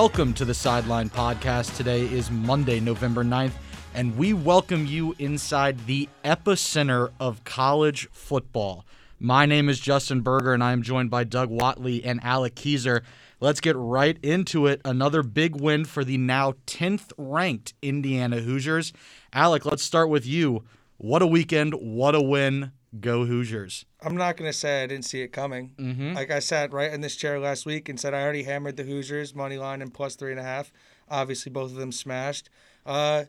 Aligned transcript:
welcome 0.00 0.32
to 0.32 0.46
the 0.46 0.54
Sideline 0.54 1.10
Podcast. 1.10 1.76
Today 1.76 2.00
is 2.00 2.30
Monday, 2.30 2.80
November 2.80 3.22
9th, 3.22 3.52
and 3.92 4.16
we 4.16 4.32
welcome 4.32 4.86
you 4.86 5.14
inside 5.18 5.78
the 5.84 6.08
epicenter 6.24 7.10
of 7.20 7.44
college 7.44 8.08
football. 8.10 8.86
My 9.18 9.44
name 9.44 9.68
is 9.68 9.78
Justin 9.78 10.22
Berger, 10.22 10.54
and 10.54 10.64
I 10.64 10.72
am 10.72 10.80
joined 10.80 11.10
by 11.10 11.24
Doug 11.24 11.50
Watley 11.50 12.02
and 12.02 12.18
Alec 12.24 12.54
Keyser. 12.54 13.02
Let's 13.40 13.60
get 13.60 13.76
right 13.76 14.16
into 14.22 14.66
it. 14.66 14.80
Another 14.86 15.22
big 15.22 15.60
win 15.60 15.84
for 15.84 16.02
the 16.02 16.16
now 16.16 16.54
10th 16.66 17.12
ranked 17.18 17.74
Indiana 17.82 18.40
Hoosiers. 18.40 18.94
Alec, 19.34 19.66
let's 19.66 19.82
start 19.82 20.08
with 20.08 20.24
you. 20.24 20.64
What 20.96 21.20
a 21.20 21.26
weekend. 21.26 21.74
What 21.74 22.14
a 22.14 22.22
win. 22.22 22.72
Go 23.00 23.26
Hoosiers. 23.26 23.84
I'm 24.02 24.16
not 24.16 24.36
gonna 24.36 24.52
say 24.52 24.82
I 24.82 24.86
didn't 24.86 25.04
see 25.04 25.22
it 25.22 25.28
coming. 25.28 25.72
Mm-hmm. 25.78 26.14
Like 26.14 26.30
I 26.30 26.38
sat 26.38 26.72
right 26.72 26.92
in 26.92 27.00
this 27.00 27.16
chair 27.16 27.38
last 27.38 27.66
week 27.66 27.88
and 27.88 27.98
said 27.98 28.14
I 28.14 28.22
already 28.22 28.44
hammered 28.44 28.76
the 28.76 28.84
Hoosiers 28.84 29.34
money 29.34 29.58
line 29.58 29.82
and 29.82 29.92
plus 29.92 30.16
three 30.16 30.30
and 30.30 30.40
a 30.40 30.44
half. 30.44 30.72
Obviously, 31.08 31.50
both 31.50 31.70
of 31.70 31.76
them 31.76 31.92
smashed. 31.92 32.48
Uh, 32.86 33.24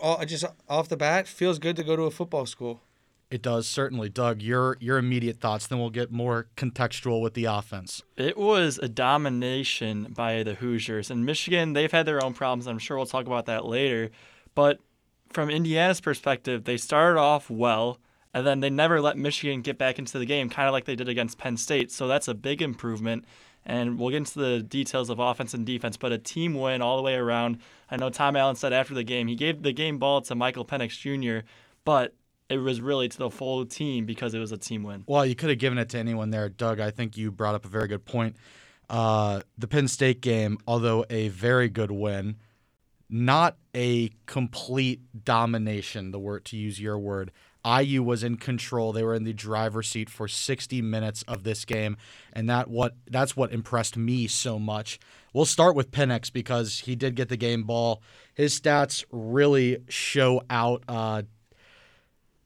all, 0.00 0.24
just 0.24 0.44
off 0.68 0.88
the 0.88 0.96
bat, 0.96 1.28
feels 1.28 1.58
good 1.58 1.76
to 1.76 1.84
go 1.84 1.96
to 1.96 2.02
a 2.02 2.10
football 2.10 2.46
school. 2.46 2.82
It 3.30 3.42
does 3.42 3.66
certainly, 3.68 4.08
Doug. 4.08 4.40
Your 4.40 4.78
your 4.80 4.96
immediate 4.96 5.38
thoughts. 5.38 5.66
Then 5.66 5.78
we'll 5.78 5.90
get 5.90 6.10
more 6.10 6.48
contextual 6.56 7.20
with 7.20 7.34
the 7.34 7.44
offense. 7.44 8.02
It 8.16 8.38
was 8.38 8.78
a 8.78 8.88
domination 8.88 10.14
by 10.16 10.42
the 10.42 10.54
Hoosiers. 10.54 11.10
And 11.10 11.26
Michigan, 11.26 11.74
they've 11.74 11.92
had 11.92 12.06
their 12.06 12.24
own 12.24 12.32
problems. 12.32 12.66
I'm 12.66 12.78
sure 12.78 12.96
we'll 12.96 13.06
talk 13.06 13.26
about 13.26 13.46
that 13.46 13.66
later. 13.66 14.10
But 14.54 14.80
from 15.30 15.50
Indiana's 15.50 16.00
perspective, 16.00 16.64
they 16.64 16.78
started 16.78 17.20
off 17.20 17.50
well 17.50 17.98
and 18.34 18.46
then 18.46 18.60
they 18.60 18.70
never 18.70 19.00
let 19.00 19.16
Michigan 19.16 19.62
get 19.62 19.78
back 19.78 19.98
into 19.98 20.18
the 20.18 20.26
game, 20.26 20.48
kind 20.48 20.68
of 20.68 20.72
like 20.72 20.84
they 20.84 20.96
did 20.96 21.08
against 21.08 21.38
Penn 21.38 21.56
State. 21.56 21.90
So 21.90 22.06
that's 22.06 22.28
a 22.28 22.34
big 22.34 22.62
improvement. 22.62 23.24
And 23.64 23.98
we'll 23.98 24.10
get 24.10 24.18
into 24.18 24.38
the 24.38 24.62
details 24.62 25.10
of 25.10 25.18
offense 25.18 25.52
and 25.52 25.66
defense, 25.66 25.96
but 25.96 26.12
a 26.12 26.18
team 26.18 26.54
win 26.54 26.80
all 26.80 26.96
the 26.96 27.02
way 27.02 27.14
around. 27.14 27.58
I 27.90 27.96
know 27.96 28.08
Tom 28.08 28.36
Allen 28.36 28.56
said 28.56 28.72
after 28.72 28.94
the 28.94 29.04
game, 29.04 29.28
he 29.28 29.34
gave 29.34 29.62
the 29.62 29.72
game 29.72 29.98
ball 29.98 30.22
to 30.22 30.34
Michael 30.34 30.64
Penix 30.64 30.98
Jr., 30.98 31.46
but 31.84 32.14
it 32.48 32.58
was 32.58 32.80
really 32.80 33.08
to 33.08 33.18
the 33.18 33.30
full 33.30 33.66
team 33.66 34.06
because 34.06 34.32
it 34.32 34.38
was 34.38 34.52
a 34.52 34.56
team 34.56 34.82
win. 34.82 35.04
Well, 35.06 35.26
you 35.26 35.34
could 35.34 35.50
have 35.50 35.58
given 35.58 35.78
it 35.78 35.90
to 35.90 35.98
anyone 35.98 36.30
there, 36.30 36.48
Doug. 36.48 36.80
I 36.80 36.90
think 36.90 37.16
you 37.16 37.30
brought 37.30 37.54
up 37.54 37.64
a 37.64 37.68
very 37.68 37.88
good 37.88 38.04
point. 38.04 38.36
Uh, 38.88 39.42
the 39.58 39.68
Penn 39.68 39.86
State 39.86 40.22
game, 40.22 40.58
although 40.66 41.04
a 41.10 41.28
very 41.28 41.68
good 41.68 41.90
win, 41.90 42.36
not 43.10 43.56
a 43.74 44.10
complete 44.26 45.00
domination, 45.24 46.10
the 46.10 46.18
word 46.18 46.44
to 46.46 46.56
use 46.56 46.80
your 46.80 46.98
word. 46.98 47.32
IU 47.64 48.02
was 48.02 48.22
in 48.22 48.36
control. 48.36 48.92
They 48.92 49.02
were 49.02 49.14
in 49.14 49.24
the 49.24 49.32
driver's 49.32 49.88
seat 49.88 50.08
for 50.08 50.28
60 50.28 50.80
minutes 50.82 51.22
of 51.28 51.42
this 51.42 51.64
game, 51.64 51.96
and 52.32 52.48
that 52.48 52.68
what 52.68 52.94
that's 53.10 53.36
what 53.36 53.52
impressed 53.52 53.96
me 53.96 54.26
so 54.26 54.58
much. 54.58 54.98
We'll 55.32 55.44
start 55.44 55.76
with 55.76 55.90
Penix 55.90 56.32
because 56.32 56.80
he 56.80 56.96
did 56.96 57.14
get 57.14 57.28
the 57.28 57.36
game 57.36 57.64
ball. 57.64 58.02
His 58.34 58.58
stats 58.58 59.04
really 59.10 59.78
show 59.88 60.42
out. 60.48 60.82
Uh, 60.88 61.22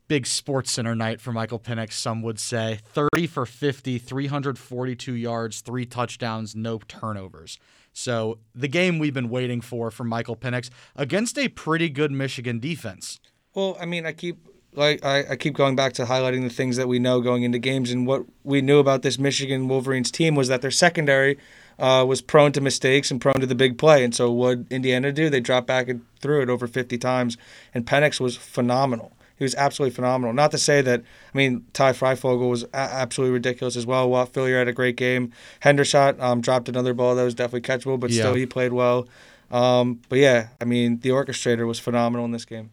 big 0.08 0.26
sports 0.26 0.70
center 0.70 0.94
night 0.94 1.22
for 1.22 1.32
Michael 1.32 1.58
Penix, 1.58 1.92
some 1.92 2.20
would 2.20 2.38
say. 2.38 2.80
30 2.84 3.26
for 3.28 3.46
50, 3.46 3.96
342 3.96 5.14
yards, 5.14 5.62
three 5.62 5.86
touchdowns, 5.86 6.54
no 6.54 6.78
turnovers. 6.86 7.58
So 7.94 8.38
the 8.54 8.68
game 8.68 8.98
we've 8.98 9.14
been 9.14 9.30
waiting 9.30 9.62
for 9.62 9.90
from 9.90 10.08
Michael 10.08 10.36
Penix 10.36 10.68
against 10.96 11.38
a 11.38 11.48
pretty 11.48 11.88
good 11.88 12.10
Michigan 12.10 12.58
defense. 12.58 13.20
Well, 13.54 13.76
I 13.80 13.86
mean, 13.86 14.04
I 14.04 14.12
keep 14.12 14.48
like 14.74 15.04
I, 15.04 15.24
I 15.30 15.36
keep 15.36 15.54
going 15.54 15.76
back 15.76 15.92
to 15.94 16.04
highlighting 16.04 16.42
the 16.42 16.50
things 16.54 16.76
that 16.76 16.88
we 16.88 16.98
know 16.98 17.20
going 17.20 17.42
into 17.42 17.58
games 17.58 17.90
and 17.90 18.06
what 18.06 18.24
we 18.44 18.60
knew 18.62 18.78
about 18.78 19.02
this 19.02 19.18
Michigan 19.18 19.68
Wolverines 19.68 20.10
team 20.10 20.34
was 20.34 20.48
that 20.48 20.62
their 20.62 20.70
secondary 20.70 21.38
uh, 21.78 22.04
was 22.06 22.22
prone 22.22 22.52
to 22.52 22.60
mistakes 22.60 23.10
and 23.10 23.20
prone 23.20 23.40
to 23.40 23.46
the 23.46 23.54
big 23.54 23.76
play. 23.78 24.04
And 24.04 24.14
so 24.14 24.30
what 24.30 24.60
Indiana 24.70 25.12
do? 25.12 25.28
They 25.28 25.40
dropped 25.40 25.66
back 25.66 25.88
and 25.88 26.04
threw 26.20 26.40
it 26.42 26.48
over 26.48 26.66
50 26.66 26.96
times, 26.98 27.36
and 27.74 27.84
Penix 27.86 28.20
was 28.20 28.36
phenomenal. 28.36 29.12
He 29.36 29.44
was 29.44 29.54
absolutely 29.56 29.94
phenomenal. 29.94 30.32
Not 30.32 30.52
to 30.52 30.58
say 30.58 30.82
that, 30.82 31.00
I 31.00 31.36
mean, 31.36 31.64
Ty 31.72 31.92
Fryfogle 31.94 32.48
was 32.48 32.62
a- 32.64 32.76
absolutely 32.76 33.32
ridiculous 33.32 33.76
as 33.76 33.84
well. 33.84 34.08
Whop 34.08 34.32
Philyor 34.32 34.58
had 34.58 34.68
a 34.68 34.72
great 34.72 34.96
game. 34.96 35.32
Hendershot 35.64 36.20
um, 36.20 36.40
dropped 36.40 36.68
another 36.68 36.94
ball 36.94 37.16
that 37.16 37.24
was 37.24 37.34
definitely 37.34 37.62
catchable, 37.62 37.98
but 37.98 38.10
Yeah. 38.10 38.22
still 38.22 38.34
he 38.34 38.46
played 38.46 38.72
well. 38.72 39.08
Um, 39.50 40.00
but 40.08 40.18
yeah, 40.18 40.48
I 40.60 40.64
mean, 40.64 41.00
the 41.00 41.08
orchestrator 41.10 41.66
was 41.66 41.78
phenomenal 41.80 42.24
in 42.24 42.30
this 42.30 42.44
game. 42.44 42.70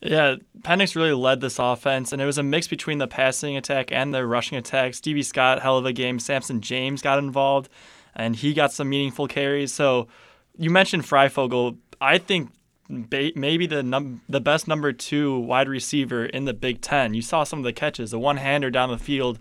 Yeah, 0.00 0.36
Penix 0.62 0.96
really 0.96 1.12
led 1.12 1.40
this 1.42 1.58
offense, 1.58 2.12
and 2.12 2.22
it 2.22 2.26
was 2.26 2.38
a 2.38 2.42
mix 2.42 2.66
between 2.66 2.98
the 2.98 3.06
passing 3.06 3.56
attack 3.56 3.92
and 3.92 4.14
the 4.14 4.26
rushing 4.26 4.56
attack. 4.56 4.94
Stevie 4.94 5.22
Scott, 5.22 5.60
hell 5.60 5.76
of 5.76 5.84
a 5.84 5.92
game. 5.92 6.18
Samson 6.18 6.62
James 6.62 7.02
got 7.02 7.18
involved, 7.18 7.68
and 8.14 8.34
he 8.34 8.54
got 8.54 8.72
some 8.72 8.88
meaningful 8.88 9.28
carries. 9.28 9.72
So 9.72 10.08
you 10.56 10.70
mentioned 10.70 11.04
Fryfogle. 11.04 11.76
I 12.00 12.16
think 12.16 12.50
maybe 12.88 13.66
the 13.66 13.82
num- 13.82 14.22
the 14.28 14.40
best 14.40 14.66
number 14.66 14.92
two 14.92 15.38
wide 15.38 15.68
receiver 15.68 16.24
in 16.24 16.46
the 16.46 16.54
Big 16.54 16.80
Ten. 16.80 17.12
You 17.12 17.22
saw 17.22 17.44
some 17.44 17.58
of 17.58 17.64
the 17.64 17.72
catches, 17.72 18.10
the 18.10 18.18
one 18.18 18.38
hander 18.38 18.70
down 18.70 18.90
the 18.90 18.98
field. 18.98 19.38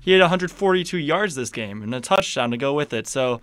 He 0.00 0.10
had 0.10 0.20
142 0.20 0.98
yards 0.98 1.36
this 1.36 1.50
game 1.50 1.80
and 1.80 1.94
a 1.94 2.00
touchdown 2.00 2.50
to 2.50 2.56
go 2.56 2.74
with 2.74 2.92
it. 2.92 3.06
So 3.06 3.40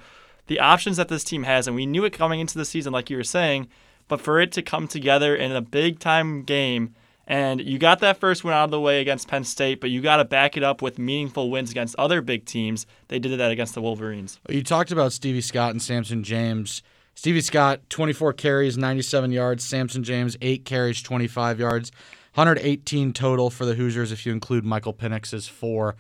the 0.48 0.60
options 0.60 0.98
that 0.98 1.08
this 1.08 1.24
team 1.24 1.44
has, 1.44 1.68
and 1.68 1.76
we 1.76 1.86
knew 1.86 2.04
it 2.04 2.12
coming 2.12 2.42
into 2.42 2.58
the 2.58 2.66
season, 2.66 2.92
like 2.92 3.10
you 3.10 3.16
were 3.16 3.24
saying, 3.24 3.70
but 4.10 4.20
for 4.20 4.42
it 4.42 4.52
to 4.52 4.62
come 4.62 4.90
together 4.90 5.34
in 5.34 5.54
a 5.54 5.62
big 5.62 6.00
time 6.00 6.44
game, 6.44 6.94
and 7.26 7.62
you 7.62 7.78
got 7.78 8.00
that 8.00 8.20
first 8.20 8.44
win 8.44 8.54
out 8.56 8.66
of 8.66 8.72
the 8.72 8.82
way 8.82 9.00
against 9.00 9.28
Penn 9.28 9.44
State, 9.44 9.80
but 9.80 9.92
you 9.92 10.02
got 10.02 10.18
to 10.18 10.26
back 10.26 10.58
it 10.58 10.64
up 10.64 10.82
with 10.82 10.98
meaningful 10.98 11.52
wins 11.52 11.70
against 11.70 11.96
other 11.98 12.22
big 12.22 12.46
teams. 12.46 12.88
They 13.08 13.20
did 13.20 13.40
that 13.40 13.52
against 13.52 13.76
the 13.76 13.82
Wolverines. 13.82 14.40
You 14.50 14.64
talked 14.64 14.92
about 14.92 15.14
Stevie 15.14 15.42
Scott 15.42 15.72
and 15.72 15.82
Samson 15.82 16.24
James. 16.24 16.82
Stevie 17.14 17.42
Scott, 17.42 17.82
24 17.90 18.34
carries, 18.34 18.78
97 18.78 19.32
yards. 19.32 19.64
Samson 19.64 20.04
James, 20.04 20.38
8 20.42 20.66
carries, 20.66 21.02
25 21.04 21.60
yards. 21.60 21.92
118 22.34 23.14
total 23.14 23.50
for 23.50 23.66
the 23.66 23.76
Hoosiers 23.76 24.12
if 24.12 24.26
you 24.26 24.32
include 24.32 24.66
Michael 24.66 24.94
Penix's 24.94 25.48
four. 25.48 25.96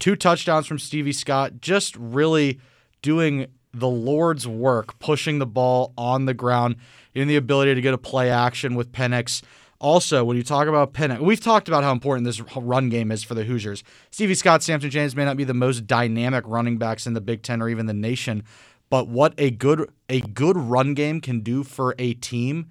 Two 0.00 0.16
touchdowns 0.16 0.66
from 0.66 0.78
Stevie 0.78 1.12
Scott, 1.12 1.60
just 1.60 1.94
really 1.96 2.58
doing 3.02 3.46
the 3.74 3.88
Lord's 3.88 4.46
work, 4.46 4.98
pushing 4.98 5.38
the 5.38 5.46
ball 5.46 5.92
on 5.96 6.24
the 6.24 6.34
ground, 6.34 6.76
getting 7.14 7.28
the 7.28 7.36
ability 7.36 7.74
to 7.74 7.80
get 7.80 7.94
a 7.94 7.98
play 7.98 8.30
action 8.30 8.74
with 8.74 8.92
Penix. 8.92 9.42
Also, 9.78 10.22
when 10.22 10.36
you 10.36 10.44
talk 10.44 10.68
about 10.68 10.94
Penix, 10.94 11.20
we've 11.20 11.40
talked 11.40 11.66
about 11.66 11.82
how 11.82 11.90
important 11.90 12.24
this 12.24 12.40
run 12.56 12.88
game 12.88 13.10
is 13.10 13.24
for 13.24 13.34
the 13.34 13.44
Hoosiers. 13.44 13.82
Stevie 14.10 14.36
Scott, 14.36 14.62
Samson 14.62 14.90
James 14.90 15.16
may 15.16 15.24
not 15.24 15.36
be 15.36 15.44
the 15.44 15.54
most 15.54 15.86
dynamic 15.86 16.44
running 16.46 16.78
backs 16.78 17.06
in 17.06 17.14
the 17.14 17.20
Big 17.20 17.42
Ten 17.42 17.60
or 17.60 17.68
even 17.68 17.86
the 17.86 17.92
nation, 17.92 18.44
but 18.90 19.08
what 19.08 19.34
a 19.38 19.50
good 19.50 19.90
a 20.08 20.20
good 20.20 20.56
run 20.56 20.94
game 20.94 21.20
can 21.20 21.40
do 21.40 21.64
for 21.64 21.94
a 21.98 22.14
team 22.14 22.70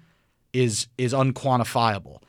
is 0.52 0.88
is 0.96 1.12
unquantifiable. 1.12 2.22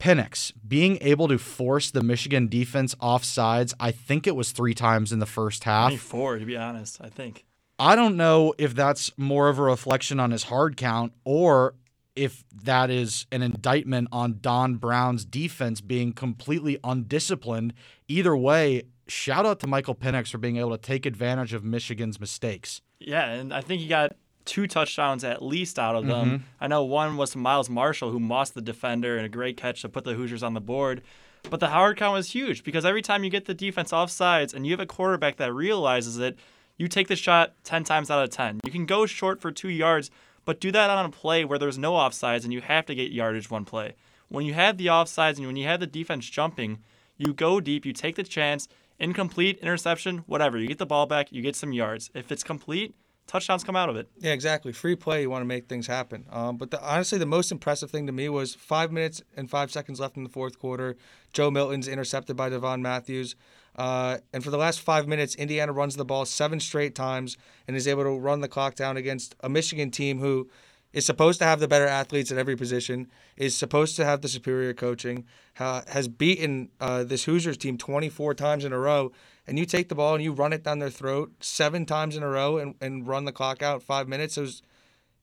Penix 0.00 0.52
being 0.66 0.98
able 1.02 1.28
to 1.28 1.38
force 1.38 1.90
the 1.90 2.02
Michigan 2.02 2.48
defense 2.48 2.96
off 3.00 3.22
sides, 3.22 3.74
I 3.78 3.92
think 3.92 4.26
it 4.26 4.34
was 4.34 4.50
three 4.50 4.74
times 4.74 5.12
in 5.12 5.18
the 5.18 5.26
first 5.26 5.64
half. 5.64 5.94
Four, 5.98 6.38
to 6.38 6.44
be 6.46 6.56
honest, 6.56 7.00
I 7.00 7.08
think. 7.08 7.44
I 7.80 7.96
don't 7.96 8.18
know 8.18 8.52
if 8.58 8.74
that's 8.74 9.10
more 9.16 9.48
of 9.48 9.58
a 9.58 9.62
reflection 9.62 10.20
on 10.20 10.32
his 10.32 10.44
hard 10.44 10.76
count 10.76 11.14
or 11.24 11.74
if 12.14 12.44
that 12.62 12.90
is 12.90 13.24
an 13.32 13.40
indictment 13.40 14.08
on 14.12 14.36
Don 14.42 14.76
Brown's 14.76 15.24
defense 15.24 15.80
being 15.80 16.12
completely 16.12 16.78
undisciplined. 16.84 17.72
Either 18.06 18.36
way, 18.36 18.82
shout 19.08 19.46
out 19.46 19.60
to 19.60 19.66
Michael 19.66 19.94
Penix 19.94 20.30
for 20.30 20.36
being 20.36 20.58
able 20.58 20.72
to 20.72 20.78
take 20.78 21.06
advantage 21.06 21.54
of 21.54 21.64
Michigan's 21.64 22.20
mistakes. 22.20 22.82
Yeah, 22.98 23.30
and 23.30 23.54
I 23.54 23.62
think 23.62 23.80
he 23.80 23.88
got 23.88 24.14
two 24.44 24.66
touchdowns 24.66 25.24
at 25.24 25.42
least 25.42 25.78
out 25.78 25.96
of 25.96 26.06
them. 26.06 26.26
Mm-hmm. 26.26 26.44
I 26.60 26.66
know 26.66 26.84
one 26.84 27.16
was 27.16 27.32
from 27.32 27.40
Miles 27.40 27.70
Marshall, 27.70 28.10
who 28.10 28.20
mossed 28.20 28.52
the 28.52 28.60
defender 28.60 29.16
and 29.16 29.24
a 29.24 29.30
great 29.30 29.56
catch 29.56 29.80
to 29.82 29.88
put 29.88 30.04
the 30.04 30.12
Hoosiers 30.12 30.42
on 30.42 30.52
the 30.52 30.60
board. 30.60 31.00
But 31.48 31.60
the 31.60 31.68
hard 31.68 31.96
count 31.96 32.12
was 32.12 32.32
huge 32.32 32.62
because 32.62 32.84
every 32.84 33.00
time 33.00 33.24
you 33.24 33.30
get 33.30 33.46
the 33.46 33.54
defense 33.54 33.90
off 33.90 34.10
sides 34.10 34.52
and 34.52 34.66
you 34.66 34.72
have 34.72 34.80
a 34.80 34.86
quarterback 34.86 35.36
that 35.36 35.54
realizes 35.54 36.18
it, 36.18 36.38
you 36.80 36.88
take 36.88 37.08
the 37.08 37.16
shot 37.16 37.52
10 37.64 37.84
times 37.84 38.10
out 38.10 38.24
of 38.24 38.30
10. 38.30 38.60
You 38.64 38.72
can 38.72 38.86
go 38.86 39.04
short 39.04 39.42
for 39.42 39.52
two 39.52 39.68
yards, 39.68 40.10
but 40.46 40.62
do 40.62 40.72
that 40.72 40.88
on 40.88 41.04
a 41.04 41.10
play 41.10 41.44
where 41.44 41.58
there's 41.58 41.76
no 41.76 41.92
offsides 41.92 42.44
and 42.44 42.54
you 42.54 42.62
have 42.62 42.86
to 42.86 42.94
get 42.94 43.12
yardage 43.12 43.50
one 43.50 43.66
play. 43.66 43.96
When 44.30 44.46
you 44.46 44.54
have 44.54 44.78
the 44.78 44.86
offsides 44.86 45.36
and 45.36 45.46
when 45.46 45.56
you 45.56 45.66
have 45.66 45.80
the 45.80 45.86
defense 45.86 46.30
jumping, 46.30 46.78
you 47.18 47.34
go 47.34 47.60
deep, 47.60 47.84
you 47.84 47.92
take 47.92 48.16
the 48.16 48.22
chance, 48.22 48.66
incomplete, 48.98 49.58
interception, 49.58 50.18
whatever. 50.26 50.56
You 50.56 50.68
get 50.68 50.78
the 50.78 50.86
ball 50.86 51.04
back, 51.04 51.30
you 51.30 51.42
get 51.42 51.54
some 51.54 51.74
yards. 51.74 52.10
If 52.14 52.32
it's 52.32 52.42
complete, 52.42 52.94
touchdowns 53.26 53.62
come 53.62 53.76
out 53.76 53.90
of 53.90 53.96
it. 53.96 54.08
Yeah, 54.18 54.32
exactly. 54.32 54.72
Free 54.72 54.96
play, 54.96 55.20
you 55.20 55.28
want 55.28 55.42
to 55.42 55.46
make 55.46 55.68
things 55.68 55.86
happen. 55.86 56.24
Um, 56.30 56.56
but 56.56 56.70
the, 56.70 56.82
honestly, 56.82 57.18
the 57.18 57.26
most 57.26 57.52
impressive 57.52 57.90
thing 57.90 58.06
to 58.06 58.12
me 58.12 58.30
was 58.30 58.54
five 58.54 58.90
minutes 58.90 59.22
and 59.36 59.50
five 59.50 59.70
seconds 59.70 60.00
left 60.00 60.16
in 60.16 60.24
the 60.24 60.30
fourth 60.30 60.58
quarter. 60.58 60.96
Joe 61.34 61.50
Milton's 61.50 61.88
intercepted 61.88 62.36
by 62.36 62.48
Devon 62.48 62.80
Matthews. 62.80 63.36
Uh, 63.76 64.18
and 64.32 64.42
for 64.42 64.50
the 64.50 64.58
last 64.58 64.80
five 64.80 65.06
minutes, 65.06 65.34
Indiana 65.36 65.72
runs 65.72 65.96
the 65.96 66.04
ball 66.04 66.24
seven 66.24 66.60
straight 66.60 66.94
times 66.94 67.36
and 67.66 67.76
is 67.76 67.88
able 67.88 68.04
to 68.04 68.18
run 68.18 68.40
the 68.40 68.48
clock 68.48 68.74
down 68.74 68.96
against 68.96 69.34
a 69.40 69.48
Michigan 69.48 69.90
team 69.90 70.18
who 70.18 70.48
is 70.92 71.06
supposed 71.06 71.38
to 71.38 71.44
have 71.44 71.60
the 71.60 71.68
better 71.68 71.86
athletes 71.86 72.32
at 72.32 72.38
every 72.38 72.56
position, 72.56 73.08
is 73.36 73.56
supposed 73.56 73.96
to 73.96 74.04
have 74.04 74.22
the 74.22 74.28
superior 74.28 74.74
coaching, 74.74 75.24
ha- 75.54 75.84
has 75.88 76.08
beaten 76.08 76.68
uh, 76.80 77.04
this 77.04 77.24
Hoosiers 77.24 77.56
team 77.56 77.78
24 77.78 78.34
times 78.34 78.64
in 78.64 78.72
a 78.72 78.78
row, 78.78 79.12
and 79.46 79.58
you 79.58 79.64
take 79.64 79.88
the 79.88 79.94
ball 79.94 80.14
and 80.14 80.24
you 80.24 80.32
run 80.32 80.52
it 80.52 80.64
down 80.64 80.80
their 80.80 80.90
throat 80.90 81.32
seven 81.40 81.86
times 81.86 82.16
in 82.16 82.22
a 82.22 82.28
row 82.28 82.58
and, 82.58 82.74
and 82.80 83.06
run 83.06 83.24
the 83.24 83.32
clock 83.32 83.62
out 83.62 83.82
five 83.82 84.08
minutes. 84.08 84.36
It 84.36 84.42
was 84.42 84.62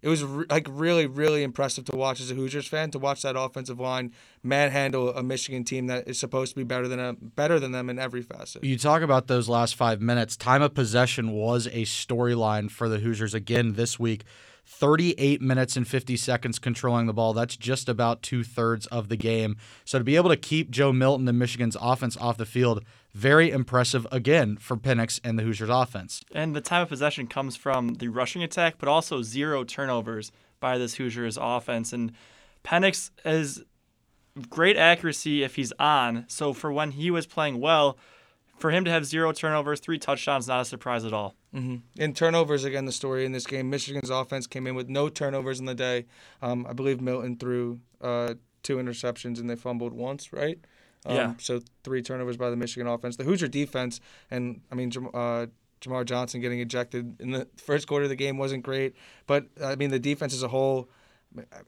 it 0.01 0.09
was 0.09 0.23
re- 0.23 0.45
like 0.49 0.67
really 0.69 1.05
really 1.05 1.43
impressive 1.43 1.85
to 1.85 1.95
watch 1.95 2.19
as 2.19 2.31
a 2.31 2.35
Hoosiers 2.35 2.67
fan 2.67 2.91
to 2.91 2.99
watch 2.99 3.21
that 3.23 3.35
offensive 3.37 3.79
line 3.79 4.13
manhandle 4.43 5.13
a 5.13 5.23
Michigan 5.23 5.63
team 5.63 5.87
that 5.87 6.07
is 6.07 6.19
supposed 6.19 6.51
to 6.51 6.55
be 6.55 6.63
better 6.63 6.87
than 6.87 6.99
a, 6.99 7.13
better 7.13 7.59
than 7.59 7.71
them 7.71 7.89
in 7.89 7.99
every 7.99 8.21
facet. 8.21 8.63
You 8.63 8.77
talk 8.77 9.01
about 9.01 9.27
those 9.27 9.49
last 9.49 9.75
five 9.75 10.01
minutes. 10.01 10.37
Time 10.37 10.61
of 10.61 10.73
possession 10.73 11.31
was 11.31 11.67
a 11.67 11.83
storyline 11.83 12.69
for 12.69 12.89
the 12.89 12.99
Hoosiers 12.99 13.33
again 13.33 13.73
this 13.73 13.99
week. 13.99 14.23
38 14.67 15.41
minutes 15.41 15.77
and 15.77 15.87
50 15.87 16.17
seconds 16.17 16.59
controlling 16.59 17.07
the 17.07 17.13
ball. 17.13 17.33
That's 17.33 17.55
just 17.55 17.87
about 17.87 18.21
two 18.21 18.43
thirds 18.43 18.85
of 18.87 19.07
the 19.07 19.15
game. 19.15 19.55
So 19.85 19.97
to 19.97 20.03
be 20.03 20.17
able 20.17 20.29
to 20.29 20.37
keep 20.37 20.69
Joe 20.69 20.91
Milton 20.91 21.27
and 21.27 21.39
Michigan's 21.39 21.77
offense 21.79 22.17
off 22.17 22.37
the 22.37 22.45
field, 22.45 22.83
very 23.13 23.49
impressive 23.49 24.05
again 24.11 24.57
for 24.57 24.75
Penix 24.75 25.21
and 25.23 25.39
the 25.39 25.43
Hoosiers 25.43 25.69
offense. 25.69 26.21
And 26.33 26.55
the 26.55 26.61
time 26.61 26.83
of 26.83 26.89
possession 26.89 27.27
comes 27.27 27.55
from 27.55 27.95
the 27.95 28.09
rushing 28.09 28.43
attack, 28.43 28.75
but 28.77 28.89
also 28.89 29.21
zero 29.21 29.63
turnovers 29.63 30.31
by 30.59 30.77
this 30.77 30.95
Hoosiers 30.95 31.37
offense. 31.39 31.93
And 31.93 32.11
Penix 32.63 33.09
has 33.23 33.63
great 34.49 34.75
accuracy 34.75 35.43
if 35.43 35.55
he's 35.55 35.71
on. 35.79 36.25
So 36.27 36.51
for 36.51 36.71
when 36.71 36.91
he 36.91 37.09
was 37.09 37.25
playing 37.25 37.61
well, 37.61 37.97
for 38.57 38.71
him 38.71 38.85
to 38.85 38.91
have 38.91 39.05
zero 39.05 39.31
turnovers, 39.31 39.79
three 39.79 39.99
touchdowns, 39.99 40.47
not 40.47 40.61
a 40.61 40.65
surprise 40.65 41.05
at 41.05 41.13
all. 41.13 41.35
Mm-hmm. 41.53 42.01
In 42.01 42.13
turnovers, 42.13 42.63
again, 42.63 42.85
the 42.85 42.91
story 42.91 43.25
in 43.25 43.31
this 43.31 43.45
game, 43.45 43.69
Michigan's 43.69 44.09
offense 44.09 44.47
came 44.47 44.67
in 44.67 44.75
with 44.75 44.89
no 44.89 45.09
turnovers 45.09 45.59
in 45.59 45.65
the 45.65 45.75
day. 45.75 46.05
Um, 46.41 46.65
I 46.67 46.73
believe 46.73 46.99
Milton 46.99 47.37
threw 47.37 47.79
uh, 48.01 48.35
two 48.63 48.77
interceptions 48.77 49.39
and 49.39 49.49
they 49.49 49.55
fumbled 49.55 49.93
once, 49.93 50.33
right? 50.33 50.59
Um, 51.05 51.15
yeah. 51.15 51.33
So 51.39 51.61
three 51.83 52.01
turnovers 52.01 52.37
by 52.37 52.49
the 52.49 52.55
Michigan 52.55 52.87
offense. 52.87 53.15
The 53.15 53.23
Hoosier 53.23 53.47
defense, 53.47 53.99
and 54.31 54.61
I 54.71 54.75
mean, 54.75 54.91
uh, 55.13 55.47
Jamar 55.81 56.05
Johnson 56.05 56.41
getting 56.41 56.59
ejected 56.59 57.21
in 57.21 57.31
the 57.31 57.47
first 57.57 57.87
quarter 57.87 58.03
of 58.03 58.09
the 58.09 58.15
game 58.15 58.37
wasn't 58.37 58.63
great, 58.63 58.95
but 59.27 59.45
I 59.63 59.75
mean, 59.75 59.91
the 59.91 59.99
defense 59.99 60.33
as 60.33 60.43
a 60.43 60.47
whole, 60.47 60.89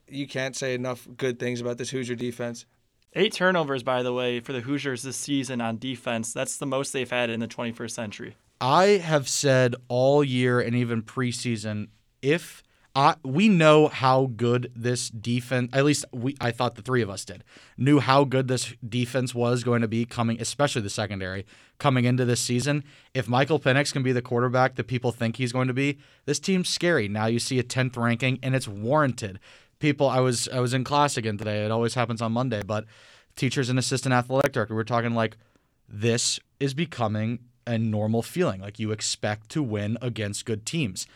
you 0.07 0.27
can't 0.27 0.55
say 0.55 0.73
enough 0.73 1.07
good 1.17 1.39
things 1.39 1.61
about 1.61 1.77
this 1.77 1.91
Hoosier 1.91 2.15
defense. 2.15 2.65
Eight 3.13 3.33
turnovers, 3.33 3.81
by 3.81 4.03
the 4.03 4.13
way, 4.13 4.39
for 4.39 4.53
the 4.53 4.61
Hoosiers 4.61 5.01
this 5.01 5.17
season 5.17 5.61
on 5.61 5.79
defense. 5.79 6.31
That's 6.31 6.57
the 6.57 6.67
most 6.67 6.93
they've 6.93 7.09
had 7.09 7.29
in 7.29 7.39
the 7.39 7.47
21st 7.47 7.91
century. 7.91 8.35
I 8.61 8.85
have 8.85 9.27
said 9.27 9.75
all 9.87 10.23
year 10.23 10.59
and 10.59 10.75
even 10.75 11.01
preseason, 11.01 11.87
if 12.21 12.61
I, 12.95 13.15
we 13.23 13.49
know 13.49 13.87
how 13.87 14.27
good 14.35 14.71
this 14.75 15.09
defense, 15.09 15.69
at 15.73 15.85
least 15.85 16.05
we, 16.11 16.35
I 16.41 16.51
thought 16.51 16.75
the 16.75 16.81
three 16.81 17.01
of 17.01 17.09
us 17.09 17.25
did, 17.25 17.43
knew 17.77 17.99
how 17.99 18.25
good 18.25 18.47
this 18.47 18.73
defense 18.87 19.33
was 19.33 19.63
going 19.63 19.81
to 19.81 19.87
be 19.87 20.05
coming, 20.05 20.39
especially 20.39 20.81
the 20.81 20.89
secondary, 20.89 21.45
coming 21.79 22.05
into 22.05 22.25
this 22.25 22.41
season. 22.41 22.83
If 23.13 23.27
Michael 23.27 23.59
Penix 23.59 23.91
can 23.93 24.03
be 24.03 24.11
the 24.11 24.21
quarterback 24.21 24.75
that 24.75 24.85
people 24.85 25.11
think 25.11 25.37
he's 25.37 25.53
going 25.53 25.67
to 25.67 25.73
be, 25.73 25.97
this 26.25 26.39
team's 26.39 26.69
scary. 26.69 27.07
Now 27.07 27.25
you 27.27 27.39
see 27.39 27.57
a 27.57 27.63
10th 27.63 27.97
ranking, 27.97 28.37
and 28.43 28.53
it's 28.53 28.67
warranted 28.67 29.39
people 29.79 30.07
I 30.07 30.19
was 30.19 30.47
I 30.49 30.59
was 30.59 30.73
in 30.73 30.83
class 30.83 31.17
again 31.17 31.37
today. 31.37 31.65
It 31.65 31.71
always 31.71 31.93
happens 31.95 32.21
on 32.21 32.31
Monday, 32.31 32.61
but 32.65 32.85
teachers 33.35 33.69
and 33.69 33.79
assistant 33.79 34.13
athletic 34.13 34.51
director 34.51 34.75
we're 34.75 34.83
talking 34.83 35.13
like 35.13 35.37
this 35.87 36.39
is 36.59 36.73
becoming 36.73 37.39
a 37.65 37.77
normal 37.77 38.21
feeling. 38.21 38.61
Like 38.61 38.79
you 38.79 38.91
expect 38.91 39.49
to 39.49 39.63
win 39.63 39.97
against 40.01 40.45
good 40.45 40.65
teams. 40.65 41.07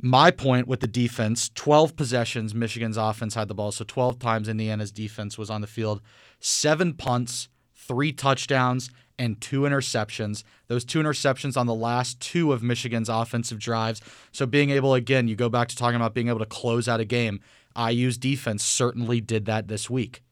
My 0.00 0.30
point 0.30 0.68
with 0.68 0.80
the 0.80 0.86
defense 0.86 1.50
12 1.54 1.96
possessions, 1.96 2.54
Michigan's 2.54 2.96
offense 2.96 3.34
had 3.34 3.48
the 3.48 3.54
ball. 3.54 3.72
So 3.72 3.84
12 3.84 4.18
times 4.18 4.48
Indiana's 4.48 4.92
defense 4.92 5.36
was 5.36 5.50
on 5.50 5.60
the 5.60 5.66
field, 5.66 6.00
seven 6.38 6.94
punts, 6.94 7.48
three 7.74 8.12
touchdowns, 8.12 8.90
and 9.18 9.40
two 9.40 9.62
interceptions. 9.62 10.44
Those 10.68 10.84
two 10.84 11.00
interceptions 11.00 11.56
on 11.56 11.66
the 11.66 11.74
last 11.74 12.20
two 12.20 12.52
of 12.52 12.62
Michigan's 12.62 13.08
offensive 13.08 13.58
drives. 13.58 14.00
So 14.30 14.46
being 14.46 14.70
able, 14.70 14.94
again, 14.94 15.26
you 15.26 15.34
go 15.34 15.48
back 15.48 15.68
to 15.68 15.76
talking 15.76 15.96
about 15.96 16.14
being 16.14 16.28
able 16.28 16.38
to 16.38 16.46
close 16.46 16.86
out 16.88 17.00
a 17.00 17.04
game. 17.04 17.40
IU's 17.76 18.18
defense 18.18 18.64
certainly 18.64 19.20
did 19.20 19.46
that 19.46 19.68
this 19.68 19.88
week. 19.88 20.22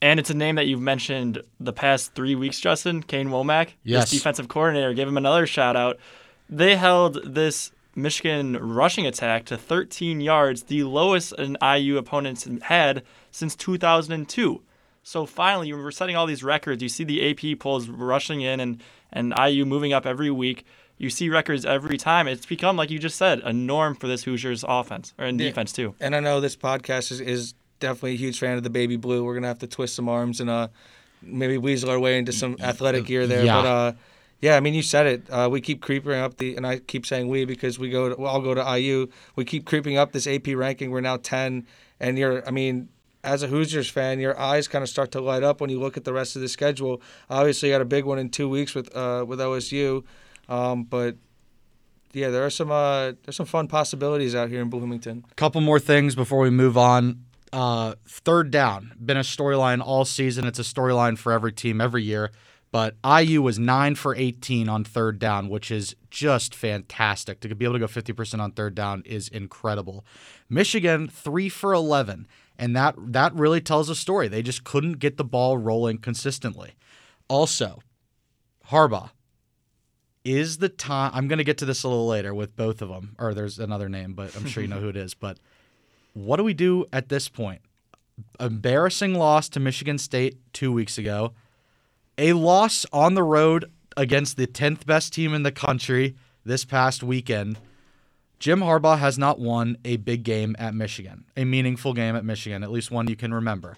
And 0.00 0.20
it's 0.20 0.30
a 0.30 0.34
name 0.34 0.54
that 0.56 0.66
you've 0.66 0.80
mentioned 0.80 1.42
the 1.58 1.72
past 1.72 2.14
three 2.14 2.36
weeks, 2.36 2.60
Justin. 2.60 3.02
Kane 3.02 3.28
Wommack, 3.28 3.70
yes. 3.82 4.10
this 4.10 4.18
defensive 4.18 4.48
coordinator. 4.48 4.94
Give 4.94 5.08
him 5.08 5.16
another 5.16 5.46
shout 5.46 5.74
out. 5.74 5.98
They 6.48 6.76
held 6.76 7.34
this 7.34 7.72
Michigan 7.98 8.56
rushing 8.56 9.06
attack 9.06 9.44
to 9.46 9.56
13 9.56 10.20
yards, 10.20 10.64
the 10.64 10.84
lowest 10.84 11.32
an 11.32 11.56
IU 11.60 11.98
opponents 11.98 12.48
had 12.62 13.02
since 13.30 13.56
2002. 13.56 14.62
So 15.02 15.26
finally, 15.26 15.72
we're 15.72 15.90
setting 15.90 16.16
all 16.16 16.26
these 16.26 16.44
records. 16.44 16.82
You 16.82 16.88
see 16.88 17.04
the 17.04 17.30
AP 17.30 17.58
polls 17.58 17.88
rushing 17.88 18.40
in 18.40 18.60
and, 18.60 18.82
and 19.12 19.34
IU 19.36 19.64
moving 19.64 19.92
up 19.92 20.06
every 20.06 20.30
week. 20.30 20.64
You 20.98 21.10
see 21.10 21.28
records 21.28 21.64
every 21.64 21.96
time. 21.96 22.26
It's 22.28 22.46
become, 22.46 22.76
like 22.76 22.90
you 22.90 22.98
just 22.98 23.16
said, 23.16 23.40
a 23.44 23.52
norm 23.52 23.94
for 23.94 24.08
this 24.08 24.24
Hoosiers 24.24 24.64
offense 24.66 25.14
or 25.18 25.26
in 25.26 25.38
yeah. 25.38 25.46
defense, 25.46 25.72
too. 25.72 25.94
And 26.00 26.14
I 26.14 26.20
know 26.20 26.40
this 26.40 26.56
podcast 26.56 27.12
is, 27.12 27.20
is 27.20 27.54
definitely 27.80 28.14
a 28.14 28.16
huge 28.16 28.38
fan 28.38 28.56
of 28.56 28.64
the 28.64 28.70
baby 28.70 28.96
blue. 28.96 29.24
We're 29.24 29.34
going 29.34 29.42
to 29.42 29.48
have 29.48 29.60
to 29.60 29.66
twist 29.66 29.94
some 29.94 30.08
arms 30.08 30.40
and 30.40 30.50
uh, 30.50 30.68
maybe 31.22 31.56
weasel 31.56 31.90
our 31.90 31.98
way 31.98 32.18
into 32.18 32.32
some 32.32 32.56
athletic 32.60 33.06
gear 33.06 33.26
there. 33.26 33.44
Yeah. 33.44 33.62
But 33.62 33.66
uh, 33.66 33.92
yeah, 34.40 34.56
I 34.56 34.60
mean, 34.60 34.74
you 34.74 34.82
said 34.82 35.06
it. 35.06 35.30
Uh, 35.30 35.48
we 35.50 35.60
keep 35.60 35.80
creeping 35.80 36.12
up 36.12 36.36
the, 36.36 36.56
and 36.56 36.66
I 36.66 36.78
keep 36.78 37.06
saying 37.06 37.28
we 37.28 37.44
because 37.44 37.78
we 37.78 37.90
go, 37.90 38.10
to, 38.10 38.14
we 38.16 38.26
all 38.26 38.40
go 38.40 38.54
to 38.54 38.78
IU. 38.78 39.08
We 39.36 39.44
keep 39.44 39.66
creeping 39.66 39.96
up 39.96 40.12
this 40.12 40.26
AP 40.26 40.48
ranking. 40.48 40.90
We're 40.90 41.00
now 41.00 41.16
10. 41.16 41.66
And 42.00 42.18
you're, 42.18 42.46
I 42.46 42.50
mean, 42.50 42.88
as 43.24 43.42
a 43.42 43.48
Hoosiers 43.48 43.90
fan, 43.90 44.20
your 44.20 44.38
eyes 44.38 44.68
kind 44.68 44.82
of 44.82 44.88
start 44.88 45.10
to 45.12 45.20
light 45.20 45.42
up 45.42 45.60
when 45.60 45.70
you 45.70 45.80
look 45.80 45.96
at 45.96 46.04
the 46.04 46.12
rest 46.12 46.36
of 46.36 46.42
the 46.42 46.48
schedule. 46.48 47.02
Obviously, 47.28 47.68
you 47.68 47.74
got 47.74 47.80
a 47.80 47.86
big 47.86 48.04
one 48.04 48.18
in 48.18 48.30
two 48.30 48.48
weeks 48.48 48.74
with 48.74 48.94
uh, 48.96 49.24
with 49.26 49.40
OSU, 49.40 50.04
um, 50.48 50.84
but 50.84 51.16
yeah, 52.12 52.30
there 52.30 52.44
are 52.44 52.50
some 52.50 52.70
uh, 52.70 53.12
there's 53.24 53.36
some 53.36 53.46
fun 53.46 53.68
possibilities 53.68 54.34
out 54.34 54.48
here 54.48 54.60
in 54.60 54.68
Bloomington. 54.68 55.24
Couple 55.36 55.60
more 55.60 55.80
things 55.80 56.14
before 56.14 56.40
we 56.40 56.50
move 56.50 56.76
on. 56.76 57.24
Uh, 57.52 57.94
third 58.06 58.50
down 58.50 58.92
been 59.02 59.16
a 59.16 59.20
storyline 59.20 59.80
all 59.84 60.04
season. 60.04 60.46
It's 60.46 60.58
a 60.58 60.62
storyline 60.62 61.16
for 61.16 61.32
every 61.32 61.52
team 61.52 61.80
every 61.80 62.02
year. 62.02 62.30
But 62.70 62.96
IU 63.02 63.40
was 63.40 63.58
nine 63.58 63.94
for 63.94 64.14
18 64.14 64.68
on 64.68 64.84
third 64.84 65.18
down, 65.18 65.48
which 65.48 65.70
is 65.70 65.96
just 66.10 66.54
fantastic. 66.54 67.40
To 67.40 67.54
be 67.54 67.64
able 67.64 67.76
to 67.76 67.78
go 67.78 67.86
50% 67.86 68.40
on 68.40 68.52
third 68.52 68.74
down 68.74 69.02
is 69.06 69.28
incredible. 69.28 70.04
Michigan, 70.50 71.08
three 71.08 71.48
for 71.48 71.72
11 71.72 72.26
and 72.58 72.74
that 72.74 72.94
that 72.98 73.32
really 73.34 73.60
tells 73.60 73.88
a 73.88 73.94
story. 73.94 74.28
They 74.28 74.42
just 74.42 74.64
couldn't 74.64 74.94
get 74.94 75.16
the 75.16 75.24
ball 75.24 75.56
rolling 75.56 75.98
consistently. 75.98 76.74
Also, 77.28 77.80
Harbaugh 78.70 79.10
is 80.24 80.58
the 80.58 80.68
time. 80.68 81.10
I'm 81.14 81.28
going 81.28 81.38
to 81.38 81.44
get 81.44 81.58
to 81.58 81.64
this 81.64 81.82
a 81.82 81.88
little 81.88 82.06
later 82.06 82.34
with 82.34 82.56
both 82.56 82.82
of 82.82 82.88
them, 82.88 83.16
or 83.18 83.34
there's 83.34 83.58
another 83.58 83.88
name, 83.88 84.14
but 84.14 84.34
I'm 84.36 84.46
sure 84.46 84.62
you 84.62 84.68
know 84.68 84.80
who 84.80 84.88
it 84.88 84.96
is. 84.96 85.14
But 85.14 85.38
what 86.14 86.36
do 86.36 86.44
we 86.44 86.54
do 86.54 86.86
at 86.92 87.08
this 87.08 87.28
point? 87.28 87.60
Embarrassing 88.40 89.14
loss 89.14 89.48
to 89.50 89.60
Michigan 89.60 89.98
State 89.98 90.36
two 90.52 90.72
weeks 90.72 90.98
ago, 90.98 91.32
a 92.16 92.32
loss 92.32 92.84
on 92.92 93.14
the 93.14 93.22
road 93.22 93.70
against 93.96 94.36
the 94.36 94.46
10th 94.46 94.86
best 94.86 95.12
team 95.12 95.34
in 95.34 95.44
the 95.44 95.52
country 95.52 96.16
this 96.44 96.64
past 96.64 97.02
weekend 97.02 97.58
Jim 98.38 98.60
Harbaugh 98.60 98.98
has 98.98 99.18
not 99.18 99.40
won 99.40 99.76
a 99.84 99.96
big 99.96 100.22
game 100.22 100.54
at 100.58 100.74
Michigan, 100.74 101.24
a 101.36 101.44
meaningful 101.44 101.92
game 101.92 102.14
at 102.14 102.24
Michigan, 102.24 102.62
at 102.62 102.70
least 102.70 102.90
one 102.90 103.08
you 103.08 103.16
can 103.16 103.34
remember. 103.34 103.76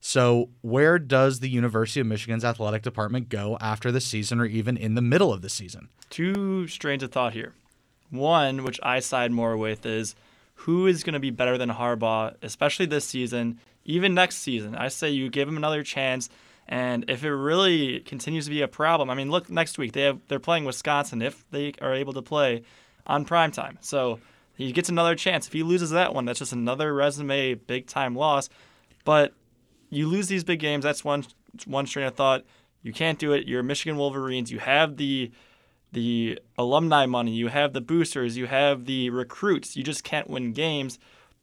So, 0.00 0.48
where 0.62 0.98
does 0.98 1.40
the 1.40 1.48
University 1.48 2.00
of 2.00 2.06
Michigan's 2.06 2.44
athletic 2.44 2.82
department 2.82 3.28
go 3.28 3.58
after 3.60 3.92
the 3.92 4.00
season 4.00 4.40
or 4.40 4.46
even 4.46 4.76
in 4.76 4.94
the 4.94 5.02
middle 5.02 5.32
of 5.32 5.42
the 5.42 5.50
season? 5.50 5.88
Two 6.08 6.66
strains 6.68 7.02
of 7.02 7.12
thought 7.12 7.34
here. 7.34 7.52
One, 8.10 8.64
which 8.64 8.80
I 8.82 9.00
side 9.00 9.30
more 9.30 9.56
with, 9.56 9.84
is 9.84 10.14
who 10.54 10.86
is 10.86 11.04
going 11.04 11.14
to 11.14 11.20
be 11.20 11.30
better 11.30 11.58
than 11.58 11.70
Harbaugh, 11.70 12.34
especially 12.42 12.86
this 12.86 13.04
season, 13.04 13.60
even 13.84 14.14
next 14.14 14.38
season? 14.38 14.74
I 14.74 14.88
say 14.88 15.10
you 15.10 15.28
give 15.28 15.48
him 15.48 15.56
another 15.56 15.82
chance. 15.82 16.28
And 16.66 17.04
if 17.08 17.22
it 17.24 17.34
really 17.34 18.00
continues 18.00 18.46
to 18.46 18.50
be 18.50 18.62
a 18.62 18.68
problem, 18.68 19.10
I 19.10 19.14
mean, 19.14 19.30
look 19.30 19.50
next 19.50 19.76
week 19.76 19.92
they 19.92 20.02
have 20.02 20.20
they're 20.28 20.38
playing 20.38 20.64
Wisconsin. 20.64 21.20
If 21.20 21.44
they 21.50 21.74
are 21.82 21.92
able 21.92 22.12
to 22.12 22.22
play, 22.22 22.62
on 23.06 23.24
prime 23.24 23.50
time. 23.50 23.78
So 23.80 24.20
he 24.56 24.72
gets 24.72 24.88
another 24.88 25.14
chance. 25.14 25.46
If 25.46 25.52
he 25.52 25.62
loses 25.62 25.90
that 25.90 26.14
one, 26.14 26.24
that's 26.24 26.38
just 26.38 26.52
another 26.52 26.94
resume 26.94 27.54
big 27.54 27.86
time 27.86 28.14
loss. 28.14 28.48
But 29.04 29.34
you 29.90 30.08
lose 30.08 30.28
these 30.28 30.44
big 30.44 30.60
games. 30.60 30.84
That's 30.84 31.04
one 31.04 31.24
one 31.66 31.86
strain 31.86 32.06
of 32.06 32.14
thought. 32.14 32.44
You 32.82 32.92
can't 32.92 33.18
do 33.18 33.32
it. 33.32 33.46
You're 33.46 33.62
Michigan 33.62 33.98
Wolverines. 33.98 34.50
You 34.50 34.60
have 34.60 34.96
the 34.96 35.30
the 35.92 36.38
alumni 36.56 37.06
money. 37.06 37.32
You 37.32 37.48
have 37.48 37.72
the 37.72 37.80
boosters. 37.80 38.36
You 38.36 38.46
have 38.46 38.86
the 38.86 39.10
recruits. 39.10 39.76
You 39.76 39.82
just 39.82 40.04
can't 40.04 40.30
win 40.30 40.52
games. 40.52 40.98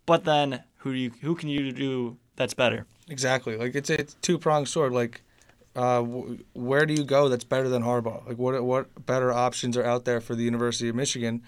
But 0.06 0.24
then 0.24 0.64
who 0.78 0.94
do 0.94 0.98
you, 0.98 1.12
who 1.22 1.36
can 1.36 1.50
you 1.50 1.72
do 1.74 2.18
that's 2.38 2.54
better? 2.54 2.86
Exactly. 3.10 3.58
Like 3.58 3.76
it's 3.76 3.90
a 3.90 4.04
two 4.04 4.38
pronged 4.38 4.70
sword. 4.70 4.94
Like 4.94 5.22
uh, 5.78 6.02
where 6.54 6.88
do 6.88 6.94
you 6.94 7.04
go 7.04 7.30
that's 7.30 7.44
better 7.44 7.70
than 7.70 7.84
Harbaugh? 7.84 8.28
Like, 8.28 8.38
what 8.38 8.62
what 8.64 9.06
better 9.06 9.32
options 9.32 9.78
are 9.78 9.84
out 9.84 10.06
there 10.06 10.20
for 10.20 10.34
the 10.34 10.44
University 10.44 10.90
of 10.90 10.96
Michigan? 10.96 11.44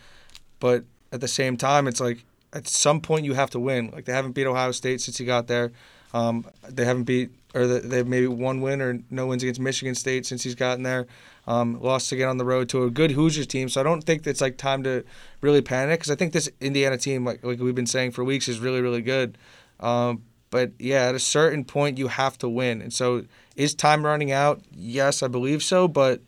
But 0.59 0.83
at 1.11 1.19
the 1.19 1.27
same 1.27 1.57
time, 1.57 1.87
it's 1.87 1.99
like 1.99 2.25
at 2.53 2.67
some 2.67 3.01
point 3.01 3.25
you 3.25 3.33
have 3.33 3.49
to 3.51 3.59
win. 3.59 3.89
Like 3.91 4.05
they 4.05 4.13
haven't 4.13 4.33
beat 4.33 4.45
Ohio 4.45 4.71
State 4.71 5.01
since 5.01 5.17
he 5.17 5.25
got 5.25 5.47
there. 5.47 5.71
Um, 6.13 6.45
they 6.67 6.85
haven't 6.85 7.03
beat 7.03 7.31
or 7.55 7.65
they 7.65 7.97
have 7.97 8.07
maybe 8.07 8.27
one 8.27 8.61
win 8.61 8.81
or 8.81 8.99
no 9.09 9.27
wins 9.27 9.41
against 9.41 9.59
Michigan 9.59 9.95
State 9.95 10.25
since 10.25 10.43
he's 10.43 10.55
gotten 10.55 10.83
there. 10.83 11.07
Um, 11.47 11.81
lost 11.81 12.11
again 12.11 12.29
on 12.29 12.37
the 12.37 12.45
road 12.45 12.69
to 12.69 12.83
a 12.83 12.91
good 12.91 13.11
Hoosiers 13.11 13.47
team, 13.47 13.69
so 13.69 13.81
I 13.81 13.83
don't 13.83 14.03
think 14.03 14.27
it's 14.27 14.41
like 14.41 14.57
time 14.57 14.83
to 14.83 15.03
really 15.41 15.61
panic 15.61 15.99
because 15.99 16.11
I 16.11 16.15
think 16.15 16.31
this 16.31 16.47
Indiana 16.61 16.97
team, 16.97 17.25
like 17.25 17.43
like 17.43 17.59
we've 17.59 17.73
been 17.73 17.87
saying 17.87 18.11
for 18.11 18.23
weeks, 18.23 18.47
is 18.47 18.59
really 18.59 18.81
really 18.81 19.01
good. 19.01 19.37
Um, 19.79 20.23
but 20.51 20.71
yeah, 20.77 21.07
at 21.07 21.15
a 21.15 21.19
certain 21.19 21.65
point 21.65 21.97
you 21.97 22.07
have 22.07 22.37
to 22.39 22.49
win, 22.49 22.81
and 22.81 22.93
so 22.93 23.23
is 23.55 23.73
time 23.73 24.05
running 24.05 24.31
out? 24.31 24.61
Yes, 24.71 25.23
I 25.23 25.27
believe 25.27 25.63
so, 25.63 25.87
but 25.87 26.21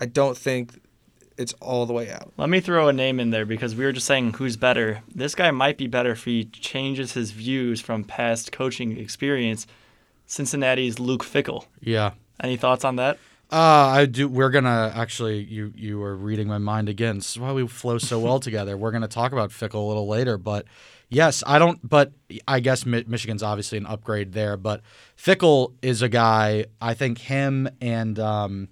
I 0.00 0.06
don't 0.06 0.36
think 0.36 0.80
it's 1.38 1.54
all 1.54 1.86
the 1.86 1.92
way 1.92 2.10
out. 2.10 2.32
Let 2.36 2.48
me 2.48 2.60
throw 2.60 2.88
a 2.88 2.92
name 2.92 3.20
in 3.20 3.30
there 3.30 3.46
because 3.46 3.74
we 3.74 3.84
were 3.84 3.92
just 3.92 4.06
saying 4.06 4.34
who's 4.34 4.56
better. 4.56 5.02
This 5.14 5.34
guy 5.34 5.50
might 5.50 5.78
be 5.78 5.86
better 5.86 6.10
if 6.12 6.24
he 6.24 6.44
changes 6.44 7.12
his 7.12 7.30
views 7.30 7.80
from 7.80 8.04
past 8.04 8.52
coaching 8.52 8.98
experience. 8.98 9.66
Cincinnati's 10.26 10.98
Luke 10.98 11.24
Fickell. 11.24 11.66
Yeah. 11.80 12.12
Any 12.42 12.56
thoughts 12.56 12.84
on 12.84 12.96
that? 12.96 13.18
Uh, 13.50 13.56
I 13.56 14.04
do. 14.04 14.28
We're 14.28 14.50
gonna 14.50 14.92
actually. 14.94 15.38
You 15.38 15.72
you 15.74 15.98
were 15.98 16.14
reading 16.14 16.48
my 16.48 16.58
mind 16.58 16.90
again. 16.90 17.16
This 17.16 17.30
is 17.30 17.38
why 17.38 17.52
we 17.52 17.66
flow 17.66 17.96
so 17.96 18.18
well 18.18 18.40
together. 18.40 18.76
We're 18.76 18.90
gonna 18.90 19.08
talk 19.08 19.32
about 19.32 19.50
Fickell 19.50 19.76
a 19.76 19.88
little 19.88 20.06
later, 20.06 20.36
but 20.36 20.66
yes, 21.08 21.42
I 21.46 21.58
don't. 21.58 21.80
But 21.88 22.12
I 22.46 22.60
guess 22.60 22.84
Michigan's 22.84 23.42
obviously 23.42 23.78
an 23.78 23.86
upgrade 23.86 24.32
there. 24.32 24.58
But 24.58 24.82
Fickell 25.16 25.72
is 25.80 26.02
a 26.02 26.10
guy. 26.10 26.66
I 26.78 26.92
think 26.92 27.18
him 27.18 27.70
and 27.80 28.18
um, 28.18 28.68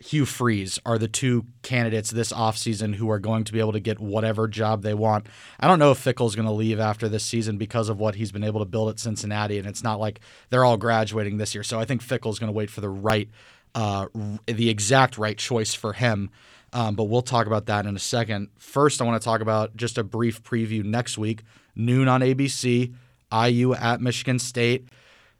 Hugh 0.00 0.24
Freeze 0.24 0.78
are 0.86 0.98
the 0.98 1.08
two 1.08 1.44
candidates 1.62 2.10
this 2.10 2.32
offseason 2.32 2.94
who 2.94 3.10
are 3.10 3.18
going 3.18 3.44
to 3.44 3.52
be 3.52 3.60
able 3.60 3.72
to 3.72 3.80
get 3.80 4.00
whatever 4.00 4.48
job 4.48 4.82
they 4.82 4.94
want. 4.94 5.26
I 5.58 5.66
don't 5.66 5.78
know 5.78 5.90
if 5.90 5.98
Fickell's 5.98 6.34
going 6.34 6.46
to 6.46 6.52
leave 6.52 6.80
after 6.80 7.08
this 7.08 7.24
season 7.24 7.58
because 7.58 7.88
of 7.88 7.98
what 7.98 8.14
he's 8.14 8.32
been 8.32 8.44
able 8.44 8.60
to 8.60 8.66
build 8.66 8.88
at 8.88 8.98
Cincinnati, 8.98 9.58
and 9.58 9.66
it's 9.66 9.82
not 9.82 10.00
like 10.00 10.20
they're 10.48 10.64
all 10.64 10.78
graduating 10.78 11.36
this 11.36 11.54
year. 11.54 11.62
So 11.62 11.78
I 11.78 11.84
think 11.84 12.00
Fickell's 12.00 12.38
going 12.38 12.48
to 12.48 12.56
wait 12.56 12.70
for 12.70 12.80
the 12.80 12.88
right, 12.88 13.28
uh, 13.74 14.06
the 14.46 14.70
exact 14.70 15.18
right 15.18 15.36
choice 15.36 15.74
for 15.74 15.92
him. 15.92 16.30
Um, 16.72 16.94
but 16.94 17.04
we'll 17.04 17.22
talk 17.22 17.46
about 17.46 17.66
that 17.66 17.84
in 17.84 17.96
a 17.96 18.00
second. 18.00 18.48
First, 18.56 19.02
I 19.02 19.04
want 19.04 19.20
to 19.20 19.24
talk 19.24 19.40
about 19.40 19.76
just 19.76 19.98
a 19.98 20.04
brief 20.04 20.42
preview 20.42 20.84
next 20.84 21.18
week, 21.18 21.42
noon 21.74 22.08
on 22.08 22.20
ABC, 22.20 22.94
IU 23.32 23.74
at 23.74 24.00
Michigan 24.00 24.38
State. 24.38 24.88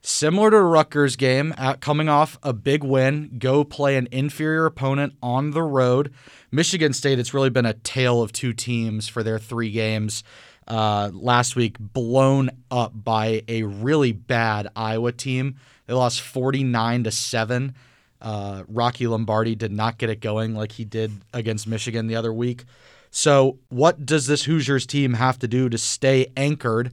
Similar 0.03 0.51
to 0.53 0.61
Rutgers 0.63 1.15
game, 1.17 1.53
coming 1.81 2.09
off 2.09 2.39
a 2.43 2.55
big 2.55 2.83
win, 2.83 3.37
go 3.39 3.65
play 3.65 3.97
an 3.97 4.09
inferior 4.11 4.65
opponent 4.65 5.15
on 5.23 5.51
the 5.51 5.63
road. 5.63 6.13
Michigan 6.51 6.95
State, 6.95 7.19
it's 7.19 7.35
really 7.35 7.51
been 7.51 7.67
a 7.67 7.75
tale 7.75 8.23
of 8.23 8.33
two 8.33 8.55
teams 8.55 9.09
for 9.09 9.23
their 9.23 9.39
three 9.39 9.71
games. 9.71 10.25
Uh, 10.67 11.11
last 11.13 11.55
week, 11.55 11.77
blown 11.79 12.49
up 12.71 12.93
by 12.95 13.43
a 13.47 13.65
really 13.65 14.13
bad 14.13 14.69
Iowa 14.75 15.13
team. 15.13 15.57
They 15.87 15.93
lost 15.93 16.23
49 16.23 17.05
to 17.05 17.11
7. 17.11 17.75
Uh, 18.23 18.63
Rocky 18.69 19.07
Lombardi 19.07 19.55
did 19.55 19.73
not 19.73 19.99
get 19.99 20.09
it 20.09 20.21
going 20.21 20.55
like 20.55 20.73
he 20.73 20.85
did 20.85 21.13
against 21.35 21.67
Michigan 21.67 22.07
the 22.07 22.17
other 22.17 22.33
week. 22.33 22.65
So, 23.11 23.59
what 23.69 24.07
does 24.07 24.29
this 24.29 24.45
Hoosiers 24.45 24.87
team 24.87 25.15
have 25.15 25.39
to 25.41 25.49
do 25.49 25.69
to 25.69 25.77
stay 25.77 26.31
anchored, 26.37 26.93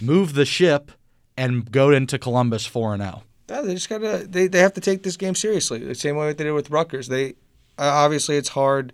move 0.00 0.34
the 0.34 0.44
ship, 0.44 0.92
and 1.36 1.70
go 1.70 1.90
into 1.90 2.18
Columbus 2.18 2.66
four 2.66 2.94
and 2.94 3.02
zero. 3.02 3.22
Yeah, 3.48 3.60
they 3.60 3.74
just 3.74 3.88
gotta 3.88 4.26
they, 4.28 4.46
they 4.46 4.60
have 4.60 4.72
to 4.74 4.80
take 4.80 5.02
this 5.02 5.16
game 5.16 5.34
seriously. 5.34 5.78
The 5.78 5.94
same 5.94 6.16
way 6.16 6.32
they 6.32 6.44
did 6.44 6.52
with 6.52 6.70
Rutgers. 6.70 7.08
They 7.08 7.30
uh, 7.78 7.90
obviously 7.90 8.36
it's 8.36 8.50
hard 8.50 8.92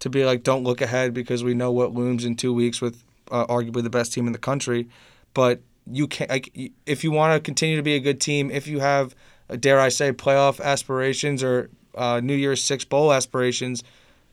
to 0.00 0.10
be 0.10 0.24
like 0.24 0.42
don't 0.42 0.64
look 0.64 0.80
ahead 0.80 1.14
because 1.14 1.42
we 1.44 1.54
know 1.54 1.70
what 1.72 1.92
looms 1.92 2.24
in 2.24 2.36
two 2.36 2.52
weeks 2.52 2.80
with 2.80 3.02
uh, 3.30 3.46
arguably 3.46 3.82
the 3.82 3.90
best 3.90 4.12
team 4.12 4.26
in 4.26 4.32
the 4.32 4.38
country. 4.38 4.88
But 5.32 5.62
you 5.86 6.08
can 6.08 6.28
like 6.28 6.72
if 6.86 7.04
you 7.04 7.10
want 7.10 7.34
to 7.34 7.40
continue 7.40 7.76
to 7.76 7.82
be 7.82 7.94
a 7.94 8.00
good 8.00 8.20
team, 8.20 8.50
if 8.50 8.66
you 8.66 8.80
have 8.80 9.14
uh, 9.48 9.56
dare 9.56 9.80
I 9.80 9.88
say 9.88 10.12
playoff 10.12 10.60
aspirations 10.60 11.42
or 11.42 11.70
uh, 11.94 12.20
New 12.20 12.34
Year's 12.34 12.62
Six 12.62 12.84
bowl 12.84 13.12
aspirations, 13.12 13.82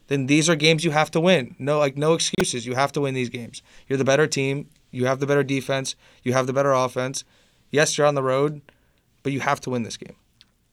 then 0.08 0.26
these 0.26 0.48
are 0.48 0.56
games 0.56 0.84
you 0.84 0.90
have 0.90 1.10
to 1.12 1.20
win. 1.20 1.56
No 1.58 1.78
like 1.78 1.96
no 1.96 2.12
excuses. 2.14 2.66
You 2.66 2.74
have 2.74 2.92
to 2.92 3.00
win 3.00 3.14
these 3.14 3.30
games. 3.30 3.62
You're 3.88 3.98
the 3.98 4.04
better 4.04 4.26
team. 4.26 4.68
You 4.90 5.06
have 5.06 5.20
the 5.20 5.26
better 5.26 5.42
defense. 5.42 5.96
You 6.22 6.32
have 6.32 6.46
the 6.46 6.52
better 6.52 6.72
offense. 6.72 7.24
Yes, 7.70 7.96
you're 7.96 8.06
on 8.06 8.14
the 8.14 8.22
road, 8.22 8.62
but 9.22 9.32
you 9.32 9.40
have 9.40 9.60
to 9.62 9.70
win 9.70 9.82
this 9.82 9.96
game. 9.96 10.16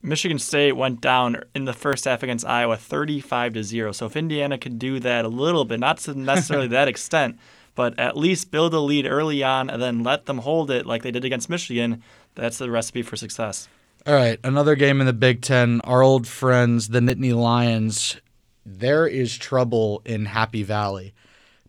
Michigan 0.02 0.38
State 0.38 0.72
went 0.72 1.00
down 1.00 1.42
in 1.54 1.64
the 1.64 1.72
first 1.72 2.04
half 2.04 2.22
against 2.22 2.46
Iowa 2.46 2.76
35 2.76 3.54
to 3.54 3.64
0. 3.64 3.92
So 3.92 4.06
if 4.06 4.16
Indiana 4.16 4.56
could 4.56 4.78
do 4.78 5.00
that 5.00 5.24
a 5.24 5.28
little 5.28 5.64
bit, 5.64 5.80
not 5.80 5.98
to 5.98 6.14
necessarily 6.14 6.68
that 6.68 6.88
extent, 6.88 7.38
but 7.74 7.98
at 7.98 8.16
least 8.16 8.50
build 8.50 8.72
a 8.72 8.80
lead 8.80 9.06
early 9.06 9.42
on 9.42 9.68
and 9.68 9.82
then 9.82 10.02
let 10.02 10.26
them 10.26 10.38
hold 10.38 10.70
it 10.70 10.86
like 10.86 11.02
they 11.02 11.10
did 11.10 11.24
against 11.24 11.50
Michigan, 11.50 12.02
that's 12.34 12.58
the 12.58 12.70
recipe 12.70 13.02
for 13.02 13.16
success. 13.16 13.68
All 14.06 14.14
right, 14.14 14.38
another 14.44 14.76
game 14.76 15.00
in 15.00 15.06
the 15.06 15.12
Big 15.12 15.42
Ten. 15.42 15.80
Our 15.82 16.02
old 16.02 16.28
friends, 16.28 16.88
the 16.88 17.00
Nittany 17.00 17.34
Lions, 17.34 18.20
there 18.64 19.06
is 19.06 19.36
trouble 19.36 20.02
in 20.04 20.26
Happy 20.26 20.62
Valley 20.62 21.14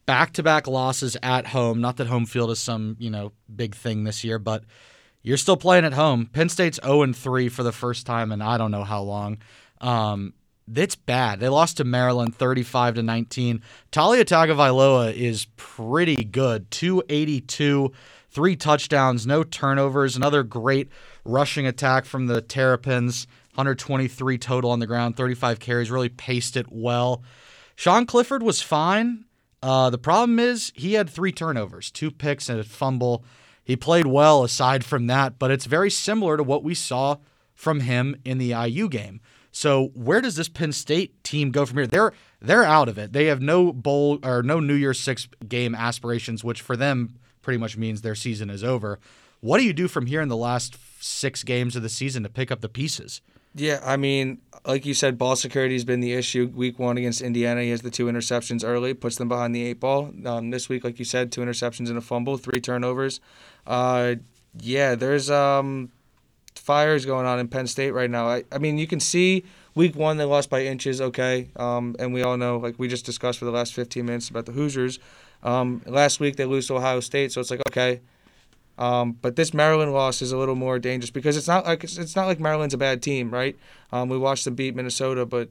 back 0.08 0.34
to 0.34 0.42
back 0.42 0.68
losses 0.68 1.16
at 1.22 1.46
home. 1.46 1.80
Not 1.80 1.98
that 1.98 2.08
home 2.08 2.26
field 2.26 2.50
is 2.50 2.60
some, 2.60 2.96
you 2.98 3.12
know, 3.12 3.34
big 3.54 3.76
thing 3.76 4.06
this 4.06 4.24
year, 4.24 4.40
but 4.40 4.64
you're 5.22 5.38
still 5.38 5.58
playing 5.58 5.86
at 5.86 5.94
home. 5.94 6.26
Penn 6.34 6.50
State's 6.50 6.80
0 6.84 7.14
3 7.14 7.50
for 7.50 7.62
the 7.62 7.72
first 7.72 8.08
time 8.08 8.32
in 8.32 8.42
I 8.42 8.58
don't 8.58 8.72
know 8.72 8.86
how 8.86 9.04
long. 9.04 9.38
Um, 9.82 10.34
it's 10.74 10.96
bad. 10.96 11.40
They 11.40 11.50
lost 11.50 11.78
to 11.78 11.84
Maryland 11.84 12.36
35 12.36 12.96
to 12.96 13.04
19. 13.04 13.62
Taulia 13.92 14.24
Tagovailoa 14.24 15.14
is 15.14 15.46
pretty 15.56 16.24
good. 16.24 16.72
282, 16.72 17.92
three 18.32 18.56
touchdowns, 18.56 19.28
no 19.28 19.44
turnovers. 19.44 20.16
Another 20.16 20.44
great 20.44 20.90
rushing 21.24 21.68
attack 21.68 22.06
from 22.06 22.28
the 22.28 22.42
Terrapins. 22.42 23.28
123 23.56 24.38
total 24.38 24.72
on 24.72 24.80
the 24.80 24.88
ground, 24.88 25.18
35 25.18 25.60
carries, 25.60 25.90
really 25.90 26.10
paced 26.10 26.56
it 26.56 26.68
well. 26.70 27.24
Sean 27.76 28.06
Clifford 28.06 28.44
was 28.44 28.62
fine. 28.62 29.26
Uh, 29.62 29.90
the 29.90 29.98
problem 29.98 30.40
is 30.40 30.72
he 30.76 30.94
had 30.94 31.10
three 31.10 31.32
turnovers, 31.32 31.90
two 31.92 32.12
picks, 32.12 32.50
and 32.50 32.60
a 32.60 32.64
fumble. 32.64 33.24
He 33.64 33.76
played 33.76 34.06
well 34.06 34.44
aside 34.44 34.86
from 34.86 35.08
that, 35.08 35.40
but 35.40 35.52
it's 35.52 35.66
very 35.66 35.90
similar 35.90 36.38
to 36.38 36.44
what 36.44 36.64
we 36.64 36.74
saw 36.74 37.18
from 37.56 37.82
him 37.82 38.16
in 38.24 38.38
the 38.38 38.52
IU 38.52 38.88
game. 38.88 39.20
So 39.52 39.88
where 39.96 40.22
does 40.22 40.36
this 40.36 40.48
Penn 40.48 40.72
State 40.72 41.24
team 41.24 41.52
go 41.52 41.66
from 41.66 41.78
here? 41.78 41.88
They're 41.88 42.14
they're 42.40 42.64
out 42.64 42.88
of 42.88 43.00
it. 43.00 43.14
They 43.14 43.26
have 43.26 43.42
no 43.42 43.74
bowl 43.74 44.20
or 44.24 44.44
no 44.44 44.60
New 44.60 44.76
Year's 44.76 45.00
Six 45.00 45.28
game 45.48 45.74
aspirations, 45.74 46.44
which 46.44 46.62
for 46.62 46.78
them 46.78 47.16
pretty 47.42 47.58
much 47.58 47.76
means 47.76 48.02
their 48.04 48.14
season 48.14 48.52
is 48.52 48.64
over. 48.64 49.00
What 49.40 49.58
do 49.58 49.64
you 49.66 49.74
do 49.74 49.88
from 49.88 50.06
here 50.06 50.22
in 50.22 50.30
the 50.30 50.38
last 50.38 50.78
six 51.00 51.44
games 51.44 51.76
of 51.76 51.82
the 51.82 51.90
season 51.90 52.24
to 52.24 52.30
pick 52.30 52.52
up 52.52 52.62
the 52.62 52.70
pieces? 52.70 53.22
Yeah, 53.56 53.80
I 53.84 53.98
mean, 53.98 54.40
like 54.66 54.86
you 54.86 54.94
said, 54.94 55.18
ball 55.18 55.36
security 55.36 55.76
has 55.76 55.86
been 55.86 56.00
the 56.00 56.14
issue. 56.14 56.52
Week 56.54 56.80
one 56.80 56.98
against 56.98 57.22
Indiana, 57.22 57.62
he 57.62 57.70
has 57.70 57.82
the 57.82 57.92
two 57.92 58.06
interceptions 58.06 58.64
early, 58.66 58.94
puts 58.94 59.18
them 59.18 59.28
behind 59.28 59.56
the 59.56 59.64
eight 59.64 59.80
ball. 59.80 60.12
Um, 60.26 60.52
this 60.52 60.70
week, 60.70 60.84
like 60.84 61.00
you 61.00 61.06
said, 61.06 61.32
two 61.32 61.42
interceptions 61.42 61.90
and 61.90 61.98
a 61.98 62.02
fumble, 62.02 62.38
three 62.38 62.60
turnovers. 62.60 63.20
Uh, 63.66 64.16
yeah, 64.60 64.96
there's 64.96 65.30
um, 65.30 65.92
fires 66.56 67.06
going 67.06 67.26
on 67.26 67.40
in 67.40 67.48
Penn 67.48 67.68
State 67.68 67.92
right 67.92 68.10
now. 68.10 68.28
I, 68.28 68.44
I 68.52 68.58
mean, 68.58 68.78
you 68.78 68.88
can 68.88 69.00
see 69.00 69.46
week 69.76 69.96
one 69.96 70.18
they 70.18 70.24
lost 70.24 70.50
by 70.50 70.64
inches, 70.64 71.00
okay, 71.00 71.50
um, 71.56 71.96
and 72.00 72.14
we 72.14 72.24
all 72.24 72.38
know, 72.38 72.58
like 72.58 72.76
we 72.78 72.88
just 72.88 73.06
discussed 73.06 73.40
for 73.40 73.46
the 73.46 73.52
last 73.52 73.74
15 73.74 74.06
minutes 74.06 74.30
about 74.30 74.46
the 74.46 74.52
Hoosiers. 74.52 75.00
Um, 75.44 75.82
last 75.86 76.20
week 76.20 76.36
they 76.36 76.46
lose 76.46 76.68
to 76.68 76.76
Ohio 76.76 77.00
State, 77.00 77.32
so 77.32 77.42
it's 77.42 77.52
like 77.52 77.62
okay, 77.70 78.02
um, 78.77 79.17
but 79.22 79.36
this 79.36 79.53
Maryland 79.53 79.93
loss 79.93 80.22
is 80.22 80.31
a 80.31 80.38
little 80.38 80.55
more 80.55 80.77
dangerous 80.77 81.10
because 81.10 81.36
it's 81.36 81.48
not 81.48 81.65
like 81.65 81.84
it's 81.84 82.15
not 82.15 82.27
like 82.27 82.39
Maryland's 82.39 82.74
a 82.74 82.77
bad 82.77 83.01
team, 83.01 83.31
right? 83.31 83.57
Um, 83.91 84.10
we 84.10 84.17
watched 84.17 84.46
them 84.46 84.55
beat 84.55 84.75
Minnesota, 84.75 85.25
but 85.25 85.50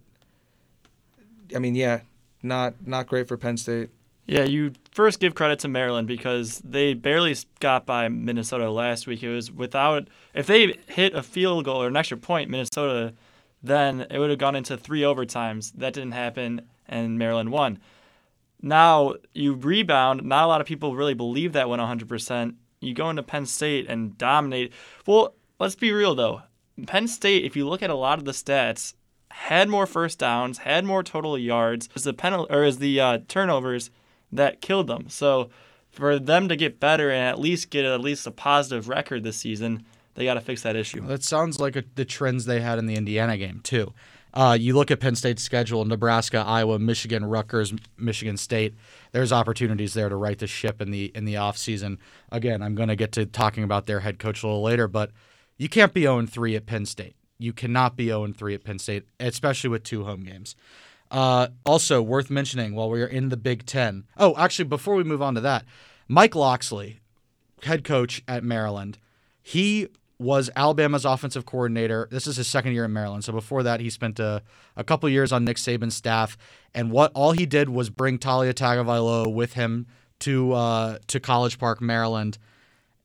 I 1.54 1.58
mean, 1.58 1.74
yeah, 1.74 2.00
not 2.42 2.74
not 2.86 3.06
great 3.06 3.26
for 3.26 3.36
Penn 3.36 3.56
State. 3.56 3.90
Yeah, 4.26 4.44
you 4.44 4.72
first 4.90 5.20
give 5.20 5.34
credit 5.34 5.60
to 5.60 5.68
Maryland 5.68 6.08
because 6.08 6.58
they 6.64 6.94
barely 6.94 7.36
got 7.60 7.86
by 7.86 8.08
Minnesota 8.08 8.70
last 8.70 9.06
week. 9.06 9.22
It 9.22 9.32
was 9.32 9.50
without 9.50 10.08
if 10.34 10.46
they 10.46 10.78
hit 10.88 11.14
a 11.14 11.22
field 11.22 11.64
goal 11.64 11.82
or 11.82 11.88
an 11.88 11.96
extra 11.96 12.16
point, 12.16 12.50
Minnesota, 12.50 13.12
then 13.62 14.06
it 14.08 14.18
would 14.18 14.30
have 14.30 14.38
gone 14.38 14.56
into 14.56 14.76
three 14.76 15.00
overtimes. 15.00 15.72
That 15.74 15.94
didn't 15.94 16.12
happen, 16.12 16.62
and 16.88 17.18
Maryland 17.18 17.50
won. 17.50 17.80
Now 18.62 19.14
you 19.32 19.54
rebound. 19.54 20.22
Not 20.22 20.44
a 20.44 20.46
lot 20.46 20.60
of 20.60 20.66
people 20.66 20.94
really 20.94 21.14
believe 21.14 21.52
that 21.54 21.68
went 21.68 21.80
100 21.80 22.08
percent 22.08 22.54
you 22.80 22.94
go 22.94 23.10
into 23.10 23.22
Penn 23.22 23.46
State 23.46 23.86
and 23.88 24.16
dominate. 24.18 24.72
Well, 25.06 25.34
let's 25.58 25.74
be 25.74 25.92
real 25.92 26.14
though. 26.14 26.42
Penn 26.86 27.08
State, 27.08 27.44
if 27.44 27.56
you 27.56 27.68
look 27.68 27.82
at 27.82 27.90
a 27.90 27.94
lot 27.94 28.18
of 28.18 28.24
the 28.24 28.32
stats, 28.32 28.94
had 29.30 29.68
more 29.68 29.86
first 29.86 30.18
downs, 30.18 30.58
had 30.58 30.84
more 30.84 31.02
total 31.02 31.38
yards. 31.38 31.88
As 31.94 32.04
the 32.04 32.12
penalty 32.12 32.52
or 32.52 32.62
as 32.62 32.78
the 32.78 33.00
uh, 33.00 33.18
turnovers 33.28 33.90
that 34.32 34.60
killed 34.60 34.86
them. 34.86 35.08
So 35.08 35.50
for 35.90 36.18
them 36.18 36.48
to 36.48 36.56
get 36.56 36.80
better 36.80 37.10
and 37.10 37.22
at 37.22 37.38
least 37.38 37.70
get 37.70 37.84
at 37.84 38.00
least 38.00 38.26
a 38.26 38.30
positive 38.30 38.88
record 38.88 39.24
this 39.24 39.36
season, 39.36 39.84
they 40.14 40.24
got 40.24 40.34
to 40.34 40.40
fix 40.40 40.62
that 40.62 40.76
issue. 40.76 41.00
That 41.06 41.22
sounds 41.22 41.60
like 41.60 41.76
a, 41.76 41.84
the 41.94 42.04
trends 42.04 42.44
they 42.44 42.60
had 42.60 42.78
in 42.78 42.86
the 42.86 42.96
Indiana 42.96 43.36
game 43.36 43.60
too. 43.62 43.92
Uh, 44.36 44.52
you 44.52 44.74
look 44.74 44.90
at 44.90 45.00
Penn 45.00 45.16
State's 45.16 45.42
schedule: 45.42 45.82
Nebraska, 45.86 46.44
Iowa, 46.46 46.78
Michigan, 46.78 47.24
Rutgers, 47.24 47.72
Michigan 47.96 48.36
State. 48.36 48.74
There's 49.12 49.32
opportunities 49.32 49.94
there 49.94 50.10
to 50.10 50.16
right 50.16 50.38
the 50.38 50.46
ship 50.46 50.82
in 50.82 50.90
the 50.90 51.10
in 51.14 51.24
the 51.24 51.34
offseason. 51.34 51.96
Again, 52.30 52.60
I'm 52.60 52.74
going 52.74 52.90
to 52.90 52.96
get 52.96 53.12
to 53.12 53.24
talking 53.24 53.64
about 53.64 53.86
their 53.86 54.00
head 54.00 54.18
coach 54.18 54.42
a 54.42 54.46
little 54.46 54.62
later, 54.62 54.88
but 54.88 55.10
you 55.56 55.70
can't 55.70 55.94
be 55.94 56.02
0 56.02 56.26
3 56.26 56.54
at 56.54 56.66
Penn 56.66 56.84
State. 56.84 57.16
You 57.38 57.54
cannot 57.54 57.96
be 57.96 58.08
0 58.08 58.34
3 58.36 58.54
at 58.54 58.62
Penn 58.62 58.78
State, 58.78 59.04
especially 59.18 59.70
with 59.70 59.84
two 59.84 60.04
home 60.04 60.20
games. 60.20 60.54
Uh, 61.10 61.48
also 61.64 62.02
worth 62.02 62.28
mentioning 62.28 62.74
while 62.74 62.90
we 62.90 63.00
are 63.00 63.06
in 63.06 63.30
the 63.30 63.38
Big 63.38 63.64
Ten. 63.64 64.04
Oh, 64.18 64.34
actually, 64.36 64.66
before 64.66 64.96
we 64.96 65.04
move 65.04 65.22
on 65.22 65.34
to 65.36 65.40
that, 65.40 65.64
Mike 66.08 66.34
Locksley, 66.34 67.00
head 67.62 67.84
coach 67.84 68.22
at 68.28 68.44
Maryland, 68.44 68.98
he 69.42 69.88
was 70.18 70.50
Alabama's 70.56 71.04
offensive 71.04 71.44
coordinator. 71.44 72.08
This 72.10 72.26
is 72.26 72.36
his 72.36 72.46
second 72.46 72.72
year 72.72 72.84
in 72.86 72.92
Maryland. 72.92 73.24
So 73.24 73.32
before 73.32 73.62
that, 73.64 73.80
he 73.80 73.90
spent 73.90 74.18
a, 74.18 74.42
a 74.74 74.82
couple 74.82 75.08
years 75.08 75.32
on 75.32 75.44
Nick 75.44 75.58
Saban's 75.58 75.94
staff. 75.94 76.38
And 76.74 76.90
what 76.90 77.12
all 77.14 77.32
he 77.32 77.44
did 77.44 77.68
was 77.68 77.90
bring 77.90 78.18
Taulia 78.18 78.54
Tagovailoa 78.54 79.32
with 79.32 79.54
him 79.54 79.86
to 80.20 80.52
uh, 80.52 80.98
to 81.08 81.20
College 81.20 81.58
Park, 81.58 81.80
Maryland, 81.80 82.38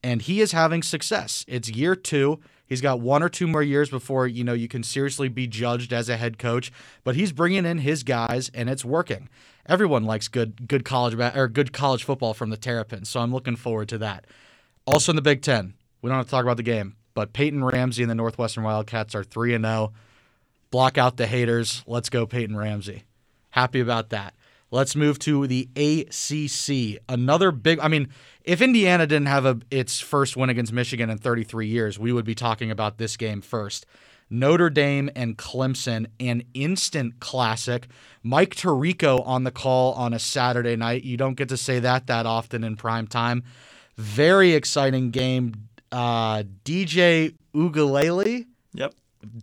and 0.03 0.21
he 0.21 0.41
is 0.41 0.51
having 0.51 0.81
success. 0.83 1.45
It's 1.47 1.69
year 1.69 1.95
two. 1.95 2.39
He's 2.65 2.81
got 2.81 3.01
one 3.01 3.21
or 3.21 3.27
two 3.27 3.47
more 3.47 3.61
years 3.61 3.89
before 3.89 4.27
you 4.27 4.43
know 4.43 4.53
you 4.53 4.69
can 4.69 4.83
seriously 4.83 5.27
be 5.27 5.45
judged 5.47 5.91
as 5.91 6.07
a 6.07 6.17
head 6.17 6.37
coach. 6.37 6.71
But 7.03 7.15
he's 7.15 7.33
bringing 7.33 7.65
in 7.65 7.79
his 7.79 8.03
guys, 8.03 8.49
and 8.53 8.69
it's 8.69 8.85
working. 8.85 9.29
Everyone 9.65 10.05
likes 10.05 10.27
good 10.27 10.67
good 10.67 10.85
college 10.85 11.15
or 11.35 11.47
good 11.47 11.73
college 11.73 12.03
football 12.03 12.33
from 12.33 12.49
the 12.49 12.57
Terrapins, 12.57 13.09
so 13.09 13.19
I'm 13.19 13.33
looking 13.33 13.57
forward 13.57 13.89
to 13.89 13.97
that. 13.97 14.25
Also 14.87 15.11
in 15.11 15.15
the 15.15 15.21
Big 15.21 15.41
Ten, 15.41 15.73
we 16.01 16.09
don't 16.09 16.17
have 16.17 16.25
to 16.25 16.31
talk 16.31 16.43
about 16.43 16.57
the 16.57 16.63
game, 16.63 16.95
but 17.13 17.33
Peyton 17.33 17.63
Ramsey 17.63 18.03
and 18.03 18.09
the 18.09 18.15
Northwestern 18.15 18.63
Wildcats 18.63 19.15
are 19.15 19.23
three 19.23 19.53
and 19.53 19.65
zero. 19.65 19.93
Block 20.69 20.97
out 20.97 21.17
the 21.17 21.27
haters. 21.27 21.83
Let's 21.85 22.09
go, 22.09 22.25
Peyton 22.25 22.55
Ramsey. 22.55 23.03
Happy 23.49 23.81
about 23.81 24.09
that. 24.09 24.33
Let's 24.71 24.95
move 24.95 25.19
to 25.19 25.47
the 25.47 25.67
ACC. 25.75 27.03
Another 27.09 27.51
big. 27.51 27.79
I 27.79 27.89
mean, 27.89 28.07
if 28.43 28.61
Indiana 28.61 29.05
didn't 29.05 29.27
have 29.27 29.45
a, 29.45 29.59
its 29.69 29.99
first 29.99 30.37
win 30.37 30.49
against 30.49 30.71
Michigan 30.71 31.09
in 31.09 31.17
33 31.17 31.67
years, 31.67 31.99
we 31.99 32.13
would 32.13 32.23
be 32.23 32.35
talking 32.35 32.71
about 32.71 32.97
this 32.97 33.17
game 33.17 33.41
first. 33.41 33.85
Notre 34.29 34.69
Dame 34.69 35.09
and 35.13 35.37
Clemson, 35.37 36.05
an 36.21 36.43
instant 36.53 37.19
classic. 37.19 37.89
Mike 38.23 38.55
Tirico 38.55 39.27
on 39.27 39.43
the 39.43 39.51
call 39.51 39.91
on 39.93 40.13
a 40.13 40.19
Saturday 40.19 40.77
night. 40.77 41.03
You 41.03 41.17
don't 41.17 41.35
get 41.35 41.49
to 41.49 41.57
say 41.57 41.79
that 41.79 42.07
that 42.07 42.25
often 42.25 42.63
in 42.63 42.77
prime 42.77 43.07
time. 43.07 43.43
Very 43.97 44.53
exciting 44.53 45.11
game. 45.11 45.67
Uh, 45.91 46.43
DJ 46.65 47.35
Uiagalelei, 47.53 48.45
Yep. 48.73 48.93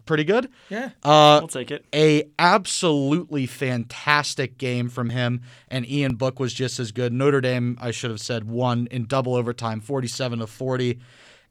pretty 0.06 0.24
good. 0.24 0.48
Yeah. 0.70 0.90
Uh, 1.04 1.40
I'll 1.40 1.48
take 1.48 1.70
it. 1.70 1.84
a 1.94 2.24
absolutely 2.38 3.46
fantastic 3.46 4.58
game 4.58 4.88
from 4.88 5.10
him, 5.10 5.42
and 5.68 5.88
Ian 5.88 6.14
Book 6.14 6.40
was 6.40 6.52
just 6.54 6.78
as 6.80 6.90
good. 6.92 7.12
Notre 7.12 7.40
Dame, 7.40 7.76
I 7.80 7.90
should 7.90 8.10
have 8.10 8.20
said, 8.20 8.44
won 8.48 8.88
in 8.90 9.04
double 9.06 9.34
overtime, 9.34 9.80
forty-seven 9.80 10.38
to 10.40 10.46
forty. 10.46 10.98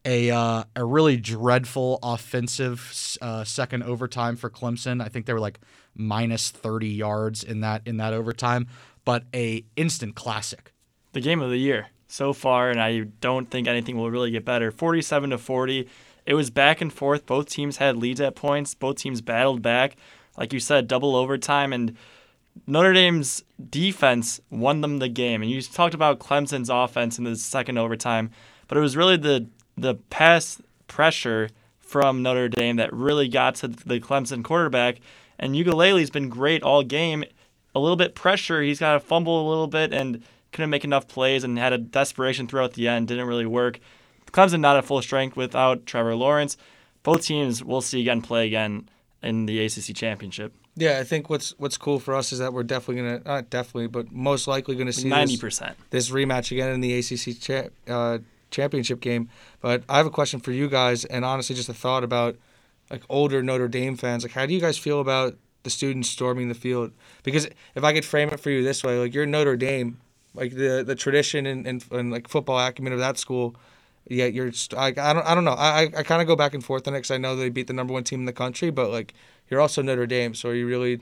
A 0.04 0.30
uh, 0.30 0.64
a 0.76 0.84
really 0.84 1.16
dreadful 1.16 1.98
offensive 2.02 3.16
uh, 3.20 3.44
second 3.44 3.82
overtime 3.82 4.36
for 4.36 4.48
Clemson. 4.48 5.02
I 5.02 5.08
think 5.08 5.26
they 5.26 5.32
were 5.32 5.40
like 5.40 5.58
minus 5.94 6.50
thirty 6.50 6.88
yards 6.88 7.42
in 7.42 7.60
that 7.60 7.82
in 7.86 7.96
that 7.98 8.12
overtime, 8.14 8.68
but 9.04 9.24
a 9.34 9.64
instant 9.76 10.14
classic. 10.14 10.72
the 11.12 11.20
game 11.20 11.40
of 11.40 11.50
the 11.50 11.58
year 11.58 11.88
so 12.08 12.32
far, 12.32 12.70
and 12.70 12.80
I 12.80 13.00
don't 13.20 13.50
think 13.50 13.68
anything 13.68 13.96
will 13.96 14.10
really 14.10 14.30
get 14.30 14.44
better. 14.44 14.70
47 14.70 15.30
to 15.30 15.38
40. 15.38 15.88
It 16.26 16.34
was 16.34 16.50
back 16.50 16.80
and 16.80 16.92
forth. 16.92 17.26
Both 17.26 17.48
teams 17.48 17.76
had 17.76 17.96
leads 17.96 18.20
at 18.20 18.34
points. 18.34 18.74
Both 18.74 18.96
teams 18.96 19.20
battled 19.20 19.62
back. 19.62 19.96
Like 20.36 20.52
you 20.52 20.60
said, 20.60 20.88
double 20.88 21.14
overtime. 21.14 21.72
And 21.72 21.96
Notre 22.66 22.92
Dame's 22.92 23.44
defense 23.70 24.40
won 24.50 24.80
them 24.80 24.98
the 24.98 25.08
game. 25.08 25.42
And 25.42 25.50
you 25.50 25.60
talked 25.62 25.94
about 25.94 26.18
Clemson's 26.18 26.70
offense 26.70 27.18
in 27.18 27.24
the 27.24 27.36
second 27.36 27.78
overtime, 27.78 28.30
but 28.66 28.76
it 28.76 28.80
was 28.80 28.96
really 28.96 29.16
the 29.16 29.46
the 29.76 29.94
pass 29.94 30.60
pressure 30.88 31.50
from 31.78 32.22
Notre 32.22 32.48
Dame 32.48 32.76
that 32.76 32.92
really 32.92 33.28
got 33.28 33.54
to 33.56 33.68
the 33.68 34.00
Clemson 34.00 34.42
quarterback. 34.42 34.98
And 35.38 35.54
Uiagalelei's 35.54 36.10
been 36.10 36.28
great 36.28 36.62
all 36.62 36.82
game. 36.82 37.24
A 37.74 37.78
little 37.78 37.96
bit 37.96 38.14
pressure. 38.16 38.60
He's 38.60 38.80
got 38.80 38.94
to 38.94 39.00
fumble 39.00 39.46
a 39.46 39.48
little 39.48 39.68
bit 39.68 39.92
and 39.92 40.22
couldn't 40.52 40.70
make 40.70 40.84
enough 40.84 41.08
plays 41.08 41.44
and 41.44 41.58
had 41.58 41.72
a 41.72 41.78
desperation 41.78 42.46
throughout 42.46 42.74
the 42.74 42.88
end. 42.88 43.08
Didn't 43.08 43.26
really 43.26 43.46
work. 43.46 43.80
Clemson 44.32 44.60
not 44.60 44.76
at 44.76 44.84
full 44.84 45.02
strength 45.02 45.36
without 45.36 45.86
Trevor 45.86 46.14
Lawrence. 46.14 46.56
Both 47.02 47.24
teams 47.24 47.64
we'll 47.64 47.80
see 47.80 48.00
again 48.00 48.22
play 48.22 48.46
again 48.46 48.88
in 49.22 49.46
the 49.46 49.64
ACC 49.64 49.94
championship. 49.94 50.52
Yeah, 50.76 50.98
I 51.00 51.04
think 51.04 51.28
what's 51.28 51.58
what's 51.58 51.76
cool 51.76 51.98
for 51.98 52.14
us 52.14 52.32
is 52.32 52.38
that 52.38 52.52
we're 52.52 52.62
definitely 52.62 53.02
gonna 53.02 53.20
not 53.24 53.50
definitely, 53.50 53.88
but 53.88 54.12
most 54.12 54.46
likely 54.46 54.76
gonna 54.76 54.92
see 54.92 55.08
Ninety 55.08 55.32
this, 55.34 55.40
percent. 55.40 55.76
this 55.90 56.10
rematch 56.10 56.52
again 56.52 56.70
in 56.70 56.80
the 56.80 56.98
ACC 56.98 57.40
cha- 57.40 57.92
uh, 57.92 58.18
championship 58.50 59.00
game. 59.00 59.28
But 59.60 59.82
I 59.88 59.96
have 59.96 60.06
a 60.06 60.10
question 60.10 60.38
for 60.40 60.52
you 60.52 60.68
guys, 60.68 61.04
and 61.04 61.24
honestly, 61.24 61.56
just 61.56 61.68
a 61.68 61.74
thought 61.74 62.04
about 62.04 62.36
like 62.90 63.02
older 63.08 63.42
Notre 63.42 63.66
Dame 63.68 63.96
fans. 63.96 64.22
Like, 64.22 64.32
how 64.32 64.46
do 64.46 64.54
you 64.54 64.60
guys 64.60 64.78
feel 64.78 65.00
about 65.00 65.36
the 65.64 65.70
students 65.70 66.08
storming 66.08 66.48
the 66.48 66.54
field? 66.54 66.92
Because 67.24 67.48
if 67.74 67.82
I 67.82 67.92
could 67.92 68.04
frame 68.04 68.28
it 68.28 68.38
for 68.38 68.50
you 68.50 68.62
this 68.62 68.84
way, 68.84 68.98
like 68.98 69.14
you're 69.14 69.26
Notre 69.26 69.56
Dame, 69.56 69.98
like 70.34 70.52
the 70.54 70.82
the 70.86 70.94
tradition 70.94 71.46
and, 71.46 71.66
and, 71.66 71.84
and 71.90 72.10
like 72.10 72.28
football 72.28 72.58
acumen 72.58 72.92
of 72.92 72.98
that 72.98 73.18
school. 73.18 73.54
Yeah, 74.10 74.24
you're. 74.26 74.52
st- 74.52 74.78
I, 74.80 74.86
I 74.88 75.12
don't. 75.12 75.26
I 75.26 75.34
don't 75.34 75.44
know. 75.44 75.52
I 75.52 75.82
I, 75.82 75.82
I 75.98 76.02
kind 76.02 76.22
of 76.22 76.26
go 76.28 76.34
back 76.36 76.54
and 76.54 76.64
forth 76.64 76.88
on 76.88 76.94
it 76.94 76.98
because 76.98 77.10
I 77.10 77.18
know 77.18 77.36
they 77.36 77.50
beat 77.50 77.66
the 77.66 77.74
number 77.74 77.92
one 77.92 78.04
team 78.04 78.20
in 78.20 78.26
the 78.26 78.32
country, 78.32 78.70
but 78.70 78.90
like 78.90 79.12
you're 79.50 79.60
also 79.60 79.82
Notre 79.82 80.06
Dame, 80.06 80.34
so 80.34 80.48
are 80.48 80.54
you 80.54 80.66
really? 80.66 81.00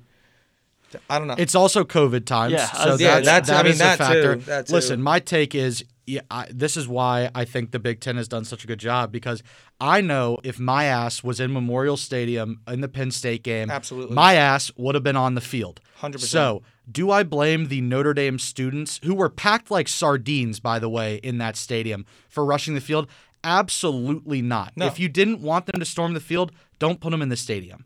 I 1.10 1.18
don't 1.18 1.28
know. 1.28 1.34
It's 1.36 1.54
also 1.54 1.84
COVID 1.84 2.24
times, 2.26 2.52
Yeah, 2.52 2.66
so 2.66 2.78
uh, 2.78 2.86
that's, 2.96 3.00
yeah, 3.02 3.20
that's- 3.20 3.46
that 3.48 3.56
I 3.60 3.62
mean, 3.64 3.72
is 3.72 3.78
that 3.80 3.94
a 4.00 4.04
factor. 4.04 4.34
too, 4.36 4.40
that 4.42 4.66
too. 4.68 4.72
Listen, 4.72 5.02
my 5.02 5.18
take 5.18 5.54
is, 5.54 5.84
yeah, 6.06 6.20
I, 6.30 6.46
this 6.50 6.76
is 6.76 6.86
why 6.86 7.30
I 7.34 7.44
think 7.44 7.72
the 7.72 7.80
Big 7.80 8.00
Ten 8.00 8.16
has 8.16 8.28
done 8.28 8.44
such 8.44 8.62
a 8.62 8.66
good 8.66 8.78
job 8.78 9.10
because 9.10 9.42
I 9.80 10.00
know 10.00 10.38
if 10.44 10.58
my 10.58 10.84
ass 10.84 11.24
was 11.24 11.40
in 11.40 11.52
Memorial 11.52 11.96
Stadium 11.96 12.60
in 12.68 12.80
the 12.80 12.88
Penn 12.88 13.10
State 13.10 13.42
game, 13.42 13.70
Absolutely. 13.70 14.14
my 14.14 14.34
ass 14.34 14.70
would 14.76 14.94
have 14.94 15.02
been 15.02 15.16
on 15.16 15.34
the 15.34 15.40
field. 15.40 15.80
100%. 16.00 16.20
So, 16.20 16.62
do 16.90 17.10
I 17.10 17.24
blame 17.24 17.66
the 17.66 17.80
Notre 17.80 18.14
Dame 18.14 18.38
students 18.38 19.00
who 19.02 19.14
were 19.14 19.28
packed 19.28 19.70
like 19.70 19.88
sardines, 19.88 20.60
by 20.60 20.78
the 20.78 20.88
way, 20.88 21.16
in 21.16 21.38
that 21.38 21.56
stadium 21.56 22.06
for 22.28 22.44
rushing 22.44 22.74
the 22.74 22.80
field? 22.80 23.08
Absolutely 23.42 24.42
not. 24.42 24.72
No. 24.76 24.86
If 24.86 25.00
you 25.00 25.08
didn't 25.08 25.40
want 25.40 25.66
them 25.66 25.80
to 25.80 25.86
storm 25.86 26.14
the 26.14 26.20
field, 26.20 26.52
don't 26.78 27.00
put 27.00 27.10
them 27.10 27.22
in 27.22 27.30
the 27.30 27.36
stadium. 27.36 27.84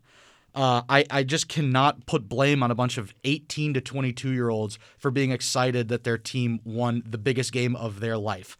Uh, 0.53 0.81
I, 0.89 1.05
I 1.09 1.23
just 1.23 1.47
cannot 1.47 2.05
put 2.05 2.27
blame 2.27 2.61
on 2.61 2.71
a 2.71 2.75
bunch 2.75 2.97
of 2.97 3.13
18 3.23 3.73
to 3.75 3.81
22 3.81 4.31
year 4.31 4.49
olds 4.49 4.77
for 4.97 5.11
being 5.11 5.31
excited 5.31 5.87
that 5.87 6.03
their 6.03 6.17
team 6.17 6.59
won 6.65 7.03
the 7.05 7.17
biggest 7.17 7.51
game 7.53 7.75
of 7.75 7.99
their 7.99 8.17
life. 8.17 8.57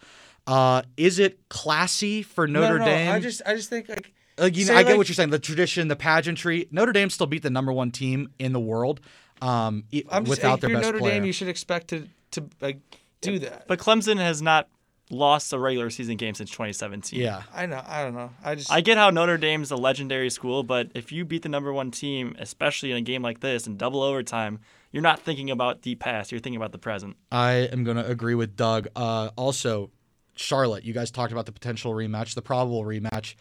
Uh, 0.48 0.84
is 0.98 1.20
it 1.20 1.40
classy 1.50 2.24
for 2.24 2.48
No, 2.48 2.62
Notre 2.62 2.80
no, 2.80 2.86
no, 2.86 2.92
Dame? 2.92 3.12
I 3.12 3.20
just 3.20 3.42
I 3.46 3.56
just 3.56 3.70
think 3.70 3.90
like 3.90 4.14
like, 4.38 4.58
you 4.58 4.66
know, 4.66 4.74
say, 4.74 4.80
I 4.80 4.84
get 4.84 4.98
what 4.98 5.08
you're 5.08 5.16
saying. 5.16 5.30
The 5.30 5.38
tradition, 5.38 5.88
the 5.88 5.96
pageantry. 5.96 6.68
Notre 6.72 6.94
Dame 6.94 7.10
still 7.10 7.28
beat 7.28 7.44
the 7.44 7.50
number 7.50 7.72
one 7.72 7.92
team 7.92 8.30
in 8.40 8.54
the 8.54 8.60
world 8.60 9.02
um, 9.42 9.86
I'm 10.10 10.26
just 10.26 10.30
without 10.30 10.56
if 10.56 10.62
their 10.62 10.70
you're 10.70 10.80
best 10.80 10.88
Notre 10.88 11.00
player. 11.00 11.14
Dame, 11.16 11.26
you 11.26 11.34
should 11.34 11.48
expect 11.48 11.90
to 11.90 12.08
to 12.32 12.46
like 12.60 12.80
do 13.22 13.40
that. 13.40 13.68
But 13.68 13.80
Clemson 13.80 14.18
has 14.18 14.42
not 14.42 14.68
lost 15.12 15.54
a 15.54 15.60
regular 15.60 15.90
season 15.90 16.18
game 16.18 16.34
since 16.34 16.50
2017. 16.52 17.20
yeah. 17.20 17.44
I 17.54 17.66
know, 17.66 17.84
I 17.86 18.04
don't 18.04 18.14
know. 18.16 18.32
I 18.44 18.56
just 18.56 18.72
I 18.72 18.82
get 18.82 18.98
how 18.98 19.10
Notre 19.10 19.38
Dame's 19.38 19.72
a 19.72 19.76
legendary 19.76 20.30
school, 20.30 20.64
but 20.64 20.90
if 20.96 21.12
you 21.12 21.26
beat 21.26 21.44
the 21.44 21.50
number 21.50 21.72
one 21.74 21.92
team, 21.92 22.36
especially 22.40 22.92
in 22.92 22.98
a 22.98 23.02
game 23.02 23.22
like 23.22 23.42
this 23.42 23.68
in 23.68 23.78
double 23.78 24.02
overtime, 24.02 24.60
you're 24.92 25.04
not 25.04 25.20
thinking 25.20 25.50
about 25.50 25.84
the 25.84 25.96
past. 25.96 26.32
You're 26.32 26.40
thinking 26.42 26.58
about 26.58 26.72
the 26.72 26.78
present. 26.78 27.18
I 27.32 27.52
am 27.72 27.84
going 27.84 27.98
to 27.98 28.06
agree 28.06 28.36
with 28.36 28.56
Doug. 28.56 28.88
Uh, 28.96 29.30
also, 29.36 29.92
Charlotte, 30.36 30.84
you 30.84 30.94
guys 30.94 31.12
talked 31.12 31.32
about 31.32 31.46
the 31.46 31.52
potential 31.52 31.94
rematch, 31.94 32.34
the 32.34 32.42
probable 32.42 32.84
rematch. 32.84 33.36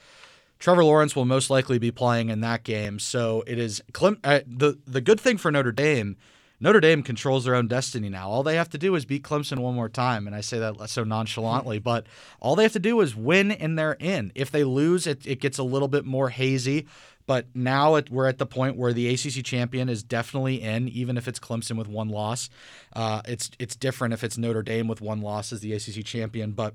Trevor 0.59 0.85
Lawrence 0.85 1.16
will 1.16 1.24
most 1.24 1.48
likely 1.48 1.78
be 1.78 1.90
playing 1.90 2.28
in 2.28 2.40
that 2.40 2.64
game, 2.64 2.98
so 2.98 3.42
it 3.46 3.59
is 3.59 3.83
Clem- 3.92 4.18
uh, 4.22 4.40
the 4.46 4.78
the 4.87 5.00
good 5.00 5.18
thing 5.18 5.38
for 5.38 5.50
Notre 5.50 5.72
Dame. 5.72 6.16
Notre 6.61 6.81
Dame 6.81 7.03
controls 7.03 7.44
their 7.44 7.55
own 7.55 7.68
destiny 7.68 8.11
now. 8.11 8.29
All 8.29 8.42
they 8.42 8.57
have 8.57 8.68
to 8.70 8.79
do 8.79 8.94
is 8.94 9.07
beat 9.07 9.23
Clemson 9.23 9.61
one 9.61 9.75
more 9.75 9.88
time, 9.88 10.27
and 10.27 10.37
I 10.37 10.42
say 10.42 10.59
that 10.59 10.90
so 10.90 11.05
nonchalantly, 11.05 11.79
but 11.83 12.07
all 12.38 12.55
they 12.55 12.64
have 12.64 12.75
to 12.75 12.79
do 12.79 13.01
is 13.01 13.16
win, 13.16 13.51
and 13.51 13.79
they're 13.79 13.96
in. 13.99 14.31
If 14.35 14.51
they 14.51 14.64
lose, 14.64 15.07
it, 15.07 15.27
it 15.27 15.40
gets 15.40 15.59
a 15.59 15.62
little 15.62 15.88
bit 15.88 16.05
more 16.05 16.29
hazy. 16.29 16.87
But 17.27 17.46
now 17.55 17.94
it, 17.94 18.11
we're 18.11 18.27
at 18.27 18.38
the 18.38 18.46
point 18.46 18.77
where 18.77 18.92
the 18.92 19.09
ACC 19.09 19.44
champion 19.44 19.88
is 19.88 20.03
definitely 20.03 20.61
in, 20.61 20.88
even 20.88 21.16
if 21.16 21.29
it's 21.29 21.38
Clemson 21.38 21.77
with 21.79 21.87
one 21.87 22.09
loss. 22.09 22.51
Uh, 22.92 23.23
it's 23.25 23.51
it's 23.59 23.77
different 23.77 24.12
if 24.12 24.25
it's 24.25 24.37
Notre 24.37 24.62
Dame 24.62 24.88
with 24.88 25.01
one 25.01 25.20
loss 25.20 25.53
as 25.53 25.61
the 25.61 25.73
ACC 25.73 26.05
champion, 26.05 26.53
but 26.53 26.75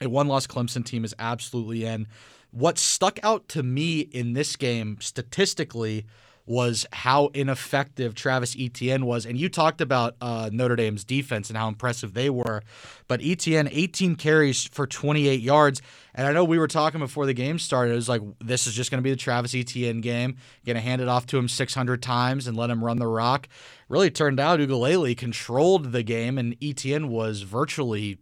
a 0.00 0.08
one 0.08 0.28
loss 0.28 0.46
Clemson 0.46 0.84
team 0.84 1.04
is 1.04 1.14
absolutely 1.18 1.84
in. 1.84 2.06
What 2.50 2.78
stuck 2.78 3.18
out 3.22 3.48
to 3.48 3.62
me 3.62 4.00
in 4.00 4.34
this 4.34 4.56
game 4.56 4.98
statistically 5.00 6.04
was 6.46 6.86
how 6.92 7.26
ineffective 7.34 8.14
Travis 8.14 8.56
Etienne 8.58 9.04
was. 9.04 9.26
And 9.26 9.36
you 9.36 9.48
talked 9.48 9.80
about 9.80 10.14
uh, 10.20 10.48
Notre 10.52 10.76
Dame's 10.76 11.04
defense 11.04 11.50
and 11.50 11.56
how 11.56 11.66
impressive 11.66 12.14
they 12.14 12.30
were. 12.30 12.62
But 13.08 13.20
Etienne, 13.22 13.68
18 13.70 14.14
carries 14.14 14.64
for 14.64 14.86
28 14.86 15.40
yards. 15.40 15.82
And 16.14 16.26
I 16.26 16.32
know 16.32 16.44
we 16.44 16.58
were 16.58 16.68
talking 16.68 17.00
before 17.00 17.26
the 17.26 17.34
game 17.34 17.58
started. 17.58 17.92
It 17.92 17.96
was 17.96 18.08
like, 18.08 18.22
this 18.38 18.68
is 18.68 18.74
just 18.74 18.92
going 18.92 18.98
to 18.98 19.02
be 19.02 19.10
the 19.10 19.16
Travis 19.16 19.54
Etienne 19.54 20.00
game. 20.00 20.36
Going 20.64 20.76
to 20.76 20.82
hand 20.82 21.02
it 21.02 21.08
off 21.08 21.26
to 21.26 21.38
him 21.38 21.48
600 21.48 22.00
times 22.00 22.46
and 22.46 22.56
let 22.56 22.70
him 22.70 22.82
run 22.82 22.98
the 22.98 23.08
rock. 23.08 23.48
Really 23.88 24.10
turned 24.10 24.38
out 24.38 24.60
Uiagalelei 24.60 25.16
controlled 25.16 25.92
the 25.92 26.02
game, 26.02 26.38
and 26.38 26.56
Etienne 26.62 27.08
was 27.08 27.42
virtually 27.42 28.18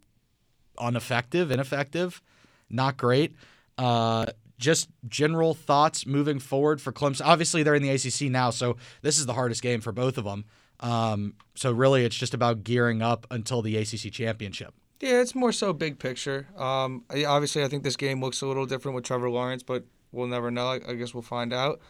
ineffective, 0.81 1.51
ineffective, 1.51 2.21
not 2.69 2.97
great. 2.97 3.35
Uh, 3.79 4.27
just 4.59 4.88
general 5.09 5.55
thoughts 5.55 6.07
moving 6.07 6.38
forward 6.38 6.81
for 6.81 6.93
Clemson. 6.93 7.23
Obviously, 7.25 7.62
they're 7.62 7.75
in 7.75 7.83
the 7.83 7.90
ACC 7.90 8.31
now, 8.31 8.51
so 8.51 8.77
this 9.03 9.19
is 9.19 9.27
the 9.27 9.35
hardest 9.35 9.62
game 9.62 9.81
for 9.81 9.93
both 9.93 10.19
of 10.19 10.25
them. 10.25 10.45
Um, 10.81 11.35
so 11.55 11.73
really, 11.73 12.05
it's 12.05 12.17
just 12.17 12.35
about 12.35 12.64
gearing 12.64 13.03
up 13.03 13.27
until 13.31 13.62
the 13.62 13.77
ACC 13.77 14.12
championship. 14.12 14.75
Yeah, 15.01 15.21
it's 15.21 15.35
more 15.35 15.53
so 15.53 15.73
big 15.73 15.99
picture. 15.99 16.49
Um, 16.57 17.05
obviously, 17.27 17.64
I 17.64 17.69
think 17.69 17.83
this 17.83 17.97
game 17.97 18.21
looks 18.21 18.43
a 18.43 18.47
little 18.47 18.67
different 18.67 18.95
with 18.95 19.05
Trevor 19.05 19.29
Lawrence, 19.29 19.62
but 19.62 19.85
we'll 20.12 20.29
never 20.29 20.51
know. 20.51 20.69
I, 20.69 20.95
guess 20.95 21.12
we'll 21.12 21.23
find 21.23 21.53
out. 21.53 21.81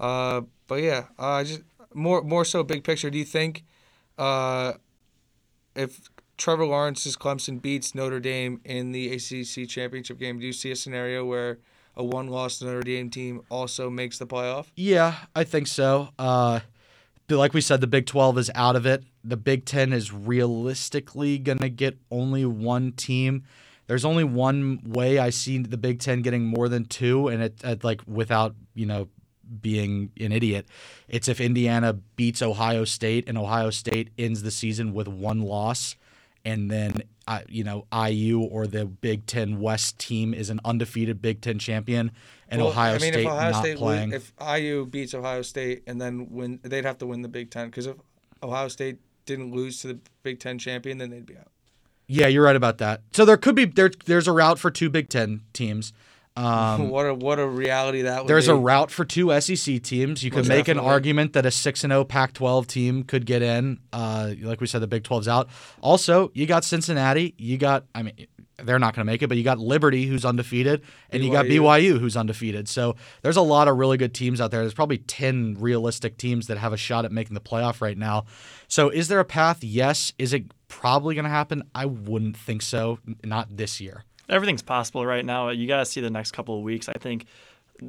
Uh, 0.00 0.42
but 0.66 0.76
yeah, 0.76 1.04
uh, 1.18 1.44
just 1.44 1.62
more 1.92 2.22
more 2.22 2.44
so 2.44 2.64
big 2.64 2.82
picture. 2.82 3.10
Do 3.10 3.18
you 3.18 3.24
think 3.24 3.64
uh, 4.18 4.72
if 5.76 6.08
Trevor 6.36 6.66
Lawrence's 6.66 7.16
Clemson 7.16 7.62
beats 7.62 7.94
Notre 7.94 8.20
Dame 8.20 8.60
in 8.64 8.92
the 8.92 9.12
ACC 9.12 9.68
championship 9.68 10.18
game, 10.18 10.38
do 10.38 10.46
you 10.46 10.52
see 10.52 10.70
a 10.70 10.76
scenario 10.76 11.24
where 11.24 11.58
a 11.96 12.04
one-loss 12.04 12.60
Notre 12.62 12.82
Dame 12.82 13.10
team 13.10 13.42
also 13.50 13.90
makes 13.90 14.18
the 14.18 14.26
playoff? 14.26 14.66
Yeah, 14.76 15.14
I 15.34 15.44
think 15.44 15.66
so. 15.66 16.10
Uh, 16.18 16.60
like 17.28 17.54
we 17.54 17.60
said, 17.60 17.80
the 17.80 17.86
Big 17.86 18.06
12 18.06 18.38
is 18.38 18.50
out 18.54 18.76
of 18.76 18.86
it. 18.86 19.04
The 19.22 19.36
Big 19.36 19.64
10 19.64 19.92
is 19.92 20.12
realistically 20.12 21.38
going 21.38 21.58
to 21.58 21.68
get 21.68 21.98
only 22.10 22.44
one 22.44 22.92
team. 22.92 23.44
There's 23.86 24.04
only 24.04 24.24
one 24.24 24.80
way 24.84 25.18
I 25.18 25.30
see 25.30 25.58
the 25.58 25.76
Big 25.76 26.00
10 26.00 26.22
getting 26.22 26.44
more 26.44 26.68
than 26.68 26.84
two, 26.86 27.28
and 27.28 27.42
it, 27.42 27.62
it 27.62 27.84
like 27.84 28.00
without 28.06 28.54
you 28.74 28.86
know 28.86 29.08
being 29.60 30.10
an 30.18 30.32
idiot. 30.32 30.66
It's 31.08 31.28
if 31.28 31.40
Indiana 31.40 31.92
beats 31.92 32.42
Ohio 32.42 32.84
State 32.84 33.28
and 33.28 33.36
Ohio 33.36 33.70
State 33.70 34.10
ends 34.18 34.42
the 34.42 34.50
season 34.50 34.94
with 34.94 35.06
one 35.06 35.42
loss 35.42 35.96
and 36.44 36.70
then 36.70 37.02
uh, 37.26 37.40
you 37.48 37.64
know 37.64 37.86
IU 37.92 38.40
or 38.40 38.66
the 38.66 38.84
Big 38.84 39.26
Ten 39.26 39.60
West 39.60 39.98
team 39.98 40.34
is 40.34 40.50
an 40.50 40.60
undefeated 40.64 41.22
Big 41.22 41.40
Ten 41.40 41.58
champion, 41.58 42.10
and 42.48 42.60
well, 42.60 42.70
Ohio 42.70 42.94
I 42.94 42.98
mean, 42.98 43.12
State 43.12 43.24
if 43.24 43.26
Ohio 43.26 43.50
not 43.50 43.60
State 43.60 43.76
playing. 43.76 44.12
if 44.12 44.32
IU 44.40 44.86
beats 44.86 45.14
Ohio 45.14 45.42
State 45.42 45.82
and 45.86 46.00
then 46.00 46.28
win, 46.30 46.60
they'd 46.62 46.84
have 46.84 46.98
to 46.98 47.06
win 47.06 47.22
the 47.22 47.28
Big 47.28 47.50
Ten 47.50 47.66
because 47.66 47.86
if 47.86 47.96
Ohio 48.42 48.68
State 48.68 48.98
didn't 49.26 49.52
lose 49.52 49.80
to 49.80 49.88
the 49.88 49.98
Big 50.22 50.40
Ten 50.40 50.58
champion, 50.58 50.98
then 50.98 51.10
they'd 51.10 51.26
be 51.26 51.36
out. 51.36 51.48
Yeah, 52.06 52.26
you're 52.26 52.44
right 52.44 52.56
about 52.56 52.78
that. 52.78 53.02
So 53.12 53.24
there 53.24 53.38
could 53.38 53.54
be 53.54 53.64
there, 53.64 53.90
there's 54.04 54.28
a 54.28 54.32
route 54.32 54.58
for 54.58 54.70
two 54.70 54.90
Big 54.90 55.08
Ten 55.08 55.42
teams. 55.52 55.92
Um, 56.36 56.88
what 56.90 57.06
a 57.06 57.14
what 57.14 57.38
a 57.38 57.46
reality 57.46 58.02
that 58.02 58.22
would 58.22 58.28
There's 58.28 58.46
be. 58.46 58.52
a 58.52 58.56
route 58.56 58.90
for 58.90 59.04
two 59.04 59.38
SEC 59.40 59.82
teams. 59.82 60.24
You 60.24 60.30
could 60.30 60.48
make 60.48 60.68
an 60.68 60.78
argument 60.78 61.34
that 61.34 61.46
a 61.46 61.50
six 61.50 61.84
and 61.84 61.92
zero 61.92 62.00
oh 62.00 62.04
Pac-12 62.04 62.66
team 62.66 63.04
could 63.04 63.26
get 63.26 63.42
in. 63.42 63.78
Uh, 63.92 64.34
like 64.42 64.60
we 64.60 64.66
said, 64.66 64.80
the 64.80 64.86
Big 64.86 65.04
12's 65.04 65.28
out. 65.28 65.48
Also, 65.80 66.30
you 66.34 66.46
got 66.46 66.64
Cincinnati. 66.64 67.34
You 67.38 67.56
got 67.58 67.84
I 67.94 68.02
mean 68.02 68.26
they're 68.62 68.78
not 68.78 68.94
going 68.94 69.04
to 69.04 69.12
make 69.12 69.22
it, 69.22 69.26
but 69.26 69.36
you 69.36 69.42
got 69.42 69.58
Liberty 69.58 70.06
who's 70.06 70.24
undefeated, 70.24 70.82
and 71.10 71.22
BYU. 71.22 71.26
you 71.26 71.32
got 71.32 71.44
BYU 71.46 71.98
who's 71.98 72.16
undefeated. 72.16 72.68
So 72.68 72.94
there's 73.22 73.36
a 73.36 73.42
lot 73.42 73.66
of 73.66 73.76
really 73.76 73.96
good 73.96 74.14
teams 74.14 74.40
out 74.40 74.50
there. 74.50 74.60
There's 74.60 74.74
probably 74.74 74.98
ten 74.98 75.56
realistic 75.58 76.16
teams 76.16 76.46
that 76.48 76.58
have 76.58 76.72
a 76.72 76.76
shot 76.76 77.04
at 77.04 77.12
making 77.12 77.34
the 77.34 77.40
playoff 77.40 77.80
right 77.80 77.98
now. 77.98 78.24
So 78.68 78.88
is 78.88 79.08
there 79.08 79.20
a 79.20 79.24
path? 79.24 79.62
Yes. 79.62 80.12
Is 80.18 80.32
it 80.32 80.44
probably 80.66 81.14
going 81.14 81.24
to 81.24 81.30
happen? 81.30 81.62
I 81.74 81.86
wouldn't 81.86 82.36
think 82.36 82.62
so. 82.62 82.98
Not 83.22 83.56
this 83.56 83.80
year 83.80 84.04
everything's 84.28 84.62
possible 84.62 85.04
right 85.04 85.24
now. 85.24 85.50
You 85.50 85.66
got 85.66 85.78
to 85.78 85.86
see 85.86 86.00
the 86.00 86.10
next 86.10 86.32
couple 86.32 86.56
of 86.56 86.62
weeks. 86.62 86.88
I 86.88 86.98
think 86.98 87.26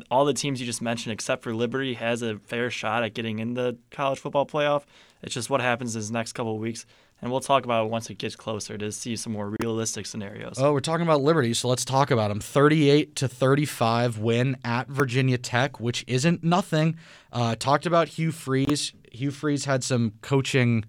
all 0.10 0.26
the 0.26 0.34
teams 0.34 0.60
you 0.60 0.66
just 0.66 0.82
mentioned, 0.82 1.14
except 1.14 1.44
for 1.44 1.54
Liberty, 1.54 1.94
has 1.94 2.22
a 2.22 2.38
fair 2.40 2.70
shot 2.70 3.04
at 3.04 3.14
getting 3.14 3.40
in 3.40 3.54
the 3.54 3.78
college 3.92 4.20
football 4.20 4.46
playoff. 4.46 4.84
It's 5.22 5.34
just 5.34 5.50
what 5.50 5.62
happens 5.62 5.96
in 5.96 6.02
the 6.02 6.12
next 6.12 6.34
couple 6.34 6.56
of 6.56 6.60
weeks. 6.60 6.86
And 7.22 7.32
we'll 7.32 7.42
talk 7.42 7.64
about 7.64 7.86
it 7.86 7.92
once 7.92 8.10
it 8.10 8.18
gets 8.18 8.36
closer 8.36 8.78
to 8.78 8.92
see 8.92 9.16
some 9.16 9.34
more 9.34 9.56
realistic 9.62 10.06
scenarios. 10.06 10.56
Oh, 10.58 10.74
we're 10.74 10.82
talking 10.82 11.06
about 11.06 11.22
Liberty, 11.22 11.54
so 11.54 11.70
let's 11.70 11.86
talk 11.86 12.12
about 12.12 12.28
them. 12.28 12.42
38 12.42 13.16
to 13.16 13.28
35 13.28 14.18
win 14.20 14.58
at 14.66 14.90
Virginia 14.90 15.38
Tech, 15.38 15.80
which 15.80 16.04
isn't 16.08 16.44
nothing. 16.44 16.98
Uh, 17.32 17.56
talked 17.56 17.86
about 17.86 18.10
Hugh 18.10 18.32
Freeze. 18.32 18.94
Hugh 19.12 19.32
Freeze 19.32 19.64
had 19.66 19.84
some 19.84 20.14
coaching 20.22 20.84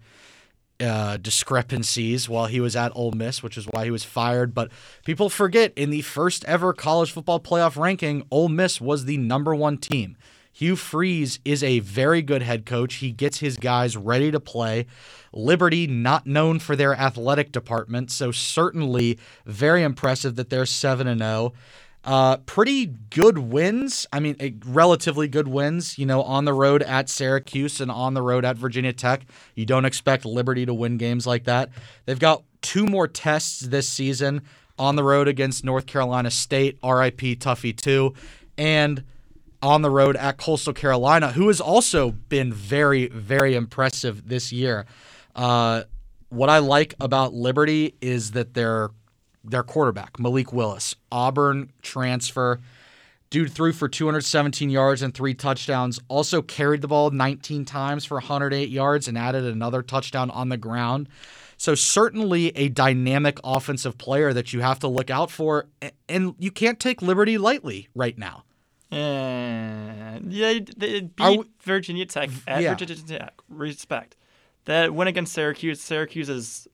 uh, 0.80 1.16
discrepancies 1.16 2.28
while 2.28 2.46
he 2.46 2.60
was 2.60 2.76
at 2.76 2.92
Ole 2.94 3.12
Miss, 3.12 3.42
which 3.42 3.56
is 3.56 3.66
why 3.70 3.84
he 3.84 3.90
was 3.90 4.04
fired. 4.04 4.54
But 4.54 4.70
people 5.04 5.28
forget 5.28 5.72
in 5.76 5.90
the 5.90 6.02
first 6.02 6.44
ever 6.44 6.72
college 6.72 7.12
football 7.12 7.40
playoff 7.40 7.76
ranking, 7.76 8.26
Ole 8.30 8.48
Miss 8.48 8.80
was 8.80 9.04
the 9.04 9.16
number 9.16 9.54
one 9.54 9.78
team. 9.78 10.16
Hugh 10.52 10.76
Freeze 10.76 11.38
is 11.44 11.62
a 11.62 11.80
very 11.80 12.22
good 12.22 12.40
head 12.40 12.64
coach. 12.64 12.94
He 12.94 13.12
gets 13.12 13.40
his 13.40 13.58
guys 13.58 13.94
ready 13.94 14.30
to 14.30 14.40
play. 14.40 14.86
Liberty, 15.34 15.86
not 15.86 16.26
known 16.26 16.60
for 16.60 16.74
their 16.74 16.94
athletic 16.94 17.52
department, 17.52 18.10
so 18.10 18.32
certainly 18.32 19.18
very 19.44 19.82
impressive 19.82 20.36
that 20.36 20.48
they're 20.48 20.64
7 20.64 21.06
and 21.06 21.20
0. 21.20 21.52
Uh, 22.06 22.36
pretty 22.38 22.86
good 22.86 23.36
wins. 23.36 24.06
I 24.12 24.20
mean, 24.20 24.36
a, 24.38 24.54
relatively 24.64 25.26
good 25.26 25.48
wins. 25.48 25.98
You 25.98 26.06
know, 26.06 26.22
on 26.22 26.44
the 26.44 26.52
road 26.52 26.82
at 26.82 27.08
Syracuse 27.08 27.80
and 27.80 27.90
on 27.90 28.14
the 28.14 28.22
road 28.22 28.44
at 28.44 28.56
Virginia 28.56 28.92
Tech. 28.92 29.26
You 29.56 29.66
don't 29.66 29.84
expect 29.84 30.24
Liberty 30.24 30.64
to 30.66 30.72
win 30.72 30.98
games 30.98 31.26
like 31.26 31.44
that. 31.44 31.70
They've 32.04 32.18
got 32.18 32.44
two 32.62 32.86
more 32.86 33.08
tests 33.08 33.60
this 33.60 33.88
season 33.88 34.42
on 34.78 34.94
the 34.94 35.02
road 35.02 35.26
against 35.26 35.64
North 35.64 35.86
Carolina 35.86 36.30
State, 36.30 36.78
RIP 36.84 37.20
Tuffy 37.40 37.76
2, 37.76 38.14
and 38.56 39.02
on 39.62 39.82
the 39.82 39.90
road 39.90 40.16
at 40.16 40.36
Coastal 40.36 40.74
Carolina, 40.74 41.32
who 41.32 41.48
has 41.48 41.60
also 41.60 42.10
been 42.10 42.52
very, 42.52 43.08
very 43.08 43.54
impressive 43.54 44.28
this 44.28 44.52
year. 44.52 44.86
Uh, 45.34 45.82
what 46.28 46.50
I 46.50 46.58
like 46.58 46.94
about 47.00 47.32
Liberty 47.32 47.94
is 48.00 48.32
that 48.32 48.54
they're 48.54 48.90
their 49.50 49.62
quarterback, 49.62 50.18
Malik 50.18 50.52
Willis, 50.52 50.94
Auburn 51.10 51.72
transfer. 51.82 52.60
Dude 53.28 53.50
threw 53.52 53.72
for 53.72 53.88
217 53.88 54.70
yards 54.70 55.02
and 55.02 55.12
three 55.12 55.34
touchdowns. 55.34 56.00
Also 56.08 56.42
carried 56.42 56.80
the 56.80 56.88
ball 56.88 57.10
19 57.10 57.64
times 57.64 58.04
for 58.04 58.14
108 58.14 58.68
yards 58.68 59.08
and 59.08 59.18
added 59.18 59.44
another 59.44 59.82
touchdown 59.82 60.30
on 60.30 60.48
the 60.48 60.56
ground. 60.56 61.08
So 61.56 61.74
certainly 61.74 62.56
a 62.56 62.68
dynamic 62.68 63.40
offensive 63.42 63.98
player 63.98 64.32
that 64.32 64.52
you 64.52 64.60
have 64.60 64.78
to 64.80 64.88
look 64.88 65.10
out 65.10 65.30
for, 65.30 65.66
and 66.08 66.34
you 66.38 66.50
can't 66.50 66.78
take 66.78 67.02
Liberty 67.02 67.38
lightly 67.38 67.88
right 67.94 68.16
now. 68.16 68.44
Uh, 68.92 70.20
yeah, 70.28 70.60
they 70.76 71.00
beat 71.00 71.38
we, 71.38 71.44
Virginia 71.60 72.06
Tech 72.06 72.30
at 72.46 72.62
yeah. 72.62 72.74
Virginia 72.74 73.02
Tech. 73.02 73.34
Respect 73.48 74.16
that 74.66 74.92
win 74.94 75.08
against 75.08 75.32
Syracuse. 75.32 75.80
Syracuse 75.80 76.28
is 76.28 76.68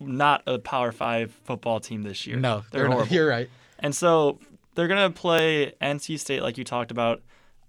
not 0.00 0.42
a 0.46 0.58
Power 0.58 0.92
Five 0.92 1.32
football 1.44 1.80
team 1.80 2.02
this 2.02 2.26
year. 2.26 2.36
No, 2.36 2.64
they're, 2.70 2.82
they're 2.82 2.90
horrible. 2.90 3.12
You're 3.14 3.28
right. 3.28 3.48
And 3.78 3.94
so 3.94 4.38
they're 4.74 4.88
gonna 4.88 5.10
play 5.10 5.72
NC 5.80 6.18
State 6.18 6.42
like 6.42 6.58
you 6.58 6.64
talked 6.64 6.90
about. 6.90 7.22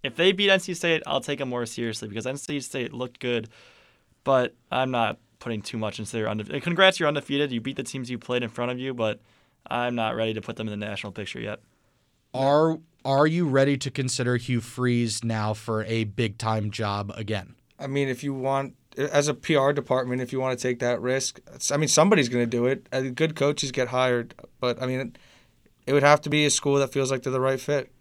If 0.03 0.15
they 0.15 0.31
beat 0.31 0.49
NC 0.49 0.75
State, 0.75 1.03
I'll 1.05 1.21
take 1.21 1.39
them 1.39 1.49
more 1.49 1.65
seriously 1.65 2.07
because 2.07 2.25
NC 2.25 2.63
State 2.63 2.91
looked 2.91 3.19
good, 3.19 3.49
but 4.23 4.55
I'm 4.71 4.89
not 4.89 5.19
putting 5.39 5.61
too 5.61 5.77
much 5.77 5.99
into 5.99 6.11
their 6.13 6.29
undefeated. 6.29 6.63
Congrats, 6.63 6.99
you're 6.99 7.07
undefeated. 7.07 7.51
You 7.51 7.61
beat 7.61 7.75
the 7.75 7.83
teams 7.83 8.09
you 8.09 8.17
played 8.17 8.43
in 8.43 8.49
front 8.49 8.71
of 8.71 8.79
you, 8.79 8.93
but 8.93 9.19
I'm 9.67 9.95
not 9.95 10.15
ready 10.15 10.33
to 10.33 10.41
put 10.41 10.55
them 10.55 10.67
in 10.67 10.79
the 10.79 10.85
national 10.85 11.11
picture 11.11 11.39
yet. 11.39 11.59
Are 12.33 12.79
Are 13.03 13.27
you 13.27 13.47
ready 13.47 13.77
to 13.77 13.91
consider 13.91 14.37
Hugh 14.37 14.61
Freeze 14.61 15.23
now 15.23 15.53
for 15.53 15.83
a 15.83 16.05
big 16.05 16.37
time 16.37 16.71
job 16.71 17.11
again? 17.15 17.55
I 17.77 17.87
mean, 17.87 18.07
if 18.07 18.23
you 18.23 18.33
want 18.33 18.75
as 18.97 19.27
a 19.27 19.33
PR 19.33 19.71
department, 19.71 20.21
if 20.21 20.33
you 20.33 20.39
want 20.39 20.57
to 20.57 20.61
take 20.61 20.79
that 20.79 21.01
risk, 21.01 21.39
I 21.71 21.77
mean, 21.77 21.87
somebody's 21.87 22.29
going 22.29 22.43
to 22.43 22.49
do 22.49 22.65
it. 22.65 22.87
Uh, 22.91 23.01
good 23.13 23.35
coaches 23.35 23.71
get 23.71 23.89
hired, 23.89 24.33
but 24.59 24.81
I 24.81 24.85
mean, 24.85 25.15
it 25.85 25.93
would 25.93 26.03
have 26.03 26.21
to 26.21 26.29
be 26.29 26.45
a 26.45 26.49
school 26.49 26.75
that 26.75 26.91
feels 26.91 27.11
like 27.11 27.23
they're 27.23 27.33
the 27.33 27.39
right 27.39 27.59
fit. 27.59 27.91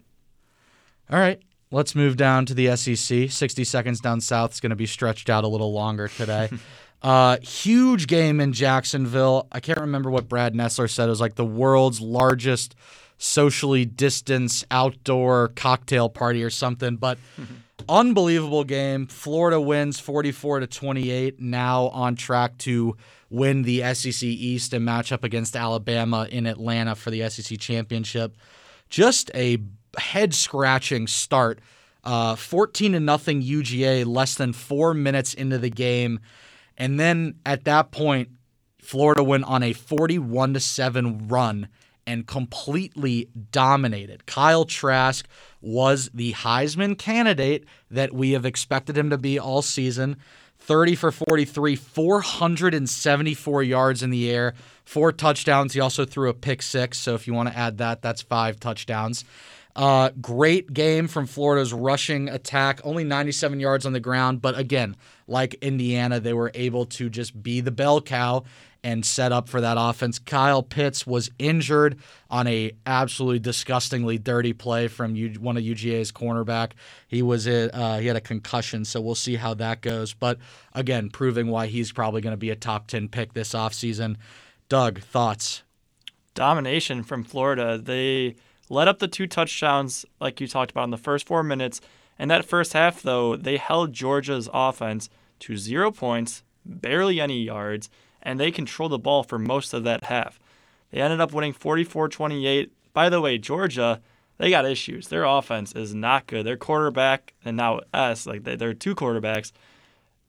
All 1.09 1.19
right, 1.19 1.41
let's 1.71 1.95
move 1.95 2.17
down 2.17 2.45
to 2.45 2.53
the 2.53 2.75
SEC. 2.75 3.29
60 3.29 3.63
seconds 3.63 3.99
down 3.99 4.21
south 4.21 4.53
is 4.53 4.59
going 4.59 4.69
to 4.71 4.75
be 4.75 4.85
stretched 4.85 5.29
out 5.29 5.43
a 5.43 5.47
little 5.47 5.73
longer 5.73 6.07
today. 6.07 6.49
uh, 7.01 7.37
huge 7.41 8.07
game 8.07 8.39
in 8.39 8.53
Jacksonville. 8.53 9.47
I 9.51 9.59
can't 9.59 9.79
remember 9.79 10.09
what 10.09 10.29
Brad 10.29 10.53
Nessler 10.53 10.89
said. 10.89 11.05
It 11.05 11.09
was 11.09 11.21
like 11.21 11.35
the 11.35 11.45
world's 11.45 12.01
largest 12.01 12.75
socially 13.17 13.85
distanced 13.85 14.65
outdoor 14.71 15.49
cocktail 15.49 16.09
party 16.09 16.43
or 16.43 16.49
something, 16.49 16.97
but. 16.97 17.17
unbelievable 17.89 18.63
game. 18.63 19.07
Florida 19.07 19.59
wins 19.59 19.99
44 19.99 20.61
to 20.61 20.67
28. 20.67 21.39
Now 21.39 21.87
on 21.89 22.15
track 22.15 22.57
to 22.59 22.95
win 23.29 23.63
the 23.63 23.81
SEC 23.93 24.23
East 24.23 24.73
and 24.73 24.83
match 24.85 25.11
up 25.11 25.23
against 25.23 25.55
Alabama 25.55 26.27
in 26.29 26.45
Atlanta 26.45 26.95
for 26.95 27.11
the 27.11 27.29
SEC 27.29 27.57
championship. 27.59 28.35
Just 28.89 29.31
a 29.33 29.57
head 29.97 30.33
scratching 30.33 31.07
start 31.07 31.59
Uh, 32.03 32.35
14 32.35 32.93
to 32.93 32.99
nothing 32.99 33.43
UGA 33.43 34.05
less 34.07 34.33
than 34.33 34.53
four 34.53 34.95
minutes 34.95 35.35
into 35.35 35.59
the 35.59 35.69
game. 35.69 36.19
And 36.75 36.99
then 36.99 37.35
at 37.45 37.65
that 37.65 37.91
point, 37.91 38.29
Florida 38.81 39.23
went 39.23 39.43
on 39.43 39.61
a 39.61 39.73
41 39.73 40.55
to 40.55 40.59
7 40.59 41.27
run 41.27 41.67
and 42.07 42.27
completely 42.27 43.29
dominated. 43.51 44.25
Kyle 44.25 44.65
Trask 44.65 45.27
was 45.61 46.09
the 46.13 46.33
Heisman 46.33 46.97
candidate 46.97 47.65
that 47.89 48.13
we 48.13 48.31
have 48.31 48.45
expected 48.45 48.97
him 48.97 49.09
to 49.09 49.17
be 49.17 49.39
all 49.39 49.61
season. 49.61 50.17
30 50.59 50.95
for 50.95 51.11
43, 51.11 51.75
474 51.75 53.63
yards 53.63 54.03
in 54.03 54.11
the 54.11 54.29
air, 54.29 54.53
four 54.83 55.11
touchdowns. 55.11 55.73
He 55.73 55.79
also 55.79 56.05
threw 56.05 56.29
a 56.29 56.33
pick 56.33 56.61
six. 56.61 56.99
So 56.99 57.15
if 57.15 57.25
you 57.25 57.33
want 57.33 57.49
to 57.49 57.57
add 57.57 57.79
that, 57.79 58.01
that's 58.01 58.21
five 58.21 58.59
touchdowns. 58.59 59.25
Uh, 59.75 60.09
great 60.21 60.73
game 60.73 61.07
from 61.07 61.25
Florida's 61.25 61.73
rushing 61.73 62.27
attack. 62.29 62.81
Only 62.83 63.03
97 63.03 63.59
yards 63.59 63.85
on 63.85 63.93
the 63.93 63.99
ground, 63.99 64.41
but 64.41 64.57
again, 64.57 64.97
like 65.27 65.53
Indiana, 65.55 66.19
they 66.19 66.33
were 66.33 66.51
able 66.53 66.85
to 66.87 67.09
just 67.09 67.41
be 67.41 67.61
the 67.61 67.71
bell 67.71 68.01
cow 68.01 68.43
and 68.83 69.05
set 69.05 69.31
up 69.31 69.47
for 69.47 69.61
that 69.61 69.77
offense. 69.79 70.17
Kyle 70.17 70.63
Pitts 70.63 71.05
was 71.05 71.29
injured 71.37 71.97
on 72.29 72.47
a 72.47 72.71
absolutely 72.85 73.39
disgustingly 73.39 74.17
dirty 74.17 74.53
play 74.53 74.87
from 74.87 75.15
one 75.39 75.57
of 75.57 75.63
UGA's 75.63 76.11
cornerback. 76.11 76.71
He 77.07 77.21
was 77.21 77.47
uh, 77.47 77.99
he 78.01 78.07
had 78.07 78.15
a 78.15 78.21
concussion, 78.21 78.85
so 78.85 78.99
we'll 78.99 79.15
see 79.15 79.35
how 79.35 79.53
that 79.55 79.81
goes. 79.81 80.13
But 80.13 80.39
again, 80.73 81.09
proving 81.09 81.47
why 81.47 81.67
he's 81.67 81.91
probably 81.91 82.21
going 82.21 82.33
to 82.33 82.37
be 82.37 82.49
a 82.49 82.55
top 82.55 82.87
10 82.87 83.09
pick 83.09 83.33
this 83.33 83.53
offseason. 83.53 84.15
Doug, 84.69 85.01
thoughts? 85.01 85.63
Domination 86.33 87.03
from 87.03 87.23
Florida. 87.23 87.77
They 87.77 88.35
led 88.69 88.87
up 88.87 88.99
the 88.99 89.07
two 89.07 89.27
touchdowns, 89.27 90.05
like 90.19 90.39
you 90.39 90.47
talked 90.47 90.71
about, 90.71 90.85
in 90.85 90.91
the 90.91 90.97
first 90.97 91.27
four 91.27 91.43
minutes. 91.43 91.81
And 92.17 92.31
that 92.31 92.45
first 92.45 92.73
half, 92.73 93.01
though, 93.01 93.35
they 93.35 93.57
held 93.57 93.93
Georgia's 93.93 94.49
offense 94.53 95.09
to 95.39 95.57
zero 95.57 95.91
points, 95.91 96.43
barely 96.65 97.19
any 97.19 97.41
yards, 97.41 97.89
and 98.23 98.39
they 98.39 98.51
controlled 98.51 98.91
the 98.91 98.99
ball 98.99 99.23
for 99.23 99.39
most 99.39 99.73
of 99.73 99.83
that 99.83 100.05
half. 100.05 100.39
They 100.91 101.01
ended 101.01 101.21
up 101.21 101.33
winning 101.33 101.53
44 101.53 102.09
28. 102.09 102.71
By 102.93 103.09
the 103.09 103.21
way, 103.21 103.37
Georgia, 103.37 104.01
they 104.37 104.49
got 104.49 104.65
issues. 104.65 105.07
Their 105.07 105.23
offense 105.23 105.73
is 105.73 105.95
not 105.95 106.27
good. 106.27 106.45
Their 106.45 106.57
quarterback, 106.57 107.33
and 107.45 107.55
now 107.57 107.81
us, 107.93 108.25
like 108.25 108.43
they're 108.43 108.73
two 108.73 108.95
quarterbacks, 108.95 109.51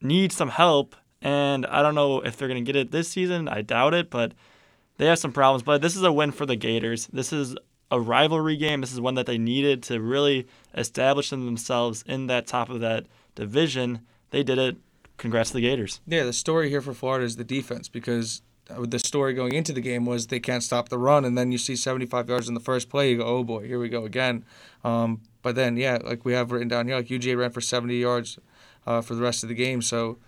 need 0.01 0.33
some 0.33 0.51
help. 0.51 0.95
And 1.21 1.67
I 1.67 1.83
don't 1.83 1.95
know 1.95 2.21
if 2.21 2.37
they're 2.37 2.49
going 2.49 2.65
to 2.65 2.73
get 2.73 2.79
it 2.79 2.91
this 2.91 3.09
season. 3.09 3.49
I 3.49 3.63
doubt 3.63 3.95
it, 3.95 4.11
but 4.11 4.33
they 4.99 5.07
have 5.07 5.19
some 5.19 5.33
problems. 5.33 5.63
But 5.63 5.83
this 5.83 5.97
is 5.97 6.03
a 6.03 6.13
win 6.13 6.33
for 6.33 6.47
the 6.47 6.57
Gators. 6.57 7.07
This 7.13 7.33
is 7.33 7.57
a 7.91 8.01
rivalry 8.01 8.57
game. 8.57 8.81
This 8.81 8.93
is 8.93 9.01
one 9.01 9.15
that 9.15 9.27
they 9.27 9.39
needed 9.39 9.83
to 9.85 10.01
really 10.01 10.47
establish 10.75 11.31
themselves 11.31 12.03
in 12.07 12.27
that 12.27 12.47
top 12.47 12.71
of 12.71 12.81
that 12.81 13.07
division. 13.35 14.01
They 14.31 14.43
did 14.43 14.59
it. 14.59 14.77
Congrats 15.23 15.51
to 15.51 15.55
the 15.55 15.61
Gators. 15.61 16.01
Yeah, 16.05 16.25
the 16.25 16.33
story 16.33 16.69
here 16.69 16.81
for 16.81 16.93
Florida 16.93 17.25
is 17.25 17.37
the 17.37 17.45
defense 17.45 17.89
because 17.89 18.43
uh, 18.69 18.85
the 18.85 18.99
story 18.99 19.35
going 19.35 19.55
into 19.55 19.73
the 19.73 19.81
game 19.81 20.05
was 20.05 20.27
they 20.27 20.41
can't 20.41 20.65
stop 20.65 20.89
the 20.89 20.99
run, 20.99 21.25
and 21.25 21.39
then 21.39 21.53
you 21.53 21.59
see 21.59 21.77
75 21.77 22.29
yards 22.29 22.49
in 22.49 22.55
the 22.55 22.61
first 22.61 22.89
play, 22.89 23.13
you 23.13 23.19
go, 23.19 23.25
oh 23.25 23.45
boy, 23.45 23.65
here 23.65 23.79
we 23.79 23.89
go 23.89 24.05
again. 24.05 24.45
Um, 24.83 25.21
but 25.41 25.55
then, 25.55 25.77
yeah, 25.77 25.99
like 26.03 26.25
we 26.25 26.33
have 26.33 26.51
written 26.51 26.67
down 26.67 26.89
here, 26.89 26.97
like 26.97 27.07
UGA 27.07 27.39
ran 27.39 27.53
for 27.53 27.61
70 27.61 27.97
yards 27.97 28.41
uh, 28.85 29.01
for 29.01 29.15
the 29.15 29.23
rest 29.23 29.45
of 29.45 29.49
the 29.49 29.55
game. 29.55 29.81
So 29.81 30.19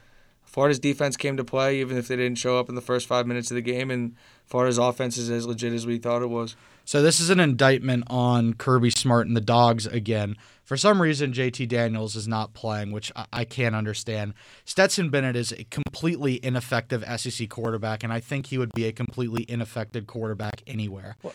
Florida's 0.45 0.79
defense 0.79 1.17
came 1.17 1.37
to 1.39 1.45
play, 1.45 1.81
even 1.81 1.97
if 1.97 2.07
they 2.07 2.15
didn't 2.15 2.39
show 2.39 2.61
up 2.61 2.69
in 2.69 2.77
the 2.77 2.81
first 2.81 3.09
five 3.09 3.27
minutes 3.27 3.51
of 3.51 3.57
the 3.57 3.63
game, 3.63 3.91
and 3.91 4.15
Florida's 4.47 4.79
offense 4.79 5.17
is 5.17 5.29
as 5.29 5.45
legit 5.45 5.73
as 5.73 5.89
we 5.89 5.99
thought 5.99 6.23
it 6.23 6.31
was. 6.31 6.55
So 6.85 7.03
this 7.03 7.21
is 7.21 7.31
an 7.31 7.41
indictment 7.41 8.05
on 8.09 8.55
Kirby 8.55 8.91
Smart 8.91 9.27
and 9.27 9.37
the 9.37 9.41
Dogs 9.41 9.87
again. 9.87 10.37
For 10.65 10.77
some 10.77 11.01
reason, 11.01 11.33
JT 11.33 11.69
Daniels 11.69 12.17
is 12.17 12.27
not 12.27 12.55
playing, 12.55 12.93
which 12.93 13.13
I, 13.33 13.45
can't 13.45 13.75
understand. 13.75 14.33
Stetson 14.65 15.11
Bennett 15.11 15.37
is 15.37 15.53
a 15.53 15.65
completely 15.65 16.41
ineffective 16.43 17.05
SEC 17.21 17.51
quarterback, 17.51 18.03
and 18.03 18.13
I 18.13 18.21
think 18.21 18.47
he 18.47 18.57
would 18.57 18.73
be 18.73 18.87
a 18.87 18.93
completely 18.93 19.45
ineffective 19.47 20.07
quarterback 20.07 20.63
anywhere. 20.67 21.17
Well, 21.23 21.35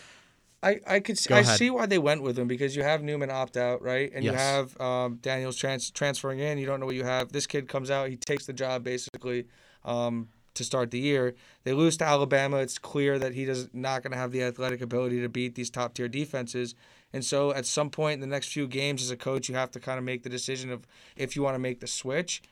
I, 0.62 0.80
I 0.86 1.00
could 1.00 1.16
see, 1.16 1.32
I 1.32 1.42
see 1.42 1.70
why 1.70 1.86
they 1.86 1.98
went 1.98 2.22
with 2.22 2.38
him 2.38 2.48
because 2.48 2.76
you 2.76 2.82
have 2.82 3.02
Newman 3.02 3.30
opt 3.30 3.56
out, 3.56 3.82
right? 3.82 4.10
And 4.12 4.24
yes. 4.24 4.32
you 4.32 4.38
have 4.38 4.80
um, 4.80 5.18
Daniels 5.22 5.56
trans- 5.56 5.90
transferring 5.90 6.40
in. 6.40 6.58
You 6.58 6.66
don't 6.66 6.80
know 6.80 6.86
what 6.86 6.96
you 6.96 7.04
have. 7.04 7.32
This 7.32 7.46
kid 7.46 7.68
comes 7.68 7.90
out, 7.90 8.08
he 8.08 8.16
takes 8.16 8.46
the 8.46 8.52
job 8.52 8.84
basically. 8.84 9.46
Um, 9.84 10.28
to 10.54 10.64
start 10.64 10.90
the 10.90 10.98
year. 10.98 11.34
They 11.64 11.72
lose 11.72 11.96
to 11.98 12.04
Alabama. 12.04 12.58
It's 12.58 12.78
clear 12.78 13.18
that 13.18 13.34
he 13.34 13.44
does 13.44 13.68
not 13.72 14.02
going 14.02 14.12
to 14.12 14.18
have 14.18 14.32
the 14.32 14.42
athletic 14.42 14.80
ability 14.80 15.20
to 15.20 15.28
beat 15.28 15.54
these 15.54 15.70
top 15.70 15.94
tier 15.94 16.08
defenses. 16.08 16.74
And 17.12 17.24
so 17.24 17.52
at 17.52 17.66
some 17.66 17.90
point 17.90 18.14
in 18.14 18.20
the 18.20 18.26
next 18.26 18.52
few 18.52 18.66
games 18.66 19.02
as 19.02 19.10
a 19.10 19.16
coach, 19.16 19.48
you 19.48 19.54
have 19.54 19.70
to 19.72 19.80
kind 19.80 19.98
of 19.98 20.04
make 20.04 20.22
the 20.22 20.28
decision 20.28 20.70
of 20.70 20.86
if 21.16 21.36
you 21.36 21.42
want 21.42 21.54
to 21.54 21.60
make 21.60 21.80
the 21.80 21.86
switch. 21.86 22.42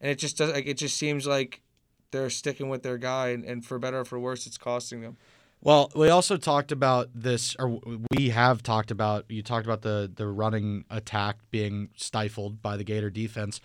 And 0.00 0.10
it 0.10 0.18
just 0.18 0.36
does 0.36 0.52
like 0.52 0.66
it 0.66 0.76
just 0.76 0.96
seems 0.96 1.26
like 1.26 1.62
they're 2.10 2.30
sticking 2.30 2.68
with 2.68 2.82
their 2.82 2.98
guy, 2.98 3.28
and, 3.28 3.44
and 3.44 3.64
for 3.64 3.78
better 3.78 4.00
or 4.00 4.04
for 4.04 4.18
worse, 4.18 4.46
it's 4.46 4.58
costing 4.58 5.00
them. 5.00 5.16
Well, 5.62 5.90
we 5.96 6.10
also 6.10 6.36
talked 6.36 6.70
about 6.70 7.08
this, 7.14 7.56
or 7.58 7.80
we 8.16 8.28
have 8.28 8.62
talked 8.62 8.90
about. 8.90 9.24
You 9.28 9.42
talked 9.42 9.66
about 9.66 9.82
the 9.82 10.10
the 10.14 10.26
running 10.28 10.84
attack 10.90 11.38
being 11.50 11.88
stifled 11.96 12.62
by 12.62 12.76
the 12.76 12.84
Gator 12.84 13.10
defense. 13.10 13.60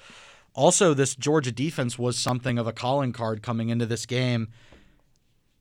Also, 0.53 0.93
this 0.93 1.15
Georgia 1.15 1.51
defense 1.51 1.97
was 1.97 2.17
something 2.17 2.57
of 2.57 2.67
a 2.67 2.73
calling 2.73 3.13
card 3.13 3.41
coming 3.41 3.69
into 3.69 3.85
this 3.85 4.05
game. 4.05 4.49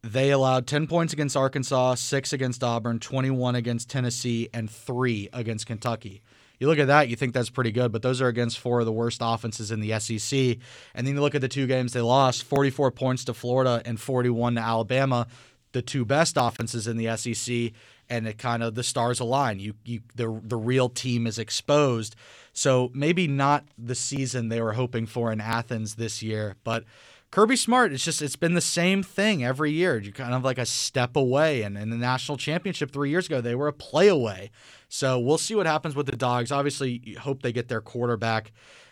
They 0.03 0.31
allowed 0.31 0.67
10 0.67 0.87
points 0.87 1.13
against 1.13 1.37
Arkansas, 1.37 1.97
6 1.97 2.33
against 2.33 2.65
Auburn, 2.65 2.99
21 2.99 3.55
against 3.55 3.91
Tennessee, 3.91 4.49
and 4.53 4.71
3 4.71 5.29
against 5.33 5.67
Kentucky. 5.67 6.23
You 6.61 6.67
look 6.67 6.79
at 6.79 6.89
that, 6.89 7.09
you 7.09 7.17
think 7.17 7.33
that's 7.33 7.49
pretty 7.49 7.73
good, 7.73 7.91
but 7.91 8.03
those 8.03 8.21
are 8.21 8.29
against 8.29 8.59
four 8.59 8.81
of 8.81 8.87
the 8.87 8.93
worst 8.93 9.21
offenses 9.23 9.71
in 9.71 9.81
the 9.81 9.99
SEC. 9.99 10.59
And 10.95 11.07
then 11.07 11.15
you 11.15 11.21
look 11.21 11.35
at 11.35 11.41
the 11.41 11.49
two 11.49 11.67
games 11.67 11.95
they 11.95 12.03
lost 12.03 12.45
44 12.45 12.91
points 12.91 13.25
to 13.25 13.35
Florida 13.35 13.81
and 13.87 13.99
41 13.99 14.57
to 14.57 14.61
Alabama, 14.61 15.27
the 15.73 15.81
two 15.81 16.05
best 16.05 16.37
offenses 16.39 16.87
in 16.87 16.99
the 16.99 17.17
SEC. 17.17 17.73
And 18.11 18.27
it 18.27 18.37
kind 18.37 18.63
of 18.63 18.75
the 18.75 18.83
stars 18.83 19.21
align. 19.21 19.59
You, 19.59 19.75
you, 19.85 20.01
the 20.17 20.41
the 20.45 20.57
real 20.57 20.89
team 20.89 21.27
is 21.27 21.39
exposed. 21.39 22.17
So 22.53 22.91
maybe 22.95 23.29
not 23.29 23.65
the 23.79 23.95
season 23.95 24.49
they 24.49 24.61
were 24.61 24.73
hoping 24.73 25.07
for 25.07 25.33
in 25.33 25.41
Athens 25.41 25.95
this 25.95 26.23
year, 26.23 26.57
but 26.65 26.85
Kirby 27.31 27.55
Smart, 27.55 27.93
it's 27.93 28.05
just 28.05 28.23
it's 28.23 28.35
been 28.35 28.55
the 28.55 28.61
same 28.61 29.05
thing 29.05 29.45
every 29.45 29.71
year. 29.71 29.99
You 29.99 30.13
kind 30.13 30.35
of 30.35 30.43
like 30.43 30.59
a 30.59 30.67
step 30.67 31.15
away. 31.15 31.63
And 31.63 31.79
in 31.79 31.91
the 31.91 31.97
national 31.97 32.39
championship 32.39 32.91
three 32.91 33.11
years 33.11 33.27
ago, 33.27 33.41
they 33.41 33.55
were 33.55 33.69
a 33.69 33.73
play 33.73 34.09
away. 34.09 34.51
So 34.89 35.19
we'll 35.19 35.39
see 35.39 35.55
what 35.55 35.67
happens 35.67 35.95
with 35.95 36.07
the 36.07 36.17
dogs. 36.17 36.51
Obviously, 36.51 37.17
hope 37.21 37.43
they 37.43 37.53
get 37.53 37.69
their 37.69 37.81
quarterback 37.81 38.51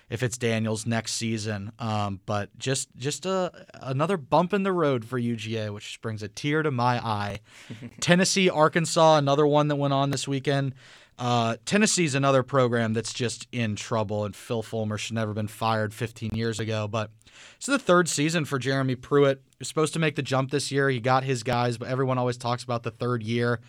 if 0.08 0.22
it's 0.22 0.38
Daniels 0.38 0.86
next 0.86 1.14
season. 1.14 1.72
Um, 1.80 2.20
but 2.26 2.56
just 2.56 2.94
just 2.96 3.26
a, 3.26 3.50
another 3.74 4.16
bump 4.16 4.52
in 4.52 4.62
the 4.62 4.72
road 4.72 5.04
for 5.04 5.20
UGA, 5.20 5.74
which 5.74 6.00
brings 6.00 6.22
a 6.22 6.28
tear 6.28 6.62
to 6.62 6.70
my 6.70 7.04
eye. 7.04 7.40
Tennessee, 8.00 8.48
Arkansas, 8.48 9.16
another 9.16 9.48
one 9.48 9.66
that 9.66 9.76
went 9.76 9.94
on 9.94 10.10
this 10.10 10.28
weekend. 10.28 10.74
Uh, 11.18 11.56
Tennessee's 11.64 12.14
another 12.14 12.42
program 12.42 12.92
that's 12.92 13.12
just 13.12 13.48
in 13.50 13.74
trouble, 13.74 14.24
and 14.24 14.36
Phil 14.36 14.62
Fulmer 14.62 14.98
should 14.98 15.16
never 15.16 15.34
been 15.34 15.48
fired 15.48 15.92
15 15.92 16.30
years 16.34 16.60
ago. 16.60 16.86
But 16.86 17.10
it's 17.56 17.66
the 17.66 17.78
third 17.78 18.08
season 18.08 18.44
for 18.44 18.58
Jeremy 18.58 18.94
Pruitt. 18.94 19.42
He 19.50 19.56
was 19.58 19.68
supposed 19.68 19.92
to 19.94 19.98
make 19.98 20.14
the 20.14 20.22
jump 20.22 20.50
this 20.50 20.70
year. 20.70 20.88
He 20.88 21.00
got 21.00 21.24
his 21.24 21.42
guys, 21.42 21.76
but 21.76 21.88
everyone 21.88 22.18
always 22.18 22.36
talks 22.36 22.62
about 22.62 22.84
the 22.84 22.92
third 22.92 23.22
year. 23.22 23.60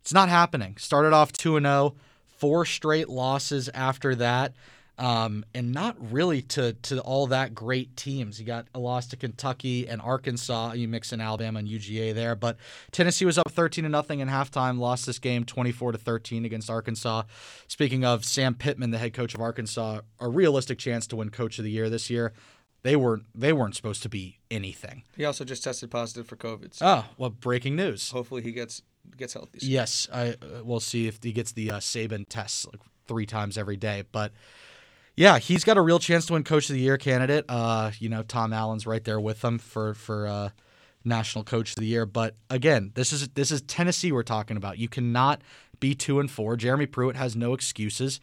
It's 0.00 0.14
not 0.14 0.28
happening. 0.28 0.76
Started 0.78 1.12
off 1.12 1.32
2 1.32 1.60
0, 1.60 1.96
four 2.24 2.64
straight 2.64 3.08
losses 3.08 3.68
after 3.70 4.14
that 4.14 4.54
um, 4.98 5.44
and 5.54 5.72
not 5.72 5.96
really 6.12 6.42
to 6.42 6.72
to 6.74 7.00
all 7.00 7.26
that 7.28 7.54
great 7.54 7.96
teams. 7.96 8.40
You 8.40 8.46
got 8.46 8.66
a 8.74 8.78
loss 8.78 9.06
to 9.08 9.16
Kentucky 9.16 9.86
and 9.86 10.00
Arkansas. 10.00 10.72
You 10.72 10.88
mix 10.88 11.12
in 11.12 11.20
Alabama 11.20 11.58
and 11.58 11.68
UGA 11.68 12.14
there, 12.14 12.34
but 12.34 12.56
Tennessee 12.92 13.24
was 13.24 13.38
up 13.38 13.50
thirteen 13.50 13.84
to 13.84 13.90
nothing 13.90 14.20
in 14.20 14.28
halftime. 14.28 14.78
Lost 14.78 15.06
this 15.06 15.18
game 15.18 15.44
twenty 15.44 15.72
four 15.72 15.92
to 15.92 15.98
thirteen 15.98 16.44
against 16.44 16.70
Arkansas. 16.70 17.24
Speaking 17.68 18.04
of 18.04 18.24
Sam 18.24 18.54
Pittman, 18.54 18.90
the 18.90 18.98
head 18.98 19.12
coach 19.12 19.34
of 19.34 19.40
Arkansas, 19.40 20.00
a 20.18 20.28
realistic 20.28 20.78
chance 20.78 21.06
to 21.08 21.16
win 21.16 21.30
Coach 21.30 21.58
of 21.58 21.64
the 21.64 21.70
Year 21.70 21.90
this 21.90 22.08
year. 22.08 22.32
They 22.82 22.96
weren't 22.96 23.24
they 23.34 23.52
weren't 23.52 23.74
supposed 23.74 24.02
to 24.04 24.08
be 24.08 24.38
anything. 24.50 25.02
He 25.16 25.24
also 25.24 25.44
just 25.44 25.64
tested 25.64 25.90
positive 25.90 26.26
for 26.26 26.36
COVID. 26.36 26.74
So 26.74 26.86
oh, 26.86 27.04
well, 27.18 27.30
breaking 27.30 27.76
news. 27.76 28.10
Hopefully 28.12 28.42
he 28.42 28.52
gets 28.52 28.80
gets 29.16 29.34
healthy. 29.34 29.58
Soon. 29.58 29.70
Yes, 29.70 30.08
I 30.12 30.30
uh, 30.30 30.62
we'll 30.64 30.80
see 30.80 31.06
if 31.06 31.22
he 31.22 31.32
gets 31.32 31.52
the 31.52 31.72
uh, 31.72 31.78
Saban 31.80 32.24
tests 32.28 32.66
like 32.66 32.80
three 33.06 33.26
times 33.26 33.58
every 33.58 33.76
day, 33.76 34.04
but 34.10 34.32
yeah, 35.16 35.38
he's 35.38 35.64
got 35.64 35.76
a 35.76 35.82
real 35.82 35.98
chance 35.98 36.26
to 36.26 36.34
win 36.34 36.44
Coach 36.44 36.68
of 36.68 36.74
the 36.74 36.80
Year 36.80 36.98
candidate. 36.98 37.46
Uh, 37.48 37.90
you 37.98 38.08
know, 38.08 38.22
Tom 38.22 38.52
Allen's 38.52 38.86
right 38.86 39.02
there 39.02 39.18
with 39.18 39.42
him 39.42 39.58
for 39.58 39.94
for 39.94 40.26
uh, 40.26 40.50
National 41.04 41.42
Coach 41.42 41.70
of 41.70 41.76
the 41.76 41.86
Year. 41.86 42.04
But 42.04 42.36
again, 42.50 42.92
this 42.94 43.12
is 43.12 43.28
this 43.28 43.50
is 43.50 43.62
Tennessee 43.62 44.12
we're 44.12 44.22
talking 44.22 44.56
about. 44.56 44.78
You 44.78 44.88
cannot 44.88 45.40
be 45.80 45.94
two 45.94 46.20
and 46.20 46.30
four. 46.30 46.56
Jeremy 46.56 46.86
Pruitt 46.86 47.16
has 47.16 47.34
no 47.34 47.54
excuses. 47.54 48.20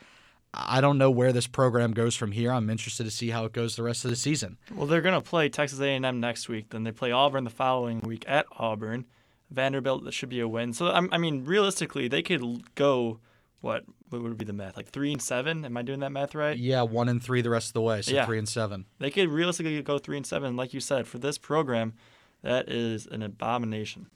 I 0.53 0.81
don't 0.81 0.99
know 0.99 1.09
where 1.09 1.33
this 1.33 1.47
program 1.47 1.93
goes 1.93 2.15
from 2.15 2.31
here. 2.31 2.51
I'm 2.51 2.69
interested 2.69 3.05
to 3.05 3.11
see 3.11 3.31
how 3.31 3.45
it 3.45 3.53
goes 3.53 3.75
the 3.75 3.81
rest 3.81 4.05
of 4.05 4.11
the 4.11 4.15
season. 4.15 4.59
Well, 4.71 4.85
they're 4.85 5.01
going 5.01 5.19
to 5.19 5.27
play 5.27 5.49
Texas 5.49 5.79
A&M 5.79 6.19
next 6.19 6.47
week. 6.47 6.69
Then 6.69 6.83
they 6.83 6.91
play 6.91 7.11
Auburn 7.11 7.43
the 7.43 7.49
following 7.49 8.01
week 8.01 8.23
at 8.27 8.45
Auburn. 8.59 9.05
Vanderbilt 9.49 10.03
that 10.03 10.13
should 10.13 10.29
be 10.29 10.39
a 10.39 10.47
win. 10.47 10.73
So 10.73 10.89
I 10.89 11.17
mean, 11.17 11.43
realistically, 11.43 12.07
they 12.07 12.21
could 12.21 12.75
go 12.75 13.19
what 13.63 13.85
what 14.09 14.21
would 14.21 14.37
be 14.37 14.43
the 14.43 14.51
math? 14.53 14.75
Like 14.75 14.89
three 14.89 15.13
and 15.13 15.21
seven? 15.21 15.63
Am 15.63 15.77
I 15.77 15.83
doing 15.83 16.01
that 16.01 16.11
math 16.11 16.35
right? 16.35 16.57
Yeah, 16.57 16.81
one 16.81 17.07
and 17.07 17.23
three 17.23 17.41
the 17.41 17.49
rest 17.49 17.67
of 17.69 17.73
the 17.73 17.81
way, 17.81 18.01
so 18.01 18.11
Yeah. 18.13 18.25
three 18.25 18.37
and 18.37 18.47
seven. 18.47 18.85
They 18.99 19.09
could 19.09 19.29
realistically 19.29 19.81
go 19.81 19.97
three 19.97 20.17
and 20.17 20.25
seven. 20.25 20.57
Like 20.57 20.73
you 20.73 20.81
said, 20.81 21.07
for 21.07 21.17
this 21.17 21.37
program, 21.37 21.93
that 22.41 22.69
is 22.69 23.07
an 23.07 23.21
abomination. 23.23 24.07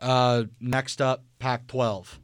Uh, 0.00 0.44
next 0.60 1.02
up, 1.02 1.24
Pac-12. 1.38 2.18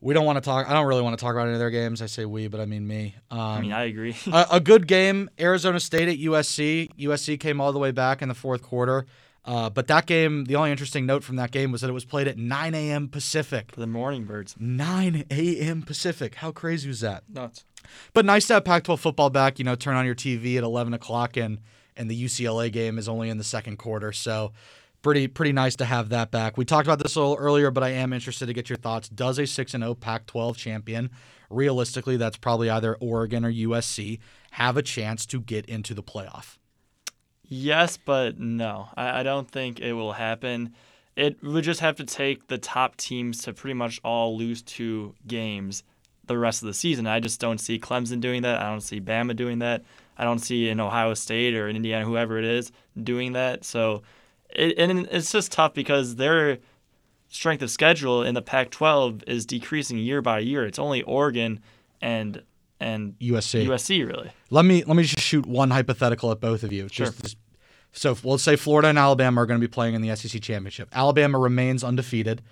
We 0.00 0.14
don't 0.14 0.24
want 0.24 0.36
to 0.36 0.40
talk. 0.40 0.68
I 0.68 0.72
don't 0.72 0.86
really 0.86 1.02
want 1.02 1.18
to 1.18 1.22
talk 1.22 1.34
about 1.34 1.44
any 1.44 1.52
of 1.52 1.58
their 1.58 1.68
games. 1.70 2.00
I 2.00 2.06
say 2.06 2.24
we, 2.24 2.48
but 2.48 2.60
I 2.60 2.64
mean 2.64 2.86
me. 2.86 3.14
Um, 3.30 3.38
I 3.38 3.60
mean, 3.60 3.72
I 3.72 3.84
agree. 3.84 4.16
a, 4.32 4.46
a 4.52 4.60
good 4.60 4.86
game. 4.86 5.28
Arizona 5.38 5.78
State 5.80 6.08
at 6.08 6.16
USC. 6.16 6.88
USC 6.98 7.38
came 7.38 7.60
all 7.60 7.74
the 7.74 7.78
way 7.78 7.90
back 7.90 8.22
in 8.22 8.28
the 8.28 8.34
fourth 8.34 8.62
quarter. 8.62 9.04
Uh, 9.44 9.70
but 9.70 9.86
that 9.86 10.06
game, 10.06 10.44
the 10.44 10.56
only 10.56 10.70
interesting 10.70 11.06
note 11.06 11.24
from 11.24 11.36
that 11.36 11.50
game 11.50 11.72
was 11.72 11.80
that 11.80 11.88
it 11.88 11.94
was 11.94 12.04
played 12.04 12.28
at 12.28 12.36
9 12.36 12.74
a.m. 12.74 13.08
Pacific. 13.08 13.72
for 13.72 13.80
the 13.80 13.86
morning 13.86 14.24
birds. 14.24 14.54
9 14.58 15.24
a.m. 15.30 15.82
Pacific. 15.82 16.36
How 16.36 16.52
crazy 16.52 16.88
was 16.88 17.00
that? 17.00 17.24
Nuts. 17.28 17.64
But 18.12 18.26
nice 18.26 18.46
to 18.48 18.54
have 18.54 18.64
Pac-12 18.64 18.98
football 18.98 19.30
back. 19.30 19.58
You 19.58 19.64
know, 19.64 19.74
turn 19.74 19.96
on 19.96 20.04
your 20.04 20.14
TV 20.14 20.56
at 20.56 20.64
11 20.64 20.92
o'clock, 20.94 21.36
and 21.36 21.58
and 21.96 22.10
the 22.10 22.24
UCLA 22.24 22.70
game 22.70 22.98
is 22.98 23.08
only 23.08 23.30
in 23.30 23.38
the 23.38 23.44
second 23.44 23.78
quarter. 23.78 24.12
So, 24.12 24.52
pretty 25.02 25.26
pretty 25.26 25.52
nice 25.52 25.76
to 25.76 25.84
have 25.84 26.10
that 26.10 26.30
back. 26.30 26.56
We 26.56 26.64
talked 26.64 26.86
about 26.86 26.98
this 26.98 27.16
a 27.16 27.20
little 27.20 27.36
earlier, 27.36 27.70
but 27.70 27.82
I 27.82 27.90
am 27.90 28.12
interested 28.12 28.46
to 28.46 28.52
get 28.52 28.68
your 28.68 28.76
thoughts. 28.76 29.08
Does 29.08 29.38
a 29.38 29.46
6 29.46 29.74
and 29.74 29.82
0 29.82 29.94
Pac-12 29.94 30.56
champion, 30.56 31.10
realistically, 31.48 32.16
that's 32.16 32.36
probably 32.36 32.68
either 32.70 32.96
Oregon 33.00 33.44
or 33.44 33.52
USC, 33.52 34.18
have 34.52 34.76
a 34.76 34.82
chance 34.82 35.26
to 35.26 35.40
get 35.40 35.66
into 35.66 35.94
the 35.94 36.02
playoff? 36.02 36.58
Yes, 37.52 37.96
but 37.96 38.38
no. 38.38 38.88
I, 38.96 39.20
I 39.20 39.22
don't 39.24 39.50
think 39.50 39.80
it 39.80 39.92
will 39.92 40.12
happen. 40.12 40.72
It 41.16 41.42
would 41.42 41.64
just 41.64 41.80
have 41.80 41.96
to 41.96 42.04
take 42.04 42.46
the 42.46 42.58
top 42.58 42.96
teams 42.96 43.42
to 43.42 43.52
pretty 43.52 43.74
much 43.74 44.00
all 44.04 44.38
lose 44.38 44.62
two 44.62 45.14
games 45.26 45.82
the 46.26 46.38
rest 46.38 46.62
of 46.62 46.68
the 46.68 46.74
season. 46.74 47.08
I 47.08 47.18
just 47.18 47.40
don't 47.40 47.58
see 47.58 47.78
Clemson 47.78 48.20
doing 48.20 48.42
that. 48.42 48.60
I 48.60 48.70
don't 48.70 48.80
see 48.80 49.00
Bama 49.00 49.34
doing 49.34 49.58
that. 49.58 49.82
I 50.16 50.22
don't 50.22 50.38
see 50.38 50.68
an 50.68 50.78
Ohio 50.78 51.12
State 51.14 51.56
or 51.56 51.68
in 51.68 51.74
Indiana, 51.74 52.04
whoever 52.04 52.38
it 52.38 52.44
is, 52.44 52.70
doing 53.02 53.32
that. 53.32 53.64
So, 53.64 54.02
it, 54.50 54.78
and 54.78 55.08
it's 55.10 55.32
just 55.32 55.50
tough 55.50 55.74
because 55.74 56.16
their 56.16 56.58
strength 57.30 57.62
of 57.62 57.70
schedule 57.70 58.22
in 58.22 58.34
the 58.34 58.42
Pac-12 58.42 59.24
is 59.26 59.44
decreasing 59.44 59.98
year 59.98 60.22
by 60.22 60.38
year. 60.38 60.64
It's 60.64 60.78
only 60.78 61.02
Oregon 61.02 61.60
and 62.00 62.42
and 62.78 63.18
USC. 63.18 63.66
USC 63.66 64.06
really. 64.06 64.30
Let 64.50 64.64
me 64.64 64.84
let 64.84 64.96
me 64.96 65.02
just 65.02 65.20
shoot 65.20 65.46
one 65.46 65.70
hypothetical 65.70 66.30
at 66.30 66.40
both 66.40 66.62
of 66.62 66.72
you. 66.72 66.88
Sure. 66.88 67.06
Just, 67.06 67.36
so 67.92 68.16
let's 68.22 68.42
say 68.42 68.56
Florida 68.56 68.88
and 68.88 68.98
Alabama 68.98 69.42
are 69.42 69.46
going 69.46 69.60
to 69.60 69.66
be 69.66 69.70
playing 69.70 69.94
in 69.94 70.02
the 70.02 70.14
SEC 70.14 70.40
championship. 70.40 70.88
Alabama 70.92 71.38
remains 71.38 71.82
undefeated, 71.82 72.42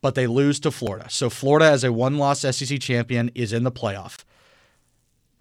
but 0.00 0.14
they 0.14 0.26
lose 0.26 0.60
to 0.60 0.70
Florida. 0.70 1.06
So 1.08 1.30
Florida, 1.30 1.66
as 1.66 1.84
a 1.84 1.92
one-loss 1.92 2.40
SEC 2.40 2.78
champion, 2.80 3.30
is 3.34 3.52
in 3.52 3.64
the 3.64 3.72
playoff. 3.72 4.24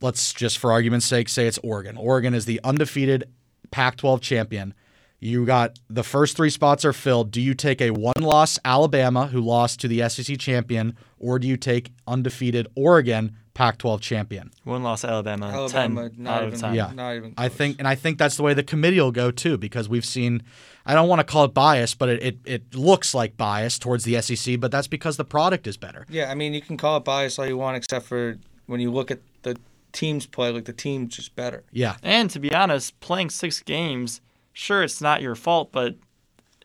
Let's 0.02 0.34
just, 0.34 0.58
for 0.58 0.72
argument's 0.72 1.06
sake, 1.06 1.30
say 1.30 1.48
it's 1.48 1.60
Oregon. 1.64 1.98
Oregon 1.98 2.34
is 2.34 2.46
the 2.46 2.62
undefeated 2.64 3.26
Pac-12 3.72 4.22
champion. 4.22 4.74
You 5.20 5.46
got 5.46 5.80
the 5.90 6.04
first 6.04 6.36
three 6.36 6.50
spots 6.50 6.84
are 6.84 6.94
filled. 6.94 7.32
Do 7.32 7.42
you 7.42 7.54
take 7.54 7.82
a 7.82 7.92
one-loss 7.92 8.60
Alabama, 8.66 9.28
who 9.28 9.40
lost 9.40 9.80
to 9.82 9.88
the 9.88 10.08
SEC 10.10 10.38
champion, 10.38 10.98
or 11.18 11.40
do 11.40 11.48
you 11.48 11.58
take 11.58 11.92
undefeated 12.06 12.68
Oregon, 12.76 13.36
Pac-12 13.54 14.02
champion? 14.02 14.52
One 14.64 14.84
loss 14.84 15.04
Alabama, 15.04 15.48
Alabama, 15.48 16.10
10 16.10 16.24
not 16.24 16.34
out 16.34 16.42
even, 16.44 16.54
of 16.54 16.62
10. 16.62 16.74
Yeah. 16.74 16.92
not 16.94 17.16
even. 17.16 17.34
I 17.38 17.50
think, 17.50 17.78
and 17.80 17.88
I 17.88 17.96
think 17.96 18.18
that's 18.18 18.36
the 18.36 18.44
way 18.44 18.54
the 18.54 18.64
committee 18.64 19.00
will 19.00 19.12
go 19.12 19.32
too, 19.32 19.58
because 19.58 19.88
we've 19.88 20.06
seen. 20.06 20.44
I 20.86 20.94
don't 20.94 21.08
want 21.08 21.20
to 21.20 21.24
call 21.24 21.46
it 21.46 21.54
bias, 21.54 21.96
but 21.96 22.10
it, 22.10 22.24
it, 22.24 22.38
it 22.46 22.76
looks 22.76 23.14
like 23.14 23.38
bias 23.38 23.80
towards 23.80 24.04
the 24.04 24.22
SEC, 24.22 24.60
but 24.60 24.72
that's 24.72 24.88
because 24.88 25.18
the 25.18 25.24
product 25.26 25.66
is 25.66 25.78
better. 25.78 26.06
Yeah, 26.10 26.30
I 26.30 26.36
mean, 26.36 26.54
you 26.54 26.62
can 26.62 26.76
call 26.78 26.98
it 26.98 27.06
bias 27.06 27.40
all 27.40 27.46
you 27.46 27.58
want, 27.58 27.78
except 27.78 28.06
for 28.06 28.38
when 28.66 28.82
you 28.82 28.92
look 28.92 29.10
at 29.10 29.20
the 29.44 29.58
teams 29.94 30.26
play, 30.26 30.52
like 30.52 30.66
the 30.66 30.74
team's 30.74 31.16
just 31.16 31.36
better. 31.36 31.64
Yeah, 31.72 31.96
And 32.04 32.30
to 32.32 32.40
be 32.40 32.54
honest, 32.54 33.00
playing 33.00 33.30
six 33.30 33.62
games, 33.62 34.20
sure, 34.52 34.84
it's 34.84 35.00
not 35.00 35.22
your 35.22 35.36
fault, 35.36 35.72
but 35.72 35.96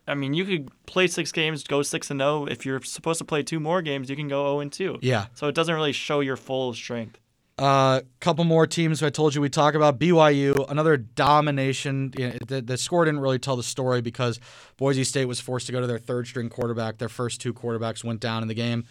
I 0.08 0.14
mean, 0.14 0.34
you 0.34 0.44
could 0.44 0.70
play 0.86 1.06
six 1.06 1.30
games, 1.32 1.62
go 1.64 1.82
six 1.82 2.10
and 2.10 2.20
zero. 2.20 2.46
If 2.46 2.64
you're 2.64 2.82
supposed 2.82 3.18
to 3.18 3.24
play 3.24 3.42
two 3.42 3.60
more 3.60 3.82
games, 3.82 4.10
you 4.10 4.16
can 4.16 4.28
go 4.28 4.44
zero 4.44 4.60
and 4.60 4.72
two. 4.72 4.98
yeah. 5.02 5.26
So 5.34 5.48
it 5.48 5.54
doesn't 5.54 5.74
really 5.74 5.92
show 5.92 6.20
your 6.20 6.36
full 6.36 6.74
strength. 6.74 7.18
A 7.58 7.62
uh, 7.62 8.00
couple 8.20 8.44
more 8.44 8.68
teams 8.68 9.02
I 9.02 9.10
told 9.10 9.34
you 9.34 9.40
we 9.40 9.48
talk 9.48 9.74
about. 9.74 9.98
BYU, 9.98 10.70
another 10.70 10.96
domination. 10.96 12.12
You 12.16 12.28
know, 12.28 12.36
The, 12.46 12.62
the 12.62 12.76
score 12.76 13.04
didn't 13.04 13.18
really 13.18 13.40
tell 13.40 13.56
the 13.56 13.64
story 13.64 14.00
because 14.00 14.38
Boise 14.76 15.02
State 15.02 15.24
was 15.24 15.40
forced 15.40 15.66
to 15.66 15.72
go 15.72 15.80
to 15.80 15.86
their 15.88 15.98
third 15.98 16.28
string 16.28 16.50
quarterback. 16.50 16.98
Their 16.98 17.08
first 17.08 17.40
two 17.40 17.52
quarterbacks 17.52 18.04
went 18.04 18.20
down 18.20 18.42
in 18.42 18.48
the 18.48 18.54
game. 18.54 18.84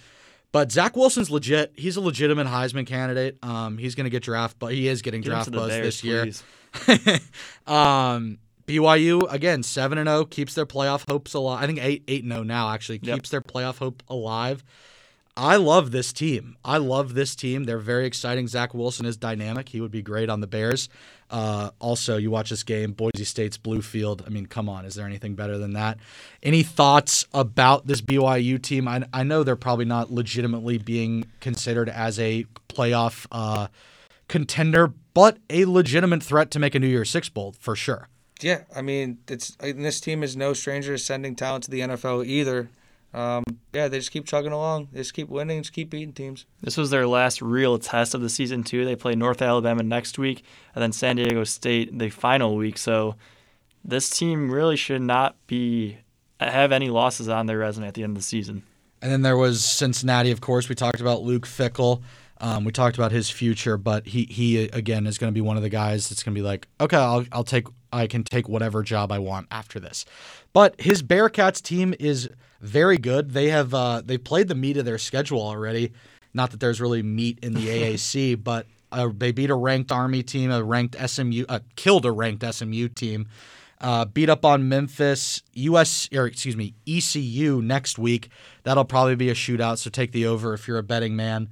But 0.51 0.71
Zach 0.71 0.97
Wilson's 0.97 1.31
legit. 1.31 1.71
He's 1.77 1.95
a 1.95 2.01
legitimate 2.01 2.47
Heisman 2.47 2.85
candidate. 2.85 3.37
Um, 3.41 3.77
he's 3.77 3.95
going 3.95 4.05
to 4.05 4.09
get 4.09 4.23
draft, 4.23 4.57
but 4.59 4.73
he 4.73 4.87
is 4.89 5.01
getting 5.01 5.21
Get 5.21 5.29
draft 5.29 5.51
buzz 5.51 5.69
Bears, 5.69 6.01
this 6.01 6.03
year. 6.03 7.19
um, 7.67 8.37
BYU 8.67 9.31
again 9.31 9.63
seven 9.63 9.97
and 9.97 10.07
zero 10.07 10.25
keeps 10.25 10.53
their 10.53 10.65
playoff 10.65 11.09
hopes 11.09 11.33
alive. 11.33 11.63
I 11.63 11.67
think 11.67 11.79
eight 11.81 12.03
eight 12.07 12.23
and 12.23 12.31
zero 12.33 12.43
now 12.43 12.69
actually 12.71 12.99
Yep. 13.01 13.15
keeps 13.15 13.29
their 13.29 13.41
playoff 13.41 13.77
hope 13.77 14.03
alive. 14.09 14.63
I 15.39 15.55
love 15.57 15.91
this 15.91 16.11
team. 16.11 16.57
I 16.65 16.77
love 16.77 17.13
this 17.13 17.35
team. 17.35 17.65
They're 17.65 17.77
very 17.77 18.07
exciting. 18.07 18.47
Zach 18.47 18.73
Wilson 18.73 19.05
is 19.05 19.17
dynamic. 19.17 19.69
He 19.69 19.79
would 19.79 19.91
be 19.91 20.01
great 20.01 20.29
on 20.31 20.41
the 20.41 20.47
Bears. 20.47 20.89
Uh, 21.29 21.69
also, 21.77 22.17
you 22.17 22.31
watch 22.31 22.49
this 22.49 22.63
game, 22.63 22.91
Boise 22.93 23.23
State's 23.23 23.55
blue 23.55 23.83
field. 23.83 24.23
I 24.25 24.29
mean, 24.29 24.47
come 24.47 24.67
on, 24.67 24.83
is 24.83 24.95
there 24.95 25.05
anything 25.05 25.35
better 25.35 25.59
than 25.59 25.73
that? 25.73 25.99
Any 26.41 26.63
thoughts 26.63 27.27
about 27.35 27.85
this 27.85 28.01
BYU 28.01 28.59
team? 28.59 28.87
I, 28.87 29.03
I 29.13 29.21
know 29.21 29.43
they're 29.43 29.55
probably 29.55 29.85
not 29.85 30.11
legitimately 30.11 30.79
being 30.79 31.25
considered 31.39 31.87
as 31.89 32.17
a 32.19 32.45
playoff 32.67 33.27
uh, 33.31 33.67
contender, 34.27 34.91
but 35.13 35.37
a 35.51 35.65
legitimate 35.65 36.23
threat 36.23 36.49
to 36.51 36.57
make 36.59 36.73
a 36.73 36.79
New 36.79 36.87
Year's 36.87 37.11
Six 37.11 37.29
Bowl 37.29 37.53
for 37.59 37.75
sure. 37.75 38.07
Yeah, 38.41 38.63
I 38.75 38.81
mean, 38.81 39.19
it's 39.27 39.57
and 39.59 39.83
this 39.83 39.99
team 39.99 40.23
is 40.23 40.35
no 40.37 40.53
stranger 40.53 40.93
to 40.93 40.97
sending 40.97 41.35
talent 41.35 41.63
to 41.65 41.71
the 41.71 41.81
NFL 41.81 42.25
either. 42.25 42.69
Um, 43.13 43.43
yeah, 43.73 43.87
they 43.87 43.97
just 43.97 44.11
keep 44.11 44.25
chugging 44.25 44.51
along. 44.51 44.89
They 44.91 44.99
just 44.99 45.13
keep 45.13 45.29
winning, 45.29 45.61
just 45.61 45.73
keep 45.73 45.89
beating 45.89 46.13
teams. 46.13 46.45
This 46.61 46.77
was 46.77 46.89
their 46.89 47.07
last 47.07 47.41
real 47.41 47.79
test 47.79 48.13
of 48.13 48.21
the 48.21 48.29
season 48.29 48.63
too. 48.63 48.85
They 48.85 48.95
play 48.95 49.15
North 49.15 49.41
Alabama 49.41 49.81
next 49.81 50.19
week, 50.19 50.43
and 50.75 50.83
then 50.83 50.91
San 50.91 51.15
Diego 51.15 51.43
State 51.43 51.97
the 51.97 52.09
final 52.09 52.55
week. 52.55 52.77
So 52.77 53.15
this 53.83 54.09
team 54.09 54.51
really 54.51 54.75
should 54.75 55.01
not 55.01 55.35
be 55.47 55.97
have 56.39 56.71
any 56.71 56.89
losses 56.89 57.29
on 57.29 57.45
their 57.47 57.57
resume 57.57 57.87
at 57.87 57.93
the 57.93 58.03
end 58.03 58.11
of 58.11 58.17
the 58.17 58.27
season. 58.27 58.63
And 59.01 59.11
then 59.11 59.21
there 59.21 59.37
was 59.37 59.63
Cincinnati, 59.63 60.31
of 60.31 60.41
course. 60.41 60.69
We 60.69 60.75
talked 60.75 61.01
about 61.01 61.21
Luke 61.21 61.47
Fickell. 61.47 62.01
Um, 62.39 62.65
we 62.65 62.71
talked 62.71 62.97
about 62.97 63.11
his 63.11 63.29
future, 63.29 63.77
but 63.77 64.05
he 64.05 64.25
he 64.25 64.65
again 64.69 65.07
is 65.07 65.17
going 65.17 65.31
to 65.31 65.35
be 65.35 65.41
one 65.41 65.57
of 65.57 65.63
the 65.63 65.69
guys 65.69 66.09
that's 66.09 66.21
going 66.23 66.35
to 66.35 66.39
be 66.39 66.45
like, 66.45 66.67
okay, 66.79 66.97
I'll 66.97 67.25
I'll 67.31 67.43
take 67.43 67.67
I 67.91 68.07
can 68.07 68.23
take 68.23 68.47
whatever 68.47 68.83
job 68.83 69.11
I 69.11 69.19
want 69.19 69.47
after 69.51 69.79
this. 69.79 70.05
But 70.53 70.79
his 70.79 71.03
Bearcats 71.03 71.61
team 71.61 71.93
is 71.99 72.29
very 72.61 72.97
good. 72.97 73.31
They 73.31 73.49
have 73.49 73.73
uh, 73.73 74.01
they 74.03 74.17
played 74.17 74.47
the 74.47 74.55
meat 74.55 74.77
of 74.77 74.85
their 74.85 74.97
schedule 74.97 75.41
already. 75.41 75.93
Not 76.33 76.51
that 76.51 76.59
there's 76.59 76.81
really 76.81 77.03
meat 77.03 77.39
in 77.41 77.53
the 77.53 77.67
AAC, 77.67 78.43
but 78.43 78.67
uh, 78.91 79.09
they 79.15 79.31
beat 79.31 79.49
a 79.49 79.55
ranked 79.55 79.91
Army 79.91 80.23
team, 80.23 80.51
a 80.51 80.63
ranked 80.63 80.95
SMU, 81.09 81.45
uh, 81.49 81.59
killed 81.75 82.05
a 82.05 82.11
ranked 82.11 82.43
SMU 82.53 82.87
team. 82.89 83.27
Uh, 83.79 84.05
beat 84.05 84.27
up 84.27 84.43
on 84.43 84.67
Memphis, 84.67 85.43
US 85.53 86.09
or 86.11 86.25
excuse 86.25 86.57
me, 86.57 86.73
ECU 86.87 87.61
next 87.61 87.99
week. 87.99 88.29
That'll 88.63 88.85
probably 88.85 89.15
be 89.15 89.29
a 89.29 89.35
shootout, 89.35 89.77
so 89.77 89.91
take 89.91 90.11
the 90.11 90.25
over 90.25 90.55
if 90.55 90.67
you're 90.67 90.79
a 90.79 90.83
betting 90.83 91.15
man. 91.15 91.49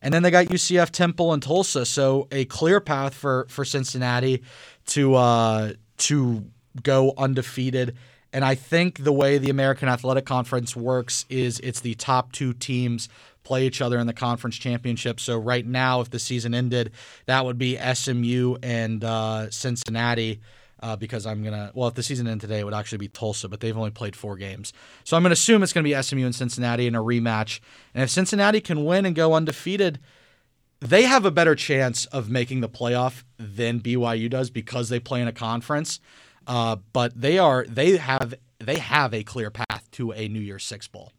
And 0.00 0.14
then 0.14 0.22
they 0.22 0.30
got 0.30 0.46
UCF, 0.46 0.90
Temple, 0.90 1.32
and 1.32 1.42
Tulsa, 1.42 1.84
so 1.84 2.28
a 2.30 2.44
clear 2.44 2.80
path 2.80 3.14
for 3.14 3.46
for 3.48 3.64
Cincinnati 3.64 4.42
to 4.86 5.14
uh, 5.14 5.72
to 5.98 6.44
go 6.82 7.14
undefeated. 7.18 7.96
And 8.32 8.44
I 8.44 8.54
think 8.54 9.04
the 9.04 9.12
way 9.12 9.38
the 9.38 9.50
American 9.50 9.88
Athletic 9.88 10.26
Conference 10.26 10.76
works 10.76 11.24
is 11.30 11.60
it's 11.60 11.80
the 11.80 11.94
top 11.94 12.32
two 12.32 12.52
teams 12.52 13.08
play 13.42 13.66
each 13.66 13.80
other 13.80 13.98
in 13.98 14.06
the 14.06 14.12
conference 14.12 14.56
championship. 14.56 15.18
So 15.18 15.38
right 15.38 15.64
now, 15.64 16.02
if 16.02 16.10
the 16.10 16.18
season 16.18 16.54
ended, 16.54 16.92
that 17.24 17.46
would 17.46 17.56
be 17.56 17.78
SMU 17.78 18.56
and 18.62 19.02
uh, 19.02 19.50
Cincinnati. 19.50 20.40
Uh, 20.80 20.94
because 20.94 21.26
I'm 21.26 21.42
gonna 21.42 21.72
well, 21.74 21.88
if 21.88 21.94
the 21.94 22.02
season 22.02 22.28
ended 22.28 22.42
today, 22.42 22.60
it 22.60 22.64
would 22.64 22.74
actually 22.74 22.98
be 22.98 23.08
Tulsa, 23.08 23.48
but 23.48 23.60
they've 23.60 23.76
only 23.76 23.90
played 23.90 24.14
four 24.14 24.36
games, 24.36 24.72
so 25.04 25.16
I'm 25.16 25.22
gonna 25.22 25.32
assume 25.32 25.62
it's 25.62 25.72
gonna 25.72 25.84
be 25.84 26.00
SMU 26.00 26.24
and 26.24 26.34
Cincinnati 26.34 26.86
in 26.86 26.94
a 26.94 27.02
rematch. 27.02 27.60
And 27.94 28.04
if 28.04 28.10
Cincinnati 28.10 28.60
can 28.60 28.84
win 28.84 29.04
and 29.04 29.16
go 29.16 29.34
undefeated, 29.34 29.98
they 30.80 31.02
have 31.02 31.24
a 31.24 31.30
better 31.30 31.54
chance 31.54 32.06
of 32.06 32.30
making 32.30 32.60
the 32.60 32.68
playoff 32.68 33.24
than 33.38 33.80
BYU 33.80 34.30
does 34.30 34.50
because 34.50 34.88
they 34.88 35.00
play 35.00 35.20
in 35.20 35.28
a 35.28 35.32
conference. 35.32 36.00
Uh, 36.46 36.76
but 36.92 37.20
they 37.20 37.38
are 37.38 37.64
they 37.68 37.96
have 37.96 38.34
they 38.58 38.78
have 38.78 39.12
a 39.12 39.22
clear 39.22 39.50
path 39.50 39.88
to 39.92 40.12
a 40.12 40.28
New 40.28 40.40
Year's 40.40 40.64
Six 40.64 40.88
bowl. 40.88 41.12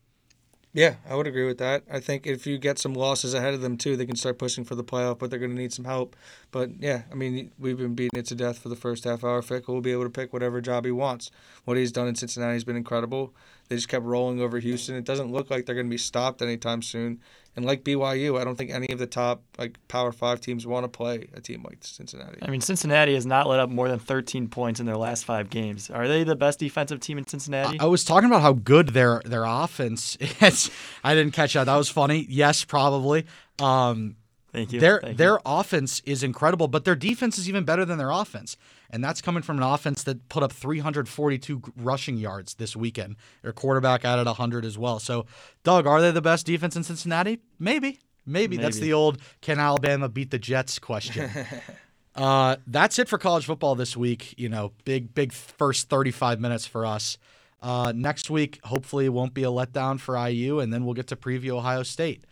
Yeah, 0.72 0.96
I 1.10 1.16
would 1.16 1.26
agree 1.26 1.48
with 1.48 1.58
that. 1.58 1.84
I 1.92 2.00
think 2.00 2.28
if 2.28 2.46
you 2.46 2.60
get 2.60 2.78
some 2.78 2.94
losses 2.94 3.34
ahead 3.34 3.56
of 3.56 3.62
them 3.62 3.76
too, 3.76 3.98
they 3.98 4.06
can 4.06 4.16
start 4.16 4.38
pushing 4.38 4.64
for 4.64 4.76
the 4.76 4.84
playoff, 4.84 5.18
but 5.18 5.32
they're 5.32 5.40
going 5.40 5.56
to 5.56 5.58
need 5.58 5.74
some 5.74 5.86
help. 5.86 6.16
But 6.52 6.70
yeah, 6.80 7.04
I 7.12 7.16
mean, 7.16 7.52
we've 7.58 7.78
been 7.78 7.96
beating 7.96 8.20
it 8.20 8.28
to 8.28 8.36
death 8.36 8.60
for 8.60 8.70
the 8.70 8.76
first 8.76 9.04
half 9.04 9.24
hour. 9.24 9.42
Fickell 9.42 9.70
will 9.70 9.82
be 9.82 9.92
able 9.92 10.04
to 10.04 10.12
pick 10.12 10.32
whatever 10.32 10.62
job 10.62 10.86
he 10.86 10.92
wants. 10.92 11.32
What 11.66 11.78
he's 11.78 11.92
done 11.92 12.08
in 12.08 12.14
Cincinnati 12.14 12.54
has 12.54 12.64
been 12.64 12.76
incredible. 12.76 13.34
They 13.68 13.78
just 13.78 13.90
kept 13.90 14.06
rolling 14.06 14.42
over 14.42 14.60
Houston. 14.60 14.96
It 14.96 15.06
doesn't 15.06 15.32
look 15.32 15.50
like 15.50 15.66
they're 15.66 15.74
going 15.74 15.88
to 15.88 15.92
be 15.92 15.98
stopped 15.98 16.40
anytime 16.42 16.84
soon. 16.84 17.20
And 17.60 17.66
like 17.66 17.84
BYU, 17.84 18.40
I 18.40 18.46
don't 18.46 18.56
think 18.56 18.72
any 18.72 18.88
of 18.88 19.00
the 19.00 19.06
top 19.06 19.44
like 19.58 19.78
Power 19.90 20.14
Five 20.14 20.40
teams 20.40 20.66
want 20.66 20.86
to 20.86 20.88
play 20.88 21.28
a 21.34 21.42
team 21.42 21.62
like 21.62 21.80
Cincinnati. 21.82 22.38
I 22.42 22.50
mean, 22.50 22.62
Cincinnati 22.62 23.16
has 23.16 23.26
not 23.26 23.48
let 23.48 23.60
up 23.60 23.70
more 23.70 23.90
than 23.90 24.00
13 24.00 24.48
points 24.48 24.80
in 24.80 24.86
their 24.86 24.96
last 24.96 25.26
five 25.26 25.50
games. 25.50 25.90
Are 25.90 26.08
they 26.08 26.24
the 26.24 26.38
best 26.38 26.60
defensive 26.60 27.02
team 27.02 27.18
in 27.18 27.28
Cincinnati? 27.28 27.78
I 27.78 27.84
was 27.84 28.06
talking 28.06 28.30
about 28.30 28.44
how 28.44 28.54
good 28.54 28.90
their 28.90 29.22
their 29.26 29.44
offense 29.44 30.16
is. 30.42 30.72
I 31.04 31.14
didn't 31.16 31.34
catch 31.34 31.52
that. 31.52 31.66
That 31.66 31.76
was 31.76 31.90
funny. 31.90 32.26
Yes, 32.30 32.64
probably. 32.64 33.26
Um, 33.60 34.16
Thank 34.54 34.72
you. 34.72 34.80
Their 34.80 35.02
Thank 35.02 35.12
you. 35.12 35.18
their 35.18 35.40
offense 35.46 36.02
is 36.06 36.24
incredible, 36.24 36.70
but 36.70 36.86
their 36.86 36.96
defense 36.96 37.38
is 37.38 37.50
even 37.50 37.66
better 37.66 37.84
than 37.84 37.98
their 37.98 38.10
offense, 38.10 38.56
and 38.90 39.04
that's 39.04 39.22
coming 39.22 39.44
from 39.44 39.58
an 39.58 39.64
offense 39.64 40.04
that 40.04 40.30
put 40.30 40.44
up 40.44 40.52
342 40.52 41.62
rushing 41.78 42.18
yards 42.18 42.56
this 42.56 42.76
weekend. 42.76 43.16
Their 43.44 43.54
quarterback 43.54 44.04
added 44.04 44.26
100 44.26 44.66
as 44.66 44.78
well. 44.78 45.00
So, 45.00 45.26
Doug, 45.64 45.86
are 45.86 46.02
they 46.02 46.12
the 46.12 46.22
best 46.22 46.46
defense 46.46 46.76
in 46.76 46.84
Cincinnati? 46.84 47.40
Maybe, 47.60 48.00
maybe, 48.26 48.58
that's 48.58 48.80
the 48.80 48.94
old 48.94 49.20
"Can 49.42 49.60
Alabama 49.60 50.10
beat 50.10 50.32
the 50.32 50.40
Jets?" 50.40 50.80
question. 50.80 51.30
uh, 52.16 52.58
that's 52.68 53.00
it 53.00 53.08
for 53.08 53.18
college 53.18 53.46
football 53.46 53.76
this 53.76 53.96
week. 53.96 54.34
You 54.38 54.50
know, 54.50 54.72
big 54.86 55.14
big 55.14 55.34
first 55.34 55.90
35 55.90 56.40
minutes 56.40 56.66
for 56.66 56.86
us. 56.86 57.18
Uh, 57.62 57.92
next 57.94 58.30
week, 58.30 58.60
hopefully, 58.64 59.06
it 59.06 59.10
won't 59.10 59.34
be 59.34 59.44
a 59.44 59.48
letdown 59.48 60.00
for 60.00 60.18
IU, 60.18 60.60
and 60.60 60.74
then 60.74 60.86
we'll 60.86 60.94
get 60.94 61.08
to 61.08 61.16
preview 61.16 61.52
Ohio 61.52 61.84
State. 61.84 62.24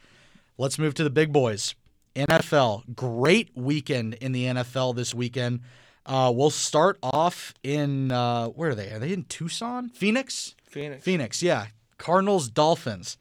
Let's 0.57 0.79
move 0.79 0.93
to 0.95 1.03
the 1.03 1.09
big 1.09 1.31
boys. 1.31 1.75
NFL, 2.15 2.95
great 2.95 3.51
weekend 3.53 4.15
in 4.15 4.31
the 4.31 4.45
NFL 4.45 4.95
this 4.95 5.13
weekend. 5.13 5.61
Uh, 6.07 6.31
we'll 6.33 6.49
start 6.49 6.97
off 7.03 7.53
in 7.63 8.11
uh, 8.11 8.47
where 8.47 8.69
are 8.69 8.75
they? 8.75 8.89
Are 8.91 8.99
they 8.99 9.11
in 9.11 9.25
Tucson, 9.25 9.89
Phoenix? 9.89 10.55
Phoenix. 10.63 11.03
Phoenix, 11.03 11.43
yeah. 11.43 11.67
Cardinals, 11.97 12.47
Dolphins, 12.47 13.17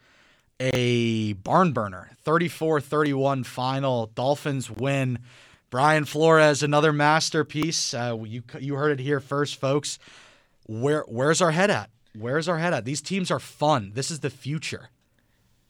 a 0.61 1.33
barn 1.33 1.73
burner, 1.73 2.11
34-31 2.25 3.45
final. 3.45 4.07
Dolphins 4.15 4.71
win. 4.71 5.19
Brian 5.69 6.05
Flores, 6.05 6.63
another 6.63 6.93
masterpiece. 6.93 7.93
Uh, 7.93 8.17
you 8.25 8.45
you 8.61 8.77
heard 8.77 8.93
it 8.93 9.03
here 9.03 9.19
first, 9.19 9.57
folks. 9.57 9.99
Where 10.67 11.05
where's 11.09 11.43
our 11.43 11.51
head 11.51 11.71
at? 11.71 11.91
Where's 12.17 12.49
our 12.49 12.59
head 12.59 12.73
at? 12.73 12.85
These 12.85 13.03
teams 13.03 13.31
are 13.33 13.41
fun. 13.41 13.91
This 13.95 14.11
is 14.11 14.21
the 14.21 14.31
future. 14.31 14.91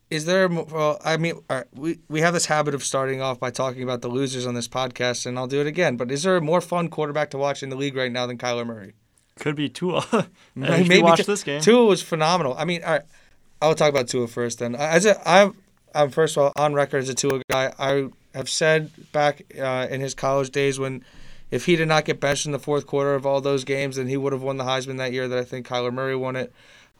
Is 0.09 0.25
there? 0.25 0.49
Well, 0.49 1.01
I 1.05 1.17
mean, 1.17 1.41
we 1.75 1.99
we 2.09 2.21
have 2.21 2.33
this 2.33 2.47
habit 2.47 2.75
of 2.75 2.85
starting 2.85 3.21
off 3.21 3.41
by 3.41 3.51
talking 3.51 3.83
about 3.83 4.03
the 4.03 4.09
losers 4.09 4.47
on 4.47 4.55
this 4.55 4.69
podcast, 4.69 5.27
and 5.27 5.37
I'll 5.37 5.49
do 5.49 5.61
it 5.61 5.67
again. 5.67 5.97
But 5.97 6.13
is 6.13 6.23
there 6.23 6.37
a 6.37 6.41
more 6.41 6.61
fun 6.61 6.89
quarterback 6.89 7.31
to 7.31 7.39
watch 7.39 7.63
in 7.63 7.71
the 7.71 7.77
league 7.77 7.97
right 7.97 8.13
now 8.13 8.27
than 8.27 8.39
Kyler 8.39 8.65
Murray? 8.65 8.95
Could 9.39 9.57
be 9.57 9.69
Tua. 9.69 10.07
Maybe 10.55 10.89
Maybe 10.89 11.03
watch 11.03 11.19
Tua- 11.19 11.27
this 11.27 11.43
game. 11.43 11.61
Tua 11.61 11.85
was 11.85 12.03
phenomenal. 12.03 12.55
I 12.57 12.65
mean, 12.65 12.85
all 12.85 12.93
right, 12.93 13.03
I'll 13.61 13.75
talk 13.75 13.91
about 13.91 14.07
Tua 14.09 14.29
first. 14.29 14.61
Then, 14.61 14.77
as 14.77 15.07
a, 15.07 15.29
I'm, 15.29 15.55
I'm 15.93 16.11
first 16.11 16.37
of 16.37 16.45
all 16.45 16.53
on 16.57 16.73
record 16.73 16.99
as 16.99 17.09
a 17.09 17.15
Tua 17.15 17.43
guy. 17.51 17.73
I 17.77 18.09
have 18.33 18.49
said 18.49 18.93
back 19.11 19.43
uh, 19.59 19.89
in 19.91 20.01
his 20.01 20.15
college 20.15 20.51
days 20.51 20.79
when, 20.79 21.05
if 21.51 21.67
he 21.67 21.75
did 21.75 21.89
not 21.89 22.05
get 22.05 22.21
benched 22.21 22.47
in 22.47 22.53
the 22.53 22.59
fourth 22.61 22.87
quarter 22.87 23.15
of 23.15 23.27
all 23.27 23.41
those 23.41 23.65
games, 23.65 23.97
then 23.97 24.07
he 24.07 24.17
would 24.17 24.33
have 24.33 24.43
won 24.43 24.57
the 24.57 24.65
Heisman 24.65 24.99
that 24.99 25.13
year. 25.13 25.27
That 25.27 25.39
I 25.39 25.45
think 25.45 25.67
Kyler 25.67 25.93
Murray 25.93 26.15
won 26.17 26.37
it. 26.37 26.53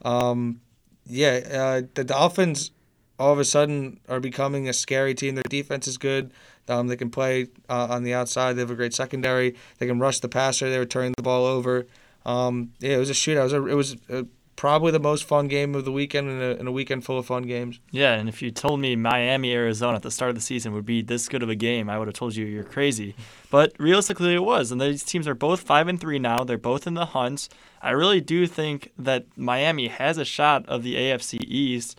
Um, 0.05 0.61
yeah, 1.07 1.41
uh, 1.53 1.87
the 1.95 2.03
Dolphins 2.05 2.73
all 3.19 3.33
of 3.33 3.39
a 3.39 3.45
sudden 3.45 4.01
are 4.09 4.21
becoming 4.21 4.69
a 4.69 4.73
scary 4.73 5.15
team. 5.15 5.35
Their 5.35 5.45
defense 5.49 5.87
is 5.89 5.99
good. 5.99 6.33
Um, 6.69 6.89
they 6.89 6.97
can 6.97 7.11
play 7.11 7.49
uh, 7.69 7.89
on 7.91 8.03
the 8.03 8.13
outside. 8.13 8.55
They 8.55 8.61
have 8.61 8.71
a 8.71 8.75
great 8.75 8.95
secondary. 8.95 9.55
They 9.79 9.87
can 9.87 9.99
rush 9.99 10.21
the 10.21 10.29
passer. 10.29 10.69
They 10.69 10.79
were 10.79 10.85
turning 10.85 11.15
the 11.17 11.23
ball 11.23 11.47
over. 11.47 11.87
Um, 12.25 12.73
yeah, 12.81 12.97
it 12.97 12.99
was 12.99 13.11
a 13.11 13.15
shootout. 13.15 13.41
It 13.41 13.43
was, 13.43 13.53
a, 13.53 13.67
it 13.67 13.75
was 13.75 13.97
uh 14.11 14.23
probably 14.57 14.91
the 14.91 14.99
most 14.99 15.25
fun 15.25 15.49
game 15.49 15.75
of 15.75 15.85
the 15.85 15.93
weekend 15.93 16.29
in 16.29 16.67
a, 16.67 16.69
a 16.69 16.73
weekend 16.73 17.05
full 17.05 17.19
of 17.19 17.27
fun 17.27 17.45
games. 17.45 17.79
Yeah, 17.91 18.15
and 18.15 18.29
if 18.29 18.43
you 18.43 18.51
told 18.51 18.81
me 18.81 18.97
Miami, 18.97 19.53
Arizona 19.53 19.97
at 19.97 20.03
the 20.03 20.11
start 20.11 20.31
of 20.31 20.35
the 20.35 20.41
season 20.41 20.73
would 20.73 20.87
be 20.87 21.03
this 21.03 21.29
good 21.29 21.43
of 21.43 21.49
a 21.49 21.55
game, 21.55 21.89
I 21.89 21.99
would 21.99 22.09
have 22.09 22.15
told 22.15 22.35
you 22.35 22.47
you're 22.47 22.65
crazy. 22.65 23.15
But 23.51 23.75
realistically, 23.79 24.35
it 24.35 24.43
was. 24.43 24.73
And 24.73 24.81
these 24.81 25.05
teams 25.05 25.29
are 25.29 25.35
both 25.35 25.61
five 25.61 25.89
and 25.89 26.01
three 26.01 26.19
now. 26.19 26.43
They're 26.43 26.59
both 26.59 26.87
in 26.87 26.95
the 26.95 27.07
hunt. 27.07 27.49
I 27.83 27.91
really 27.91 28.21
do 28.21 28.47
think 28.47 28.93
that 28.99 29.27
Miami 29.37 29.89
has 29.89 30.19
a 30.19 30.25
shot 30.25 30.67
of 30.67 30.83
the 30.83 30.97
AFC 30.97 31.41
East. 31.47 31.99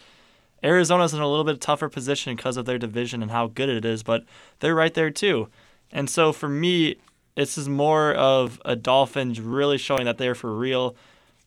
Arizona's 0.63 1.13
in 1.13 1.21
a 1.21 1.27
little 1.27 1.43
bit 1.43 1.61
tougher 1.61 1.89
position 1.89 2.35
because 2.35 2.57
of 2.57 2.65
their 2.65 2.79
division 2.79 3.21
and 3.21 3.31
how 3.31 3.47
good 3.47 3.69
it 3.69 3.85
is, 3.85 4.03
but 4.03 4.23
they're 4.59 4.75
right 4.75 4.93
there 4.93 5.11
too. 5.11 5.49
And 5.91 6.09
so 6.09 6.33
for 6.33 6.49
me, 6.49 6.97
this 7.35 7.57
is 7.57 7.69
more 7.69 8.13
of 8.13 8.59
a 8.65 8.75
Dolphins 8.75 9.39
really 9.39 9.77
showing 9.77 10.05
that 10.05 10.17
they're 10.17 10.35
for 10.35 10.55
real. 10.55 10.95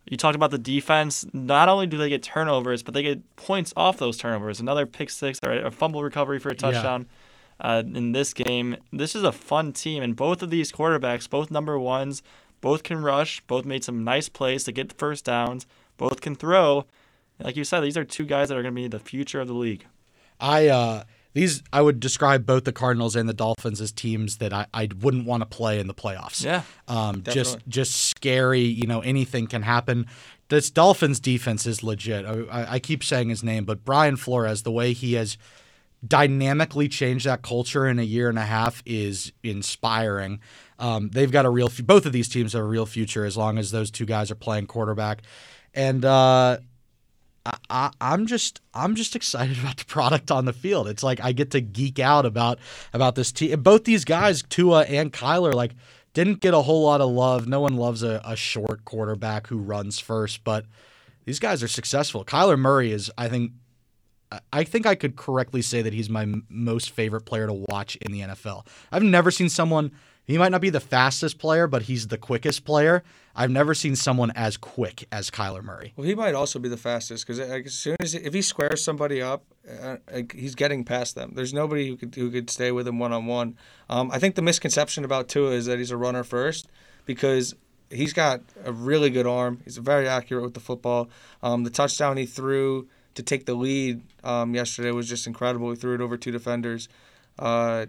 You 0.08 0.16
talked 0.16 0.36
about 0.36 0.50
the 0.52 0.58
defense. 0.58 1.26
Not 1.32 1.68
only 1.68 1.86
do 1.86 1.98
they 1.98 2.08
get 2.08 2.22
turnovers, 2.22 2.82
but 2.82 2.94
they 2.94 3.02
get 3.02 3.36
points 3.36 3.72
off 3.76 3.98
those 3.98 4.16
turnovers. 4.16 4.60
Another 4.60 4.86
pick 4.86 5.10
six 5.10 5.38
or 5.44 5.52
a 5.52 5.70
fumble 5.70 6.02
recovery 6.02 6.38
for 6.38 6.48
a 6.48 6.54
touchdown 6.54 7.06
uh, 7.60 7.82
in 7.84 8.12
this 8.12 8.32
game. 8.32 8.76
This 8.92 9.14
is 9.14 9.22
a 9.22 9.32
fun 9.32 9.72
team, 9.72 10.02
and 10.02 10.16
both 10.16 10.42
of 10.42 10.50
these 10.50 10.72
quarterbacks, 10.72 11.28
both 11.28 11.50
number 11.50 11.78
ones, 11.78 12.22
both 12.60 12.82
can 12.82 13.02
rush. 13.02 13.40
Both 13.42 13.64
made 13.64 13.84
some 13.84 14.04
nice 14.04 14.28
plays 14.28 14.64
to 14.64 14.72
get 14.72 14.92
first 14.92 15.24
downs. 15.24 15.66
Both 15.96 16.20
can 16.20 16.34
throw. 16.34 16.86
Like 17.42 17.56
you 17.56 17.64
said, 17.64 17.80
these 17.80 17.96
are 17.96 18.04
two 18.04 18.24
guys 18.24 18.48
that 18.48 18.58
are 18.58 18.62
going 18.62 18.74
to 18.74 18.80
be 18.80 18.88
the 18.88 18.98
future 18.98 19.40
of 19.40 19.48
the 19.48 19.54
league. 19.54 19.86
I 20.38 20.68
uh 20.68 21.04
these 21.32 21.62
I 21.72 21.82
would 21.82 22.00
describe 22.00 22.46
both 22.46 22.64
the 22.64 22.72
Cardinals 22.72 23.14
and 23.14 23.28
the 23.28 23.34
Dolphins 23.34 23.80
as 23.80 23.92
teams 23.92 24.38
that 24.38 24.52
I, 24.52 24.66
I 24.72 24.88
wouldn't 25.00 25.26
want 25.26 25.42
to 25.42 25.46
play 25.46 25.78
in 25.78 25.86
the 25.86 25.94
playoffs. 25.94 26.44
Yeah. 26.44 26.62
Um 26.88 27.22
just 27.22 27.58
just 27.68 27.94
scary, 27.94 28.62
you 28.62 28.86
know, 28.86 29.00
anything 29.00 29.46
can 29.46 29.62
happen. 29.62 30.06
This 30.48 30.70
Dolphins 30.70 31.20
defense 31.20 31.66
is 31.66 31.82
legit. 31.82 32.24
I, 32.26 32.74
I 32.74 32.78
keep 32.78 33.04
saying 33.04 33.28
his 33.28 33.44
name, 33.44 33.64
but 33.64 33.84
Brian 33.84 34.16
Flores, 34.16 34.62
the 34.62 34.72
way 34.72 34.92
he 34.92 35.12
has 35.14 35.38
dynamically 36.06 36.88
changed 36.88 37.26
that 37.26 37.42
culture 37.42 37.86
in 37.86 37.98
a 37.98 38.02
year 38.02 38.28
and 38.28 38.38
a 38.38 38.44
half 38.44 38.82
is 38.86 39.32
inspiring. 39.42 40.40
Um, 40.78 41.10
they've 41.10 41.30
got 41.30 41.44
a 41.44 41.50
real, 41.50 41.70
both 41.84 42.06
of 42.06 42.12
these 42.12 42.28
teams 42.28 42.54
have 42.54 42.62
a 42.62 42.66
real 42.66 42.86
future 42.86 43.24
as 43.24 43.36
long 43.36 43.58
as 43.58 43.70
those 43.70 43.90
two 43.90 44.06
guys 44.06 44.30
are 44.30 44.36
playing 44.36 44.66
quarterback. 44.66 45.22
And 45.74 46.04
uh, 46.04 46.58
I, 47.70 47.90
I'm 48.00 48.26
just 48.26 48.60
I'm 48.74 48.94
just 48.94 49.16
excited 49.16 49.58
about 49.60 49.78
the 49.78 49.84
product 49.84 50.30
on 50.30 50.44
the 50.44 50.52
field. 50.52 50.88
It's 50.88 51.02
like 51.02 51.20
I 51.20 51.32
get 51.32 51.50
to 51.52 51.60
geek 51.60 51.98
out 51.98 52.26
about 52.26 52.58
about 52.92 53.14
this 53.14 53.32
team. 53.32 53.62
Both 53.62 53.84
these 53.84 54.04
guys, 54.04 54.42
Tua 54.42 54.82
and 54.82 55.12
Kyler, 55.12 55.54
like 55.54 55.72
didn't 56.12 56.40
get 56.40 56.54
a 56.54 56.62
whole 56.62 56.82
lot 56.84 57.00
of 57.00 57.10
love. 57.10 57.46
No 57.46 57.60
one 57.60 57.76
loves 57.76 58.02
a, 58.02 58.20
a 58.24 58.36
short 58.36 58.84
quarterback 58.84 59.46
who 59.46 59.58
runs 59.58 59.98
first, 59.98 60.42
but 60.44 60.66
these 61.24 61.38
guys 61.38 61.62
are 61.62 61.68
successful. 61.68 62.24
Kyler 62.24 62.58
Murray 62.58 62.90
is, 62.90 63.12
I 63.16 63.28
think, 63.28 63.52
I- 64.52 64.64
think 64.64 64.86
I 64.86 64.96
could 64.96 65.14
correctly 65.14 65.62
say 65.62 65.82
that 65.82 65.92
he's 65.92 66.10
my 66.10 66.26
most 66.48 66.90
favorite 66.90 67.22
player 67.26 67.46
to 67.46 67.64
watch 67.68 67.94
in 67.96 68.10
the 68.10 68.20
NFL. 68.22 68.66
I've 68.90 69.04
never 69.04 69.30
seen 69.30 69.48
someone. 69.48 69.92
He 70.30 70.38
might 70.38 70.52
not 70.52 70.60
be 70.60 70.70
the 70.70 70.80
fastest 70.80 71.38
player, 71.38 71.66
but 71.66 71.82
he's 71.82 72.08
the 72.08 72.18
quickest 72.18 72.64
player. 72.64 73.02
I've 73.34 73.50
never 73.50 73.74
seen 73.74 73.96
someone 73.96 74.30
as 74.36 74.56
quick 74.56 75.06
as 75.10 75.30
Kyler 75.30 75.62
Murray. 75.62 75.92
Well, 75.96 76.06
he 76.06 76.14
might 76.14 76.34
also 76.34 76.58
be 76.58 76.68
the 76.68 76.76
fastest 76.76 77.26
because 77.26 77.40
as 77.40 77.74
soon 77.74 77.96
as 78.00 78.14
if 78.14 78.32
he 78.32 78.42
squares 78.42 78.82
somebody 78.82 79.20
up, 79.20 79.44
uh, 79.82 79.96
he's 80.32 80.54
getting 80.54 80.84
past 80.84 81.14
them. 81.14 81.32
There's 81.34 81.52
nobody 81.52 81.88
who 81.88 81.96
could 81.96 82.14
who 82.14 82.30
could 82.30 82.50
stay 82.50 82.70
with 82.70 82.86
him 82.86 82.98
one 82.98 83.12
on 83.12 83.26
one. 83.26 83.56
I 83.88 84.18
think 84.18 84.34
the 84.34 84.42
misconception 84.42 85.04
about 85.04 85.28
Tua 85.28 85.50
is 85.50 85.66
that 85.66 85.78
he's 85.78 85.90
a 85.90 85.96
runner 85.96 86.24
first 86.24 86.68
because 87.06 87.54
he's 87.90 88.12
got 88.12 88.40
a 88.64 88.72
really 88.72 89.10
good 89.10 89.26
arm. 89.26 89.60
He's 89.64 89.78
very 89.78 90.08
accurate 90.08 90.44
with 90.44 90.54
the 90.54 90.60
football. 90.60 91.10
Um, 91.42 91.64
the 91.64 91.70
touchdown 91.70 92.16
he 92.16 92.26
threw 92.26 92.88
to 93.14 93.22
take 93.22 93.46
the 93.46 93.54
lead 93.54 94.02
um, 94.22 94.54
yesterday 94.54 94.92
was 94.92 95.08
just 95.08 95.26
incredible. 95.26 95.70
He 95.70 95.76
threw 95.76 95.94
it 95.94 96.00
over 96.00 96.16
two 96.16 96.30
defenders. 96.30 96.88
Uh, 97.40 97.86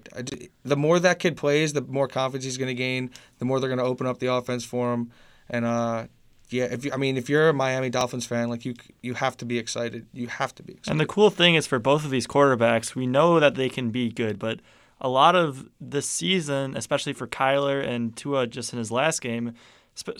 the 0.63 0.77
more 0.77 0.97
that 0.97 1.19
kid 1.19 1.35
plays, 1.35 1.73
the 1.73 1.81
more 1.81 2.07
confidence 2.07 2.45
he's 2.45 2.57
going 2.57 2.69
to 2.69 2.73
gain. 2.73 3.11
The 3.39 3.45
more 3.45 3.59
they're 3.59 3.69
going 3.69 3.79
to 3.79 3.85
open 3.85 4.07
up 4.07 4.19
the 4.19 4.33
offense 4.33 4.63
for 4.63 4.93
him. 4.93 5.11
And 5.49 5.65
uh, 5.65 6.07
yeah, 6.49 6.65
if 6.65 6.85
you, 6.85 6.93
I 6.93 6.97
mean, 6.97 7.17
if 7.17 7.29
you're 7.29 7.49
a 7.49 7.53
Miami 7.53 7.89
Dolphins 7.89 8.25
fan, 8.25 8.49
like 8.49 8.63
you, 8.65 8.75
you 9.01 9.13
have 9.13 9.35
to 9.37 9.45
be 9.45 9.59
excited. 9.59 10.07
You 10.13 10.27
have 10.27 10.55
to 10.55 10.63
be 10.63 10.73
excited. 10.73 10.91
And 10.91 10.99
the 10.99 11.05
cool 11.05 11.29
thing 11.29 11.55
is 11.55 11.67
for 11.67 11.79
both 11.79 12.05
of 12.05 12.11
these 12.11 12.27
quarterbacks, 12.27 12.95
we 12.95 13.05
know 13.05 13.41
that 13.41 13.55
they 13.55 13.67
can 13.67 13.89
be 13.89 14.09
good, 14.09 14.39
but 14.39 14.61
a 15.01 15.09
lot 15.09 15.35
of 15.35 15.67
this 15.81 16.07
season, 16.07 16.77
especially 16.77 17.13
for 17.13 17.27
Kyler 17.27 17.85
and 17.85 18.15
Tua 18.15 18.47
just 18.47 18.71
in 18.71 18.79
his 18.79 18.91
last 18.91 19.21
game, 19.21 19.53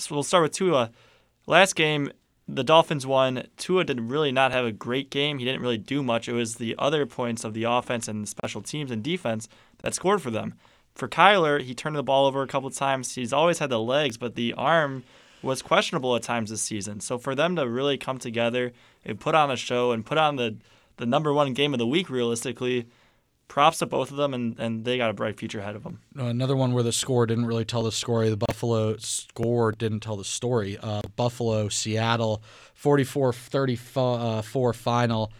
we'll 0.09 0.23
start 0.23 0.43
with 0.43 0.51
Tua. 0.51 0.91
Last 1.47 1.75
game, 1.75 2.11
the 2.53 2.63
Dolphins 2.63 3.07
won. 3.07 3.47
Tua 3.57 3.85
did 3.85 4.01
really 4.01 4.31
not 4.31 4.51
have 4.51 4.65
a 4.65 4.71
great 4.71 5.09
game. 5.09 5.39
He 5.39 5.45
didn't 5.45 5.61
really 5.61 5.77
do 5.77 6.03
much. 6.03 6.27
It 6.27 6.33
was 6.33 6.55
the 6.55 6.75
other 6.77 7.05
points 7.05 7.43
of 7.43 7.53
the 7.53 7.63
offense 7.63 8.07
and 8.07 8.27
special 8.27 8.61
teams 8.61 8.91
and 8.91 9.01
defense 9.01 9.47
that 9.83 9.93
scored 9.93 10.21
for 10.21 10.31
them. 10.31 10.55
For 10.93 11.07
Kyler, 11.07 11.61
he 11.61 11.73
turned 11.73 11.95
the 11.95 12.03
ball 12.03 12.25
over 12.25 12.41
a 12.41 12.47
couple 12.47 12.67
of 12.67 12.75
times. 12.75 13.15
He's 13.15 13.31
always 13.31 13.59
had 13.59 13.69
the 13.69 13.79
legs, 13.79 14.17
but 14.17 14.35
the 14.35 14.53
arm 14.53 15.03
was 15.41 15.61
questionable 15.61 16.15
at 16.15 16.23
times 16.23 16.49
this 16.49 16.61
season. 16.61 16.99
So 16.99 17.17
for 17.17 17.35
them 17.35 17.55
to 17.55 17.67
really 17.67 17.97
come 17.97 18.17
together 18.17 18.73
and 19.05 19.19
put 19.19 19.33
on 19.33 19.49
a 19.49 19.55
show 19.55 19.91
and 19.91 20.05
put 20.05 20.17
on 20.17 20.35
the 20.35 20.57
the 20.97 21.05
number 21.07 21.33
one 21.33 21.53
game 21.53 21.73
of 21.73 21.79
the 21.79 21.87
week 21.87 22.09
realistically, 22.11 22.85
props 23.51 23.79
to 23.79 23.85
both 23.85 24.11
of 24.11 24.17
them, 24.17 24.33
and, 24.33 24.57
and 24.59 24.85
they 24.85 24.97
got 24.97 25.09
a 25.09 25.13
bright 25.13 25.37
future 25.37 25.59
ahead 25.59 25.75
of 25.75 25.83
them. 25.83 25.99
Uh, 26.17 26.23
Another 26.23 26.55
one 26.55 26.71
where 26.71 26.83
the 26.83 26.93
score 26.93 27.25
didn't 27.25 27.45
really 27.45 27.65
tell 27.65 27.83
the 27.83 27.91
story. 27.91 28.29
The 28.29 28.37
Buffalo 28.37 28.95
score 28.95 29.73
didn't 29.73 29.99
tell 29.99 30.15
the 30.15 30.23
story. 30.23 30.77
Uh, 30.81 31.01
Buffalo, 31.17 31.67
Seattle, 31.67 32.41
44 32.75 33.33
34 33.33 34.73
final. 34.73 35.33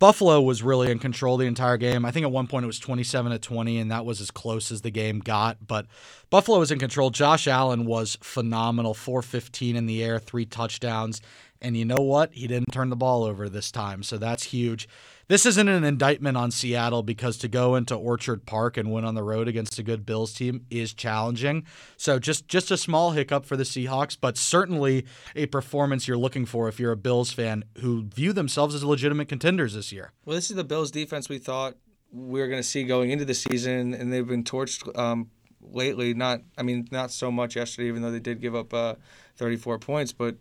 Buffalo 0.00 0.42
was 0.42 0.64
really 0.64 0.90
in 0.90 0.98
control 0.98 1.36
the 1.36 1.46
entire 1.46 1.76
game. 1.76 2.04
I 2.04 2.10
think 2.10 2.24
at 2.24 2.32
one 2.32 2.48
point 2.48 2.64
it 2.64 2.66
was 2.66 2.80
27 2.80 3.30
to 3.30 3.38
20, 3.38 3.78
and 3.78 3.92
that 3.92 4.04
was 4.04 4.20
as 4.20 4.32
close 4.32 4.72
as 4.72 4.80
the 4.80 4.90
game 4.90 5.20
got. 5.20 5.64
But 5.64 5.86
Buffalo 6.28 6.58
was 6.58 6.72
in 6.72 6.80
control. 6.80 7.10
Josh 7.10 7.46
Allen 7.46 7.84
was 7.84 8.18
phenomenal 8.20 8.94
415 8.94 9.76
in 9.76 9.86
the 9.86 10.02
air, 10.02 10.18
three 10.18 10.44
touchdowns. 10.44 11.22
And 11.60 11.76
you 11.76 11.84
know 11.84 12.02
what? 12.02 12.32
He 12.32 12.48
didn't 12.48 12.72
turn 12.72 12.90
the 12.90 12.96
ball 12.96 13.22
over 13.22 13.48
this 13.48 13.70
time. 13.70 14.02
So 14.02 14.18
that's 14.18 14.42
huge. 14.42 14.88
This 15.28 15.46
isn't 15.46 15.68
an 15.68 15.84
indictment 15.84 16.36
on 16.36 16.50
Seattle 16.50 17.02
because 17.02 17.38
to 17.38 17.48
go 17.48 17.74
into 17.74 17.94
Orchard 17.94 18.44
Park 18.44 18.76
and 18.76 18.92
win 18.92 19.04
on 19.04 19.14
the 19.14 19.22
road 19.22 19.48
against 19.48 19.78
a 19.78 19.82
good 19.82 20.04
Bills 20.04 20.32
team 20.32 20.66
is 20.68 20.92
challenging. 20.92 21.64
So 21.96 22.18
just 22.18 22.48
just 22.48 22.70
a 22.70 22.76
small 22.76 23.12
hiccup 23.12 23.46
for 23.46 23.56
the 23.56 23.64
Seahawks, 23.64 24.16
but 24.20 24.36
certainly 24.36 25.06
a 25.36 25.46
performance 25.46 26.08
you're 26.08 26.18
looking 26.18 26.46
for 26.46 26.68
if 26.68 26.80
you're 26.80 26.92
a 26.92 26.96
Bills 26.96 27.32
fan 27.32 27.64
who 27.78 28.04
view 28.04 28.32
themselves 28.32 28.74
as 28.74 28.84
legitimate 28.84 29.28
contenders 29.28 29.74
this 29.74 29.92
year. 29.92 30.12
Well, 30.24 30.34
this 30.34 30.50
is 30.50 30.56
the 30.56 30.64
Bills 30.64 30.90
defense 30.90 31.28
we 31.28 31.38
thought 31.38 31.76
we 32.12 32.40
were 32.40 32.48
going 32.48 32.60
to 32.60 32.68
see 32.68 32.84
going 32.84 33.10
into 33.10 33.24
the 33.24 33.34
season, 33.34 33.94
and 33.94 34.12
they've 34.12 34.26
been 34.26 34.44
torched 34.44 34.96
um, 34.98 35.30
lately. 35.62 36.12
Not, 36.14 36.42
I 36.58 36.62
mean, 36.62 36.86
not 36.90 37.10
so 37.10 37.30
much 37.30 37.56
yesterday, 37.56 37.88
even 37.88 38.02
though 38.02 38.10
they 38.10 38.20
did 38.20 38.40
give 38.40 38.54
up 38.54 38.74
uh, 38.74 38.96
34 39.36 39.78
points. 39.78 40.12
But 40.12 40.36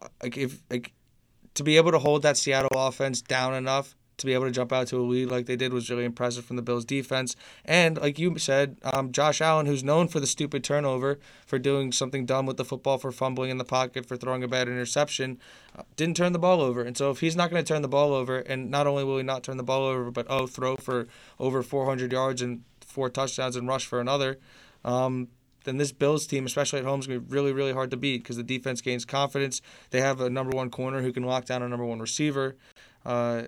uh, 0.00 0.08
like 0.22 0.36
if 0.36 0.62
like 0.70 0.92
to 1.54 1.64
be 1.64 1.76
able 1.76 1.92
to 1.92 1.98
hold 1.98 2.22
that 2.22 2.36
Seattle 2.36 2.68
offense 2.76 3.22
down 3.22 3.54
enough 3.54 3.96
to 4.18 4.26
be 4.26 4.34
able 4.34 4.44
to 4.44 4.50
jump 4.50 4.72
out 4.72 4.88
to 4.88 4.98
a 4.98 5.02
lead 5.02 5.30
like 5.30 5.46
they 5.46 5.56
did 5.56 5.72
was 5.72 5.88
really 5.88 6.04
impressive 6.04 6.44
from 6.44 6.56
the 6.56 6.62
Bills 6.62 6.84
defense. 6.84 7.34
And 7.64 7.98
like 7.98 8.18
you 8.18 8.36
said, 8.38 8.76
um, 8.82 9.12
Josh 9.12 9.40
Allen, 9.40 9.66
who's 9.66 9.82
known 9.82 10.08
for 10.08 10.20
the 10.20 10.26
stupid 10.26 10.62
turnover, 10.62 11.18
for 11.46 11.58
doing 11.58 11.92
something 11.92 12.26
dumb 12.26 12.44
with 12.44 12.56
the 12.56 12.64
football, 12.64 12.98
for 12.98 13.12
fumbling 13.12 13.50
in 13.50 13.58
the 13.58 13.64
pocket, 13.64 14.06
for 14.06 14.16
throwing 14.16 14.42
a 14.42 14.48
bad 14.48 14.68
interception, 14.68 15.38
uh, 15.76 15.82
didn't 15.96 16.16
turn 16.16 16.32
the 16.32 16.38
ball 16.38 16.60
over. 16.60 16.82
And 16.82 16.96
so 16.96 17.10
if 17.10 17.20
he's 17.20 17.36
not 17.36 17.50
going 17.50 17.64
to 17.64 17.66
turn 17.66 17.82
the 17.82 17.88
ball 17.88 18.12
over, 18.12 18.38
and 18.38 18.70
not 18.70 18.86
only 18.86 19.04
will 19.04 19.16
he 19.16 19.22
not 19.22 19.42
turn 19.42 19.56
the 19.56 19.62
ball 19.62 19.84
over, 19.84 20.10
but 20.10 20.26
oh, 20.28 20.46
throw 20.46 20.76
for 20.76 21.06
over 21.38 21.62
400 21.62 22.12
yards 22.12 22.42
and 22.42 22.62
four 22.80 23.08
touchdowns 23.08 23.56
and 23.56 23.68
rush 23.68 23.86
for 23.86 24.00
another. 24.00 24.38
Um, 24.84 25.28
then 25.64 25.76
this 25.76 25.92
Bills 25.92 26.26
team, 26.26 26.46
especially 26.46 26.78
at 26.78 26.84
home, 26.84 27.00
is 27.00 27.06
going 27.06 27.20
to 27.20 27.26
be 27.26 27.34
really, 27.34 27.52
really 27.52 27.72
hard 27.72 27.90
to 27.90 27.96
beat 27.96 28.22
because 28.22 28.36
the 28.36 28.42
defense 28.42 28.80
gains 28.80 29.04
confidence. 29.04 29.60
They 29.90 30.00
have 30.00 30.20
a 30.20 30.30
number 30.30 30.56
one 30.56 30.70
corner 30.70 31.02
who 31.02 31.12
can 31.12 31.24
lock 31.24 31.44
down 31.44 31.62
a 31.62 31.68
number 31.68 31.84
one 31.84 32.00
receiver. 32.00 32.56
Uh, 33.04 33.44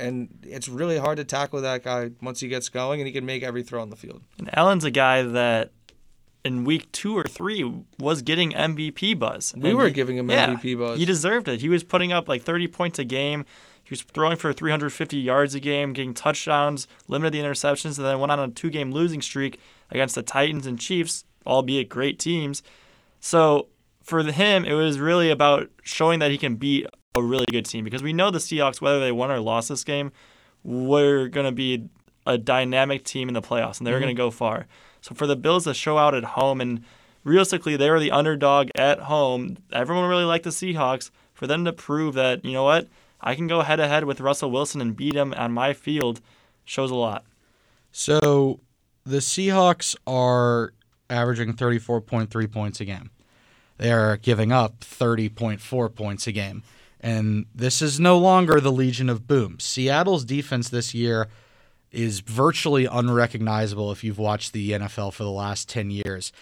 and 0.00 0.38
it's 0.42 0.68
really 0.68 0.98
hard 0.98 1.18
to 1.18 1.24
tackle 1.24 1.60
that 1.60 1.84
guy 1.84 2.10
once 2.22 2.40
he 2.40 2.48
gets 2.48 2.68
going, 2.68 3.00
and 3.00 3.06
he 3.06 3.12
can 3.12 3.24
make 3.26 3.42
every 3.42 3.62
throw 3.62 3.80
on 3.82 3.90
the 3.90 3.96
field. 3.96 4.22
And 4.38 4.50
Allen's 4.56 4.84
a 4.84 4.90
guy 4.90 5.22
that 5.22 5.70
in 6.44 6.64
week 6.64 6.90
two 6.92 7.16
or 7.16 7.24
three 7.24 7.70
was 7.98 8.22
getting 8.22 8.52
MVP 8.52 9.18
buzz. 9.18 9.52
We 9.56 9.68
And 9.70 9.78
were 9.78 9.88
he- 9.88 9.92
giving 9.92 10.16
him 10.16 10.30
yeah, 10.30 10.46
MVP 10.54 10.78
buzz. 10.78 10.98
He 10.98 11.04
deserved 11.04 11.48
it. 11.48 11.60
He 11.60 11.68
was 11.68 11.84
putting 11.84 12.12
up 12.12 12.28
like 12.28 12.42
30 12.42 12.66
points 12.68 12.98
a 12.98 13.04
game. 13.04 13.44
He 13.84 13.90
was 13.92 14.02
throwing 14.02 14.36
for 14.36 14.52
350 14.52 15.16
yards 15.18 15.54
a 15.54 15.60
game, 15.60 15.92
getting 15.92 16.14
touchdowns, 16.14 16.86
limited 17.08 17.32
the 17.34 17.40
interceptions, 17.46 17.98
and 17.98 18.06
then 18.06 18.18
went 18.20 18.32
on 18.32 18.38
a 18.40 18.48
two-game 18.48 18.90
losing 18.92 19.20
streak 19.20 19.58
against 19.90 20.14
the 20.14 20.22
Titans 20.22 20.64
and 20.66 20.78
Chiefs, 20.80 21.24
albeit 21.46 21.88
great 21.88 22.18
teams. 22.18 22.62
So 23.20 23.66
for 24.02 24.22
him, 24.22 24.64
it 24.64 24.72
was 24.74 24.98
really 24.98 25.30
about 25.30 25.68
showing 25.82 26.20
that 26.20 26.30
he 26.30 26.38
can 26.38 26.54
beat 26.56 26.86
a 27.20 27.22
really 27.22 27.46
good 27.50 27.66
team 27.66 27.84
because 27.84 28.02
we 28.02 28.12
know 28.12 28.30
the 28.30 28.38
Seahawks, 28.38 28.80
whether 28.80 29.00
they 29.00 29.12
won 29.12 29.30
or 29.30 29.40
lost 29.40 29.68
this 29.68 29.84
game, 29.84 30.12
were 30.64 31.28
going 31.28 31.46
to 31.46 31.52
be 31.52 31.88
a 32.26 32.36
dynamic 32.36 33.04
team 33.04 33.28
in 33.28 33.34
the 33.34 33.42
playoffs 33.42 33.78
and 33.78 33.86
they 33.86 33.92
were 33.92 33.96
mm-hmm. 33.98 34.06
going 34.06 34.16
to 34.16 34.20
go 34.20 34.30
far. 34.30 34.66
So 35.00 35.14
for 35.14 35.26
the 35.26 35.36
Bills 35.36 35.64
to 35.64 35.74
show 35.74 35.98
out 35.98 36.14
at 36.14 36.24
home 36.24 36.60
and 36.60 36.84
realistically 37.24 37.76
they 37.76 37.90
were 37.90 38.00
the 38.00 38.10
underdog 38.10 38.68
at 38.74 39.00
home, 39.00 39.56
everyone 39.72 40.08
really 40.08 40.24
liked 40.24 40.44
the 40.44 40.50
Seahawks. 40.50 41.10
For 41.32 41.46
them 41.46 41.64
to 41.64 41.72
prove 41.72 42.14
that, 42.16 42.44
you 42.44 42.52
know 42.52 42.64
what, 42.64 42.86
I 43.18 43.34
can 43.34 43.46
go 43.46 43.62
head 43.62 43.76
to 43.76 43.88
head 43.88 44.04
with 44.04 44.20
Russell 44.20 44.50
Wilson 44.50 44.82
and 44.82 44.94
beat 44.94 45.14
him 45.14 45.32
on 45.38 45.52
my 45.52 45.72
field 45.72 46.20
shows 46.66 46.90
a 46.90 46.94
lot. 46.94 47.24
So 47.92 48.60
the 49.06 49.18
Seahawks 49.18 49.96
are 50.06 50.74
averaging 51.08 51.54
34.3 51.54 52.52
points 52.52 52.80
a 52.80 52.84
game. 52.84 53.10
They 53.78 53.90
are 53.90 54.18
giving 54.18 54.52
up 54.52 54.80
30.4 54.80 55.94
points 55.94 56.26
a 56.26 56.32
game. 56.32 56.62
And 57.00 57.46
this 57.54 57.80
is 57.80 57.98
no 57.98 58.18
longer 58.18 58.60
the 58.60 58.72
Legion 58.72 59.08
of 59.08 59.26
Boom. 59.26 59.58
Seattle's 59.58 60.24
defense 60.24 60.68
this 60.68 60.94
year 60.94 61.28
is 61.90 62.20
virtually 62.20 62.86
unrecognizable 62.86 63.90
if 63.90 64.04
you've 64.04 64.18
watched 64.18 64.52
the 64.52 64.72
NFL 64.72 65.12
for 65.12 65.24
the 65.24 65.30
last 65.30 65.68
10 65.68 65.90
years. 65.90 66.32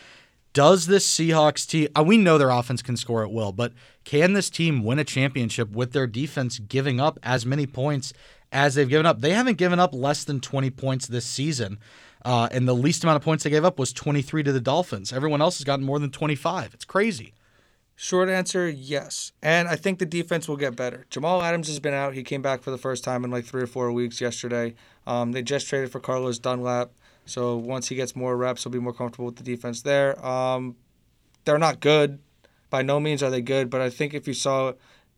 Does 0.53 0.87
this 0.87 1.07
Seahawks 1.07 1.67
team, 1.67 1.89
uh, 1.97 2.03
we 2.03 2.17
know 2.17 2.39
their 2.39 2.51
offense 2.51 2.83
can 2.83 2.97
score 2.97 3.23
at 3.23 3.31
will, 3.31 3.53
but 3.53 3.73
can 4.05 4.33
this 4.33 4.51
team 4.51 4.83
win 4.83 4.99
a 4.99 5.05
championship 5.05 5.71
with 5.71 5.93
their 5.93 6.07
defense 6.07 6.59
giving 6.59 6.99
up 6.99 7.19
as 7.23 7.47
many 7.47 7.67
points 7.67 8.13
as 8.51 8.75
they've 8.75 8.89
given 8.89 9.07
up? 9.07 9.21
They 9.21 9.33
haven't 9.33 9.59
given 9.59 9.79
up 9.79 9.95
less 9.95 10.25
than 10.25 10.41
20 10.41 10.71
points 10.71 11.07
this 11.07 11.27
season. 11.27 11.79
Uh, 12.25 12.49
and 12.51 12.67
the 12.67 12.75
least 12.75 13.05
amount 13.05 13.17
of 13.17 13.23
points 13.23 13.45
they 13.45 13.51
gave 13.51 13.65
up 13.65 13.79
was 13.79 13.93
23 13.93 14.43
to 14.43 14.53
the 14.53 14.61
Dolphins. 14.61 15.13
Everyone 15.13 15.41
else 15.41 15.59
has 15.59 15.65
gotten 15.65 15.85
more 15.85 15.99
than 15.99 16.11
25. 16.11 16.75
It's 16.75 16.85
crazy. 16.85 17.35
Short 18.01 18.29
answer, 18.29 18.69
yes. 18.69 19.33
And 19.43 19.67
I 19.67 19.75
think 19.75 19.99
the 19.99 20.07
defense 20.07 20.47
will 20.47 20.57
get 20.57 20.77
better. 20.77 21.05
Jamal 21.11 21.43
Adams 21.43 21.67
has 21.67 21.81
been 21.81 21.95
out. 21.95 22.15
He 22.15 22.23
came 22.23 22.41
back 22.41 22.63
for 22.63 22.71
the 22.71 22.79
first 22.79 23.03
time 23.03 23.25
in 23.25 23.33
like 23.33 23.45
three 23.45 23.61
or 23.61 23.67
four 23.67 23.91
weeks 23.91 24.21
yesterday. 24.21 24.77
Um, 25.05 25.33
they 25.33 25.43
just 25.43 25.67
traded 25.67 25.91
for 25.91 25.99
Carlos 25.99 26.39
Dunlap. 26.39 26.93
So 27.27 27.57
once 27.57 27.89
he 27.89 27.97
gets 27.97 28.15
more 28.15 28.37
reps, 28.37 28.63
he'll 28.63 28.71
be 28.71 28.79
more 28.79 28.93
comfortable 28.93 29.27
with 29.27 29.35
the 29.35 29.43
defense 29.43 29.83
there. 29.83 30.25
Um, 30.25 30.77
they're 31.45 31.59
not 31.59 31.81
good. 31.81 32.21
By 32.71 32.83
no 32.83 33.01
means 33.01 33.21
are 33.21 33.31
they 33.31 33.43
good. 33.43 33.69
But 33.69 33.81
I 33.81 33.91
think 33.91 34.15
if 34.15 34.29
you 34.29 34.35
saw 34.35 34.75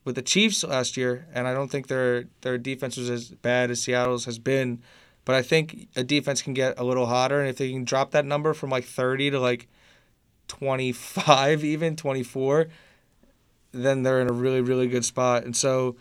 with 0.07 0.15
the 0.15 0.23
Chiefs 0.23 0.65
last 0.65 0.97
year, 0.97 1.27
and 1.35 1.47
I 1.47 1.53
don't 1.53 1.71
think 1.71 1.89
their, 1.89 2.29
their 2.41 2.57
defense 2.57 2.97
was 2.97 3.11
as 3.11 3.29
bad 3.29 3.71
as 3.71 3.83
Seattle's 3.83 4.25
has 4.25 4.39
been, 4.39 4.81
but 5.27 5.35
I 5.35 5.43
think 5.43 5.89
a 5.97 6.03
defense 6.03 6.41
can 6.41 6.55
get 6.55 6.81
a 6.81 6.85
little 6.85 7.05
hotter. 7.05 7.41
And 7.41 7.51
if 7.51 7.59
they 7.59 7.73
can 7.73 7.85
drop 7.85 8.13
that 8.13 8.25
number 8.25 8.55
from 8.55 8.71
like 8.71 8.85
30 8.85 9.33
to 9.33 9.39
like 9.39 9.69
25 10.51 11.65
even 11.75 11.97
24 11.97 12.67
then 13.73 14.03
they're 14.03 14.21
in 14.21 14.29
a 14.29 14.33
really 14.33 14.61
really 14.61 14.89
good 14.89 15.05
spot 15.05 15.45
and 15.45 15.57
so 15.57 15.97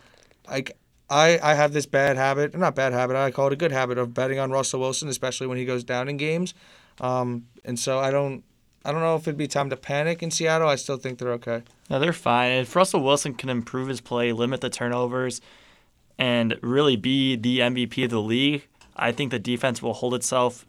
like 0.50 0.76
I, 1.08 1.38
I 1.42 1.54
have 1.54 1.72
this 1.72 1.86
bad 1.86 2.16
habit 2.16 2.56
not 2.56 2.74
bad 2.74 2.92
habit 2.92 3.16
i 3.16 3.30
call 3.30 3.46
it 3.46 3.52
a 3.52 3.56
good 3.56 3.72
habit 3.72 3.96
of 3.96 4.12
betting 4.12 4.38
on 4.40 4.50
russell 4.50 4.80
wilson 4.80 5.08
especially 5.08 5.46
when 5.46 5.56
he 5.56 5.64
goes 5.64 5.84
down 5.84 6.08
in 6.08 6.16
games 6.16 6.52
um, 7.00 7.46
and 7.64 7.78
so 7.78 8.00
i 8.00 8.10
don't 8.10 8.42
i 8.84 8.90
don't 8.90 9.00
know 9.00 9.14
if 9.14 9.22
it'd 9.22 9.36
be 9.36 9.46
time 9.46 9.70
to 9.70 9.76
panic 9.76 10.22
in 10.22 10.30
seattle 10.32 10.68
i 10.68 10.74
still 10.74 10.96
think 10.96 11.18
they're 11.18 11.32
okay 11.32 11.62
No, 11.88 11.98
they're 11.98 12.12
fine. 12.12 12.52
If 12.52 12.74
Russell 12.76 13.02
Wilson 13.02 13.34
can 13.34 13.48
improve 13.48 13.88
his 13.88 14.00
play, 14.00 14.32
limit 14.32 14.60
the 14.60 14.70
turnovers, 14.70 15.40
and 16.18 16.56
really 16.62 16.94
be 16.96 17.34
the 17.34 17.58
MVP 17.58 18.04
of 18.04 18.10
the 18.10 18.20
league, 18.22 18.62
I 18.94 19.10
think 19.10 19.32
the 19.32 19.40
defense 19.40 19.82
will 19.82 19.94
hold 19.94 20.14
itself 20.14 20.64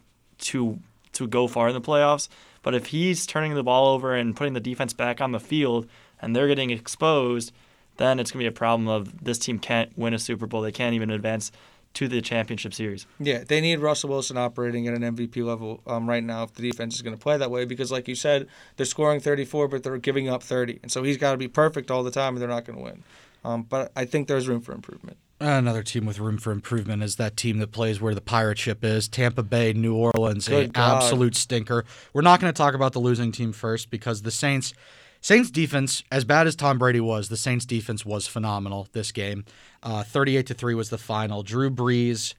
to 0.50 0.80
to 1.14 1.28
go 1.28 1.48
far 1.48 1.68
in 1.68 1.76
the 1.76 1.82
playoffs. 1.82 2.28
But 2.64 2.76
if 2.76 2.88
he's 2.88 3.26
turning 3.26 3.56
the 3.56 3.64
ball 3.64 3.94
over 3.94 4.16
and 4.16 4.36
putting 4.36 4.54
the 4.54 4.60
defense 4.60 4.94
back 4.94 5.20
on 5.20 5.32
the 5.32 5.40
field 5.40 5.88
and 6.22 6.36
they're 6.36 6.48
getting 6.48 6.70
exposed, 6.70 7.52
then 7.98 8.20
it's 8.20 8.32
going 8.32 8.44
to 8.44 8.50
be 8.50 8.54
a 8.54 8.58
problem 8.58 8.88
of 8.88 9.24
this 9.24 9.38
team 9.38 9.60
can't 9.60 9.96
win 9.98 10.14
a 10.14 10.20
Super 10.20 10.48
Bowl. 10.48 10.62
They 10.62 10.72
can't 10.72 10.94
even 10.94 11.10
advance 11.10 11.52
to 11.94 12.08
the 12.08 12.22
championship 12.22 12.74
series. 12.74 13.06
Yeah, 13.20 13.44
they 13.46 13.60
need 13.60 13.80
Russell 13.80 14.10
Wilson 14.12 14.38
operating 14.38 14.88
at 14.88 14.94
an 14.94 15.02
MVP 15.02 15.46
level 15.46 15.82
um, 15.86 16.08
right 16.08 16.24
now 16.24 16.44
if 16.44 16.54
the 16.54 16.62
defense 16.62 16.96
is 16.96 17.02
going 17.02 17.16
to 17.16 17.22
play 17.22 17.38
that 17.38 17.52
way 17.52 17.66
because, 17.66 17.92
like 17.92 18.08
you 18.08 18.16
said, 18.16 18.48
they're 18.78 18.86
scoring 18.86 19.20
34, 19.20 19.68
but 19.68 19.84
they're 19.84 19.98
giving 19.98 20.30
up 20.30 20.42
30. 20.42 20.80
And 20.84 20.92
so 20.92 21.04
he's 21.04 21.18
got 21.18 21.32
to 21.32 21.38
be 21.38 21.48
perfect 21.48 21.92
all 21.92 22.04
the 22.04 22.12
time, 22.12 22.34
and 22.34 22.42
they're 22.42 22.48
not 22.48 22.66
going 22.66 22.78
to 22.78 22.84
win. 22.84 23.04
Um, 23.44 23.64
but 23.64 23.92
I 23.96 24.06
think 24.06 24.28
there's 24.28 24.48
room 24.48 24.62
for 24.62 24.74
improvement. 24.74 25.18
Another 25.42 25.82
team 25.82 26.06
with 26.06 26.20
room 26.20 26.38
for 26.38 26.52
improvement 26.52 27.02
is 27.02 27.16
that 27.16 27.36
team 27.36 27.58
that 27.60 27.72
plays 27.72 28.00
where 28.00 28.14
the 28.14 28.22
pirate 28.22 28.60
ship 28.60 28.84
is 28.84 29.08
Tampa 29.08 29.42
Bay, 29.42 29.74
New 29.74 29.96
Orleans, 29.96 30.48
a 30.48 30.52
Good 30.52 30.74
God. 30.74 30.98
absolute 31.02 31.36
stinker. 31.36 31.84
We're 32.14 32.22
not 32.22 32.40
going 32.40 32.54
to 32.54 32.58
talk 32.58 32.76
about 32.76 32.94
the 32.94 33.00
losing 33.00 33.32
team 33.32 33.52
first 33.52 33.90
because 33.90 34.22
the 34.22 34.30
Saints 34.30 34.74
Saints 35.20 35.50
defense, 35.50 36.04
as 36.12 36.26
bad 36.26 36.46
as 36.46 36.56
Tom 36.56 36.78
Brady 36.78 37.00
was, 37.00 37.30
the 37.30 37.38
Saints 37.38 37.66
defense 37.66 38.06
was 38.06 38.28
phenomenal 38.28 38.88
this 38.92 39.12
game. 39.12 39.46
Uh, 39.82 40.04
38 40.04 40.46
to 40.48 40.54
3 40.54 40.76
was 40.76 40.90
the 40.92 40.98
final. 41.00 41.42
Drew 41.42 41.72
Brees 41.72 42.36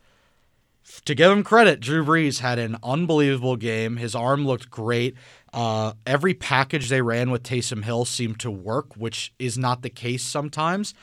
to 1.04 1.14
give 1.14 1.30
him 1.30 1.42
credit, 1.44 1.80
Drew 1.80 2.04
Brees 2.04 2.40
had 2.40 2.58
an 2.58 2.76
unbelievable 2.82 3.56
game. 3.56 3.96
His 3.96 4.14
arm 4.14 4.46
looked 4.46 4.70
great. 4.70 5.14
Uh, 5.52 5.92
every 6.06 6.34
package 6.34 6.88
they 6.88 7.02
ran 7.02 7.30
with 7.30 7.42
Taysom 7.42 7.84
Hill 7.84 8.04
seemed 8.04 8.40
to 8.40 8.50
work, 8.50 8.96
which 8.96 9.32
is 9.38 9.58
not 9.58 9.82
the 9.82 9.90
case 9.90 10.22
sometimes. 10.22 10.94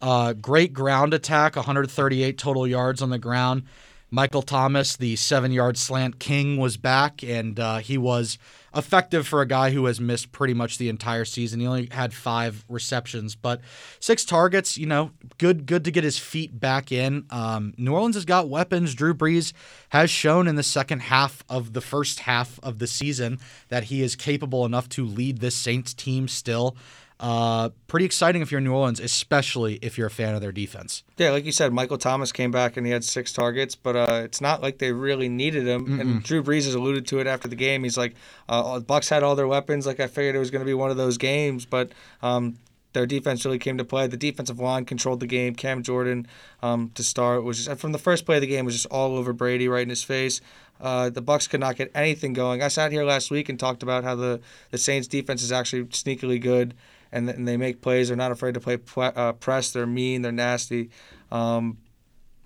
Uh, 0.00 0.32
great 0.34 0.72
ground 0.72 1.14
attack, 1.14 1.56
138 1.56 2.36
total 2.38 2.66
yards 2.66 3.02
on 3.02 3.10
the 3.10 3.18
ground. 3.18 3.64
Michael 4.10 4.42
Thomas, 4.42 4.96
the 4.96 5.16
seven 5.16 5.50
yard 5.50 5.76
slant 5.76 6.20
king, 6.20 6.58
was 6.58 6.76
back, 6.76 7.24
and 7.24 7.58
uh, 7.58 7.78
he 7.78 7.98
was 7.98 8.38
effective 8.74 9.26
for 9.26 9.40
a 9.40 9.46
guy 9.46 9.70
who 9.70 9.86
has 9.86 10.00
missed 10.00 10.30
pretty 10.30 10.54
much 10.54 10.78
the 10.78 10.88
entire 10.88 11.24
season. 11.24 11.58
He 11.58 11.66
only 11.66 11.88
had 11.90 12.14
five 12.14 12.64
receptions, 12.68 13.34
but 13.34 13.60
six 13.98 14.24
targets. 14.24 14.78
You 14.78 14.86
know, 14.86 15.10
good, 15.38 15.66
good 15.66 15.84
to 15.84 15.90
get 15.90 16.04
his 16.04 16.18
feet 16.18 16.58
back 16.60 16.92
in. 16.92 17.26
Um, 17.30 17.74
New 17.76 17.92
Orleans 17.92 18.14
has 18.14 18.24
got 18.24 18.48
weapons. 18.48 18.94
Drew 18.94 19.12
Brees 19.12 19.52
has 19.88 20.08
shown 20.08 20.46
in 20.46 20.54
the 20.54 20.62
second 20.62 21.00
half 21.00 21.42
of 21.48 21.72
the 21.72 21.80
first 21.80 22.20
half 22.20 22.60
of 22.62 22.78
the 22.78 22.86
season 22.86 23.40
that 23.70 23.84
he 23.84 24.02
is 24.02 24.14
capable 24.14 24.64
enough 24.64 24.88
to 24.90 25.04
lead 25.04 25.40
this 25.40 25.56
Saints 25.56 25.92
team 25.92 26.28
still. 26.28 26.76
Uh, 27.18 27.70
pretty 27.86 28.04
exciting 28.04 28.42
if 28.42 28.50
you're 28.50 28.58
in 28.58 28.64
New 28.64 28.74
Orleans, 28.74 29.00
especially 29.00 29.78
if 29.80 29.96
you're 29.96 30.08
a 30.08 30.10
fan 30.10 30.34
of 30.34 30.42
their 30.42 30.52
defense. 30.52 31.02
Yeah, 31.16 31.30
like 31.30 31.46
you 31.46 31.52
said, 31.52 31.72
Michael 31.72 31.96
Thomas 31.96 32.30
came 32.30 32.50
back 32.50 32.76
and 32.76 32.86
he 32.86 32.92
had 32.92 33.04
six 33.04 33.32
targets, 33.32 33.74
but 33.74 33.96
uh, 33.96 34.20
it's 34.24 34.42
not 34.42 34.60
like 34.60 34.78
they 34.78 34.92
really 34.92 35.30
needed 35.30 35.66
him. 35.66 35.86
Mm-mm. 35.86 36.00
And 36.00 36.22
Drew 36.22 36.42
Brees 36.42 36.66
has 36.66 36.74
alluded 36.74 37.06
to 37.06 37.18
it 37.18 37.26
after 37.26 37.48
the 37.48 37.56
game. 37.56 37.84
He's 37.84 37.96
like, 37.96 38.14
uh, 38.50 38.80
"Bucks 38.80 39.08
had 39.08 39.22
all 39.22 39.34
their 39.34 39.48
weapons. 39.48 39.86
Like 39.86 39.98
I 39.98 40.08
figured 40.08 40.36
it 40.36 40.38
was 40.38 40.50
going 40.50 40.60
to 40.60 40.66
be 40.66 40.74
one 40.74 40.90
of 40.90 40.98
those 40.98 41.16
games, 41.16 41.64
but 41.64 41.92
um, 42.20 42.58
their 42.92 43.06
defense 43.06 43.46
really 43.46 43.58
came 43.58 43.78
to 43.78 43.84
play. 43.84 44.06
The 44.06 44.18
defensive 44.18 44.60
line 44.60 44.84
controlled 44.84 45.20
the 45.20 45.26
game. 45.26 45.54
Cam 45.54 45.82
Jordan 45.82 46.26
um, 46.62 46.90
to 46.96 47.02
start 47.02 47.44
was 47.44 47.64
just, 47.64 47.80
from 47.80 47.92
the 47.92 47.98
first 47.98 48.26
play 48.26 48.36
of 48.36 48.42
the 48.42 48.46
game 48.46 48.66
was 48.66 48.74
just 48.74 48.86
all 48.86 49.16
over 49.16 49.32
Brady, 49.32 49.68
right 49.68 49.82
in 49.82 49.88
his 49.88 50.04
face. 50.04 50.42
Uh, 50.78 51.08
the 51.08 51.22
Bucks 51.22 51.46
could 51.46 51.60
not 51.60 51.76
get 51.76 51.90
anything 51.94 52.34
going. 52.34 52.62
I 52.62 52.68
sat 52.68 52.92
here 52.92 53.04
last 53.04 53.30
week 53.30 53.48
and 53.48 53.58
talked 53.58 53.82
about 53.82 54.04
how 54.04 54.14
the, 54.14 54.40
the 54.70 54.76
Saints 54.76 55.08
defense 55.08 55.42
is 55.42 55.50
actually 55.50 55.84
sneakily 55.84 56.38
good 56.38 56.74
and, 57.16 57.28
and 57.30 57.48
they 57.48 57.56
make 57.56 57.80
plays. 57.80 58.08
They're 58.08 58.16
not 58.16 58.30
afraid 58.30 58.54
to 58.54 58.60
play 58.60 58.78
uh, 58.96 59.32
press. 59.32 59.70
They're 59.70 59.86
mean. 59.86 60.22
They're 60.22 60.32
nasty. 60.32 60.90
Um, 61.32 61.78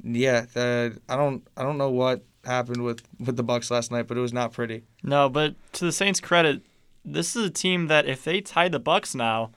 yeah, 0.02 0.46
the, 0.52 0.98
I 1.08 1.16
don't 1.16 1.46
I 1.56 1.62
don't 1.62 1.78
know 1.78 1.90
what 1.90 2.24
happened 2.44 2.82
with, 2.82 3.02
with 3.18 3.36
the 3.36 3.42
Bucks 3.42 3.70
last 3.70 3.90
night, 3.90 4.06
but 4.06 4.16
it 4.16 4.20
was 4.20 4.32
not 4.32 4.52
pretty. 4.52 4.84
No, 5.02 5.28
but 5.28 5.54
to 5.74 5.84
the 5.84 5.92
Saints' 5.92 6.20
credit, 6.20 6.62
this 7.04 7.36
is 7.36 7.44
a 7.44 7.50
team 7.50 7.88
that 7.88 8.06
if 8.06 8.24
they 8.24 8.40
tie 8.40 8.68
the 8.68 8.78
Bucks 8.78 9.14
now, 9.14 9.50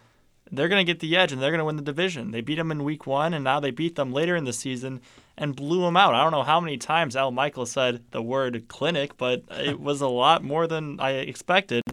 they're 0.51 0.68
going 0.68 0.86
to 0.86 0.91
get 0.91 0.99
the 0.99 1.16
edge 1.16 1.32
and 1.32 1.41
they're 1.41 1.51
going 1.51 1.59
to 1.59 1.66
win 1.66 1.78
the 1.78 1.82
division. 1.82 2.32
They 2.32 2.41
beat 2.41 2.55
them 2.55 2.72
in 2.72 2.84
week 2.84 3.07
one, 3.07 3.34
and 3.34 3.43
now 3.43 3.59
they 3.59 3.72
beat 3.72 3.95
them 3.95 4.11
later 4.11 4.36
in 4.36 4.43
the 4.43 4.53
season 4.53 5.01
and 5.38 5.55
blew 5.55 5.82
them 5.82 5.97
out. 5.97 6.14
I 6.14 6.22
don't 6.22 6.32
know 6.32 6.43
how 6.43 6.59
many 6.59 6.78
times 6.78 7.16
Al 7.16 7.32
Michael 7.32 7.66
said 7.66 8.03
the 8.11 8.22
word 8.22 8.68
clinic, 8.68 9.18
but 9.18 9.43
it 9.49 9.80
was 9.80 10.01
a 10.01 10.07
lot 10.07 10.43
more 10.43 10.68
than 10.68 10.99
I 10.99 11.11
expected. 11.11 11.84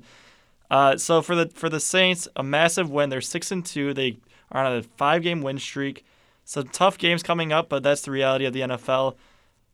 Uh, 0.70 0.96
so 0.96 1.20
for 1.20 1.34
the 1.34 1.48
for 1.48 1.68
the 1.68 1.80
Saints, 1.80 2.28
a 2.36 2.42
massive 2.42 2.90
win. 2.90 3.10
They're 3.10 3.20
six 3.20 3.50
and 3.50 3.64
two. 3.64 3.92
They 3.92 4.18
are 4.52 4.64
on 4.64 4.76
a 4.76 4.82
five 4.82 5.22
game 5.22 5.42
win 5.42 5.58
streak. 5.58 6.04
Some 6.44 6.68
tough 6.68 6.98
games 6.98 7.22
coming 7.22 7.52
up, 7.52 7.68
but 7.68 7.82
that's 7.82 8.02
the 8.02 8.10
reality 8.10 8.44
of 8.44 8.52
the 8.52 8.60
NFL. 8.60 9.16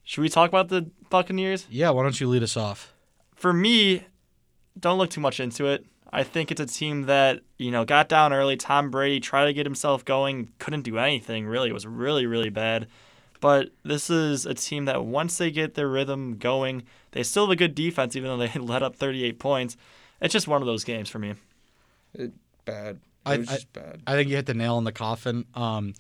Should 0.04 0.20
we 0.20 0.28
talk 0.28 0.48
about 0.48 0.68
the 0.68 0.90
Buccaneers? 1.10 1.66
Yeah, 1.70 1.90
why 1.90 2.02
don't 2.02 2.20
you 2.20 2.28
lead 2.28 2.42
us 2.42 2.56
off? 2.56 2.92
For 3.34 3.52
me, 3.52 4.04
don't 4.78 4.98
look 4.98 5.10
too 5.10 5.20
much 5.20 5.40
into 5.40 5.66
it. 5.66 5.86
I 6.12 6.22
think 6.22 6.50
it's 6.50 6.60
a 6.60 6.66
team 6.66 7.02
that, 7.02 7.40
you 7.58 7.70
know, 7.70 7.84
got 7.84 8.08
down 8.08 8.32
early. 8.32 8.56
Tom 8.56 8.90
Brady 8.90 9.20
tried 9.20 9.46
to 9.46 9.52
get 9.52 9.66
himself 9.66 10.04
going, 10.04 10.52
couldn't 10.58 10.82
do 10.82 10.98
anything, 10.98 11.46
really. 11.46 11.70
It 11.70 11.74
was 11.74 11.86
really, 11.86 12.26
really 12.26 12.50
bad. 12.50 12.86
But 13.40 13.70
this 13.84 14.08
is 14.08 14.46
a 14.46 14.54
team 14.54 14.84
that 14.86 15.04
once 15.04 15.36
they 15.38 15.50
get 15.50 15.74
their 15.74 15.88
rhythm 15.88 16.36
going, 16.38 16.84
they 17.10 17.22
still 17.22 17.46
have 17.46 17.52
a 17.52 17.56
good 17.56 17.74
defense, 17.74 18.16
even 18.16 18.30
though 18.30 18.46
they 18.46 18.58
let 18.58 18.82
up 18.82 18.96
38 18.96 19.38
points. 19.38 19.76
It's 20.20 20.32
just 20.32 20.48
one 20.48 20.62
of 20.62 20.66
those 20.66 20.84
games 20.84 21.08
for 21.08 21.18
me. 21.18 21.34
It, 22.14 22.32
bad. 22.64 22.96
It 22.96 23.00
I, 23.24 23.36
was 23.38 23.48
just 23.48 23.72
bad. 23.72 24.02
I 24.06 24.12
think 24.12 24.28
you 24.28 24.36
hit 24.36 24.46
the 24.46 24.54
nail 24.54 24.76
on 24.76 24.84
the 24.84 24.92
coffin. 24.92 25.44
Um, 25.54 25.94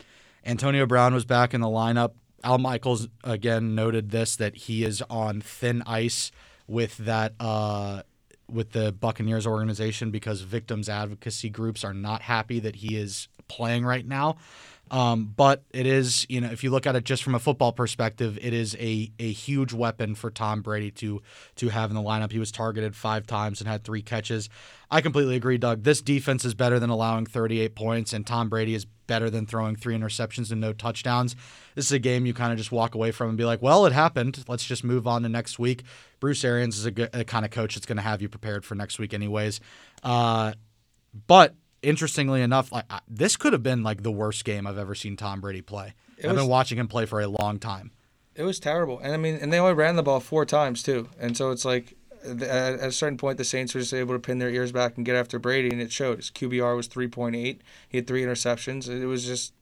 Antonio 0.44 0.86
Brown 0.86 1.12
was 1.12 1.24
back 1.24 1.54
in 1.54 1.60
the 1.60 1.68
lineup. 1.68 2.12
Al 2.44 2.58
Michaels 2.58 3.08
again 3.24 3.74
noted 3.74 4.10
this 4.10 4.36
that 4.36 4.56
he 4.56 4.84
is 4.84 5.02
on 5.10 5.40
thin 5.40 5.82
ice 5.86 6.30
with 6.68 6.96
that 6.98 7.34
uh, 7.40 8.02
with 8.48 8.72
the 8.72 8.92
Buccaneers 8.92 9.46
organization 9.46 10.10
because 10.10 10.42
victims 10.42 10.88
advocacy 10.88 11.50
groups 11.50 11.84
are 11.84 11.94
not 11.94 12.22
happy 12.22 12.60
that 12.60 12.76
he 12.76 12.96
is 12.96 13.28
playing 13.48 13.84
right 13.84 14.06
now. 14.06 14.36
Um, 14.90 15.32
but 15.36 15.64
it 15.70 15.84
is, 15.84 16.26
you 16.28 16.40
know, 16.40 16.48
if 16.50 16.62
you 16.62 16.70
look 16.70 16.86
at 16.86 16.94
it 16.94 17.04
just 17.04 17.24
from 17.24 17.34
a 17.34 17.40
football 17.40 17.72
perspective, 17.72 18.38
it 18.40 18.52
is 18.52 18.76
a, 18.76 19.10
a 19.18 19.32
huge 19.32 19.72
weapon 19.72 20.14
for 20.14 20.30
Tom 20.30 20.62
Brady 20.62 20.90
to 20.92 21.22
to 21.56 21.68
have 21.70 21.90
in 21.90 21.96
the 21.96 22.02
lineup. 22.02 22.30
He 22.30 22.38
was 22.38 22.52
targeted 22.52 22.94
five 22.94 23.26
times 23.26 23.60
and 23.60 23.68
had 23.68 23.82
three 23.82 24.02
catches. 24.02 24.48
I 24.88 25.00
completely 25.00 25.34
agree, 25.34 25.58
Doug. 25.58 25.82
This 25.82 26.00
defense 26.00 26.44
is 26.44 26.54
better 26.54 26.78
than 26.78 26.90
allowing 26.90 27.26
38 27.26 27.74
points, 27.74 28.12
and 28.12 28.24
Tom 28.24 28.48
Brady 28.48 28.74
is 28.74 28.86
better 29.08 29.28
than 29.28 29.46
throwing 29.46 29.74
three 29.74 29.96
interceptions 29.96 30.52
and 30.52 30.60
no 30.60 30.72
touchdowns. 30.72 31.34
This 31.74 31.86
is 31.86 31.92
a 31.92 31.98
game 31.98 32.26
you 32.26 32.34
kind 32.34 32.52
of 32.52 32.58
just 32.58 32.72
walk 32.72 32.94
away 32.94 33.10
from 33.10 33.28
and 33.28 33.38
be 33.38 33.44
like, 33.44 33.62
well, 33.62 33.86
it 33.86 33.92
happened. 33.92 34.44
Let's 34.46 34.64
just 34.64 34.84
move 34.84 35.06
on 35.06 35.22
to 35.22 35.28
next 35.28 35.58
week. 35.58 35.82
Bruce 36.20 36.44
Arians 36.44 36.78
is 36.78 36.86
a, 36.86 36.90
good, 36.90 37.10
a 37.12 37.24
kind 37.24 37.44
of 37.44 37.50
coach 37.50 37.74
that's 37.74 37.86
going 37.86 37.96
to 37.96 38.02
have 38.02 38.22
you 38.22 38.28
prepared 38.28 38.64
for 38.64 38.74
next 38.74 38.98
week, 38.98 39.12
anyways. 39.14 39.60
Uh, 40.02 40.52
but 41.26 41.54
interestingly 41.82 42.42
enough, 42.42 42.72
like 42.72 42.84
this 43.08 43.36
could 43.36 43.52
have 43.52 43.62
been 43.62 43.82
like 43.82 44.02
the 44.02 44.12
worst 44.12 44.44
game 44.44 44.66
I've 44.66 44.78
ever 44.78 44.94
seen 44.94 45.16
Tom 45.16 45.40
Brady 45.40 45.62
play. 45.62 45.94
It 46.18 46.24
I've 46.24 46.32
was, 46.32 46.42
been 46.42 46.50
watching 46.50 46.78
him 46.78 46.88
play 46.88 47.06
for 47.06 47.20
a 47.20 47.28
long 47.28 47.58
time. 47.58 47.92
It 48.34 48.42
was 48.42 48.60
terrible, 48.60 48.98
and 48.98 49.14
I 49.14 49.16
mean, 49.16 49.36
and 49.36 49.52
they 49.52 49.58
only 49.58 49.74
ran 49.74 49.96
the 49.96 50.02
ball 50.02 50.20
four 50.20 50.44
times 50.44 50.82
too, 50.82 51.08
and 51.18 51.36
so 51.36 51.50
it's 51.50 51.64
like 51.64 51.94
at 52.26 52.80
a 52.80 52.92
certain 52.92 53.16
point 53.16 53.38
the 53.38 53.44
Saints 53.44 53.74
were 53.74 53.80
just 53.80 53.94
able 53.94 54.14
to 54.14 54.18
pin 54.18 54.38
their 54.38 54.50
ears 54.50 54.72
back 54.72 54.96
and 54.96 55.06
get 55.06 55.16
after 55.16 55.38
Brady, 55.38 55.70
and 55.70 55.80
it 55.80 55.92
showed. 55.92 56.18
His 56.18 56.30
QBR 56.30 56.76
was 56.76 56.86
three 56.86 57.08
point 57.08 57.36
eight. 57.36 57.62
He 57.88 57.98
had 57.98 58.06
three 58.06 58.22
interceptions. 58.22 58.88
It 58.88 59.06
was 59.06 59.24
just, 59.24 59.52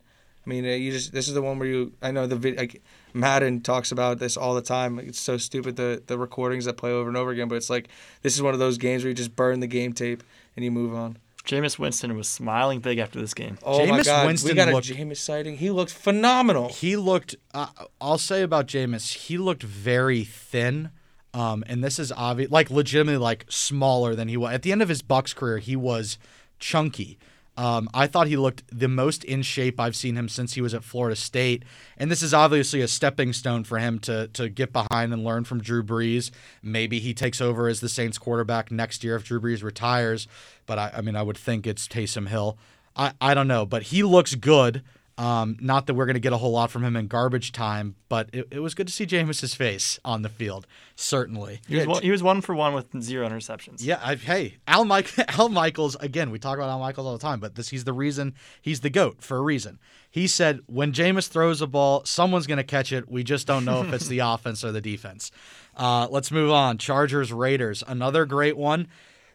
I 0.46 0.50
mean, 0.50 0.64
you 0.64 0.90
just 0.90 1.12
this 1.12 1.28
is 1.28 1.34
the 1.34 1.42
one 1.42 1.58
where 1.58 1.68
you. 1.68 1.92
I 2.02 2.10
know 2.10 2.26
the 2.26 2.36
video. 2.36 2.60
Like, 2.60 2.82
Madden 3.12 3.60
talks 3.60 3.92
about 3.92 4.18
this 4.18 4.36
all 4.36 4.54
the 4.54 4.62
time. 4.62 4.98
It's 4.98 5.20
so 5.20 5.36
stupid 5.36 5.76
the 5.76 6.02
the 6.06 6.18
recordings 6.18 6.64
that 6.64 6.76
play 6.76 6.90
over 6.90 7.08
and 7.08 7.16
over 7.16 7.30
again, 7.30 7.48
but 7.48 7.56
it's 7.56 7.70
like 7.70 7.88
this 8.22 8.34
is 8.34 8.42
one 8.42 8.54
of 8.54 8.60
those 8.60 8.78
games 8.78 9.04
where 9.04 9.10
you 9.10 9.14
just 9.14 9.36
burn 9.36 9.60
the 9.60 9.66
game 9.66 9.92
tape 9.92 10.22
and 10.56 10.64
you 10.64 10.70
move 10.70 10.94
on. 10.94 11.18
Jameis 11.44 11.78
Winston 11.78 12.16
was 12.16 12.28
smiling 12.28 12.80
big 12.80 12.98
after 12.98 13.20
this 13.20 13.34
game. 13.34 13.58
Oh 13.62 13.80
Jameis 13.80 13.88
my 13.88 14.02
God, 14.02 14.26
Winston 14.26 14.50
we 14.50 14.54
got 14.54 14.72
looked, 14.72 14.88
a 14.88 14.94
Jameis 14.94 15.18
sighting. 15.18 15.58
He 15.58 15.70
looked 15.70 15.92
phenomenal. 15.92 16.68
He 16.70 16.96
looked. 16.96 17.36
Uh, 17.52 17.66
I'll 18.00 18.18
say 18.18 18.42
about 18.42 18.66
Jameis, 18.66 19.12
he 19.12 19.36
looked 19.36 19.62
very 19.62 20.24
thin. 20.24 20.90
Um, 21.34 21.64
and 21.66 21.82
this 21.82 21.98
is 21.98 22.12
obvious, 22.12 22.50
like 22.50 22.70
legitimately, 22.70 23.18
like 23.18 23.44
smaller 23.48 24.14
than 24.14 24.28
he 24.28 24.36
was 24.36 24.54
at 24.54 24.62
the 24.62 24.72
end 24.72 24.82
of 24.82 24.88
his 24.88 25.02
Bucks 25.02 25.34
career. 25.34 25.58
He 25.58 25.74
was 25.76 26.16
chunky. 26.58 27.18
Um, 27.56 27.88
I 27.94 28.08
thought 28.08 28.26
he 28.26 28.36
looked 28.36 28.64
the 28.72 28.88
most 28.88 29.22
in 29.22 29.42
shape 29.42 29.78
I've 29.78 29.94
seen 29.94 30.16
him 30.16 30.28
since 30.28 30.54
he 30.54 30.60
was 30.60 30.74
at 30.74 30.82
Florida 30.82 31.14
State, 31.14 31.64
and 31.96 32.10
this 32.10 32.22
is 32.22 32.34
obviously 32.34 32.80
a 32.80 32.88
stepping 32.88 33.32
stone 33.32 33.62
for 33.62 33.78
him 33.78 33.98
to 34.00 34.28
to 34.28 34.48
get 34.48 34.72
behind 34.72 35.12
and 35.12 35.22
learn 35.24 35.44
from 35.44 35.60
Drew 35.60 35.82
Brees. 35.82 36.30
Maybe 36.62 36.98
he 36.98 37.14
takes 37.14 37.40
over 37.40 37.68
as 37.68 37.80
the 37.80 37.88
Saints 37.88 38.18
quarterback 38.18 38.72
next 38.72 39.04
year 39.04 39.14
if 39.14 39.24
Drew 39.24 39.40
Brees 39.40 39.62
retires, 39.62 40.26
but 40.66 40.78
I, 40.78 40.92
I 40.96 41.00
mean 41.00 41.14
I 41.14 41.22
would 41.22 41.38
think 41.38 41.66
it's 41.66 41.86
Taysom 41.86 42.28
Hill. 42.28 42.58
I, 42.96 43.12
I 43.20 43.34
don't 43.34 43.48
know, 43.48 43.66
but 43.66 43.84
he 43.84 44.02
looks 44.02 44.34
good. 44.34 44.82
Um, 45.16 45.56
not 45.60 45.86
that 45.86 45.94
we're 45.94 46.06
going 46.06 46.14
to 46.14 46.20
get 46.20 46.32
a 46.32 46.36
whole 46.36 46.50
lot 46.50 46.72
from 46.72 46.82
him 46.84 46.96
in 46.96 47.06
garbage 47.06 47.52
time, 47.52 47.94
but 48.08 48.28
it, 48.32 48.48
it 48.50 48.58
was 48.58 48.74
good 48.74 48.88
to 48.88 48.92
see 48.92 49.06
Jameis's 49.06 49.54
face 49.54 50.00
on 50.04 50.22
the 50.22 50.28
field. 50.28 50.66
Certainly, 50.96 51.60
he 51.68 51.76
was, 51.76 51.86
one, 51.86 52.02
he 52.02 52.10
was 52.10 52.22
one 52.22 52.40
for 52.40 52.52
one 52.52 52.74
with 52.74 53.00
zero 53.00 53.28
interceptions. 53.28 53.76
Yeah, 53.78 54.00
I, 54.02 54.16
hey, 54.16 54.56
Al 54.66 54.84
Mike, 54.84 55.12
Al 55.38 55.48
Michaels 55.48 55.94
again. 55.96 56.30
We 56.30 56.40
talk 56.40 56.58
about 56.58 56.68
Al 56.68 56.80
Michaels 56.80 57.06
all 57.06 57.12
the 57.12 57.22
time, 57.22 57.38
but 57.38 57.54
this 57.54 57.68
he's 57.68 57.84
the 57.84 57.92
reason 57.92 58.34
he's 58.60 58.80
the 58.80 58.90
goat 58.90 59.22
for 59.22 59.36
a 59.36 59.40
reason. 59.40 59.78
He 60.10 60.26
said 60.26 60.60
when 60.66 60.92
Jameis 60.92 61.28
throws 61.28 61.62
a 61.62 61.68
ball, 61.68 62.04
someone's 62.04 62.48
going 62.48 62.58
to 62.58 62.64
catch 62.64 62.92
it. 62.92 63.08
We 63.08 63.22
just 63.22 63.46
don't 63.46 63.64
know 63.64 63.82
if 63.82 63.92
it's 63.92 64.08
the 64.08 64.18
offense 64.18 64.64
or 64.64 64.72
the 64.72 64.80
defense. 64.80 65.30
Uh, 65.76 66.08
let's 66.10 66.32
move 66.32 66.50
on. 66.50 66.78
Chargers 66.78 67.32
Raiders, 67.32 67.84
another 67.86 68.24
great 68.26 68.56
one. 68.56 68.88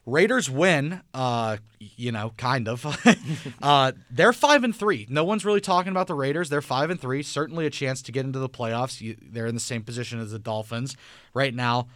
Raiders 0.05 0.49
win, 0.49 1.01
uh, 1.13 1.57
you 1.79 2.11
know, 2.11 2.33
kind 2.37 2.67
of. 2.67 2.85
uh, 3.61 3.91
they're 4.09 4.33
five 4.33 4.63
and 4.63 4.75
three. 4.75 5.05
No 5.09 5.23
one's 5.23 5.45
really 5.45 5.61
talking 5.61 5.91
about 5.91 6.07
the 6.07 6.15
Raiders. 6.15 6.49
They're 6.49 6.61
five 6.61 6.89
and 6.89 6.99
three. 6.99 7.23
Certainly 7.23 7.65
a 7.65 7.69
chance 7.69 8.01
to 8.03 8.11
get 8.11 8.25
into 8.25 8.39
the 8.39 8.49
playoffs. 8.49 9.01
You, 9.01 9.15
they're 9.21 9.47
in 9.47 9.55
the 9.55 9.59
same 9.59 9.83
position 9.83 10.19
as 10.19 10.31
the 10.31 10.39
Dolphins 10.39 10.95
right 11.33 11.53
now. 11.53 11.87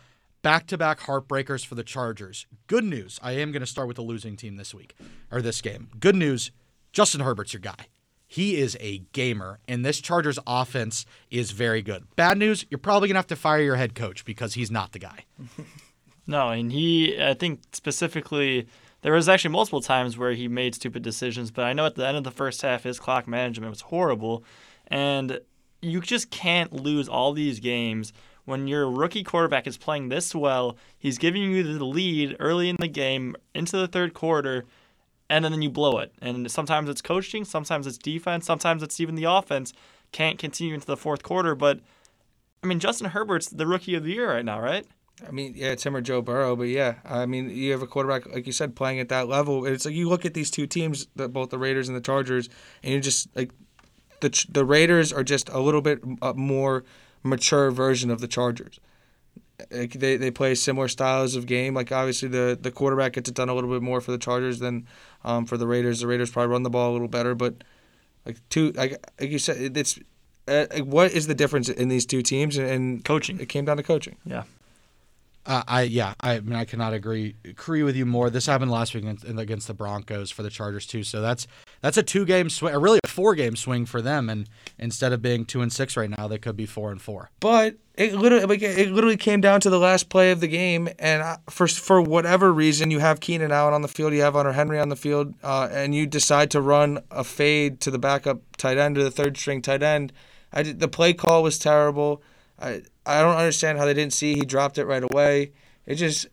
Back 0.41 0.67
to 0.67 0.77
back 0.77 0.99
heartbreakers 0.99 1.65
for 1.65 1.75
the 1.75 1.83
Chargers. 1.83 2.45
Good 2.67 2.83
news. 2.83 3.19
I 3.23 3.33
am 3.33 3.51
going 3.51 3.61
to 3.61 3.65
start 3.65 3.87
with 3.87 3.95
the 3.95 4.03
losing 4.03 4.35
team 4.35 4.57
this 4.57 4.73
week 4.73 4.95
or 5.31 5.41
this 5.41 5.61
game. 5.61 5.89
Good 5.99 6.15
news. 6.15 6.51
Justin 6.91 7.21
Herbert's 7.21 7.53
your 7.53 7.61
guy. 7.61 7.87
He 8.27 8.57
is 8.57 8.75
a 8.79 8.99
gamer, 9.13 9.59
and 9.67 9.85
this 9.85 10.01
Chargers 10.01 10.39
offense 10.47 11.05
is 11.29 11.51
very 11.51 11.83
good. 11.83 12.07
Bad 12.15 12.39
news, 12.39 12.65
you're 12.69 12.79
probably 12.79 13.07
going 13.07 13.13
to 13.13 13.19
have 13.19 13.27
to 13.27 13.35
fire 13.35 13.61
your 13.61 13.75
head 13.75 13.93
coach 13.93 14.25
because 14.25 14.55
he's 14.55 14.71
not 14.71 14.91
the 14.91 14.97
guy. 14.97 15.25
No, 16.25 16.49
and 16.49 16.71
he, 16.71 17.21
I 17.21 17.33
think 17.33 17.61
specifically, 17.73 18.67
there 19.01 19.13
was 19.13 19.27
actually 19.27 19.51
multiple 19.51 19.81
times 19.81 20.17
where 20.17 20.31
he 20.31 20.47
made 20.47 20.75
stupid 20.75 21.03
decisions, 21.03 21.51
but 21.51 21.65
I 21.65 21.73
know 21.73 21.85
at 21.85 21.95
the 21.95 22.07
end 22.07 22.17
of 22.17 22.23
the 22.23 22.31
first 22.31 22.61
half, 22.61 22.83
his 22.83 22.99
clock 22.99 23.27
management 23.27 23.69
was 23.69 23.81
horrible. 23.81 24.43
And 24.87 25.39
you 25.81 25.99
just 26.01 26.31
can't 26.31 26.71
lose 26.71 27.09
all 27.09 27.33
these 27.33 27.59
games 27.59 28.13
when 28.45 28.67
your 28.67 28.89
rookie 28.89 29.23
quarterback 29.23 29.67
is 29.67 29.77
playing 29.77 30.09
this 30.09 30.33
well. 30.33 30.77
He's 30.97 31.17
giving 31.17 31.41
you 31.43 31.63
the 31.63 31.85
lead 31.85 32.37
early 32.39 32.69
in 32.69 32.77
the 32.79 32.87
game 32.87 33.35
into 33.53 33.77
the 33.77 33.87
third 33.87 34.13
quarter, 34.13 34.65
and 35.29 35.43
then 35.43 35.61
you 35.61 35.69
blow 35.69 35.99
it. 35.99 36.13
And 36.21 36.49
sometimes 36.49 36.89
it's 36.89 37.01
coaching, 37.01 37.43
sometimes 37.43 37.87
it's 37.87 37.97
defense, 37.97 38.45
sometimes 38.45 38.83
it's 38.83 38.99
even 38.99 39.15
the 39.15 39.25
offense 39.25 39.73
can't 40.11 40.37
continue 40.37 40.73
into 40.73 40.87
the 40.87 40.97
fourth 40.97 41.23
quarter. 41.23 41.55
But 41.55 41.79
I 42.63 42.67
mean, 42.67 42.79
Justin 42.79 43.09
Herbert's 43.09 43.49
the 43.49 43.67
rookie 43.67 43.95
of 43.95 44.03
the 44.03 44.13
year 44.13 44.29
right 44.29 44.45
now, 44.45 44.61
right? 44.61 44.85
I 45.27 45.31
mean, 45.31 45.53
yeah, 45.55 45.67
it's 45.71 45.85
him 45.85 45.95
or 45.95 46.01
Joe 46.01 46.21
Burrow, 46.21 46.55
but 46.55 46.67
yeah, 46.67 46.95
I 47.05 47.25
mean, 47.25 47.49
you 47.49 47.71
have 47.71 47.81
a 47.81 47.87
quarterback 47.87 48.25
like 48.33 48.45
you 48.45 48.51
said 48.53 48.75
playing 48.75 48.99
at 48.99 49.09
that 49.09 49.27
level. 49.27 49.65
It's 49.65 49.85
like 49.85 49.95
you 49.95 50.09
look 50.09 50.25
at 50.25 50.33
these 50.33 50.51
two 50.51 50.67
teams, 50.67 51.07
the, 51.15 51.27
both 51.29 51.49
the 51.49 51.57
Raiders 51.57 51.87
and 51.87 51.95
the 51.97 52.01
Chargers, 52.01 52.49
and 52.83 52.93
you 52.93 52.99
just 52.99 53.27
like 53.35 53.51
the 54.21 54.45
the 54.49 54.65
Raiders 54.65 55.13
are 55.13 55.23
just 55.23 55.49
a 55.49 55.59
little 55.59 55.81
bit 55.81 55.99
uh, 56.21 56.33
more 56.35 56.83
mature 57.23 57.71
version 57.71 58.09
of 58.11 58.19
the 58.21 58.27
Chargers. 58.27 58.79
Like, 59.71 59.93
They 59.93 60.17
they 60.17 60.31
play 60.31 60.55
similar 60.55 60.87
styles 60.87 61.35
of 61.35 61.45
game. 61.45 61.73
Like 61.73 61.91
obviously 61.91 62.27
the 62.27 62.57
the 62.59 62.71
quarterback 62.71 63.13
gets 63.13 63.29
it 63.29 63.35
done 63.35 63.49
a 63.49 63.53
little 63.53 63.69
bit 63.69 63.81
more 63.81 64.01
for 64.01 64.11
the 64.11 64.17
Chargers 64.17 64.59
than 64.59 64.87
um, 65.23 65.45
for 65.45 65.57
the 65.57 65.67
Raiders. 65.67 65.99
The 66.01 66.07
Raiders 66.07 66.31
probably 66.31 66.51
run 66.51 66.63
the 66.63 66.69
ball 66.69 66.91
a 66.91 66.93
little 66.93 67.07
better, 67.07 67.33
but 67.35 67.63
like 68.25 68.37
two 68.49 68.71
like 68.73 68.91
like 69.19 69.29
you 69.29 69.39
said, 69.39 69.57
it- 69.57 69.77
it's 69.77 69.99
uh, 70.45 70.65
what 70.83 71.11
is 71.13 71.27
the 71.27 71.35
difference 71.35 71.69
in 71.69 71.87
these 71.87 72.05
two 72.05 72.21
teams? 72.21 72.57
And 72.57 73.05
Coaching. 73.05 73.39
it 73.39 73.47
came 73.47 73.63
down 73.63 73.77
to 73.77 73.83
coaching. 73.83 74.17
Yeah. 74.25 74.43
Uh, 75.45 75.61
I 75.67 75.81
yeah, 75.83 76.13
I 76.21 76.39
mean 76.39 76.55
I 76.55 76.63
cannot 76.63 76.93
agree 76.93 77.35
agree 77.43 77.83
with 77.83 77.95
you 77.95 78.05
more. 78.05 78.29
This 78.29 78.45
happened 78.45 78.71
last 78.71 78.93
week 78.93 79.03
against, 79.03 79.25
against 79.25 79.67
the 79.67 79.73
Broncos 79.73 80.31
for 80.31 80.41
the 80.41 80.49
Chargers 80.49 80.85
too. 80.85 81.03
So 81.03 81.21
that's 81.21 81.47
that's 81.81 81.97
a 81.97 82.03
two 82.03 82.25
game 82.25 82.49
swing, 82.49 82.73
really 82.75 82.99
a 83.03 83.07
four 83.09 83.35
game 83.35 83.57
swing 83.57 83.85
for 83.85 84.01
them. 84.01 84.29
And 84.29 84.47
instead 84.79 85.11
of 85.11 85.21
being 85.21 85.43
two 85.43 85.61
and 85.61 85.71
six 85.71 85.97
right 85.97 86.09
now, 86.09 86.27
they 86.29 86.37
could 86.37 86.55
be 86.55 86.65
four 86.65 86.91
and 86.91 87.01
four. 87.01 87.29
But 87.41 87.75
it 87.95 88.13
literally, 88.13 88.63
it 88.63 88.91
literally 88.91 89.17
came 89.17 89.41
down 89.41 89.59
to 89.61 89.69
the 89.69 89.77
last 89.77 90.09
play 90.09 90.31
of 90.31 90.39
the 90.39 90.47
game, 90.47 90.87
and 90.97 91.21
I- 91.21 91.37
for 91.49 91.67
for 91.67 92.01
whatever 92.01 92.51
reason, 92.51 92.89
you 92.89 92.99
have 92.99 93.19
Keenan 93.19 93.51
Allen 93.51 93.73
on 93.73 93.81
the 93.81 93.87
field, 93.87 94.13
you 94.13 94.21
have 94.21 94.33
Hunter 94.33 94.53
Henry 94.53 94.79
on 94.79 94.89
the 94.89 94.95
field, 94.95 95.33
uh, 95.43 95.67
and 95.71 95.93
you 95.93 96.07
decide 96.07 96.49
to 96.51 96.61
run 96.61 96.99
a 97.11 97.23
fade 97.23 97.81
to 97.81 97.91
the 97.91 97.99
backup 97.99 98.41
tight 98.57 98.77
end 98.77 98.97
or 98.97 99.03
the 99.03 99.11
third 99.11 99.37
string 99.37 99.61
tight 99.61 99.83
end. 99.83 100.13
I 100.53 100.63
did, 100.63 100.79
the 100.79 100.87
play 100.87 101.13
call 101.13 101.43
was 101.43 101.59
terrible. 101.59 102.23
I 102.59 102.83
I 103.05 103.21
don't 103.21 103.35
understand 103.35 103.77
how 103.77 103.85
they 103.85 103.93
didn't 103.93 104.13
see 104.13 104.33
he 104.35 104.45
dropped 104.45 104.77
it 104.77 104.85
right 104.85 105.03
away. 105.03 105.51
It 105.85 105.95
just 105.95 106.27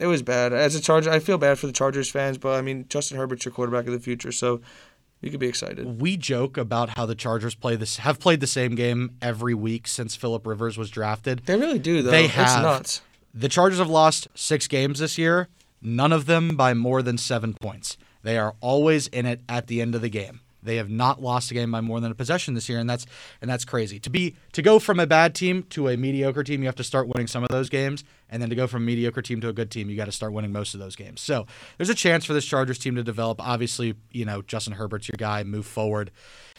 it 0.00 0.06
was 0.06 0.22
bad. 0.22 0.52
As 0.52 0.74
a 0.74 0.80
Charger, 0.80 1.10
I 1.10 1.18
feel 1.20 1.38
bad 1.38 1.58
for 1.58 1.66
the 1.66 1.72
Chargers 1.72 2.10
fans, 2.10 2.38
but 2.38 2.58
I 2.58 2.62
mean 2.62 2.86
Justin 2.88 3.18
Herbert's 3.18 3.44
your 3.44 3.52
quarterback 3.52 3.86
of 3.86 3.92
the 3.92 4.00
future, 4.00 4.32
so 4.32 4.60
you 5.20 5.30
could 5.30 5.38
be 5.38 5.46
excited. 5.46 6.00
We 6.00 6.16
joke 6.16 6.56
about 6.56 6.96
how 6.96 7.06
the 7.06 7.14
Chargers 7.14 7.54
play 7.54 7.76
this 7.76 7.98
have 7.98 8.18
played 8.18 8.40
the 8.40 8.46
same 8.48 8.74
game 8.74 9.16
every 9.22 9.54
week 9.54 9.86
since 9.86 10.16
Philip 10.16 10.46
Rivers 10.46 10.76
was 10.76 10.90
drafted. 10.90 11.42
They 11.46 11.56
really 11.56 11.78
do 11.78 12.02
though. 12.02 12.10
They 12.10 12.24
It's 12.24 12.34
have. 12.34 12.62
nuts. 12.62 13.02
The 13.34 13.48
Chargers 13.48 13.78
have 13.78 13.88
lost 13.88 14.28
six 14.34 14.66
games 14.66 14.98
this 14.98 15.16
year, 15.16 15.48
none 15.80 16.12
of 16.12 16.26
them 16.26 16.56
by 16.56 16.74
more 16.74 17.00
than 17.02 17.16
seven 17.16 17.54
points. 17.54 17.96
They 18.22 18.36
are 18.38 18.54
always 18.60 19.06
in 19.08 19.24
it 19.26 19.40
at 19.48 19.68
the 19.68 19.80
end 19.80 19.94
of 19.94 20.00
the 20.00 20.08
game. 20.10 20.40
They 20.62 20.76
have 20.76 20.88
not 20.88 21.20
lost 21.20 21.50
a 21.50 21.54
game 21.54 21.70
by 21.72 21.80
more 21.80 22.00
than 22.00 22.12
a 22.12 22.14
possession 22.14 22.54
this 22.54 22.68
year, 22.68 22.78
and 22.78 22.88
that's 22.88 23.06
and 23.40 23.50
that's 23.50 23.64
crazy. 23.64 23.98
To 24.00 24.10
be 24.10 24.36
to 24.52 24.62
go 24.62 24.78
from 24.78 25.00
a 25.00 25.06
bad 25.06 25.34
team 25.34 25.64
to 25.70 25.88
a 25.88 25.96
mediocre 25.96 26.44
team, 26.44 26.60
you 26.60 26.66
have 26.66 26.76
to 26.76 26.84
start 26.84 27.08
winning 27.08 27.26
some 27.26 27.42
of 27.42 27.48
those 27.48 27.68
games, 27.68 28.04
and 28.28 28.40
then 28.40 28.48
to 28.50 28.56
go 28.56 28.66
from 28.66 28.82
a 28.82 28.86
mediocre 28.86 29.22
team 29.22 29.40
to 29.40 29.48
a 29.48 29.52
good 29.52 29.70
team, 29.70 29.90
you 29.90 29.96
got 29.96 30.06
to 30.06 30.12
start 30.12 30.32
winning 30.32 30.52
most 30.52 30.74
of 30.74 30.80
those 30.80 30.96
games. 30.96 31.20
So 31.20 31.46
there's 31.76 31.90
a 31.90 31.94
chance 31.94 32.24
for 32.24 32.32
this 32.32 32.44
Chargers 32.44 32.78
team 32.78 32.94
to 32.94 33.02
develop. 33.02 33.40
Obviously, 33.40 33.94
you 34.10 34.24
know 34.24 34.42
Justin 34.42 34.74
Herbert's 34.74 35.08
your 35.08 35.16
guy. 35.18 35.42
Move 35.42 35.66
forward, 35.66 36.10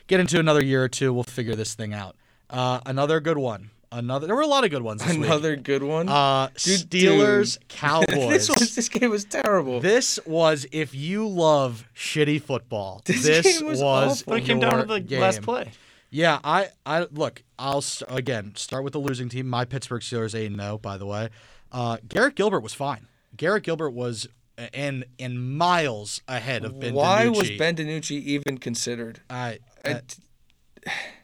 get 0.07 0.19
into 0.19 0.39
another 0.39 0.63
year 0.63 0.83
or 0.83 0.89
two. 0.89 1.13
We'll 1.13 1.23
figure 1.23 1.55
this 1.55 1.73
thing 1.73 1.93
out. 1.93 2.15
Uh, 2.49 2.81
another 2.85 3.19
good 3.19 3.37
one. 3.37 3.71
Another. 3.93 4.27
There 4.27 4.35
were 4.35 4.41
a 4.41 4.47
lot 4.47 4.63
of 4.63 4.71
good 4.71 4.81
ones. 4.81 5.03
This 5.03 5.15
week. 5.15 5.25
Another 5.27 5.55
good 5.55 5.83
one. 5.83 6.09
Uh, 6.09 6.47
Dude, 6.55 6.89
Steelers, 6.89 7.59
dude. 7.59 7.67
Cowboys. 7.69 8.29
this 8.29 8.49
was 8.49 8.75
this 8.75 8.89
game 8.89 9.09
was 9.11 9.23
terrible. 9.25 9.79
This 9.79 10.19
was 10.25 10.65
if 10.71 10.95
you 10.95 11.27
love 11.27 11.85
shitty 11.95 12.41
football. 12.41 13.01
This 13.05 13.23
This, 13.23 13.59
game 13.59 13.67
was 13.67 13.79
was, 13.81 14.21
awful. 14.21 14.31
But 14.33 14.41
it 14.41 14.45
came 14.45 14.59
down 14.59 14.87
to 14.87 14.93
your 14.93 14.99
the 14.99 15.19
last 15.19 15.41
play. 15.43 15.71
Yeah, 16.09 16.39
I, 16.43 16.69
I 16.85 17.07
look. 17.11 17.41
I'll 17.57 17.77
s- 17.77 18.03
again 18.07 18.53
start 18.55 18.83
with 18.83 18.93
the 18.93 18.99
losing 18.99 19.29
team. 19.29 19.47
My 19.47 19.65
Pittsburgh 19.65 20.01
Steelers 20.01 20.35
eight 20.35 20.51
zero. 20.55 20.77
By 20.77 20.97
the 20.97 21.05
way, 21.05 21.29
uh, 21.71 21.97
Garrett 22.07 22.35
Gilbert 22.35 22.59
was 22.61 22.73
fine. 22.73 23.07
Garrett 23.35 23.63
Gilbert 23.63 23.91
was 23.91 24.27
in 24.73 25.05
in 25.17 25.55
miles 25.57 26.21
ahead 26.27 26.65
of 26.65 26.79
Ben. 26.79 26.93
Why 26.93 27.25
DiNucci. 27.25 27.37
was 27.37 27.51
Ben 27.51 27.75
DiNucci 27.75 28.11
even 28.21 28.59
considered? 28.59 29.21
I, 29.29 29.57
I, 29.83 29.89
uh, 29.91 29.99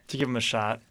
To 0.07 0.17
give 0.17 0.27
him 0.27 0.35
a 0.35 0.39
shot. 0.41 0.81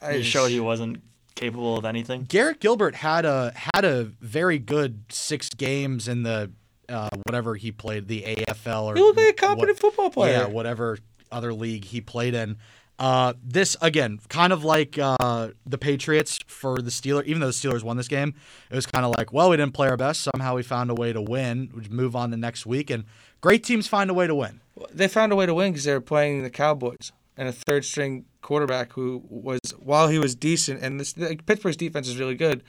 I 0.00 0.18
He 0.18 0.22
showed 0.22 0.50
he 0.52 0.60
wasn't 0.60 1.02
capable 1.38 1.76
of 1.78 1.84
anything. 1.84 2.24
Garrett 2.28 2.60
Gilbert 2.60 2.94
had 2.96 3.24
a 3.24 3.52
had 3.74 3.84
a 3.84 4.04
very 4.20 4.58
good 4.58 5.04
six 5.10 5.48
games 5.50 6.08
in 6.08 6.22
the 6.22 6.50
uh, 6.88 7.08
whatever 7.26 7.54
he 7.54 7.70
played 7.72 8.08
the 8.08 8.22
AFL 8.22 8.84
or 8.84 8.94
He 8.94 9.00
looked 9.02 9.18
like 9.18 9.28
a 9.28 9.32
competent 9.34 9.76
what- 9.82 9.94
football 9.94 10.10
player. 10.10 10.38
Yeah, 10.40 10.46
whatever 10.46 10.98
other 11.30 11.52
league 11.52 11.84
he 11.84 12.00
played 12.00 12.34
in. 12.34 12.56
Uh, 12.98 13.32
this 13.44 13.76
again, 13.80 14.18
kind 14.28 14.52
of 14.52 14.64
like 14.64 14.98
uh, 14.98 15.48
the 15.64 15.78
Patriots 15.78 16.40
for 16.48 16.82
the 16.82 16.90
Steelers. 16.90 17.24
Even 17.26 17.40
though 17.40 17.46
the 17.46 17.52
Steelers 17.52 17.84
won 17.84 17.96
this 17.96 18.08
game, 18.08 18.34
it 18.70 18.74
was 18.74 18.86
kind 18.86 19.04
of 19.06 19.14
like, 19.16 19.32
well, 19.32 19.50
we 19.50 19.56
didn't 19.56 19.74
play 19.74 19.88
our 19.88 19.96
best. 19.96 20.22
Somehow 20.22 20.56
we 20.56 20.64
found 20.64 20.90
a 20.90 20.94
way 20.94 21.12
to 21.12 21.20
win. 21.22 21.70
We 21.72 21.86
move 21.94 22.16
on 22.16 22.32
to 22.32 22.36
next 22.36 22.66
week, 22.66 22.90
and 22.90 23.04
great 23.40 23.62
teams 23.62 23.86
find 23.86 24.10
a 24.10 24.14
way 24.14 24.26
to 24.26 24.34
win. 24.34 24.60
They 24.92 25.06
found 25.06 25.30
a 25.32 25.36
way 25.36 25.46
to 25.46 25.54
win 25.54 25.70
because 25.72 25.84
they 25.84 25.92
were 25.92 26.00
playing 26.00 26.42
the 26.42 26.50
Cowboys 26.50 27.12
and 27.38 27.48
a 27.48 27.52
third 27.52 27.84
string 27.84 28.26
quarterback 28.42 28.92
who 28.92 29.22
was 29.28 29.60
while 29.78 30.08
he 30.08 30.18
was 30.18 30.34
decent 30.34 30.82
and 30.82 31.00
this 31.00 31.16
like, 31.16 31.46
Pittsburgh's 31.46 31.76
defense 31.76 32.08
is 32.08 32.18
really 32.18 32.34
good, 32.34 32.62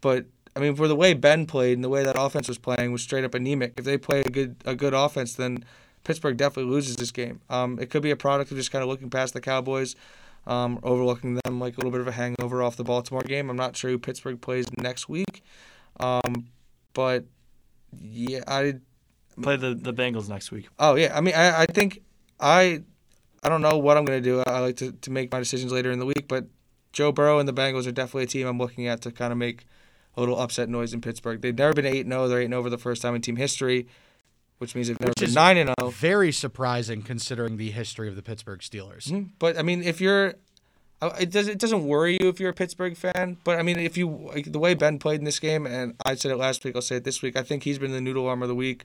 but 0.00 0.26
I 0.54 0.60
mean 0.60 0.74
for 0.74 0.88
the 0.88 0.96
way 0.96 1.14
Ben 1.14 1.46
played 1.46 1.78
and 1.78 1.84
the 1.84 1.88
way 1.88 2.04
that 2.04 2.16
offense 2.18 2.48
was 2.48 2.58
playing 2.58 2.92
was 2.92 3.02
straight 3.02 3.24
up 3.24 3.34
anemic. 3.34 3.74
If 3.78 3.84
they 3.84 3.96
play 3.96 4.20
a 4.20 4.30
good 4.30 4.56
a 4.66 4.74
good 4.74 4.92
offense, 4.92 5.34
then 5.34 5.64
Pittsburgh 6.04 6.36
definitely 6.36 6.70
loses 6.70 6.96
this 6.96 7.10
game. 7.10 7.40
Um, 7.48 7.78
it 7.78 7.90
could 7.90 8.02
be 8.02 8.10
a 8.10 8.16
product 8.16 8.50
of 8.50 8.56
just 8.56 8.70
kind 8.70 8.82
of 8.82 8.88
looking 8.88 9.10
past 9.10 9.34
the 9.34 9.40
Cowboys, 9.40 9.96
um, 10.46 10.78
overlooking 10.82 11.40
them 11.44 11.60
like 11.60 11.74
a 11.74 11.78
little 11.78 11.90
bit 11.90 12.00
of 12.00 12.08
a 12.08 12.12
hangover 12.12 12.62
off 12.62 12.76
the 12.76 12.84
Baltimore 12.84 13.22
game. 13.22 13.50
I'm 13.50 13.56
not 13.56 13.76
sure 13.76 13.90
who 13.90 13.98
Pittsburgh 13.98 14.40
plays 14.40 14.66
next 14.78 15.08
week, 15.08 15.42
um, 16.00 16.48
but 16.92 17.24
yeah, 18.00 18.40
I 18.46 18.80
Play 19.42 19.56
the, 19.56 19.74
the 19.74 19.92
Bengals 19.92 20.28
next 20.28 20.50
week. 20.50 20.68
Oh 20.78 20.96
yeah, 20.96 21.16
I 21.16 21.20
mean, 21.20 21.34
I, 21.34 21.62
I 21.62 21.66
think 21.66 22.00
I, 22.40 22.82
I 23.42 23.48
don't 23.48 23.62
know 23.62 23.78
what 23.78 23.96
I'm 23.96 24.04
gonna 24.04 24.20
do. 24.20 24.42
I 24.46 24.60
like 24.60 24.76
to, 24.76 24.92
to 24.92 25.10
make 25.10 25.30
my 25.30 25.38
decisions 25.38 25.72
later 25.72 25.90
in 25.90 25.98
the 25.98 26.06
week, 26.06 26.26
but 26.28 26.46
Joe 26.92 27.12
Burrow 27.12 27.38
and 27.38 27.48
the 27.48 27.52
Bengals 27.52 27.86
are 27.86 27.92
definitely 27.92 28.24
a 28.24 28.26
team 28.26 28.46
I'm 28.46 28.58
looking 28.58 28.86
at 28.86 29.02
to 29.02 29.12
kind 29.12 29.32
of 29.32 29.38
make 29.38 29.66
a 30.16 30.20
little 30.20 30.38
upset 30.38 30.68
noise 30.68 30.92
in 30.92 31.00
Pittsburgh. 31.00 31.40
They've 31.40 31.56
never 31.56 31.72
been 31.72 31.86
eight 31.86 32.06
0 32.06 32.28
They're 32.28 32.40
eight 32.40 32.48
0 32.48 32.62
for 32.64 32.70
the 32.70 32.78
first 32.78 33.02
time 33.02 33.14
in 33.14 33.22
team 33.22 33.36
history, 33.36 33.86
which 34.58 34.74
means 34.74 34.88
they've 34.88 34.98
never 35.00 35.10
Which 35.10 35.28
been 35.28 35.34
nine 35.34 35.56
and 35.56 35.70
oh. 35.70 35.74
zero. 35.80 35.90
Very 35.90 36.32
surprising 36.32 37.02
considering 37.02 37.56
the 37.56 37.70
history 37.70 38.08
of 38.08 38.16
the 38.16 38.22
Pittsburgh 38.22 38.60
Steelers. 38.60 39.08
Mhm. 39.08 39.30
But 39.38 39.56
I 39.56 39.62
mean, 39.62 39.82
if 39.82 40.00
you're, 40.00 40.34
it 41.20 41.30
does 41.30 41.46
it 41.46 41.58
doesn't 41.58 41.86
worry 41.86 42.18
you 42.20 42.28
if 42.28 42.40
you're 42.40 42.50
a 42.50 42.54
Pittsburgh 42.54 42.96
fan. 42.96 43.36
But 43.44 43.60
I 43.60 43.62
mean, 43.62 43.78
if 43.78 43.96
you 43.96 44.08
like 44.34 44.50
the 44.50 44.58
way 44.58 44.74
Ben 44.74 44.98
played 44.98 45.20
in 45.20 45.24
this 45.24 45.38
game, 45.38 45.66
and 45.66 45.94
I 46.04 46.16
said 46.16 46.32
it 46.32 46.36
last 46.36 46.64
week, 46.64 46.74
I'll 46.74 46.82
say 46.82 46.96
it 46.96 47.04
this 47.04 47.22
week. 47.22 47.36
I 47.36 47.42
think 47.42 47.62
he's 47.62 47.78
been 47.78 47.92
the 47.92 48.00
noodle 48.00 48.26
arm 48.26 48.42
of 48.42 48.48
the 48.48 48.56
week. 48.56 48.84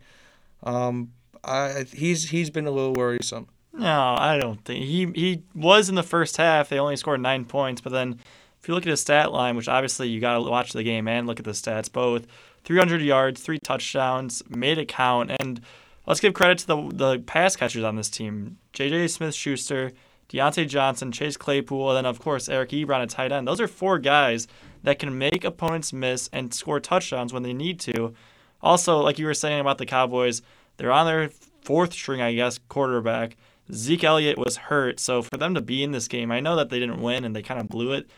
Um, 0.62 1.14
I 1.44 1.86
he's 1.92 2.30
he's 2.30 2.52
been 2.52 2.68
a 2.68 2.72
little 2.72 2.94
worrisome. 2.94 3.48
No, 3.74 4.16
I 4.18 4.38
don't 4.38 4.64
think 4.64 4.86
he 4.86 5.08
he 5.16 5.44
was 5.56 5.90
in 5.90 5.96
the 5.96 6.04
first 6.04 6.38
half. 6.38 6.70
They 6.70 6.80
only 6.80 6.96
scored 6.96 7.22
nine 7.22 7.46
points, 7.46 7.82
but 7.82 7.92
then 7.92 8.20
if 8.62 8.68
you 8.68 8.76
look 8.76 8.86
at 8.86 8.90
his 8.90 9.02
stat 9.02 9.32
line, 9.32 9.56
which 9.56 9.68
obviously 9.68 10.08
you 10.08 10.22
got 10.22 10.36
to 10.36 10.42
watch 10.42 10.74
the 10.74 10.84
game 10.84 11.08
and 11.08 11.26
look 11.26 11.40
at 11.40 11.46
the 11.46 11.52
stats, 11.52 11.92
both 11.92 12.28
300 12.64 13.02
yards, 13.02 13.42
three 13.42 13.60
touchdowns, 13.60 14.44
made 14.48 14.78
it 14.78 14.88
count, 14.88 15.32
and 15.40 15.60
let's 16.06 16.20
give 16.20 16.34
credit 16.36 16.60
to 16.60 16.68
the 16.68 16.90
the 16.94 17.20
pass 17.20 17.56
catchers 17.56 17.84
on 17.84 17.96
this 17.96 18.10
team: 18.10 18.58
JuJu 18.74 19.10
Smith-Schuster, 19.10 19.92
Diontae 20.30 20.68
Johnson, 20.68 21.12
Chase 21.12 21.36
Claypool, 21.36 21.90
and 21.90 21.98
then 21.98 22.06
of 22.06 22.20
course 22.20 22.48
Eric 22.48 22.70
Ebron 22.70 23.02
at 23.02 23.10
tight 23.10 23.32
end. 23.32 23.48
Those 23.48 23.60
are 23.60 23.68
four 23.68 23.98
guys 23.98 24.48
that 24.84 25.00
can 25.00 25.18
make 25.18 25.44
opponents 25.44 25.92
miss 25.92 26.30
and 26.32 26.54
score 26.54 26.80
touchdowns 26.80 27.34
when 27.34 27.44
they 27.44 27.54
need 27.54 27.80
to. 27.82 28.14
Also, 28.62 29.00
like 29.00 29.18
you 29.18 29.26
were 29.26 29.34
saying 29.34 29.60
about 29.60 29.80
the 29.80 29.86
Cowboys, 29.86 30.44
they're 30.78 30.92
on 30.92 31.06
their 31.08 31.30
fourth 31.64 31.94
string, 31.94 32.22
I 32.22 32.34
guess, 32.34 32.60
quarterback. 32.70 33.36
Zeke 33.74 34.04
Elliott 34.04 34.38
was 34.38 34.58
hurt, 34.58 35.00
so 35.00 35.22
for 35.22 35.38
them 35.38 35.56
to 35.56 35.62
be 35.62 35.84
in 35.84 35.92
this 35.92 36.08
game, 36.08 36.32
I 36.32 36.40
know 36.40 36.56
that 36.56 36.70
they 36.70 36.80
didn't 36.80 37.02
win 37.02 37.24
and 37.26 37.36
they 37.36 37.42
kind 37.42 37.60
of 37.60 37.68
blew 37.68 37.94
it, 37.94 38.10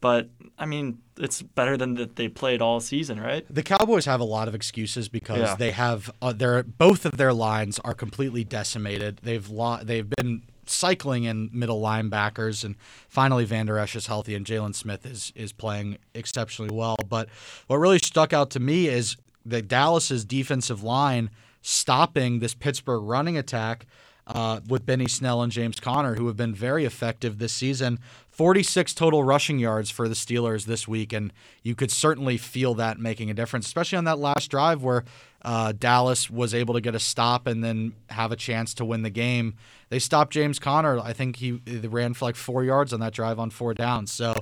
but 0.00 0.28
I 0.58 0.66
mean, 0.66 0.98
it's 1.16 1.40
better 1.42 1.76
than 1.76 1.94
that 1.94 2.16
they 2.16 2.28
played 2.28 2.60
all 2.60 2.80
season, 2.80 3.20
right? 3.20 3.44
The 3.48 3.62
Cowboys 3.62 4.04
have 4.06 4.20
a 4.20 4.24
lot 4.24 4.48
of 4.48 4.54
excuses 4.54 5.08
because 5.08 5.38
Yeah. 5.40 5.54
they 5.56 5.70
have 5.70 6.10
uh, 6.20 6.32
their 6.32 6.62
both 6.62 7.04
of 7.06 7.16
their 7.16 7.32
lines 7.32 7.78
are 7.84 7.94
completely 7.94 8.44
decimated. 8.44 9.20
They've 9.22 9.48
lo- 9.48 9.80
they've 9.82 10.08
been 10.08 10.42
cycling 10.66 11.24
in 11.24 11.50
middle 11.52 11.80
linebackers, 11.80 12.64
and 12.64 12.74
finally 13.08 13.44
Van 13.44 13.66
Der 13.66 13.78
Esch 13.78 13.94
is 13.96 14.06
healthy, 14.06 14.34
and 14.34 14.44
Jaylon 14.46 14.74
Smith 14.74 15.06
is 15.06 15.32
is 15.36 15.52
playing 15.52 15.98
exceptionally 16.14 16.74
well. 16.74 16.96
But 17.08 17.28
what 17.66 17.76
really 17.76 17.98
stuck 17.98 18.32
out 18.32 18.50
to 18.50 18.60
me 18.60 18.88
is 18.88 19.16
the 19.46 19.62
Dallas's 19.62 20.24
defensive 20.24 20.82
line 20.82 21.30
stopping 21.62 22.40
this 22.40 22.54
Pittsburgh 22.54 23.02
running 23.04 23.36
attack 23.38 23.86
uh, 24.26 24.60
with 24.68 24.86
Benny 24.86 25.06
Snell 25.06 25.42
and 25.42 25.52
James 25.52 25.80
Conner, 25.80 26.14
who 26.14 26.26
have 26.26 26.36
been 26.36 26.54
very 26.54 26.84
effective 26.84 27.38
this 27.38 27.52
season. 27.52 27.98
46 28.30 28.94
total 28.94 29.22
rushing 29.22 29.58
yards 29.58 29.90
for 29.90 30.08
the 30.08 30.14
Steelers 30.14 30.64
this 30.64 30.88
week, 30.88 31.12
and 31.12 31.32
you 31.62 31.74
could 31.74 31.90
certainly 31.90 32.36
feel 32.36 32.74
that 32.74 32.98
making 32.98 33.30
a 33.30 33.34
difference, 33.34 33.66
especially 33.66 33.98
on 33.98 34.04
that 34.04 34.18
last 34.18 34.50
drive 34.50 34.82
where 34.82 35.04
uh, 35.42 35.72
Dallas 35.72 36.30
was 36.30 36.54
able 36.54 36.74
to 36.74 36.80
get 36.80 36.94
a 36.94 36.98
stop 36.98 37.46
and 37.46 37.62
then 37.62 37.92
have 38.10 38.32
a 38.32 38.36
chance 38.36 38.74
to 38.74 38.84
win 38.84 39.02
the 39.02 39.10
game. 39.10 39.54
They 39.90 39.98
stopped 39.98 40.32
James 40.32 40.58
Conner. 40.58 40.98
I 40.98 41.12
think 41.12 41.36
he, 41.36 41.60
he 41.66 41.78
ran 41.86 42.14
for 42.14 42.24
like 42.24 42.36
four 42.36 42.64
yards 42.64 42.92
on 42.92 43.00
that 43.00 43.12
drive 43.12 43.38
on 43.38 43.50
four 43.50 43.74
downs. 43.74 44.10
So, 44.10 44.34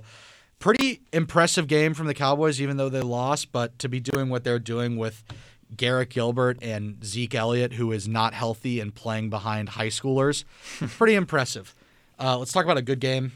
pretty 0.58 1.00
impressive 1.12 1.66
game 1.66 1.92
from 1.92 2.06
the 2.06 2.14
Cowboys, 2.14 2.60
even 2.60 2.76
though 2.76 2.88
they 2.88 3.00
lost. 3.00 3.50
But 3.50 3.78
to 3.80 3.88
be 3.88 3.98
doing 3.98 4.28
what 4.28 4.44
they're 4.44 4.60
doing 4.60 4.96
with 4.96 5.24
Garrett 5.76 6.10
Gilbert 6.10 6.58
and 6.62 7.04
Zeke 7.04 7.34
Elliott, 7.34 7.74
who 7.74 7.92
is 7.92 8.06
not 8.08 8.34
healthy 8.34 8.80
and 8.80 8.94
playing 8.94 9.30
behind 9.30 9.70
high 9.70 9.88
schoolers, 9.88 10.44
pretty 10.80 11.14
impressive. 11.14 11.74
Uh, 12.18 12.38
let's 12.38 12.52
talk 12.52 12.64
about 12.64 12.76
a 12.78 12.82
good 12.82 13.00
game. 13.00 13.32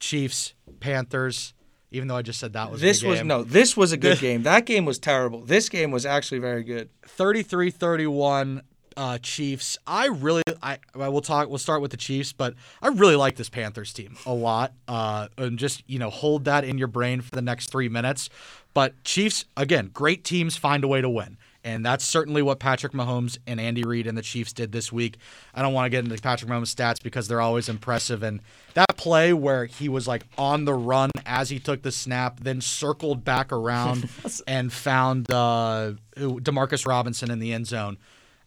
Chiefs, 0.00 0.54
Panthers. 0.80 1.54
Even 1.94 2.08
though 2.08 2.16
I 2.16 2.22
just 2.22 2.40
said 2.40 2.54
that 2.54 2.70
was 2.70 2.80
a 2.82 2.86
This 2.86 3.02
good 3.02 3.08
was 3.08 3.18
game. 3.18 3.26
no. 3.26 3.42
This 3.44 3.76
was 3.76 3.92
a 3.92 3.98
good 3.98 4.18
game. 4.20 4.44
That 4.44 4.64
game 4.64 4.86
was 4.86 4.98
terrible. 4.98 5.42
This 5.42 5.68
game 5.68 5.90
was 5.90 6.06
actually 6.06 6.38
very 6.38 6.62
good. 6.64 6.88
33-31 7.06 8.62
uh, 8.96 9.18
Chiefs. 9.18 9.78
I 9.86 10.06
really 10.06 10.42
I 10.62 10.78
I 10.98 11.08
will 11.08 11.20
talk 11.22 11.48
we'll 11.48 11.58
start 11.58 11.80
with 11.80 11.90
the 11.90 11.96
Chiefs, 11.96 12.32
but 12.32 12.54
I 12.82 12.88
really 12.88 13.16
like 13.16 13.36
this 13.36 13.48
Panthers 13.48 13.92
team 13.92 14.16
a 14.26 14.34
lot. 14.34 14.72
Uh 14.88 15.28
and 15.38 15.58
just, 15.58 15.82
you 15.86 15.98
know, 15.98 16.10
hold 16.10 16.44
that 16.44 16.64
in 16.64 16.78
your 16.78 16.88
brain 16.88 17.20
for 17.20 17.30
the 17.30 17.42
next 17.42 17.70
3 17.70 17.88
minutes. 17.88 18.28
But 18.74 19.02
Chiefs 19.04 19.44
again, 19.56 19.90
great 19.92 20.24
teams 20.24 20.56
find 20.56 20.84
a 20.84 20.88
way 20.88 21.00
to 21.00 21.08
win. 21.10 21.36
And 21.64 21.84
that's 21.86 22.04
certainly 22.04 22.42
what 22.42 22.58
Patrick 22.58 22.92
Mahomes 22.92 23.38
and 23.46 23.60
Andy 23.60 23.84
Reid 23.84 24.06
and 24.06 24.18
the 24.18 24.22
Chiefs 24.22 24.52
did 24.52 24.72
this 24.72 24.92
week. 24.92 25.18
I 25.54 25.62
don't 25.62 25.72
want 25.72 25.86
to 25.86 25.90
get 25.90 26.04
into 26.04 26.20
Patrick 26.20 26.50
Mahomes' 26.50 26.74
stats 26.74 27.02
because 27.02 27.28
they're 27.28 27.40
always 27.40 27.68
impressive. 27.68 28.22
And 28.22 28.40
that 28.74 28.96
play 28.96 29.32
where 29.32 29.66
he 29.66 29.88
was 29.88 30.08
like 30.08 30.24
on 30.36 30.64
the 30.64 30.74
run 30.74 31.10
as 31.24 31.50
he 31.50 31.60
took 31.60 31.82
the 31.82 31.92
snap, 31.92 32.40
then 32.40 32.60
circled 32.60 33.24
back 33.24 33.52
around 33.52 34.08
and 34.46 34.72
found 34.72 35.30
uh, 35.30 35.92
Demarcus 36.16 36.86
Robinson 36.86 37.30
in 37.30 37.38
the 37.38 37.52
end 37.52 37.66
zone. 37.66 37.96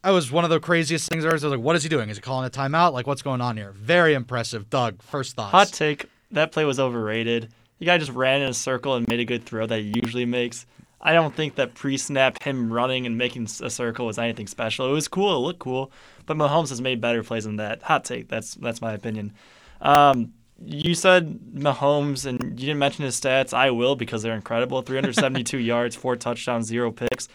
That 0.03 0.11
was 0.11 0.31
one 0.31 0.43
of 0.43 0.49
the 0.49 0.59
craziest 0.59 1.09
things. 1.09 1.25
I 1.25 1.33
was 1.33 1.43
like, 1.43 1.59
what 1.59 1.75
is 1.75 1.83
he 1.83 1.89
doing? 1.89 2.09
Is 2.09 2.17
he 2.17 2.21
calling 2.21 2.45
a 2.45 2.49
timeout? 2.49 2.93
Like, 2.93 3.07
what's 3.07 3.23
going 3.23 3.41
on 3.41 3.57
here? 3.57 3.71
Very 3.71 4.13
impressive. 4.13 4.69
Doug, 4.69 5.01
first 5.01 5.35
thoughts. 5.35 5.51
Hot 5.51 5.67
take: 5.69 6.05
that 6.31 6.51
play 6.51 6.63
was 6.63 6.79
overrated. 6.79 7.49
The 7.79 7.85
guy 7.85 7.97
just 7.97 8.11
ran 8.11 8.41
in 8.41 8.49
a 8.49 8.53
circle 8.53 8.95
and 8.95 9.07
made 9.07 9.19
a 9.19 9.25
good 9.25 9.45
throw 9.45 9.65
that 9.65 9.79
he 9.79 9.93
usually 10.03 10.25
makes. 10.25 10.65
I 11.05 11.13
don't 11.13 11.35
think 11.35 11.53
that 11.55 11.75
pre-snap 11.75 12.41
him 12.41 12.73
running 12.73 13.05
and 13.05 13.15
making 13.15 13.47
a 13.61 13.69
circle 13.69 14.07
was 14.07 14.17
anything 14.17 14.47
special. 14.47 14.89
It 14.89 14.93
was 14.93 15.07
cool, 15.07 15.35
it 15.35 15.39
looked 15.45 15.59
cool, 15.59 15.91
but 16.25 16.35
Mahomes 16.35 16.69
has 16.69 16.81
made 16.81 16.99
better 16.99 17.21
plays 17.21 17.43
than 17.43 17.57
that. 17.57 17.83
Hot 17.83 18.03
take. 18.03 18.27
That's 18.27 18.55
that's 18.55 18.81
my 18.81 18.93
opinion. 18.93 19.31
Um, 19.81 20.33
you 20.65 20.95
said 20.95 21.39
Mahomes, 21.53 22.25
and 22.25 22.41
you 22.59 22.65
didn't 22.67 22.79
mention 22.79 23.05
his 23.05 23.21
stats. 23.21 23.53
I 23.53 23.69
will 23.69 23.95
because 23.95 24.23
they're 24.23 24.33
incredible. 24.33 24.81
372 24.81 25.57
yards, 25.59 25.95
four 25.95 26.15
touchdowns, 26.15 26.65
zero 26.65 26.91
picks. 26.91 27.27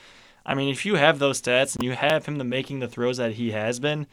I 0.44 0.54
mean, 0.54 0.68
if 0.68 0.84
you 0.84 0.96
have 0.96 1.20
those 1.20 1.40
stats 1.40 1.76
and 1.76 1.84
you 1.84 1.92
have 1.92 2.26
him 2.26 2.38
the 2.38 2.44
making 2.44 2.80
the 2.80 2.88
throws 2.88 3.18
that 3.18 3.34
he 3.34 3.52
has 3.52 3.78
been, 3.78 4.08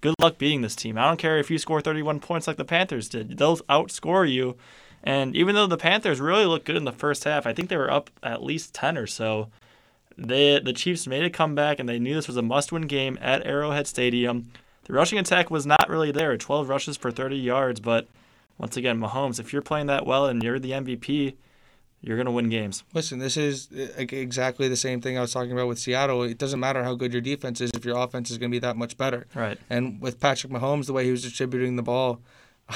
good 0.00 0.14
luck 0.20 0.38
beating 0.38 0.62
this 0.62 0.76
team. 0.76 0.96
I 0.96 1.08
don't 1.08 1.16
care 1.16 1.38
if 1.38 1.50
you 1.50 1.58
score 1.58 1.80
31 1.80 2.20
points 2.20 2.46
like 2.46 2.56
the 2.56 2.64
Panthers 2.64 3.08
did. 3.08 3.36
They'll 3.36 3.56
outscore 3.56 4.30
you. 4.30 4.56
And 5.04 5.34
even 5.34 5.54
though 5.54 5.66
the 5.66 5.76
Panthers 5.76 6.20
really 6.20 6.46
looked 6.46 6.66
good 6.66 6.76
in 6.76 6.84
the 6.84 6.92
first 6.92 7.24
half, 7.24 7.46
I 7.46 7.52
think 7.52 7.68
they 7.68 7.76
were 7.76 7.90
up 7.90 8.10
at 8.22 8.42
least 8.42 8.74
10 8.74 8.96
or 8.96 9.06
so. 9.06 9.48
They, 10.16 10.60
the 10.60 10.72
Chiefs 10.72 11.06
made 11.06 11.24
a 11.24 11.30
comeback, 11.30 11.78
and 11.78 11.88
they 11.88 11.98
knew 11.98 12.14
this 12.14 12.28
was 12.28 12.36
a 12.36 12.42
must-win 12.42 12.82
game 12.82 13.18
at 13.20 13.46
Arrowhead 13.46 13.86
Stadium. 13.86 14.50
The 14.84 14.92
rushing 14.92 15.18
attack 15.18 15.50
was 15.50 15.66
not 15.66 15.88
really 15.88 16.12
there, 16.12 16.36
12 16.36 16.68
rushes 16.68 16.96
for 16.96 17.10
30 17.10 17.36
yards, 17.36 17.80
but 17.80 18.08
once 18.58 18.76
again, 18.76 19.00
Mahomes, 19.00 19.40
if 19.40 19.52
you're 19.52 19.62
playing 19.62 19.86
that 19.86 20.06
well 20.06 20.26
and 20.26 20.42
you're 20.42 20.58
the 20.58 20.72
MVP, 20.72 21.34
you're 22.02 22.16
going 22.16 22.26
to 22.26 22.32
win 22.32 22.48
games. 22.48 22.82
Listen, 22.92 23.18
this 23.20 23.36
is 23.36 23.68
uh, 23.72 23.86
exactly 23.96 24.68
the 24.68 24.76
same 24.76 25.00
thing 25.00 25.16
I 25.16 25.20
was 25.20 25.32
talking 25.32 25.52
about 25.52 25.68
with 25.68 25.78
Seattle. 25.78 26.24
It 26.24 26.36
doesn't 26.36 26.58
matter 26.58 26.82
how 26.82 26.94
good 26.94 27.12
your 27.12 27.22
defense 27.22 27.60
is 27.60 27.70
if 27.74 27.84
your 27.84 27.96
offense 27.96 28.30
is 28.30 28.38
going 28.38 28.50
to 28.50 28.54
be 28.54 28.58
that 28.58 28.76
much 28.76 28.96
better. 28.96 29.26
Right. 29.34 29.58
And 29.70 30.00
with 30.00 30.18
Patrick 30.20 30.52
Mahomes, 30.52 30.86
the 30.86 30.92
way 30.92 31.04
he 31.04 31.12
was 31.12 31.22
distributing 31.22 31.76
the 31.76 31.82
ball, 31.82 32.20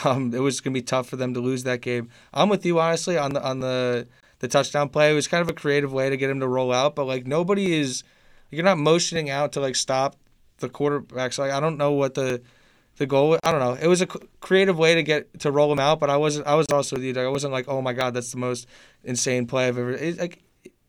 um, 0.04 0.32
it 0.34 0.40
was 0.40 0.60
going 0.60 0.74
to 0.74 0.80
be 0.80 0.82
tough 0.82 1.08
for 1.08 1.16
them 1.16 1.34
to 1.34 1.40
lose 1.40 1.64
that 1.64 1.80
game. 1.80 2.08
I'm 2.32 2.48
with 2.48 2.64
you 2.66 2.78
honestly 2.78 3.16
on 3.16 3.32
the 3.32 3.42
on 3.42 3.60
the 3.60 4.06
the 4.38 4.48
touchdown 4.48 4.88
play. 4.88 5.10
It 5.10 5.14
was 5.14 5.28
kind 5.28 5.42
of 5.42 5.48
a 5.48 5.54
creative 5.54 5.92
way 5.92 6.10
to 6.10 6.16
get 6.16 6.30
him 6.30 6.40
to 6.40 6.48
roll 6.48 6.72
out, 6.72 6.94
but 6.94 7.04
like 7.04 7.26
nobody 7.26 7.78
is, 7.78 8.04
you're 8.50 8.64
not 8.64 8.78
motioning 8.78 9.30
out 9.30 9.52
to 9.52 9.60
like 9.60 9.76
stop 9.76 10.16
the 10.58 10.68
quarterback. 10.68 11.32
So 11.32 11.42
like, 11.42 11.52
I 11.52 11.60
don't 11.60 11.78
know 11.78 11.92
what 11.92 12.14
the 12.14 12.42
the 12.96 13.06
goal. 13.06 13.38
I 13.42 13.52
don't 13.52 13.60
know. 13.60 13.74
It 13.74 13.88
was 13.88 14.02
a 14.02 14.06
creative 14.06 14.78
way 14.78 14.94
to 14.94 15.02
get 15.02 15.40
to 15.40 15.50
roll 15.50 15.70
him 15.72 15.78
out, 15.78 16.00
but 16.00 16.10
I 16.10 16.16
wasn't. 16.16 16.46
I 16.46 16.54
was 16.54 16.66
also 16.72 16.96
with 16.96 17.04
you. 17.04 17.18
I 17.20 17.28
wasn't 17.28 17.52
like, 17.52 17.68
oh 17.68 17.82
my 17.82 17.92
god, 17.92 18.14
that's 18.14 18.32
the 18.32 18.38
most 18.38 18.66
insane 19.04 19.46
play 19.46 19.68
I've 19.68 19.78
ever. 19.78 19.92
It, 19.92 20.18
like, 20.18 20.42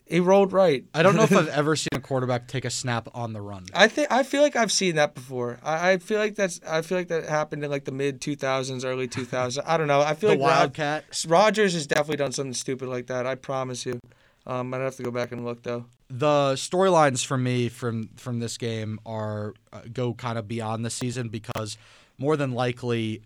he 0.09 0.19
rolled 0.19 0.53
right. 0.53 0.85
I 0.93 1.03
don't 1.03 1.15
know 1.15 1.23
if 1.23 1.35
I've 1.35 1.47
ever 1.61 1.75
seen 1.75 1.89
a 1.93 1.99
quarterback 1.99 2.47
take 2.47 2.65
a 2.65 2.69
snap 2.69 3.07
on 3.13 3.33
the 3.33 3.41
run. 3.41 3.65
I 3.73 3.87
think 3.87 4.11
I 4.11 4.23
feel 4.23 4.41
like 4.41 4.55
I've 4.55 4.71
seen 4.71 4.95
that 4.95 5.15
before. 5.15 5.59
I, 5.63 5.91
I 5.91 5.97
feel 5.97 6.19
like 6.19 6.35
that's 6.35 6.59
I 6.67 6.81
feel 6.81 6.97
like 6.97 7.07
that 7.09 7.25
happened 7.25 7.63
in 7.63 7.69
like 7.71 7.85
the 7.85 7.91
mid 7.91 8.21
two 8.21 8.35
thousands, 8.35 8.83
early 8.85 9.07
two 9.07 9.25
thousands. 9.25 9.65
I 9.67 9.77
don't 9.77 9.87
know. 9.87 10.01
I 10.01 10.13
feel 10.13 10.29
The 10.31 10.35
like 10.37 10.49
Rod- 10.49 10.57
Wildcat. 10.59 11.25
Rodgers 11.27 11.73
has 11.73 11.87
definitely 11.87 12.17
done 12.17 12.31
something 12.31 12.53
stupid 12.53 12.87
like 12.89 13.07
that. 13.07 13.25
I 13.25 13.35
promise 13.35 13.85
you. 13.85 13.99
Um, 14.45 14.73
I'd 14.73 14.79
have 14.81 14.95
to 14.95 15.03
go 15.03 15.11
back 15.11 15.33
and 15.33 15.43
look 15.43 15.63
though. 15.63 15.85
the 16.09 16.53
storylines 16.53 17.25
for 17.25 17.37
me 17.37 17.67
from 17.67 18.09
from 18.15 18.39
this 18.39 18.57
game 18.57 18.97
are 19.05 19.53
uh, 19.73 19.81
go 19.91 20.13
kind 20.13 20.37
of 20.37 20.47
beyond 20.47 20.85
the 20.85 20.89
season 20.89 21.27
because 21.27 21.77
more 22.17 22.37
than 22.37 22.53
likely 22.53 23.21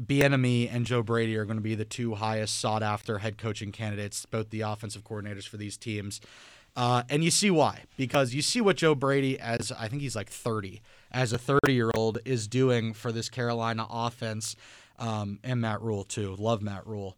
Bieniemy 0.00 0.72
and 0.72 0.84
Joe 0.84 1.02
Brady 1.02 1.36
are 1.36 1.44
going 1.44 1.56
to 1.56 1.62
be 1.62 1.74
the 1.74 1.84
two 1.84 2.14
highest 2.14 2.58
sought 2.58 2.82
after 2.82 3.18
head 3.18 3.38
coaching 3.38 3.72
candidates, 3.72 4.26
both 4.26 4.50
the 4.50 4.60
offensive 4.60 5.04
coordinators 5.04 5.48
for 5.48 5.56
these 5.56 5.76
teams. 5.76 6.20
Uh, 6.74 7.02
and 7.08 7.24
you 7.24 7.30
see 7.30 7.50
why 7.50 7.84
because 7.96 8.34
you 8.34 8.42
see 8.42 8.60
what 8.60 8.76
Joe 8.76 8.94
Brady 8.94 9.38
as 9.40 9.72
I 9.72 9.88
think 9.88 10.02
he's 10.02 10.14
like 10.14 10.28
30 10.28 10.82
as 11.10 11.32
a 11.32 11.38
30 11.38 11.72
year 11.72 11.90
old 11.94 12.18
is 12.26 12.46
doing 12.46 12.92
for 12.92 13.10
this 13.10 13.30
Carolina 13.30 13.86
offense 13.88 14.56
um, 14.98 15.38
and 15.42 15.62
Matt 15.62 15.80
Rhule 15.80 16.04
too. 16.04 16.36
Love 16.36 16.60
Matt 16.60 16.86
Rhule 16.86 17.16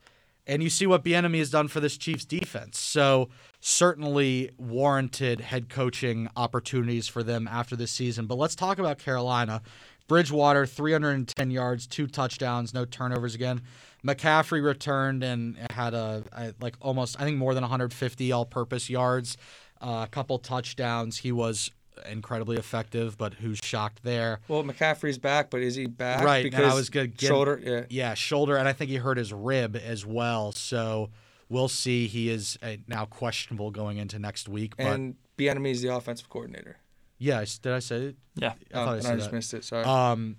and 0.49 0.63
you 0.63 0.71
see 0.71 0.87
what 0.87 1.05
Bieniemy 1.05 1.39
has 1.39 1.51
done 1.51 1.69
for 1.69 1.79
this 1.79 1.99
Chiefs 1.99 2.25
defense. 2.25 2.79
So 2.79 3.29
certainly 3.61 4.51
warranted 4.57 5.43
head 5.43 5.69
coaching 5.69 6.29
opportunities 6.37 7.07
for 7.07 7.23
them 7.23 7.47
after 7.47 7.77
this 7.77 7.93
season. 7.93 8.27
But 8.27 8.39
let's 8.39 8.55
talk 8.55 8.79
about 8.79 8.99
Carolina. 8.99 9.61
Bridgewater, 10.09 10.67
310 10.67 11.51
yards, 11.51 11.87
two 11.87 12.07
touchdowns, 12.07 12.75
no 12.75 12.85
turnovers 12.85 13.35
again. 13.35 13.61
McCaffrey 14.05 14.65
returned 14.65 15.23
and 15.23 15.57
had 15.71 15.95
a, 15.95 16.25
a 16.33 16.55
like 16.61 16.77
almost 16.81 17.21
I 17.21 17.25
think 17.25 17.37
more 17.37 17.55
than 17.55 17.63
150 17.63 18.33
all-purpose 18.33 18.89
yards, 18.89 19.37
uh, 19.81 20.07
a 20.07 20.09
couple 20.11 20.39
touchdowns. 20.39 21.19
He 21.19 21.31
was 21.31 21.71
incredibly 22.09 22.57
effective, 22.57 23.19
but 23.19 23.35
who's 23.35 23.59
shocked 23.63 24.03
there? 24.03 24.41
Well, 24.49 24.63
McCaffrey's 24.63 25.19
back, 25.19 25.51
but 25.51 25.61
is 25.61 25.75
he 25.75 25.87
back? 25.87 26.25
Right, 26.25 26.47
and 26.47 26.55
I 26.55 26.59
Because 26.59 26.75
was 26.75 26.91
gonna 26.91 27.09
shoulder. 27.19 27.61
Yeah. 27.63 27.85
Yeah, 27.89 28.15
shoulder, 28.15 28.57
and 28.57 28.69
I 28.69 28.73
think 28.73 28.91
he 28.91 28.97
hurt 28.97 29.19
his 29.19 29.33
rib 29.33 29.77
as 29.77 30.07
well. 30.07 30.53
So 30.53 31.11
we'll 31.49 31.69
see. 31.69 32.07
He 32.07 32.31
is 32.31 32.59
uh, 32.63 32.77
now 32.87 33.05
questionable 33.05 33.71
going 33.71 33.99
into 33.99 34.19
next 34.19 34.49
week. 34.49 34.77
But 34.77 34.87
And 34.87 35.17
Bieniemy 35.37 35.73
is 35.73 35.83
the 35.83 35.95
offensive 35.95 36.29
coordinator. 36.29 36.79
Yeah, 37.19 37.39
I 37.39 37.43
s- 37.43 37.59
did 37.59 37.73
I 37.73 37.79
say 37.81 37.97
it? 38.07 38.17
Yeah. 38.37 38.53
I 38.73 38.79
Oh, 38.79 38.85
thought 38.85 38.89
I 38.89 38.95
and 38.95 39.03
said 39.03 39.13
I 39.13 39.17
just 39.17 39.31
that. 39.31 39.37
missed 39.37 39.55
it. 39.55 39.65
Sorry. 39.65 39.85
Um, 39.85 40.37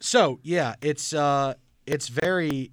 so 0.00 0.38
yeah, 0.42 0.74
it's 0.80 1.12
uh, 1.12 1.54
it's 1.86 2.08
very 2.08 2.72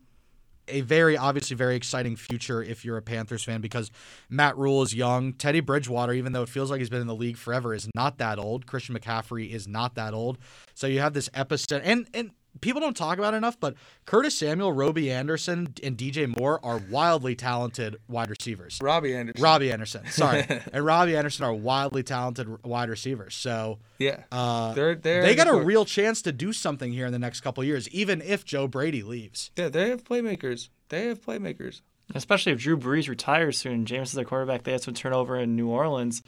a 0.67 0.81
very 0.81 1.15
obviously 1.15 1.55
very 1.55 1.75
exciting 1.75 2.15
future 2.15 2.63
if 2.63 2.83
you're 2.83 2.97
a 2.97 3.01
Panthers 3.01 3.43
fan 3.43 3.61
because 3.61 3.91
Matt 4.29 4.57
Rhule 4.57 4.81
is 4.81 4.95
young. 4.95 5.33
Teddy 5.33 5.59
Bridgewater, 5.59 6.13
even 6.13 6.33
though 6.33 6.41
it 6.43 6.49
feels 6.49 6.71
like 6.71 6.79
he's 6.79 6.89
been 6.89 7.01
in 7.01 7.07
the 7.07 7.15
league 7.15 7.37
forever, 7.37 7.73
is 7.73 7.87
not 7.95 8.17
that 8.17 8.39
old. 8.39 8.65
Christian 8.65 8.97
McCaffrey 8.97 9.49
is 9.51 9.67
not 9.67 9.95
that 9.95 10.13
old. 10.13 10.37
So 10.73 10.87
you 10.87 11.01
have 11.01 11.13
this 11.13 11.29
episode, 11.33 11.81
and 11.83 12.07
and 12.13 12.31
people 12.61 12.81
don't 12.81 12.95
talk 12.95 13.17
about 13.17 13.33
it 13.33 13.37
enough, 13.37 13.59
but 13.59 13.75
Curtis 14.05 14.37
Samuel, 14.37 14.71
Robbie 14.73 15.11
Anderson, 15.11 15.73
and 15.83 15.97
DJ 15.97 16.27
Moore 16.39 16.59
are 16.63 16.81
wildly 16.89 17.35
talented 17.35 17.97
wide 18.07 18.29
receivers. 18.29 18.79
Robbie 18.81 19.15
Anderson. 19.15 19.43
Robbie 19.43 19.71
Anderson, 19.71 20.05
sorry, 20.07 20.45
and 20.73 20.85
Robbie 20.85 21.15
Anderson 21.17 21.45
are 21.45 21.53
wildly 21.53 22.03
talented 22.03 22.63
wide 22.63 22.89
receivers. 22.89 23.35
So 23.35 23.79
Yeah. 23.99 24.23
uh, 24.31 24.73
They're 24.73 24.95
they're 24.95 25.21
they 25.21 25.35
got 25.35 25.47
a 25.47 25.55
real 25.55 25.85
chance 25.85 26.21
to 26.23 26.31
do 26.31 26.53
something 26.53 26.91
here 26.91 27.05
in 27.05 27.11
the 27.11 27.19
next 27.19 27.41
couple 27.41 27.61
of 27.61 27.67
years, 27.67 27.89
even 27.89 28.21
if 28.21 28.45
Joe 28.45 28.67
Brady 28.67 29.03
leaves. 29.03 29.51
Yeah, 29.57 29.69
they 29.69 29.89
have 29.89 30.03
playmakers. 30.03 30.69
They 30.89 31.07
have 31.07 31.23
playmakers. 31.25 31.81
Especially 32.13 32.51
if 32.51 32.59
Drew 32.59 32.77
Brees 32.77 33.09
retires 33.09 33.57
soon, 33.57 33.83
Jameis 33.85 34.03
is 34.03 34.11
their 34.11 34.25
quarterback. 34.25 34.61
They 34.63 34.73
have 34.73 34.83
some 34.83 34.93
turnover 34.93 35.37
in 35.39 35.55
New 35.55 35.69
Orleans. 35.69 36.21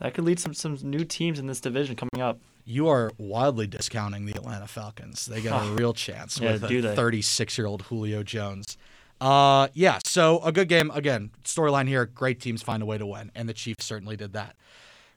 That 0.00 0.12
could 0.12 0.24
lead 0.24 0.38
some 0.38 0.52
some 0.52 0.76
new 0.82 1.04
teams 1.04 1.38
in 1.38 1.46
this 1.46 1.60
division 1.60 1.96
coming 1.96 2.20
up. 2.22 2.40
You 2.64 2.88
are 2.88 3.12
wildly 3.18 3.66
discounting 3.66 4.24
the 4.26 4.34
Atlanta 4.34 4.66
Falcons. 4.66 5.26
They 5.26 5.42
got 5.42 5.66
a 5.66 5.70
real 5.72 5.92
chance 5.92 6.40
Yeah, 6.40 6.52
with 6.52 6.68
do 6.68 6.86
a 6.86 6.94
36 6.94 7.58
year 7.58 7.66
old 7.66 7.82
Julio 7.82 8.22
Jones. 8.22 8.78
Uh, 9.20 9.68
yeah, 9.74 9.98
so 10.04 10.40
a 10.40 10.52
good 10.52 10.68
game. 10.68 10.90
Again, 10.94 11.30
storyline 11.44 11.88
here 11.88 12.06
great 12.06 12.40
teams 12.40 12.62
find 12.62 12.82
a 12.82 12.86
way 12.86 12.98
to 12.98 13.06
win, 13.06 13.30
and 13.34 13.48
the 13.48 13.54
Chiefs 13.54 13.84
certainly 13.84 14.16
did 14.16 14.32
that. 14.32 14.56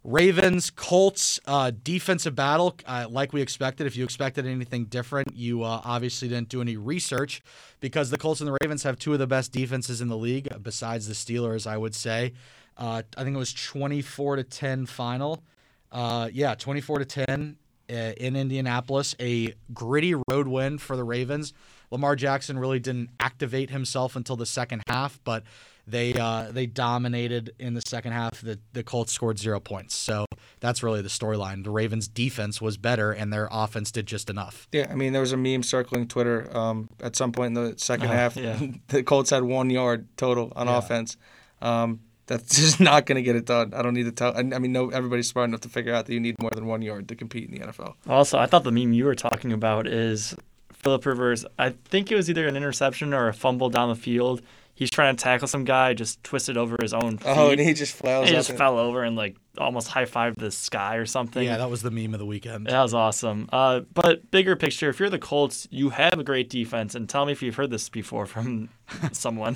Ravens, 0.03 0.69
Colts, 0.69 1.39
uh, 1.47 1.71
defensive 1.83 2.33
battle, 2.33 2.77
uh, 2.85 3.07
like 3.09 3.33
we 3.33 3.41
expected. 3.41 3.87
If 3.87 3.97
you 3.97 4.05
expected 4.05 4.45
anything 4.45 4.85
different, 4.85 5.35
you 5.35 5.63
uh, 5.63 5.81
obviously 5.83 6.29
didn't 6.29 6.47
do 6.47 6.61
any 6.61 6.77
research 6.77 7.41
because 7.81 8.09
the 8.09 8.17
Colts 8.17 8.39
and 8.39 8.47
the 8.47 8.57
Ravens 8.61 8.83
have 8.83 8.97
two 8.97 9.11
of 9.11 9.19
the 9.19 9.27
best 9.27 9.51
defenses 9.51 9.99
in 9.99 10.07
the 10.07 10.15
league, 10.15 10.47
besides 10.63 11.07
the 11.07 11.13
Steelers, 11.13 11.67
I 11.67 11.77
would 11.77 11.95
say. 11.95 12.33
Uh, 12.77 13.01
I 13.17 13.23
think 13.23 13.35
it 13.35 13.39
was 13.39 13.53
24 13.53 14.37
to 14.37 14.43
10 14.43 14.85
final. 14.85 15.43
Uh, 15.91 16.29
yeah, 16.33 16.55
24 16.55 16.99
to 16.99 17.05
10 17.05 17.57
uh, 17.89 17.93
in 17.93 18.35
Indianapolis. 18.35 19.15
A 19.19 19.53
gritty 19.73 20.13
road 20.29 20.47
win 20.47 20.77
for 20.77 20.95
the 20.95 21.03
Ravens. 21.03 21.53
Lamar 21.91 22.15
Jackson 22.15 22.59
really 22.59 22.79
didn't 22.79 23.09
activate 23.19 23.69
himself 23.69 24.15
until 24.15 24.35
the 24.35 24.45
second 24.45 24.83
half, 24.88 25.19
but 25.23 25.43
they 25.89 26.13
uh, 26.13 26.51
they 26.51 26.65
dominated 26.65 27.53
in 27.59 27.73
the 27.73 27.81
second 27.88 28.11
half. 28.11 28.41
The 28.41 28.59
the 28.73 28.83
Colts 28.83 29.13
scored 29.13 29.39
zero 29.39 29.61
points. 29.61 29.95
So 29.95 30.25
that's 30.59 30.83
really 30.83 31.01
the 31.01 31.07
storyline. 31.07 31.63
The 31.63 31.69
Ravens' 31.71 32.09
defense 32.09 32.59
was 32.61 32.75
better, 32.75 33.13
and 33.13 33.31
their 33.31 33.47
offense 33.49 33.89
did 33.89 34.05
just 34.05 34.29
enough. 34.29 34.67
Yeah, 34.73 34.88
I 34.91 34.95
mean 34.95 35.13
there 35.13 35.21
was 35.21 35.31
a 35.31 35.38
meme 35.38 35.63
circling 35.63 36.09
Twitter 36.09 36.49
um, 36.55 36.89
at 37.01 37.15
some 37.15 37.31
point 37.31 37.55
in 37.57 37.63
the 37.63 37.75
second 37.77 38.09
Uh, 38.09 38.13
half. 38.13 38.35
yeah. 38.35 38.59
the 38.89 39.01
Colts 39.03 39.29
had 39.29 39.43
one 39.43 39.69
yard 39.69 40.09
total 40.17 40.51
on 40.57 40.67
Yeah. 40.67 40.77
offense. 40.77 41.15
Um, 41.61 42.01
that's 42.28 42.55
just 42.59 42.80
not 42.80 43.05
going 43.05 43.15
to 43.15 43.21
get 43.23 43.36
it 43.36 43.45
done. 43.45 43.73
I 43.73 43.82
don't 43.82 43.93
need 43.93 44.03
to 44.03 44.11
tell. 44.11 44.34
I, 44.36 44.39
I 44.39 44.59
mean, 44.59 44.71
no, 44.71 44.89
everybody's 44.89 45.28
smart 45.28 45.49
enough 45.49 45.61
to 45.61 45.69
figure 45.69 45.93
out 45.93 46.05
that 46.05 46.13
you 46.13 46.19
need 46.19 46.39
more 46.39 46.51
than 46.51 46.67
one 46.67 46.82
yard 46.82 47.07
to 47.09 47.15
compete 47.15 47.49
in 47.49 47.59
the 47.59 47.65
NFL. 47.67 47.95
Also, 48.07 48.38
I 48.38 48.45
thought 48.45 48.63
the 48.63 48.71
meme 48.71 48.93
you 48.93 49.05
were 49.05 49.15
talking 49.15 49.51
about 49.51 49.88
is 49.88 50.36
Philip 50.73 51.05
Rivers. 51.05 51.45
I 51.57 51.71
think 51.86 52.11
it 52.11 52.15
was 52.15 52.30
either 52.30 52.47
an 52.47 52.55
interception 52.55 53.13
or 53.13 53.28
a 53.28 53.34
fumble 53.34 53.69
down 53.69 53.89
the 53.89 53.95
field. 53.95 54.41
He's 54.75 54.91
trying 54.91 55.15
to 55.15 55.23
tackle 55.23 55.47
some 55.47 55.63
guy, 55.63 55.95
just 55.95 56.23
twisted 56.23 56.55
over 56.55 56.78
his 56.80 56.93
own 56.93 57.17
feet. 57.17 57.34
Oh, 57.36 57.49
and 57.49 57.59
he 57.59 57.73
just 57.73 57.95
flails 57.95 58.30
he 58.30 58.36
just 58.36 58.49
and- 58.49 58.59
fell 58.59 58.78
over 58.78 59.01
and 59.03 59.15
like 59.15 59.36
almost 59.57 59.88
high 59.88 60.05
fived 60.05 60.38
the 60.38 60.51
sky 60.51 60.97
or 60.97 61.07
something. 61.07 61.43
Yeah, 61.43 61.57
that 61.57 61.71
was 61.71 61.82
the 61.82 61.89
meme 61.89 62.13
of 62.13 62.19
the 62.19 62.28
weekend. 62.28 62.67
That 62.67 62.84
was 62.84 62.93
awesome. 62.93 63.49
Uh, 63.51 63.82
but 63.95 64.30
bigger 64.30 64.55
picture, 64.55 64.88
if 64.89 64.99
you're 64.99 65.09
the 65.09 65.17
Colts, 65.17 65.67
you 65.71 65.89
have 65.89 66.19
a 66.19 66.23
great 66.23 66.51
defense, 66.51 66.93
and 66.93 67.09
tell 67.09 67.25
me 67.25 67.32
if 67.32 67.41
you've 67.41 67.55
heard 67.55 67.71
this 67.71 67.89
before 67.89 68.28
from 68.28 68.69
someone. 69.11 69.55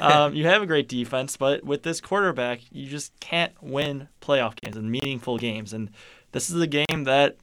um, 0.00 0.34
you 0.34 0.46
have 0.46 0.62
a 0.62 0.66
great 0.66 0.88
defense, 0.88 1.36
but 1.36 1.64
with 1.64 1.82
this 1.82 2.00
quarterback, 2.00 2.60
you 2.70 2.86
just 2.86 3.18
can't 3.20 3.52
win 3.62 4.08
playoff 4.20 4.60
games 4.60 4.76
and 4.76 4.90
meaningful 4.90 5.38
games. 5.38 5.72
And 5.72 5.90
this 6.32 6.50
is 6.50 6.60
a 6.60 6.66
game 6.66 7.04
that 7.04 7.36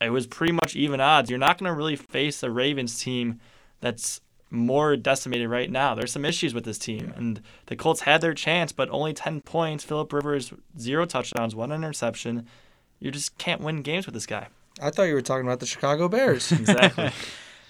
it 0.00 0.10
was 0.10 0.26
pretty 0.26 0.52
much 0.52 0.76
even 0.76 1.00
odds. 1.00 1.30
You're 1.30 1.38
not 1.38 1.58
going 1.58 1.70
to 1.70 1.76
really 1.76 1.96
face 1.96 2.42
a 2.42 2.50
Ravens 2.50 3.00
team 3.00 3.40
that's 3.80 4.20
more 4.50 4.96
decimated 4.96 5.48
right 5.48 5.70
now. 5.70 5.94
There's 5.94 6.12
some 6.12 6.24
issues 6.24 6.54
with 6.54 6.64
this 6.64 6.78
team, 6.78 7.12
and 7.16 7.40
the 7.66 7.76
Colts 7.76 8.02
had 8.02 8.20
their 8.20 8.34
chance, 8.34 8.72
but 8.72 8.88
only 8.90 9.12
10 9.12 9.40
points. 9.40 9.84
Philip 9.84 10.12
Rivers, 10.12 10.52
zero 10.78 11.04
touchdowns, 11.06 11.54
one 11.54 11.72
interception. 11.72 12.46
You 13.00 13.10
just 13.10 13.36
can't 13.38 13.60
win 13.60 13.82
games 13.82 14.06
with 14.06 14.14
this 14.14 14.26
guy. 14.26 14.48
I 14.80 14.90
thought 14.90 15.04
you 15.04 15.14
were 15.14 15.22
talking 15.22 15.46
about 15.46 15.60
the 15.60 15.66
Chicago 15.66 16.08
Bears. 16.08 16.50
Exactly. 16.52 17.10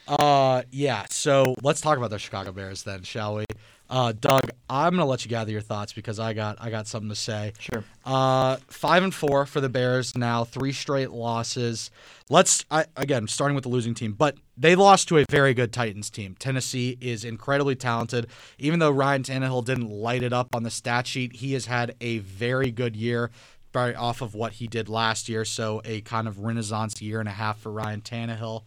Uh, 0.06 0.62
yeah. 0.70 1.06
So 1.10 1.54
let's 1.62 1.80
talk 1.80 1.98
about 1.98 2.10
the 2.10 2.18
Chicago 2.18 2.52
Bears 2.52 2.82
then, 2.82 3.02
shall 3.02 3.36
we? 3.36 3.44
Uh, 3.88 4.12
Doug, 4.18 4.50
I'm 4.68 4.92
gonna 4.92 5.04
let 5.04 5.24
you 5.24 5.28
gather 5.28 5.52
your 5.52 5.60
thoughts 5.60 5.92
because 5.92 6.18
I 6.18 6.32
got 6.32 6.56
I 6.58 6.70
got 6.70 6.86
something 6.86 7.10
to 7.10 7.14
say. 7.14 7.52
sure. 7.58 7.84
Uh, 8.04 8.56
five 8.68 9.02
and 9.02 9.14
four 9.14 9.44
for 9.44 9.60
the 9.60 9.68
Bears 9.68 10.16
now, 10.16 10.44
three 10.44 10.72
straight 10.72 11.10
losses. 11.10 11.90
Let's 12.30 12.64
I, 12.70 12.86
again 12.96 13.28
starting 13.28 13.54
with 13.54 13.64
the 13.64 13.70
losing 13.70 13.94
team, 13.94 14.12
but 14.12 14.36
they 14.56 14.74
lost 14.74 15.08
to 15.08 15.18
a 15.18 15.24
very 15.30 15.52
good 15.52 15.72
Titans 15.72 16.08
team. 16.08 16.34
Tennessee 16.38 16.96
is 17.00 17.24
incredibly 17.24 17.76
talented. 17.76 18.26
Even 18.58 18.78
though 18.78 18.90
Ryan 18.90 19.22
Tannehill 19.22 19.64
didn't 19.64 19.90
light 19.90 20.22
it 20.22 20.32
up 20.32 20.54
on 20.54 20.62
the 20.62 20.70
stat 20.70 21.06
sheet, 21.06 21.36
he 21.36 21.52
has 21.52 21.66
had 21.66 21.94
a 22.00 22.18
very 22.18 22.70
good 22.70 22.96
year. 22.96 23.30
Off 23.76 24.22
of 24.22 24.36
what 24.36 24.52
he 24.52 24.68
did 24.68 24.88
last 24.88 25.28
year, 25.28 25.44
so 25.44 25.82
a 25.84 26.00
kind 26.02 26.28
of 26.28 26.38
renaissance 26.38 27.02
year 27.02 27.18
and 27.18 27.28
a 27.28 27.32
half 27.32 27.58
for 27.58 27.72
Ryan 27.72 28.02
Tannehill. 28.02 28.62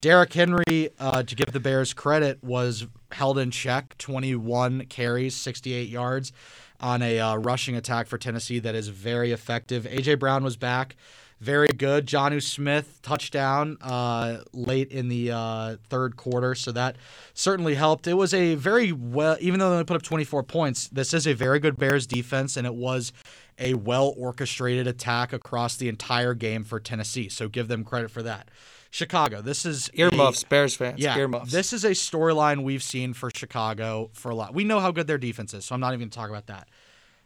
Derrick 0.00 0.32
Henry, 0.32 0.90
uh, 0.98 1.22
to 1.22 1.34
give 1.34 1.52
the 1.52 1.60
Bears 1.60 1.94
credit, 1.94 2.42
was 2.44 2.86
held 3.12 3.38
in 3.38 3.50
check 3.50 3.96
21 3.98 4.86
carries, 4.86 5.34
68 5.34 5.88
yards 5.88 6.32
on 6.80 7.00
a 7.02 7.18
uh, 7.18 7.36
rushing 7.36 7.76
attack 7.76 8.06
for 8.06 8.18
Tennessee 8.18 8.58
that 8.58 8.74
is 8.74 8.88
very 8.88 9.32
effective. 9.32 9.86
A.J. 9.86 10.16
Brown 10.16 10.44
was 10.44 10.56
back. 10.56 10.96
Very 11.40 11.68
good. 11.68 12.06
Jonnu 12.06 12.42
Smith 12.42 13.00
touchdown 13.02 13.76
uh, 13.82 14.38
late 14.52 14.90
in 14.90 15.08
the 15.08 15.32
uh, 15.32 15.76
third 15.90 16.16
quarter, 16.16 16.54
so 16.54 16.72
that 16.72 16.96
certainly 17.34 17.74
helped. 17.74 18.06
It 18.06 18.14
was 18.14 18.32
a 18.32 18.54
very 18.54 18.90
well, 18.92 19.36
even 19.40 19.60
though 19.60 19.68
they 19.68 19.74
only 19.74 19.84
put 19.84 19.96
up 19.96 20.02
24 20.02 20.42
points, 20.44 20.88
this 20.88 21.12
is 21.12 21.26
a 21.26 21.34
very 21.34 21.58
good 21.58 21.76
Bears 21.76 22.06
defense, 22.06 22.56
and 22.56 22.66
it 22.66 22.74
was 22.74 23.12
a 23.58 23.74
well 23.74 24.14
orchestrated 24.16 24.86
attack 24.86 25.34
across 25.34 25.76
the 25.76 25.90
entire 25.90 26.32
game 26.32 26.64
for 26.64 26.80
Tennessee. 26.80 27.28
So 27.28 27.48
give 27.48 27.68
them 27.68 27.84
credit 27.84 28.10
for 28.10 28.22
that. 28.22 28.48
Chicago, 28.96 29.42
this 29.42 29.66
is 29.66 29.90
a- 29.90 30.00
Earmuffs, 30.00 30.42
Bears 30.44 30.74
fans. 30.74 30.98
yeah, 30.98 31.18
Earmuffs. 31.18 31.52
this 31.52 31.74
is 31.74 31.84
a 31.84 31.90
storyline 31.90 32.62
we've 32.62 32.82
seen 32.82 33.12
for 33.12 33.30
Chicago 33.34 34.08
for 34.14 34.30
a 34.30 34.34
lot. 34.34 34.54
We 34.54 34.64
know 34.64 34.80
how 34.80 34.90
good 34.90 35.06
their 35.06 35.18
defense 35.18 35.52
is, 35.52 35.66
so 35.66 35.74
I'm 35.74 35.80
not 35.82 35.88
even 35.88 36.00
going 36.00 36.10
to 36.10 36.16
talk 36.16 36.30
about 36.30 36.46
that. 36.46 36.68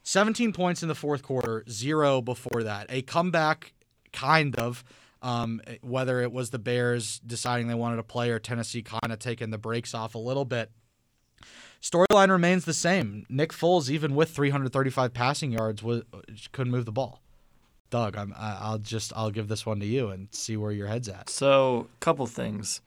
17 0.03 0.53
points 0.53 0.83
in 0.83 0.89
the 0.89 0.97
fourth 0.97 1.23
quarter, 1.23 1.63
zero 1.71 2.21
before 2.23 2.65
that. 2.65 2.87
A 2.89 3.03
comeback, 3.03 3.73
kind 4.13 4.57
of. 4.57 4.83
Um, 5.23 5.61
whether 5.83 6.23
it 6.23 6.33
was 6.33 6.49
the 6.49 6.59
Bears 6.59 7.21
deciding 7.21 7.69
they 7.69 7.75
wanted 7.75 7.97
to 7.97 8.03
play 8.03 8.31
or 8.31 8.39
Tennessee 8.39 8.83
kind 8.83 9.13
of 9.13 9.19
taking 9.19 9.51
the 9.51 9.59
brakes 9.59 9.95
off 9.95 10.15
a 10.15 10.19
little 10.19 10.47
bit. 10.47 10.73
Storyline 11.83 12.31
remains 12.31 12.65
the 12.65 12.73
same. 12.73 13.27
Nick 13.29 13.53
Foles, 13.53 13.91
even 13.91 14.15
with 14.15 14.31
335 14.31 15.13
passing 15.13 15.53
yards, 15.53 15.83
was, 15.83 16.03
couldn't 16.53 16.73
move 16.73 16.87
the 16.87 16.93
ball. 16.93 17.21
Doug, 17.91 18.17
I'm, 18.17 18.33
I'll 18.37 18.79
just 18.79 19.13
I'll 19.15 19.31
give 19.31 19.49
this 19.49 19.67
one 19.67 19.81
to 19.81 19.87
you 19.87 20.09
and 20.09 20.29
see 20.31 20.57
where 20.57 20.73
your 20.73 20.87
head's 20.87 21.09
at. 21.09 21.29
So, 21.29 21.89
couple 21.99 22.27
things. 22.27 22.81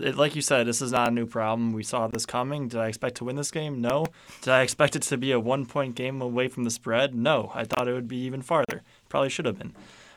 It, 0.00 0.16
like 0.16 0.34
you 0.34 0.42
said, 0.42 0.66
this 0.66 0.80
is 0.80 0.92
not 0.92 1.08
a 1.08 1.10
new 1.10 1.26
problem. 1.26 1.72
We 1.72 1.82
saw 1.82 2.06
this 2.06 2.24
coming. 2.24 2.68
Did 2.68 2.80
I 2.80 2.88
expect 2.88 3.16
to 3.16 3.24
win 3.24 3.36
this 3.36 3.50
game? 3.50 3.80
No. 3.80 4.06
Did 4.40 4.52
I 4.52 4.62
expect 4.62 4.96
it 4.96 5.02
to 5.02 5.16
be 5.16 5.32
a 5.32 5.40
one 5.40 5.66
point 5.66 5.94
game 5.94 6.22
away 6.22 6.48
from 6.48 6.64
the 6.64 6.70
spread? 6.70 7.14
No. 7.14 7.50
I 7.54 7.64
thought 7.64 7.88
it 7.88 7.92
would 7.92 8.08
be 8.08 8.24
even 8.24 8.42
farther. 8.42 8.82
Probably 9.08 9.28
should 9.28 9.46
have 9.46 9.58
been. 9.58 9.74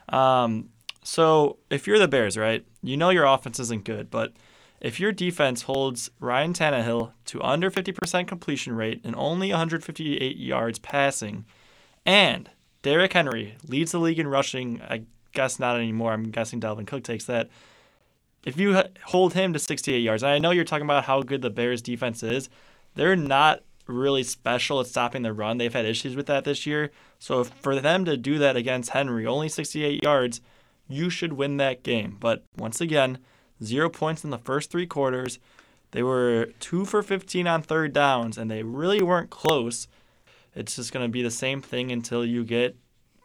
Um, 0.09 0.69
so, 1.03 1.57
if 1.69 1.85
you're 1.85 1.99
the 1.99 2.07
Bears, 2.07 2.37
right, 2.37 2.65
you 2.81 2.97
know 2.97 3.09
your 3.09 3.25
offense 3.25 3.59
isn't 3.59 3.83
good, 3.83 4.09
but 4.09 4.33
if 4.81 4.99
your 4.99 5.11
defense 5.11 5.63
holds 5.63 6.11
Ryan 6.19 6.53
Tannehill 6.53 7.11
to 7.25 7.41
under 7.41 7.71
50% 7.71 8.27
completion 8.27 8.75
rate 8.75 9.01
and 9.03 9.15
only 9.15 9.49
158 9.49 10.37
yards 10.37 10.79
passing, 10.79 11.45
and 12.05 12.49
Derrick 12.85 13.13
Henry 13.13 13.55
leads 13.67 13.93
the 13.93 13.97
league 13.97 14.19
in 14.19 14.27
rushing, 14.27 14.79
I 14.79 15.05
guess 15.33 15.59
not 15.59 15.75
anymore. 15.75 16.13
I'm 16.13 16.29
guessing 16.29 16.61
Dalvin 16.61 16.85
Cook 16.85 17.03
takes 17.03 17.25
that. 17.25 17.49
If 18.45 18.59
you 18.59 18.79
hold 19.05 19.33
him 19.33 19.53
to 19.53 19.59
68 19.59 19.97
yards, 19.97 20.21
and 20.21 20.31
I 20.31 20.37
know 20.37 20.51
you're 20.51 20.65
talking 20.65 20.85
about 20.85 21.05
how 21.05 21.23
good 21.23 21.41
the 21.41 21.49
Bears 21.49 21.81
defense 21.81 22.21
is, 22.21 22.47
they're 22.93 23.15
not 23.15 23.63
really 23.87 24.21
special 24.21 24.79
at 24.79 24.85
stopping 24.85 25.23
the 25.23 25.33
run. 25.33 25.57
They've 25.57 25.73
had 25.73 25.87
issues 25.87 26.15
with 26.15 26.27
that 26.27 26.43
this 26.43 26.67
year. 26.67 26.91
So 27.17 27.43
for 27.43 27.81
them 27.81 28.05
to 28.05 28.17
do 28.17 28.37
that 28.37 28.55
against 28.55 28.91
Henry, 28.91 29.25
only 29.25 29.49
68 29.49 30.03
yards, 30.03 30.39
you 30.87 31.09
should 31.09 31.33
win 31.33 31.57
that 31.57 31.81
game. 31.81 32.17
But 32.19 32.43
once 32.55 32.79
again, 32.81 33.17
zero 33.63 33.89
points 33.89 34.23
in 34.23 34.29
the 34.29 34.37
first 34.37 34.69
three 34.69 34.85
quarters. 34.85 35.39
They 35.89 36.03
were 36.03 36.49
two 36.59 36.85
for 36.85 37.01
15 37.01 37.47
on 37.47 37.63
third 37.63 37.93
downs, 37.93 38.37
and 38.37 38.51
they 38.51 38.61
really 38.61 39.01
weren't 39.01 39.31
close. 39.31 39.87
It's 40.55 40.75
just 40.75 40.93
going 40.93 41.05
to 41.05 41.11
be 41.11 41.21
the 41.21 41.31
same 41.31 41.61
thing 41.61 41.91
until 41.91 42.25
you 42.25 42.43
get 42.43 42.77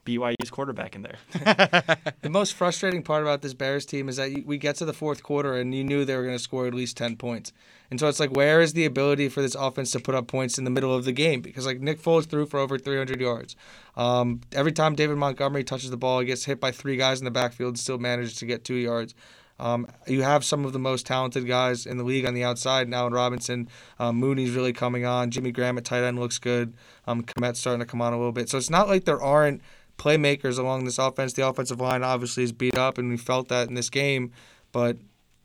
BYU's 0.05 0.51
quarterback 0.51 0.95
in 0.95 1.03
there. 1.03 1.19
The 2.23 2.29
most 2.29 2.53
frustrating 2.53 3.03
part 3.03 3.23
about 3.23 3.41
this 3.41 3.55
Bears 3.55 3.87
team 3.87 4.09
is 4.09 4.17
that 4.17 4.45
we 4.45 4.59
get 4.59 4.77
to 4.77 4.85
the 4.85 4.93
fourth 4.93 5.23
quarter 5.23 5.57
and 5.57 5.75
you 5.75 5.83
knew 5.83 6.05
they 6.05 6.15
were 6.15 6.23
going 6.23 6.37
to 6.37 6.43
score 6.43 6.67
at 6.67 6.75
least 6.75 6.97
10 6.99 7.17
points. 7.17 7.51
And 7.91 7.99
so 7.99 8.09
it's 8.09 8.21
like, 8.21 8.31
where 8.31 8.61
is 8.61 8.75
the 8.75 8.85
ability 8.85 9.31
for 9.31 9.41
this 9.41 9.55
offense 9.55 9.91
to 9.93 10.01
put 10.01 10.15
up 10.15 10.27
points 10.27 10.59
in 10.59 10.65
the 10.65 10.71
middle 10.71 10.95
of 10.95 11.05
the 11.05 11.13
game? 11.13 11.41
Because, 11.41 11.67
like, 11.67 11.81
Nick 11.81 12.01
Foles 12.01 12.27
threw 12.27 12.47
for 12.47 12.61
over 12.61 12.79
300 12.79 13.21
yards. 13.21 13.57
Um, 13.97 14.43
every 14.53 14.71
time 14.71 14.95
David 14.95 15.17
Montgomery 15.17 15.65
touches 15.65 15.91
the 15.91 15.97
ball, 15.97 16.21
he 16.21 16.27
gets 16.27 16.45
hit 16.45 16.61
by 16.61 16.73
three 16.73 16.97
guys 16.97 17.21
in 17.21 17.25
the 17.25 17.31
backfield 17.31 17.71
and 17.71 17.79
still 17.79 17.99
manages 17.99 18.37
to 18.37 18.47
get 18.47 18.65
two 18.65 18.75
yards. 18.75 19.15
Um, 19.61 19.87
you 20.07 20.23
have 20.23 20.45
some 20.45 20.65
of 20.65 20.73
the 20.73 20.79
most 20.79 21.07
talented 21.07 21.47
guys 21.47 21.87
in 21.87 21.99
the 21.99 22.05
league 22.05 22.25
on 22.25 22.35
the 22.35 22.43
outside. 22.43 22.89
Now 22.89 23.07
in 23.07 23.13
Robinson, 23.13 23.69
um, 23.99 24.17
Mooney's 24.17 24.53
really 24.53 24.73
coming 24.73 25.05
on. 25.05 25.31
Jimmy 25.31 25.53
Graham 25.53 25.79
at 25.79 25.85
tight 25.85 26.03
end 26.03 26.19
looks 26.19 26.39
good. 26.39 26.75
Um, 27.07 27.23
Kmet's 27.23 27.61
starting 27.61 27.81
to 27.81 27.87
come 27.87 28.01
on 28.01 28.13
a 28.13 28.17
little 28.17 28.33
bit. 28.33 28.49
So 28.49 28.59
it's 28.59 28.71
not 28.71 28.89
like 28.89 29.05
there 29.05 29.21
aren't 29.21 29.61
playmakers 29.99 30.59
along 30.59 30.87
this 30.87 30.99
offense. 30.99 31.35
The 31.35 31.47
offensive 31.47 31.81
line 31.81 32.03
obviously 32.03 32.43
is 32.43 32.53
beat 32.53 32.77
up, 32.77 32.97
and 32.97 33.11
we 33.11 33.19
felt 33.19 33.49
that 33.49 33.69
in 33.69 33.75
this 33.75 33.91
game. 33.91 34.33
But 34.73 34.97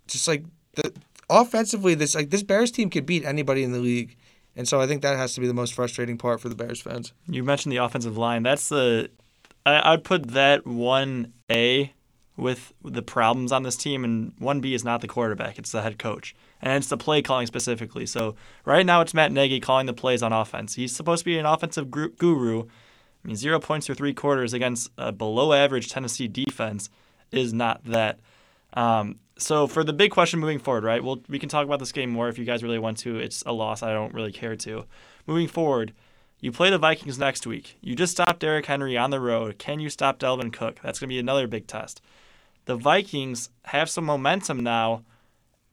just 0.07 0.27
like 0.27 0.45
the 0.75 0.93
offensively, 1.29 1.93
this 1.93 2.15
like 2.15 2.29
this 2.29 2.43
Bears 2.43 2.71
team 2.71 2.89
could 2.89 3.05
beat 3.05 3.25
anybody 3.25 3.63
in 3.63 3.73
the 3.73 3.79
league, 3.79 4.15
and 4.55 4.67
so 4.67 4.79
I 4.79 4.87
think 4.87 5.01
that 5.01 5.17
has 5.17 5.33
to 5.35 5.41
be 5.41 5.47
the 5.47 5.53
most 5.53 5.73
frustrating 5.73 6.17
part 6.17 6.39
for 6.39 6.47
the 6.47 6.55
Bears 6.55 6.79
fans. 6.79 7.11
You 7.27 7.43
mentioned 7.43 7.73
the 7.73 7.77
offensive 7.77 8.17
line. 8.17 8.43
That's 8.43 8.69
the 8.69 9.09
I, 9.65 9.93
I'd 9.93 10.03
put 10.03 10.29
that 10.29 10.65
one 10.65 11.33
A 11.51 11.91
with 12.37 12.73
the 12.83 13.01
problems 13.01 13.51
on 13.51 13.63
this 13.63 13.77
team, 13.77 14.03
and 14.03 14.33
one 14.39 14.59
B 14.59 14.73
is 14.73 14.83
not 14.83 15.01
the 15.01 15.07
quarterback; 15.07 15.57
it's 15.57 15.71
the 15.71 15.81
head 15.81 15.99
coach, 15.99 16.35
and 16.61 16.73
it's 16.73 16.87
the 16.87 16.97
play 16.97 17.21
calling 17.21 17.47
specifically. 17.47 18.05
So 18.05 18.35
right 18.65 18.85
now, 18.85 19.01
it's 19.01 19.13
Matt 19.13 19.31
Nagy 19.31 19.59
calling 19.59 19.85
the 19.85 19.93
plays 19.93 20.21
on 20.21 20.33
offense. 20.33 20.75
He's 20.75 20.95
supposed 20.95 21.21
to 21.21 21.25
be 21.25 21.37
an 21.37 21.45
offensive 21.45 21.89
guru. 21.89 22.63
I 22.63 23.27
mean, 23.27 23.35
zero 23.35 23.59
points 23.59 23.85
through 23.85 23.95
three 23.95 24.13
quarters 24.13 24.53
against 24.53 24.91
a 24.97 25.11
below-average 25.11 25.89
Tennessee 25.89 26.27
defense 26.27 26.89
is 27.31 27.53
not 27.53 27.83
that. 27.85 28.19
Um, 28.73 29.19
so 29.37 29.67
for 29.67 29.83
the 29.83 29.93
big 29.93 30.11
question 30.11 30.39
moving 30.39 30.59
forward, 30.59 30.83
right? 30.83 31.03
Well, 31.03 31.21
we 31.27 31.39
can 31.39 31.49
talk 31.49 31.65
about 31.65 31.79
this 31.79 31.91
game 31.91 32.09
more 32.09 32.29
if 32.29 32.37
you 32.37 32.45
guys 32.45 32.63
really 32.63 32.79
want 32.79 32.97
to. 32.99 33.17
It's 33.17 33.41
a 33.45 33.51
loss. 33.51 33.83
I 33.83 33.93
don't 33.93 34.13
really 34.13 34.31
care 34.31 34.55
to. 34.55 34.85
Moving 35.27 35.47
forward, 35.47 35.93
you 36.39 36.51
play 36.51 36.69
the 36.69 36.77
Vikings 36.77 37.17
next 37.17 37.47
week. 37.47 37.77
You 37.81 37.95
just 37.95 38.11
stopped 38.11 38.39
Derrick 38.39 38.65
Henry 38.65 38.97
on 38.97 39.09
the 39.09 39.19
road. 39.19 39.57
Can 39.57 39.79
you 39.79 39.89
stop 39.89 40.19
Dalvin 40.19 40.53
Cook? 40.53 40.79
That's 40.83 40.99
going 40.99 41.09
to 41.09 41.13
be 41.13 41.19
another 41.19 41.47
big 41.47 41.67
test. 41.67 42.01
The 42.65 42.75
Vikings 42.75 43.49
have 43.63 43.89
some 43.89 44.05
momentum 44.05 44.61
now 44.63 45.03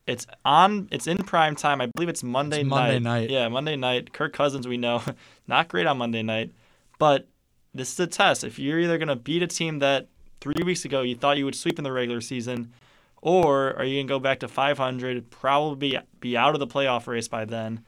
It's 0.05 0.27
on. 0.43 0.89
It's 0.91 1.07
in 1.07 1.19
prime 1.19 1.55
time. 1.55 1.79
I 1.79 1.87
believe 1.87 2.09
it's 2.09 2.23
Monday 2.23 2.61
It's 2.61 2.69
night. 2.69 2.75
Monday 2.75 2.99
night. 2.99 3.29
Yeah, 3.29 3.47
Monday 3.47 3.75
night. 3.77 4.11
Kirk 4.13 4.33
Cousins, 4.33 4.67
we 4.67 4.77
know, 4.77 5.01
not 5.47 5.69
great 5.69 5.87
on 5.87 5.97
Monday 5.97 6.21
night, 6.23 6.51
but 6.99 7.27
this 7.73 7.91
is 7.93 7.99
a 7.99 8.07
test. 8.07 8.43
If 8.43 8.59
you're 8.59 8.79
either 8.79 8.97
gonna 8.97 9.15
beat 9.15 9.41
a 9.43 9.47
team 9.47 9.79
that 9.79 10.07
three 10.41 10.61
weeks 10.65 10.83
ago 10.83 11.01
you 11.01 11.15
thought 11.15 11.37
you 11.37 11.45
would 11.45 11.55
sweep 11.55 11.77
in 11.79 11.83
the 11.83 11.91
regular 11.91 12.19
season, 12.21 12.73
or 13.21 13.73
are 13.77 13.85
you 13.85 14.01
gonna 14.01 14.09
go 14.09 14.19
back 14.19 14.39
to 14.41 14.47
500, 14.49 15.29
probably 15.31 15.99
be 16.19 16.37
out 16.37 16.53
of 16.53 16.59
the 16.59 16.67
playoff 16.67 17.07
race 17.07 17.29
by 17.29 17.45
then? 17.45 17.83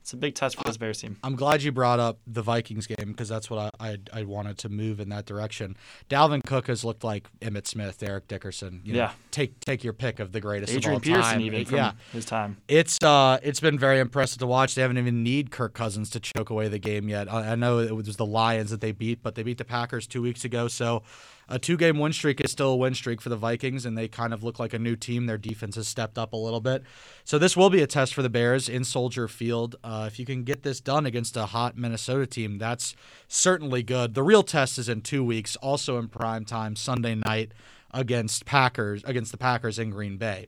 It's 0.00 0.14
a 0.14 0.16
big 0.16 0.34
test 0.34 0.56
for 0.56 0.64
this 0.64 0.76
Bears 0.78 1.00
team. 1.00 1.18
I'm 1.22 1.36
glad 1.36 1.62
you 1.62 1.72
brought 1.72 2.00
up 2.00 2.18
the 2.26 2.40
Vikings 2.42 2.86
game 2.86 3.10
because 3.12 3.28
that's 3.28 3.50
what 3.50 3.74
I, 3.80 3.90
I 3.90 4.20
I 4.20 4.24
wanted 4.24 4.56
to 4.58 4.68
move 4.70 4.98
in 4.98 5.10
that 5.10 5.26
direction. 5.26 5.76
Dalvin 6.08 6.42
Cook 6.44 6.68
has 6.68 6.84
looked 6.84 7.04
like 7.04 7.28
Emmitt 7.40 7.66
Smith, 7.66 8.02
Eric 8.02 8.26
Dickerson. 8.26 8.80
You 8.82 8.94
know, 8.94 8.98
Yeah. 9.00 9.12
take 9.30 9.60
take 9.60 9.84
your 9.84 9.92
pick 9.92 10.18
of 10.18 10.32
the 10.32 10.40
greatest 10.40 10.72
Adrian 10.72 10.92
of 10.96 10.96
all 10.96 11.00
Peterson, 11.00 11.32
time. 11.32 11.40
even 11.42 11.64
from 11.66 11.76
yeah, 11.76 11.92
his 12.12 12.24
time. 12.24 12.56
it's 12.66 12.96
uh 13.04 13.38
it's 13.42 13.60
been 13.60 13.78
very 13.78 14.00
impressive 14.00 14.38
to 14.38 14.46
watch. 14.46 14.74
They 14.74 14.82
haven't 14.82 14.98
even 14.98 15.22
need 15.22 15.50
Kirk 15.50 15.74
Cousins 15.74 16.08
to 16.10 16.20
choke 16.20 16.48
away 16.50 16.68
the 16.68 16.78
game 16.78 17.08
yet. 17.08 17.30
I, 17.30 17.52
I 17.52 17.54
know 17.54 17.78
it 17.78 17.94
was 17.94 18.16
the 18.16 18.26
Lions 18.26 18.70
that 18.70 18.80
they 18.80 18.92
beat, 18.92 19.22
but 19.22 19.34
they 19.34 19.42
beat 19.42 19.58
the 19.58 19.64
Packers 19.66 20.06
two 20.06 20.22
weeks 20.22 20.44
ago. 20.46 20.66
So 20.68 21.02
a 21.50 21.58
two 21.58 21.76
game 21.76 21.98
win 21.98 22.12
streak 22.12 22.40
is 22.40 22.52
still 22.52 22.70
a 22.70 22.76
win 22.76 22.94
streak 22.94 23.20
for 23.20 23.28
the 23.28 23.36
Vikings, 23.36 23.84
and 23.84 23.98
they 23.98 24.08
kind 24.08 24.32
of 24.32 24.42
look 24.42 24.58
like 24.58 24.72
a 24.72 24.78
new 24.78 24.96
team. 24.96 25.26
Their 25.26 25.36
defense 25.36 25.74
has 25.74 25.88
stepped 25.88 26.16
up 26.16 26.32
a 26.32 26.36
little 26.36 26.60
bit. 26.60 26.84
So 27.24 27.38
this 27.38 27.56
will 27.56 27.70
be 27.70 27.82
a 27.82 27.86
test 27.86 28.14
for 28.14 28.22
the 28.22 28.30
Bears 28.30 28.68
in 28.68 28.84
Soldier 28.84 29.28
Field. 29.28 29.76
Uh, 29.82 30.04
if 30.10 30.18
you 30.18 30.24
can 30.24 30.44
get 30.44 30.62
this 30.62 30.80
done 30.80 31.06
against 31.06 31.36
a 31.36 31.46
hot 31.46 31.76
Minnesota 31.76 32.26
team, 32.26 32.58
that's 32.58 32.94
certainly 33.28 33.82
good. 33.82 34.14
The 34.14 34.22
real 34.22 34.42
test 34.42 34.78
is 34.78 34.88
in 34.88 35.02
two 35.02 35.24
weeks, 35.24 35.56
also 35.56 35.98
in 35.98 36.08
prime 36.08 36.44
time, 36.44 36.76
Sunday 36.76 37.16
night 37.16 37.52
against 37.92 38.46
Packers 38.46 39.02
against 39.04 39.32
the 39.32 39.38
Packers 39.38 39.78
in 39.78 39.90
Green 39.90 40.16
Bay. 40.16 40.46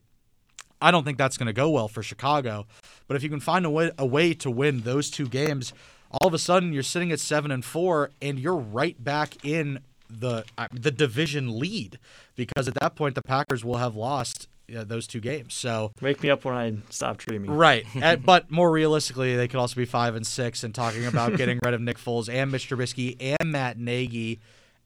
I 0.80 0.90
don't 0.90 1.05
think 1.05 1.18
that's 1.18 1.36
going 1.36 1.46
to 1.46 1.53
go 1.53 1.70
well 1.70 1.88
for 1.88 2.03
Chicago. 2.03 2.66
But 3.07 3.16
if 3.16 3.22
you 3.22 3.28
can 3.28 3.40
find 3.40 3.64
a 3.64 3.70
way, 3.70 3.90
a 3.98 4.07
way 4.07 4.34
to 4.34 4.50
win 4.50 4.80
those 4.80 5.11
two 5.11 5.28
games, 5.28 5.72
all 6.11 6.28
of 6.28 6.34
a 6.34 6.38
sudden 6.38 6.72
you're 6.72 6.82
sitting 6.82 7.12
at 7.12 7.20
seven 7.20 7.50
and 7.50 7.64
four, 7.64 8.11
and 8.20 8.38
you're 8.38 8.57
right 8.57 9.03
back 9.03 9.44
in 9.44 9.80
the 10.20 10.44
the 10.72 10.90
division 10.90 11.58
lead 11.58 11.98
because 12.36 12.68
at 12.68 12.74
that 12.74 12.94
point 12.96 13.14
the 13.14 13.22
Packers 13.22 13.64
will 13.64 13.78
have 13.78 13.96
lost 13.96 14.48
uh, 14.76 14.84
those 14.84 15.06
two 15.06 15.20
games. 15.20 15.54
So 15.54 15.92
Wake 16.00 16.22
me 16.22 16.30
up 16.30 16.44
when 16.44 16.54
I 16.54 16.74
stop 16.90 17.18
dreaming. 17.18 17.50
right, 17.50 17.84
but 18.24 18.50
more 18.50 18.70
realistically, 18.70 19.36
they 19.36 19.48
could 19.48 19.58
also 19.60 19.76
be 19.76 19.84
five 19.84 20.14
and 20.14 20.26
six 20.26 20.62
and 20.64 20.74
talking 20.74 21.04
about 21.06 21.36
getting 21.36 21.58
rid 21.64 21.74
of 21.74 21.80
Nick 21.80 21.98
Foles 21.98 22.32
and 22.32 22.50
Mr. 22.52 22.76
Trubisky 22.76 23.16
and 23.40 23.52
Matt 23.52 23.78
Nagy. 23.78 24.40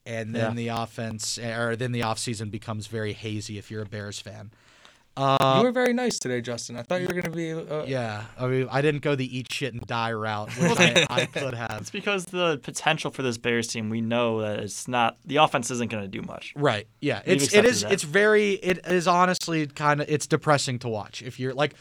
And 0.05 0.33
then 0.33 0.51
Yeah. 0.51 0.55
the 0.55 0.67
offense, 0.69 1.37
or 1.37 1.75
then 1.75 1.91
the 1.91 1.99
offseason 1.99 2.49
becomes 2.49 2.87
very 2.87 3.11
hazy 3.11 3.57
if 3.57 3.69
you're 3.69 3.81
a 3.81 3.85
Bears 3.85 4.19
fan. 4.21 4.51
You 5.17 5.63
were 5.63 5.71
very 5.71 5.93
nice 5.93 6.19
today, 6.19 6.41
Justin. 6.41 6.77
I 6.77 6.83
thought 6.83 7.01
you 7.01 7.07
were 7.07 7.13
going 7.13 7.25
to 7.25 7.31
be. 7.31 7.51
Uh, 7.53 7.83
Yeah, 7.85 8.23
I 8.39 8.47
mean, 8.47 8.67
I 8.71 8.81
didn't 8.81 9.01
go 9.01 9.15
the 9.15 9.37
eat 9.37 9.51
shit 9.51 9.73
and 9.73 9.81
die 9.85 10.13
route, 10.13 10.49
which 10.57 10.71
I, 10.79 11.05
I 11.09 11.25
could 11.25 11.53
have. 11.53 11.81
It's 11.81 11.89
because 11.89 12.25
the 12.25 12.59
potential 12.63 13.11
for 13.11 13.21
this 13.23 13.37
Bears 13.37 13.67
team, 13.67 13.89
we 13.89 14.01
know 14.01 14.41
that 14.41 14.59
it's 14.59 14.87
not 14.87 15.17
the 15.25 15.37
offense 15.37 15.71
isn't 15.71 15.89
going 15.91 16.03
to 16.03 16.09
do 16.09 16.21
much. 16.21 16.53
Right. 16.55 16.87
Yeah. 17.01 17.21
We've 17.25 17.41
It's 17.41 17.53
it 17.53 17.63
that. 17.63 17.91
it's 17.91 18.03
very 18.03 18.51
it 18.53 18.85
is 18.87 19.07
honestly 19.07 19.67
kind 19.67 20.01
of 20.01 20.09
it's 20.09 20.27
depressing 20.27 20.79
to 20.79 20.89
watch. 20.89 21.21
If 21.21 21.39
you're 21.39 21.53
like 21.53 21.73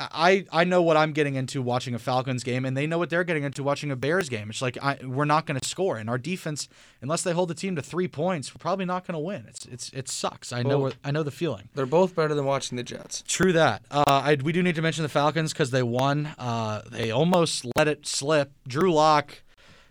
I 0.00 0.46
I 0.52 0.64
know 0.64 0.82
what 0.82 0.96
I'm 0.96 1.12
getting 1.12 1.34
into 1.34 1.60
watching 1.62 1.94
a 1.94 1.98
Falcons 1.98 2.42
game 2.42 2.64
and 2.64 2.76
they 2.76 2.86
know 2.86 2.98
what 2.98 3.10
they're 3.10 3.24
getting 3.24 3.44
into 3.44 3.62
watching 3.62 3.90
a 3.90 3.96
Bears 3.96 4.28
game. 4.28 4.50
It's 4.50 4.62
like 4.62 4.78
I, 4.82 4.98
we're 5.04 5.24
not 5.24 5.46
going 5.46 5.60
to 5.60 5.68
score 5.68 5.96
and 5.98 6.08
our 6.08 6.18
defense 6.18 6.68
unless 7.02 7.22
they 7.22 7.32
hold 7.32 7.50
the 7.50 7.54
team 7.54 7.76
to 7.76 7.82
3 7.82 8.08
points, 8.08 8.54
we're 8.54 8.58
probably 8.58 8.84
not 8.84 9.06
going 9.06 9.14
to 9.14 9.18
win. 9.18 9.44
It's 9.48 9.66
it's 9.66 9.90
it 9.92 10.08
sucks. 10.08 10.52
I 10.52 10.62
know 10.62 10.90
I 11.04 11.10
know 11.10 11.22
the 11.22 11.30
feeling. 11.30 11.68
They're 11.74 11.86
both 11.86 12.14
better 12.14 12.34
than 12.34 12.44
watching 12.44 12.76
the 12.76 12.82
Jets. 12.82 13.22
True 13.26 13.52
that. 13.52 13.82
Uh, 13.90 14.04
I, 14.06 14.36
we 14.42 14.52
do 14.52 14.62
need 14.62 14.74
to 14.76 14.82
mention 14.82 15.02
the 15.02 15.08
Falcons 15.08 15.52
because 15.52 15.70
they 15.70 15.82
won. 15.82 16.30
Uh, 16.38 16.82
they 16.90 17.10
almost 17.10 17.66
let 17.76 17.88
it 17.88 18.06
slip. 18.06 18.52
Drew 18.66 18.92
Lock 18.92 19.42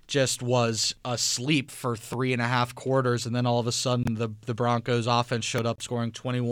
just 0.09 0.41
was 0.41 0.95
asleep 1.05 1.69
for 1.71 1.95
three 1.95 2.33
and 2.33 2.41
a 2.41 2.47
half 2.47 2.75
quarters, 2.75 3.25
and 3.25 3.33
then 3.35 3.45
all 3.45 3.59
of 3.59 3.67
a 3.67 3.71
sudden 3.71 4.15
the 4.15 4.29
the 4.45 4.53
Broncos 4.53 5.07
offense 5.07 5.45
showed 5.45 5.65
up, 5.65 5.81
scoring 5.81 6.11
21 6.11 6.51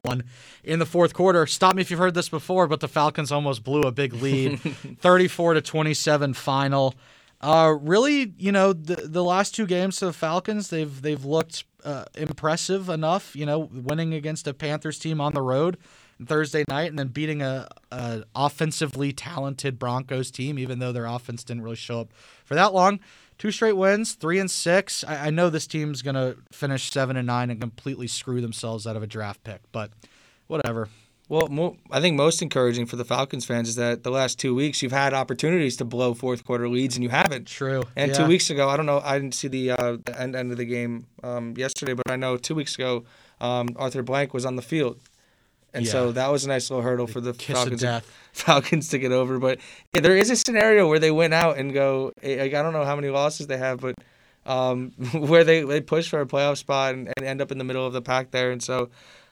in 0.63 0.79
the 0.79 0.85
fourth 0.85 1.13
quarter. 1.13 1.45
Stop 1.45 1.75
me 1.75 1.81
if 1.81 1.91
you've 1.91 1.99
heard 1.99 2.13
this 2.13 2.29
before, 2.29 2.67
but 2.67 2.79
the 2.79 2.87
Falcons 2.87 3.31
almost 3.31 3.63
blew 3.63 3.81
a 3.81 3.91
big 3.91 4.13
lead, 4.13 4.59
34 5.01 5.55
to 5.55 5.61
27 5.61 6.33
final. 6.33 6.95
Uh, 7.41 7.75
really, 7.81 8.33
you 8.37 8.51
know, 8.51 8.73
the 8.73 8.95
the 8.95 9.23
last 9.23 9.53
two 9.53 9.65
games 9.65 9.97
to 9.97 10.05
the 10.05 10.13
Falcons, 10.13 10.69
they've 10.69 11.01
they've 11.01 11.25
looked 11.25 11.65
uh, 11.83 12.05
impressive 12.15 12.89
enough. 12.89 13.35
You 13.35 13.45
know, 13.45 13.69
winning 13.71 14.13
against 14.13 14.47
a 14.47 14.53
Panthers 14.53 14.99
team 14.99 15.19
on 15.19 15.33
the 15.33 15.41
road 15.41 15.77
Thursday 16.25 16.63
night, 16.67 16.89
and 16.89 16.97
then 16.97 17.09
beating 17.09 17.41
a, 17.41 17.67
a 17.91 18.23
offensively 18.35 19.11
talented 19.11 19.77
Broncos 19.77 20.31
team, 20.31 20.57
even 20.57 20.79
though 20.79 20.91
their 20.91 21.05
offense 21.05 21.43
didn't 21.43 21.63
really 21.63 21.75
show 21.75 22.01
up 22.01 22.13
for 22.43 22.55
that 22.55 22.73
long. 22.73 22.99
Two 23.37 23.51
straight 23.51 23.73
wins, 23.77 24.13
three 24.13 24.39
and 24.39 24.49
six. 24.49 25.03
I, 25.03 25.27
I 25.27 25.29
know 25.29 25.49
this 25.49 25.67
team's 25.67 26.01
gonna 26.01 26.35
finish 26.51 26.91
seven 26.91 27.15
and 27.17 27.27
nine 27.27 27.49
and 27.49 27.61
completely 27.61 28.07
screw 28.07 28.41
themselves 28.41 28.87
out 28.87 28.95
of 28.95 29.03
a 29.03 29.07
draft 29.07 29.43
pick, 29.43 29.61
but 29.71 29.91
whatever. 30.47 30.89
Well, 31.29 31.49
mo- 31.49 31.75
I 31.91 31.99
think 31.99 32.15
most 32.15 32.41
encouraging 32.41 32.85
for 32.85 32.95
the 32.95 33.03
Falcons 33.03 33.43
fans 33.45 33.67
is 33.67 33.75
that 33.75 34.03
the 34.03 34.11
last 34.11 34.39
two 34.39 34.55
weeks 34.55 34.81
you've 34.81 34.93
had 34.93 35.13
opportunities 35.13 35.75
to 35.77 35.85
blow 35.85 36.13
fourth 36.13 36.45
quarter 36.45 36.69
leads 36.69 36.95
and 36.95 37.03
you 37.03 37.09
haven't. 37.09 37.47
True. 37.47 37.83
And 37.97 38.11
Yeah. 38.11 38.17
two 38.19 38.27
weeks 38.27 38.49
ago, 38.49 38.69
I 38.69 38.77
don't 38.77 38.85
know, 38.85 39.01
I 39.03 39.19
didn't 39.19 39.35
see 39.35 39.49
the, 39.49 39.71
uh, 39.71 39.97
the 40.05 40.17
end, 40.19 40.37
end 40.37 40.51
of 40.51 40.57
the 40.57 40.63
game 40.63 41.05
um, 41.23 41.53
yesterday, 41.57 41.93
but 41.93 42.09
I 42.09 42.15
know 42.15 42.37
two 42.37 42.55
weeks 42.55 42.75
ago, 42.75 43.03
um, 43.41 43.67
Arthur 43.75 44.03
Blank 44.03 44.33
was 44.33 44.45
on 44.45 44.55
the 44.55 44.61
field. 44.61 44.99
And 45.77 45.87
so 45.87 46.11
that 46.11 46.31
was 46.31 46.45
a 46.45 46.47
nice 46.47 46.69
little 46.69 46.83
hurdle 46.83 47.07
for 47.07 47.21
the 47.21 47.33
Falcons, 47.33 47.81
death. 47.81 48.11
Falcons 48.33 48.89
to 48.89 48.99
get 48.99 49.11
over. 49.11 49.39
But 49.39 49.59
yeah, 49.93 50.01
there 50.01 50.17
is 50.17 50.29
a 50.29 50.35
scenario 50.35 50.87
where 50.87 50.99
they 50.99 51.11
win 51.11 51.33
out 51.33 51.57
and 51.57 51.73
go, 51.73 52.13
eh, 52.21 52.41
like, 52.41 52.53
I 52.53 52.61
don't 52.61 52.73
know 52.73 52.85
how 52.85 52.95
many 52.95 53.09
losses 53.09 53.47
they 53.47 53.57
have, 53.57 53.79
but 53.79 53.95
um, 54.45 54.91
where 55.13 55.43
they, 55.43 55.61
they 55.61 55.81
push 55.81 56.09
for 56.09 56.21
a 56.21 56.25
playoff 56.25 56.57
spot 56.57 56.93
and, 56.93 57.13
and 57.17 57.25
end 57.25 57.41
up 57.41 57.51
in 57.51 57.57
the 57.57 57.63
middle 57.63 57.85
of 57.85 57.93
the 57.93 58.01
pack 58.01 58.31
there. 58.31 58.51
And 58.51 58.61
so, 58.61 58.89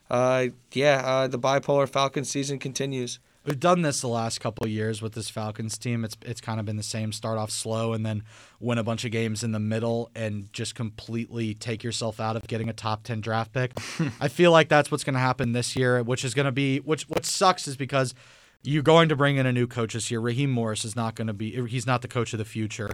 uh, 0.09 0.47
yeah, 0.73 1.01
uh, 1.03 1.27
the 1.27 1.39
bipolar 1.39 1.89
Falcons 1.89 2.29
season 2.29 2.59
continues. 2.59 3.19
We've 3.45 3.59
done 3.59 3.83
this 3.83 4.01
the 4.01 4.07
last 4.07 4.41
couple 4.41 4.65
of 4.65 4.71
years 4.71 5.03
with 5.03 5.13
this 5.13 5.29
Falcons 5.29 5.77
team. 5.77 6.03
It's 6.03 6.17
it's 6.23 6.41
kind 6.41 6.59
of 6.59 6.65
been 6.65 6.77
the 6.77 6.83
same. 6.83 7.11
Start 7.11 7.37
off 7.37 7.51
slow 7.51 7.93
and 7.93 8.03
then 8.03 8.23
win 8.59 8.79
a 8.79 8.83
bunch 8.83 9.05
of 9.05 9.11
games 9.11 9.43
in 9.43 9.51
the 9.51 9.59
middle 9.59 10.09
and 10.15 10.51
just 10.51 10.73
completely 10.73 11.53
take 11.53 11.83
yourself 11.83 12.19
out 12.19 12.35
of 12.35 12.47
getting 12.47 12.69
a 12.69 12.73
top 12.73 13.03
ten 13.03 13.21
draft 13.21 13.53
pick. 13.53 13.73
I 14.19 14.29
feel 14.29 14.51
like 14.51 14.67
that's 14.67 14.89
what's 14.89 15.03
going 15.03 15.13
to 15.13 15.19
happen 15.19 15.51
this 15.51 15.75
year, 15.75 16.01
which 16.01 16.25
is 16.25 16.33
going 16.33 16.47
to 16.47 16.51
be 16.51 16.79
which 16.79 17.03
what 17.03 17.23
sucks 17.23 17.67
is 17.67 17.77
because 17.77 18.15
you're 18.63 18.81
going 18.81 19.09
to 19.09 19.15
bring 19.15 19.37
in 19.37 19.45
a 19.45 19.51
new 19.51 19.67
coach 19.67 19.93
this 19.93 20.09
year. 20.09 20.19
Raheem 20.19 20.49
Morris 20.49 20.83
is 20.83 20.95
not 20.95 21.13
going 21.13 21.27
to 21.27 21.33
be 21.33 21.67
he's 21.67 21.85
not 21.85 22.01
the 22.01 22.07
coach 22.07 22.33
of 22.33 22.39
the 22.39 22.45
future. 22.45 22.89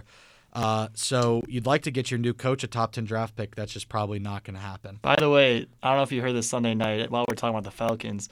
Uh, 0.52 0.88
so 0.92 1.40
you'd 1.48 1.64
like 1.64 1.80
to 1.80 1.90
get 1.90 2.10
your 2.10 2.18
new 2.18 2.34
coach 2.34 2.62
a 2.62 2.66
top 2.66 2.92
ten 2.92 3.04
draft 3.04 3.36
pick. 3.36 3.54
That's 3.54 3.72
just 3.72 3.88
probably 3.88 4.18
not 4.18 4.44
going 4.44 4.56
to 4.56 4.60
happen. 4.60 4.98
By 5.00 5.16
the 5.16 5.30
way, 5.30 5.66
I 5.82 5.88
don't 5.88 5.96
know 5.96 6.02
if 6.02 6.12
you 6.12 6.20
heard 6.20 6.34
this 6.34 6.46
Sunday 6.48 6.74
night 6.74 7.10
while 7.10 7.24
we're 7.26 7.36
talking 7.36 7.56
about 7.56 7.64
the 7.64 7.70
Falcons. 7.70 8.28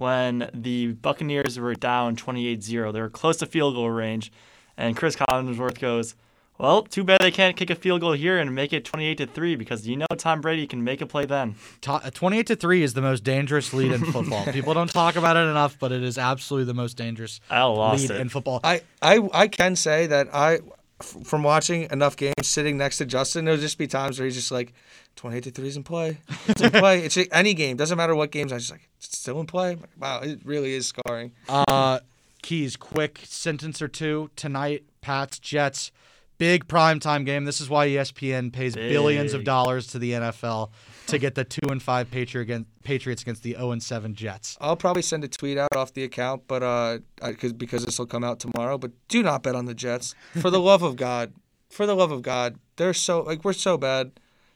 When 0.00 0.48
the 0.54 0.92
Buccaneers 0.92 1.58
were 1.58 1.74
down 1.74 2.16
28 2.16 2.62
0, 2.62 2.90
they 2.90 3.02
were 3.02 3.10
close 3.10 3.36
to 3.36 3.46
field 3.46 3.74
goal 3.74 3.90
range, 3.90 4.32
and 4.78 4.96
Cris 4.96 5.14
Collinsworth 5.14 5.78
goes, 5.78 6.14
Well, 6.56 6.84
too 6.84 7.04
bad 7.04 7.18
they 7.20 7.30
can't 7.30 7.54
kick 7.54 7.68
a 7.68 7.74
field 7.74 8.00
goal 8.00 8.12
here 8.14 8.38
and 8.38 8.54
make 8.54 8.72
it 8.72 8.86
28 8.86 9.18
to 9.18 9.26
3 9.26 9.56
because 9.56 9.86
you 9.86 9.98
know 9.98 10.06
Tom 10.16 10.40
Brady 10.40 10.66
can 10.66 10.82
make 10.82 11.02
a 11.02 11.06
play 11.06 11.26
then. 11.26 11.54
Uh, 11.86 12.08
28 12.10 12.46
to 12.46 12.56
3 12.56 12.82
is 12.82 12.94
the 12.94 13.02
most 13.02 13.24
dangerous 13.24 13.74
lead 13.74 13.92
in 13.92 14.02
football. 14.12 14.46
People 14.46 14.72
don't 14.72 14.90
talk 14.90 15.16
about 15.16 15.36
it 15.36 15.40
enough, 15.40 15.78
but 15.78 15.92
it 15.92 16.02
is 16.02 16.16
absolutely 16.16 16.64
the 16.64 16.72
most 16.72 16.96
dangerous 16.96 17.38
I 17.50 17.62
lost 17.64 18.08
lead 18.08 18.12
it. 18.12 18.20
in 18.22 18.30
football. 18.30 18.60
I, 18.64 18.80
I, 19.02 19.28
I 19.34 19.48
can 19.48 19.76
say 19.76 20.06
that 20.06 20.34
I, 20.34 20.54
f- 20.54 20.62
from 21.02 21.42
watching 21.42 21.88
enough 21.90 22.16
games 22.16 22.34
sitting 22.42 22.78
next 22.78 22.98
to 22.98 23.06
Justin, 23.06 23.44
there'll 23.44 23.60
just 23.60 23.78
be 23.78 23.86
times 23.86 24.18
where 24.18 24.26
he's 24.26 24.34
just 24.34 24.50
like, 24.50 24.72
28 25.16 25.44
to 25.44 25.50
3 25.50 25.68
is 25.68 25.76
in 25.76 25.82
play. 25.82 26.18
It's 26.46 26.60
in 26.60 26.70
play. 26.70 27.00
It's 27.00 27.18
any 27.32 27.54
game. 27.54 27.76
Doesn't 27.76 27.96
matter 27.96 28.14
what 28.14 28.30
games. 28.30 28.52
I 28.52 28.58
just 28.58 28.70
like, 28.70 28.88
it's 28.98 29.18
still 29.18 29.40
in 29.40 29.46
play. 29.46 29.76
Like, 29.76 29.90
wow, 29.98 30.20
it 30.20 30.40
really 30.44 30.74
is 30.74 30.86
scarring. 30.86 31.32
Uh, 31.48 32.00
Keys, 32.42 32.76
quick 32.76 33.20
sentence 33.24 33.82
or 33.82 33.88
two 33.88 34.30
tonight. 34.36 34.84
Pats, 35.00 35.38
Jets, 35.38 35.92
big 36.38 36.66
primetime 36.68 37.26
game. 37.26 37.44
This 37.44 37.60
is 37.60 37.68
why 37.68 37.88
ESPN 37.88 38.52
pays 38.52 38.74
billions 38.74 39.34
of 39.34 39.44
dollars 39.44 39.88
to 39.88 39.98
the 39.98 40.12
NFL 40.12 40.70
to 41.10 41.18
get 41.18 41.34
the 41.34 41.44
two 41.44 41.68
and 41.70 41.82
five 41.82 42.10
Patriots 42.10 43.22
against 43.22 43.42
the 43.42 43.52
zero 43.52 43.70
and 43.72 43.82
seven 43.82 44.14
Jets. 44.14 44.56
I'll 44.60 44.76
probably 44.76 45.02
send 45.02 45.24
a 45.24 45.28
tweet 45.28 45.58
out 45.58 45.74
off 45.76 45.92
the 45.92 46.04
account, 46.04 46.44
but 46.46 46.62
uh, 46.62 46.98
cause, 47.20 47.52
because 47.52 47.84
this 47.84 47.98
will 47.98 48.06
come 48.06 48.24
out 48.24 48.40
tomorrow. 48.40 48.78
But 48.78 48.92
do 49.08 49.22
not 49.22 49.42
bet 49.42 49.54
on 49.54 49.66
the 49.66 49.74
Jets. 49.74 50.14
For 50.40 50.50
the 50.50 50.60
love 50.60 50.82
of 50.82 50.96
God, 50.96 51.32
for 51.68 51.86
the 51.86 51.94
love 51.94 52.12
of 52.12 52.22
God, 52.22 52.56
they're 52.76 52.94
so 52.94 53.22
like 53.22 53.44
we're 53.44 53.52
so 53.52 53.76
bad. 53.76 54.12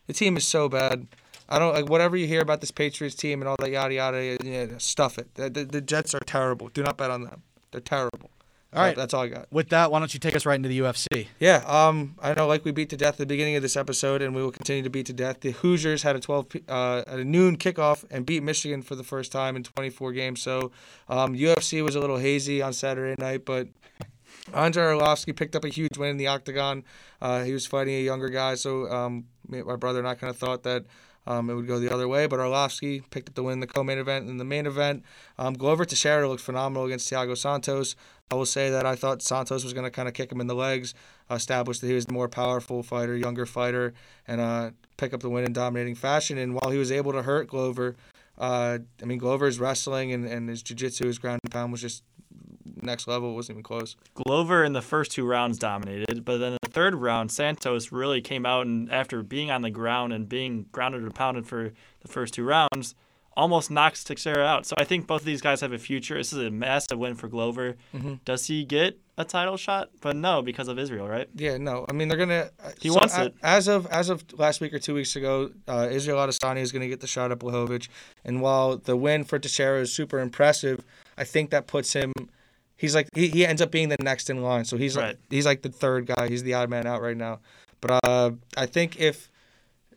The 0.07 0.13
team 0.13 0.37
is 0.37 0.47
so 0.47 0.69
bad. 0.69 1.07
I 1.49 1.59
don't 1.59 1.75
like 1.75 1.89
whatever 1.89 2.17
you 2.17 2.27
hear 2.27 2.41
about 2.41 2.61
this 2.61 2.71
Patriots 2.71 3.15
team 3.15 3.43
and 3.43 3.49
all 3.49 3.57
that 3.59 3.71
yada 3.71 3.95
yada. 3.95 4.37
Yeah, 4.43 4.67
stuff 4.79 5.19
it. 5.19 5.35
The, 5.35 5.51
the, 5.51 5.65
the 5.65 5.81
Jets 5.81 6.15
are 6.15 6.21
terrible. 6.21 6.69
Do 6.69 6.83
not 6.83 6.97
bet 6.97 7.11
on 7.11 7.25
them. 7.25 7.43
They're 7.71 7.81
terrible. 7.81 8.31
All 8.75 8.83
right. 8.83 8.97
that's 8.97 9.15
all 9.15 9.23
I 9.23 9.29
got. 9.29 9.47
With 9.53 9.69
that, 9.69 9.91
why 9.91 9.99
don't 10.01 10.13
you 10.13 10.21
take 10.21 10.35
us 10.35 10.45
right 10.45 10.57
into 10.57 10.69
the 10.69 10.81
UFC? 10.81 11.29
Yeah, 11.39 11.63
um, 11.67 12.17
I 12.21 12.35
know, 12.35 12.47
like 12.47 12.65
we 12.65 12.73
beat 12.73 12.91
to 12.91 12.97
death 12.97 13.15
at 13.15 13.19
the 13.19 13.27
beginning 13.27 13.57
of 13.57 13.63
this 13.63 13.77
episode, 13.77 14.21
and 14.21 14.35
we 14.35 14.43
will 14.43 14.51
continue 14.51 14.83
to 14.83 14.91
beat 14.91 15.07
to 15.07 15.13
death. 15.13 15.41
The 15.41 15.53
Hoosiers 15.53 16.03
had 16.03 16.17
a 16.17 16.21
12 16.21 16.47
uh, 16.69 17.03
at 17.07 17.19
a 17.19 17.25
noon 17.25 17.57
kickoff 17.57 18.05
and 18.11 18.27
beat 18.27 18.43
Michigan 18.43 18.83
for 18.83 18.97
the 18.97 19.05
first 19.05 19.31
time 19.31 19.55
in 19.57 19.63
24 19.63 20.13
games. 20.13 20.43
So 20.43 20.73
um, 21.09 21.35
UFC 21.35 21.83
was 21.85 21.95
a 21.95 22.01
little 22.01 22.19
hazy 22.19 22.63
on 22.63 22.73
Saturday 22.73 23.15
night, 23.23 23.45
but 23.45 23.69
Andrei 24.53 24.85
Arlovski 24.85 25.35
picked 25.35 25.57
up 25.57 25.65
a 25.65 25.69
huge 25.69 25.97
win 25.97 26.11
in 26.11 26.17
the 26.17 26.27
octagon. 26.27 26.85
Uh, 27.23 27.45
he 27.45 27.53
was 27.53 27.67
fighting 27.67 27.95
a 27.95 28.03
younger 28.03 28.29
guy, 28.29 28.57
so 28.57 28.91
um, 28.91 29.27
my 29.49 29.77
brother 29.77 30.01
and 30.01 30.09
I 30.09 30.15
kind 30.15 30.31
of 30.31 30.37
thought 30.37 30.65
that 30.65 30.85
um, 31.27 31.49
it 31.51 31.55
would 31.55 31.67
go 31.67 31.79
the 31.79 31.93
other 31.93 32.09
way, 32.09 32.27
but 32.27 32.39
Arlovski 32.39 33.03
picked 33.11 33.31
up 33.31 33.35
the 33.35 33.43
win 33.43 33.55
in 33.55 33.61
the 33.61 33.67
co-main 33.67 33.99
event. 33.99 34.29
In 34.29 34.37
the 34.37 34.45
main 34.45 34.67
event, 34.67 35.03
um, 35.39 35.55
Glover 35.55 35.85
Teixeira 35.85 36.29
looked 36.29 36.43
phenomenal 36.43 36.85
against 36.85 37.11
Thiago 37.11 37.37
Santos. 37.37 37.97
I 38.31 38.35
will 38.35 38.47
say 38.47 38.71
that 38.71 38.87
I 38.87 38.97
thought 38.97 39.23
Santos 39.23 39.65
was 39.65 39.73
going 39.73 39.85
to 39.85 39.91
kind 39.91 40.09
of 40.09 40.15
kick 40.15 40.33
him 40.33 40.41
in 40.41 40.47
the 40.47 40.55
legs, 40.55 40.95
establish 41.31 41.79
that 41.81 41.87
he 41.87 41.95
was 41.95 42.07
the 42.07 42.13
more 42.13 42.29
powerful 42.29 42.83
fighter, 42.83 43.17
younger 43.17 43.47
fighter, 43.47 43.95
and 44.27 44.41
uh, 44.41 44.71
pick 44.97 45.13
up 45.15 45.21
the 45.21 45.31
win 45.31 45.45
in 45.45 45.53
dominating 45.53 45.95
fashion. 45.95 46.39
And 46.39 46.55
while 46.55 46.71
he 46.71 46.79
was 46.79 46.91
able 46.91 47.13
to 47.13 47.23
hurt 47.23 47.49
Glover, 47.49 47.97
uh, 48.39 48.79
I 49.03 49.05
mean, 49.05 49.19
Glover's 49.19 49.61
wrestling 49.61 50.13
and, 50.13 50.25
and 50.27 50.49
his 50.49 50.63
jiu-jitsu, 50.63 51.07
his 51.07 51.19
ground 51.19 51.41
and 51.45 51.53
pound 51.53 51.71
was 51.71 51.81
just 51.81 52.03
next 52.83 53.07
level. 53.09 53.31
It 53.31 53.35
wasn't 53.35 53.57
even 53.57 53.63
close. 53.63 53.97
Glover 54.15 54.65
in 54.65 54.73
the 54.73 54.83
first 54.83 55.13
two 55.13 55.27
rounds 55.27 55.59
dominated, 55.59 56.25
but 56.25 56.39
then 56.39 56.53
in 56.53 56.59
the 56.63 56.71
third 56.71 56.95
round, 56.95 57.31
Santos 57.33 57.93
really 57.93 58.21
came 58.21 58.45
out 58.47 58.67
and 58.67 58.91
after 58.93 59.23
being 59.23 59.51
on 59.51 59.63
the 59.63 59.71
ground 59.71 60.13
and 60.13 60.29
being 60.29 60.67
grounded 60.73 61.03
and 61.03 61.15
pounded 61.15 61.47
for 61.47 61.73
the 62.01 62.09
first 62.09 62.35
two 62.35 62.45
rounds, 62.45 62.95
almost 63.37 63.71
knocks 63.71 64.05
Teixeira 64.05 64.45
out. 64.45 64.67
So 64.67 64.75
I 64.79 64.85
think 64.85 65.07
both 65.07 65.23
of 65.23 65.27
these 65.27 65.41
guys 65.41 65.61
have 65.61 65.73
a 65.73 65.79
future. 65.79 66.17
This 66.17 66.33
is 66.33 66.39
a 66.39 66.51
massive 66.51 66.99
win 66.99 67.15
for 67.15 67.29
Glover. 67.29 67.77
Mm-hmm. 67.95 68.15
Does 68.25 68.47
he 68.47 68.65
get 68.65 68.99
a 69.19 69.25
title 69.25 69.57
shot? 69.57 69.91
But 70.01 70.17
no, 70.17 70.43
because 70.43 70.69
of 70.69 70.79
Israel, 70.79 71.09
right? 71.09 71.29
Yeah, 71.35 71.57
no. 71.57 71.85
I 71.89 71.93
mean, 71.93 72.09
they're 72.09 72.19
gonna. 72.19 72.51
He 72.81 72.91
wants 72.91 73.17
a- 73.17 73.27
it. 73.27 73.35
As 73.43 73.69
of 73.69 73.87
as 73.87 74.09
of 74.09 74.25
last 74.39 74.61
week 74.61 74.73
or 74.73 74.79
two 74.79 74.95
weeks 74.95 75.17
ago, 75.17 75.51
uh, 75.67 75.89
Israel 75.91 76.19
Adesanya 76.19 76.61
is 76.61 76.73
gonna 76.73 76.89
get 76.89 77.01
the 77.01 77.07
shot 77.07 77.33
at 77.33 77.39
Blachowicz, 77.39 77.89
and 78.25 78.41
while 78.41 78.77
the 78.77 78.97
win 78.97 79.25
for 79.25 79.39
Teixeira 79.39 79.81
is 79.81 79.93
super 79.93 80.19
impressive, 80.21 80.85
I 81.19 81.25
think 81.25 81.51
that 81.51 81.67
puts 81.67 81.93
him. 81.93 82.13
He's 82.77 82.95
like 82.95 83.09
he, 83.15 83.29
he 83.29 83.47
ends 83.47 83.63
up 83.63 83.71
being 83.71 83.89
the 83.89 83.97
next 84.01 84.31
in 84.31 84.43
line, 84.43 84.65
so 84.65 84.77
he's 84.77 84.97
Right. 84.97 85.09
like 85.09 85.19
he's 85.31 85.47
like 85.47 85.63
the 85.63 85.69
third 85.69 86.07
guy. 86.07 86.29
He's 86.29 86.43
the 86.43 86.55
odd 86.55 86.69
man 86.71 86.87
out 86.87 87.01
right 87.03 87.17
now. 87.17 87.41
But 87.81 88.01
uh, 88.05 88.31
I 88.57 88.67
think 88.67 88.99
if 89.01 89.31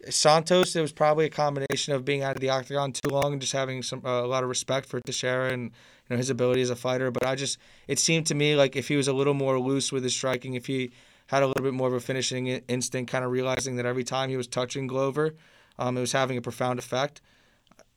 Santos, 0.10 0.76
it 0.76 0.82
was 0.82 0.92
probably 0.92 1.26
a 1.26 1.30
combination 1.30 1.94
of 1.94 2.06
being 2.06 2.22
out 2.24 2.36
of 2.36 2.42
the 2.42 2.50
octagon 2.50 2.92
too 2.92 3.10
long 3.10 3.34
and 3.34 3.42
just 3.42 3.54
having 3.54 3.82
some 3.82 4.02
uh, 4.06 4.24
a 4.24 4.28
lot 4.28 4.44
of 4.44 4.50
respect 4.50 4.88
for 4.88 5.00
Teixeira 5.02 5.52
and 5.52 5.64
you 5.64 5.72
know 6.12 6.18
his 6.18 6.30
ability 6.30 6.62
as 6.62 6.70
a 6.70 6.76
fighter. 6.76 7.12
But 7.12 7.26
I 7.26 7.36
just 7.36 7.58
it 7.88 8.00
seemed 8.00 8.26
to 8.28 8.36
me 8.36 8.56
like 8.56 8.76
if 8.76 8.88
he 8.88 8.96
was 8.96 9.08
a 9.08 9.14
little 9.14 9.34
more 9.34 9.60
loose 9.60 9.92
with 9.92 10.04
his 10.04 10.14
striking, 10.16 10.54
if 10.54 10.68
he 10.68 10.92
had 11.28 11.44
a 11.44 11.48
little 11.48 11.64
bit 11.64 11.74
more 11.74 11.88
of 11.88 11.94
a 11.94 12.00
finishing 12.00 12.48
instinct, 12.48 13.12
kind 13.12 13.26
of 13.26 13.32
realizing 13.32 13.76
that 13.78 13.86
every 13.86 14.04
time 14.04 14.30
he 14.30 14.38
was 14.38 14.48
touching 14.48 14.88
Glover, 14.88 15.36
um, 15.78 15.98
it 15.98 16.02
was 16.02 16.14
having 16.14 16.38
a 16.38 16.42
profound 16.42 16.80
effect. 16.80 17.22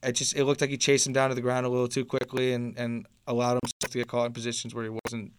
It 0.03 0.13
just 0.13 0.35
it 0.37 0.45
looked 0.45 0.61
like 0.61 0.71
he 0.71 0.79
chased 0.79 1.07
him 1.07 1.13
down 1.13 1.29
to 1.29 1.35
the 1.35 1.41
ground 1.43 1.67
a 1.67 1.69
little 1.69 1.89
too 1.89 2.05
quickly 2.05 2.53
and, 2.53 2.77
and 2.79 3.07
allowed 3.27 3.59
himself 3.63 3.91
to 3.93 3.99
get 3.99 4.09
caught 4.09 4.27
in 4.27 4.33
positions 4.33 4.75
where 4.75 4.85
he 4.85 4.91
wasn't 5.07 5.33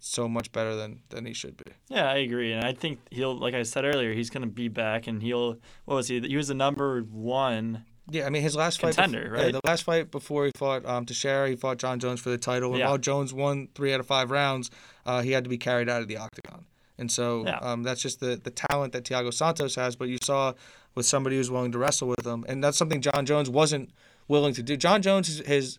so 0.00 0.28
much 0.28 0.52
better 0.52 0.74
than, 0.76 1.00
than 1.10 1.24
he 1.24 1.32
should 1.32 1.56
be. 1.56 1.72
Yeah, 1.88 2.10
I 2.10 2.16
agree, 2.16 2.52
and 2.52 2.64
I 2.64 2.72
think 2.74 2.98
he'll, 3.10 3.36
like 3.36 3.54
I 3.54 3.62
said 3.62 3.84
earlier, 3.84 4.12
he's 4.12 4.28
gonna 4.30 4.46
be 4.48 4.68
back, 4.68 5.06
and 5.06 5.22
he'll. 5.22 5.58
What 5.86 5.94
was 5.94 6.08
he? 6.08 6.20
He 6.20 6.36
was 6.36 6.48
the 6.48 6.54
number 6.54 7.00
one. 7.02 7.84
Yeah, 8.10 8.26
I 8.26 8.30
mean 8.30 8.42
his 8.42 8.54
last 8.54 8.80
fight. 8.82 8.96
Contender, 8.96 9.30
bef- 9.30 9.36
Yeah, 9.38 9.42
right? 9.44 9.52
the 9.52 9.60
last 9.64 9.84
fight 9.84 10.10
before 10.10 10.44
he 10.44 10.50
fought 10.56 10.84
um, 10.84 11.06
Teixeira, 11.06 11.48
he 11.48 11.56
fought 11.56 11.78
Jon 11.78 11.98
Jones 12.00 12.20
for 12.20 12.28
the 12.28 12.36
title. 12.36 12.70
And 12.72 12.80
Yeah. 12.80 12.88
while 12.88 12.98
Jones 12.98 13.32
won 13.32 13.68
three 13.74 13.94
out 13.94 14.00
of 14.00 14.06
five 14.06 14.30
rounds, 14.30 14.70
uh, 15.06 15.22
he 15.22 15.30
had 15.30 15.44
to 15.44 15.50
be 15.50 15.56
carried 15.56 15.88
out 15.88 16.02
of 16.02 16.08
the 16.08 16.18
octagon. 16.18 16.66
And 16.98 17.10
so 17.10 17.44
Yeah. 17.46 17.56
um, 17.62 17.82
that's 17.82 18.02
just 18.02 18.20
the, 18.20 18.36
the 18.36 18.50
talent 18.50 18.92
that 18.92 19.04
Thiago 19.04 19.32
Santos 19.32 19.74
has. 19.76 19.96
But 19.96 20.08
you 20.08 20.18
saw 20.22 20.52
with 20.94 21.06
somebody 21.06 21.36
who's 21.36 21.50
willing 21.50 21.72
to 21.72 21.78
wrestle 21.78 22.08
with 22.08 22.26
him, 22.26 22.44
and 22.48 22.62
that's 22.62 22.78
something 22.78 23.00
Jon 23.00 23.26
Jones 23.26 23.50
wasn't 23.50 23.90
willing 24.28 24.54
to 24.54 24.62
do. 24.62 24.76
Jon 24.76 25.02
Jones 25.02 25.40
is 25.40 25.78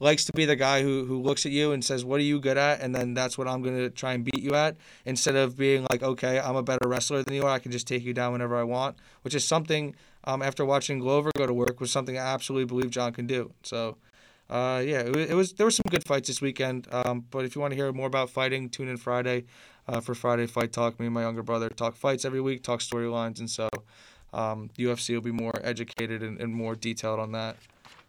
likes 0.00 0.24
to 0.24 0.32
be 0.32 0.46
the 0.46 0.56
guy 0.56 0.82
who, 0.82 1.04
who 1.04 1.20
looks 1.20 1.44
at 1.44 1.52
you 1.52 1.72
and 1.72 1.84
says, 1.84 2.04
"What 2.04 2.18
are 2.20 2.24
you 2.24 2.40
good 2.40 2.56
at?" 2.56 2.80
and 2.80 2.94
then 2.94 3.14
that's 3.14 3.36
what 3.36 3.46
I'm 3.46 3.62
going 3.62 3.76
to 3.76 3.90
try 3.90 4.14
and 4.14 4.24
beat 4.24 4.42
you 4.42 4.54
at. 4.54 4.76
Instead 5.04 5.36
of 5.36 5.56
being 5.56 5.86
like, 5.90 6.02
"Okay, 6.02 6.40
I'm 6.40 6.56
a 6.56 6.62
better 6.62 6.88
wrestler 6.88 7.22
than 7.22 7.34
you 7.34 7.44
are. 7.44 7.50
I 7.50 7.58
can 7.58 7.70
just 7.70 7.86
take 7.86 8.02
you 8.02 8.14
down 8.14 8.32
whenever 8.32 8.56
I 8.56 8.64
want," 8.64 8.96
which 9.22 9.34
is 9.34 9.44
something 9.44 9.94
um, 10.24 10.42
after 10.42 10.64
watching 10.64 10.98
Glover 10.98 11.30
go 11.36 11.46
to 11.46 11.54
work 11.54 11.80
was 11.80 11.90
something 11.90 12.18
I 12.18 12.32
absolutely 12.32 12.66
believe 12.66 12.90
Jon 12.90 13.12
can 13.12 13.26
do. 13.26 13.52
So. 13.62 13.98
Uh, 14.48 14.82
yeah, 14.84 15.02
it, 15.02 15.14
it 15.14 15.34
was. 15.34 15.52
There 15.52 15.64
were 15.64 15.70
some 15.70 15.84
good 15.90 16.04
fights 16.04 16.26
this 16.26 16.40
weekend. 16.40 16.88
Um, 16.90 17.24
but 17.30 17.44
if 17.44 17.54
you 17.54 17.60
want 17.60 17.70
to 17.70 17.76
hear 17.76 17.92
more 17.92 18.08
about 18.08 18.30
fighting, 18.30 18.68
tune 18.68 18.88
in 18.88 18.96
Friday 18.96 19.44
uh, 19.86 20.00
for 20.00 20.12
Friday 20.12 20.48
Fight 20.48 20.72
Talk. 20.72 20.98
Me 20.98 21.06
and 21.06 21.14
my 21.14 21.22
younger 21.22 21.44
brother 21.44 21.68
talk 21.68 21.94
fights 21.94 22.24
every 22.24 22.40
week, 22.40 22.64
talk 22.64 22.80
storylines, 22.80 23.38
and 23.38 23.48
so 23.48 23.68
um, 24.32 24.70
UFC 24.78 25.14
will 25.14 25.20
be 25.20 25.32
more 25.32 25.52
educated 25.62 26.22
and, 26.22 26.40
and 26.40 26.54
more 26.54 26.74
detailed 26.74 27.20
on 27.20 27.32
that. 27.32 27.56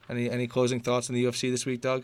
Any 0.09 0.29
any 0.29 0.47
closing 0.47 0.79
thoughts 0.79 1.09
on 1.09 1.15
the 1.15 1.23
UFC 1.23 1.49
this 1.51 1.65
week, 1.65 1.81
Doug? 1.81 2.03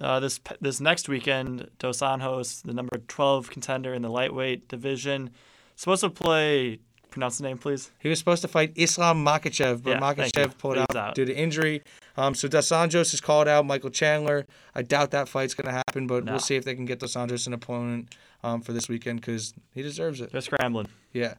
Uh, 0.00 0.20
this 0.20 0.38
this 0.60 0.80
next 0.80 1.08
weekend, 1.08 1.68
Dos 1.78 1.98
Anjos, 1.98 2.62
the 2.62 2.72
number 2.72 2.98
twelve 3.08 3.50
contender 3.50 3.92
in 3.94 4.02
the 4.02 4.10
lightweight 4.10 4.68
division, 4.68 5.30
supposed 5.76 6.02
to 6.02 6.10
play. 6.10 6.78
Pronounce 7.10 7.38
the 7.38 7.44
name, 7.44 7.56
please. 7.56 7.90
He 8.00 8.10
was 8.10 8.18
supposed 8.18 8.42
to 8.42 8.48
fight 8.48 8.72
Islam 8.76 9.24
Makhachev, 9.24 9.82
but 9.82 9.92
Yeah. 9.92 9.98
Makhachev 10.00 10.58
pulled 10.58 10.76
out, 10.76 10.94
out. 10.94 11.14
due 11.14 11.24
to 11.24 11.34
injury. 11.34 11.82
Um, 12.18 12.34
so 12.34 12.48
Dos 12.48 12.68
Anjos 12.68 13.14
is 13.14 13.20
called 13.22 13.48
out. 13.48 13.64
Michael 13.64 13.88
Chandler. 13.88 14.44
I 14.74 14.82
doubt 14.82 15.10
that 15.12 15.26
fight's 15.26 15.54
going 15.54 15.66
to 15.68 15.72
happen, 15.72 16.06
but 16.06 16.24
No. 16.24 16.32
we'll 16.32 16.38
see 16.40 16.54
if 16.56 16.64
they 16.66 16.74
can 16.74 16.84
get 16.84 16.98
Dos 16.98 17.14
Anjos 17.14 17.46
an 17.46 17.54
opponent 17.54 18.14
um, 18.44 18.60
for 18.60 18.74
this 18.74 18.90
weekend 18.90 19.22
because 19.22 19.54
he 19.74 19.80
deserves 19.80 20.20
it. 20.20 20.30
They're 20.32 20.42
scrambling. 20.42 20.88
Yeah. 21.14 21.34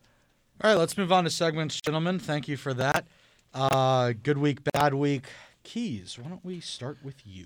All 0.61 0.69
right, 0.69 0.77
let's 0.77 0.98
move 0.98 1.11
on 1.11 1.23
to 1.23 1.30
segments, 1.30 1.80
gentlemen. 1.80 2.19
Thank 2.19 2.48
you 2.49 2.57
for 2.57 2.73
that. 2.73 3.07
Uh, 3.53 4.14
good 4.23 4.38
week, 4.38 4.60
bad 4.73 4.94
week. 4.94 5.27
Keys, 5.64 6.19
why 6.19 6.30
don't 6.30 6.44
we 6.44 6.60
start 6.60 6.98
with 7.02 7.26
you? 7.26 7.45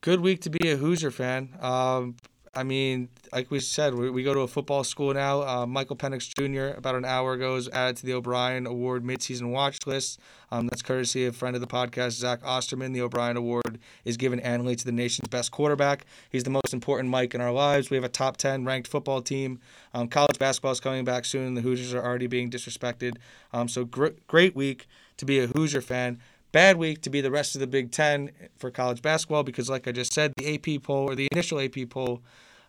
good 0.00 0.20
week 0.20 0.40
to 0.40 0.50
be 0.50 0.70
a 0.70 0.76
Hoosier 0.76 1.10
fan. 1.10 1.50
Um, 1.60 2.16
I 2.58 2.64
mean, 2.64 3.08
like 3.32 3.52
we 3.52 3.60
said, 3.60 3.94
we, 3.94 4.10
we 4.10 4.24
go 4.24 4.34
to 4.34 4.40
a 4.40 4.48
football 4.48 4.82
school 4.82 5.14
now. 5.14 5.42
Uh, 5.42 5.64
Michael 5.64 5.94
Penix 5.94 6.28
Jr. 6.28 6.76
about 6.76 6.96
an 6.96 7.04
hour 7.04 7.34
ago 7.34 7.54
was 7.54 7.68
added 7.68 7.98
to 7.98 8.06
the 8.06 8.14
O'Brien 8.14 8.66
Award 8.66 9.04
midseason 9.04 9.52
watch 9.52 9.78
list. 9.86 10.18
Um, 10.50 10.66
that's 10.66 10.82
courtesy 10.82 11.24
of 11.24 11.36
a 11.36 11.38
friend 11.38 11.54
of 11.54 11.60
the 11.60 11.68
podcast, 11.68 12.12
Zach 12.12 12.40
Osterman. 12.44 12.92
The 12.92 13.00
O'Brien 13.00 13.36
Award 13.36 13.78
is 14.04 14.16
given 14.16 14.40
annually 14.40 14.74
to 14.74 14.84
the 14.84 14.90
nation's 14.90 15.28
best 15.28 15.52
quarterback. 15.52 16.04
He's 16.30 16.42
the 16.42 16.50
most 16.50 16.72
important 16.72 17.10
Mike 17.10 17.32
in 17.32 17.40
our 17.40 17.52
lives. 17.52 17.90
We 17.90 17.96
have 17.96 18.02
a 18.02 18.08
top 18.08 18.38
10 18.38 18.64
ranked 18.64 18.88
football 18.88 19.22
team. 19.22 19.60
Um, 19.94 20.08
college 20.08 20.40
basketball 20.40 20.72
is 20.72 20.80
coming 20.80 21.04
back 21.04 21.26
soon. 21.26 21.54
The 21.54 21.60
Hoosiers 21.60 21.94
are 21.94 22.04
already 22.04 22.26
being 22.26 22.50
disrespected. 22.50 23.18
Um, 23.52 23.68
so 23.68 23.84
gr- 23.84 24.18
great 24.26 24.56
week 24.56 24.88
to 25.18 25.24
be 25.24 25.38
a 25.38 25.46
Hoosier 25.46 25.80
fan 25.80 26.18
bad 26.50 26.76
week 26.76 27.02
to 27.02 27.10
be 27.10 27.20
the 27.20 27.30
rest 27.30 27.54
of 27.54 27.60
the 27.60 27.66
Big 27.66 27.90
Ten 27.92 28.30
for 28.56 28.70
college 28.70 29.02
basketball 29.02 29.42
because, 29.42 29.68
like 29.68 29.86
I 29.86 29.92
just 29.92 30.12
said, 30.12 30.32
the 30.36 30.54
AP 30.54 30.82
poll 30.82 31.10
or 31.10 31.14
the 31.14 31.28
initial 31.32 31.60
AP 31.60 31.88
poll 31.90 32.22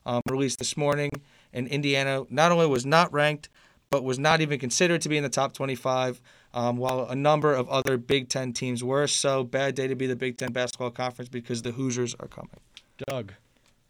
um, 0.06 0.22
released 0.30 0.60
this 0.60 0.78
morning, 0.78 1.10
and 1.54 1.68
Indiana 1.68 2.24
not 2.30 2.52
only 2.52 2.68
was 2.68 2.86
not 2.86 3.12
ranked, 3.14 3.50
but 3.90 4.04
was 4.04 4.20
not 4.20 4.42
even 4.42 4.60
considered 4.60 5.02
to 5.02 5.10
be 5.10 5.18
in 5.18 5.24
the 5.24 5.30
top 5.30 5.54
25, 5.54 6.22
um, 6.54 6.78
while 6.78 7.06
a 7.08 7.16
number 7.16 7.54
of 7.54 7.68
other 7.70 7.98
Big 7.98 8.30
Ten 8.30 8.54
teams 8.54 8.84
were. 8.84 9.08
So, 9.08 9.44
bad 9.44 9.76
day 9.76 9.88
to 9.88 9.96
be 9.96 10.08
the 10.08 10.16
Big 10.16 10.38
Ten 10.38 10.52
basketball 10.52 10.92
conference 10.92 11.30
because 11.30 11.62
the 11.62 11.72
Hoosiers 11.72 12.16
are 12.20 12.28
coming. 12.28 12.52
Doug. 13.08 13.34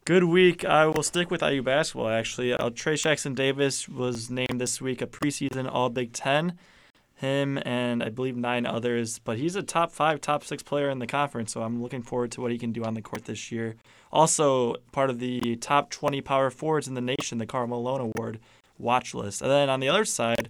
Good 0.06 0.24
week. 0.24 0.66
I 0.66 0.88
will 0.88 1.04
stick 1.04 1.30
with 1.30 1.44
IU 1.44 1.62
basketball. 1.62 2.10
Actually, 2.10 2.54
uh, 2.54 2.70
Trayce 2.70 3.04
Jackson 3.04 3.36
Davis 3.36 3.88
was 3.88 4.30
named 4.30 4.60
this 4.60 4.82
week 4.82 5.02
a 5.02 5.08
preseason 5.08 5.70
All 5.72 5.90
Big 5.90 6.14
Ten. 6.14 6.58
Him 7.20 7.60
and 7.66 8.02
I 8.02 8.08
believe 8.10 8.38
nine 8.38 8.66
others, 8.66 9.20
but 9.20 9.38
he's 9.38 9.58
a 9.58 9.62
top 9.62 9.92
five, 9.92 10.22
top 10.22 10.44
six 10.44 10.64
player 10.64 10.90
in 10.90 11.00
the 11.00 11.08
conference. 11.08 11.52
So 11.52 11.62
I'm 11.62 11.82
looking 11.82 12.02
forward 12.02 12.32
to 12.32 12.42
what 12.42 12.52
he 12.52 12.58
can 12.58 12.72
do 12.72 12.84
on 12.84 12.94
the 12.94 13.02
court 13.02 13.26
this 13.26 13.52
year. 13.52 13.76
Also, 14.12 14.76
part 14.94 15.10
of 15.10 15.20
the 15.20 15.58
top 15.58 15.90
20 15.90 16.22
power 16.22 16.50
forwards 16.50 16.88
in 16.88 16.94
the 16.94 17.02
nation, 17.02 17.38
the 17.38 17.46
Karl 17.46 17.68
Malone 17.68 18.00
Award 18.16 18.40
watch 18.78 19.14
list. 19.14 19.42
And 19.42 19.52
then 19.52 19.70
on 19.70 19.82
the 19.82 19.90
other 19.90 20.06
side, 20.06 20.50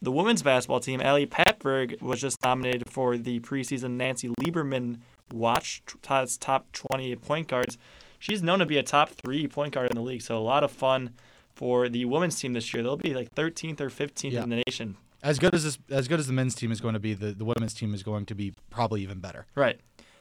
the 0.00 0.10
women's 0.10 0.42
basketball 0.42 0.80
team, 0.80 1.02
Ali 1.02 1.26
Patberg, 1.26 2.00
was 2.00 2.20
just 2.22 2.42
nominated 2.42 2.88
for 2.88 3.18
the 3.18 3.38
preseason 3.40 3.92
Nancy 3.92 4.28
Lieberman 4.40 5.00
watch 5.32 5.82
top 6.02 6.72
20 6.72 7.14
point 7.16 7.46
guards. 7.48 7.76
She's 8.18 8.42
known 8.42 8.58
to 8.60 8.66
be 8.66 8.78
a 8.78 8.82
top 8.82 9.10
three 9.10 9.46
point 9.46 9.74
guard 9.74 9.90
in 9.90 9.96
the 9.96 10.02
league, 10.02 10.22
so 10.22 10.38
a 10.38 10.40
lot 10.40 10.64
of 10.64 10.70
fun 10.70 11.10
for 11.54 11.90
the 11.90 12.06
women's 12.06 12.40
team 12.40 12.54
this 12.54 12.72
year. 12.72 12.82
They'll 12.82 12.96
be 12.96 13.12
like 13.12 13.34
13th 13.34 13.80
or 13.82 13.90
15th 13.90 14.32
Yeah. 14.32 14.42
in 14.44 14.48
the 14.48 14.62
nation. 14.66 14.96
As 15.22 15.38
good 15.38 15.54
as 15.54 15.64
this, 15.64 15.78
as 15.90 16.08
good 16.08 16.18
as 16.18 16.26
the 16.26 16.32
men's 16.32 16.54
team 16.54 16.72
is 16.72 16.80
going 16.80 16.94
to 16.94 17.00
be, 17.00 17.14
the, 17.14 17.32
the 17.32 17.44
women's 17.44 17.74
team 17.74 17.94
is 17.94 18.02
going 18.02 18.26
to 18.26 18.34
be 18.34 18.54
probably 18.70 19.02
even 19.02 19.20
better. 19.20 19.46
Right. 19.54 19.80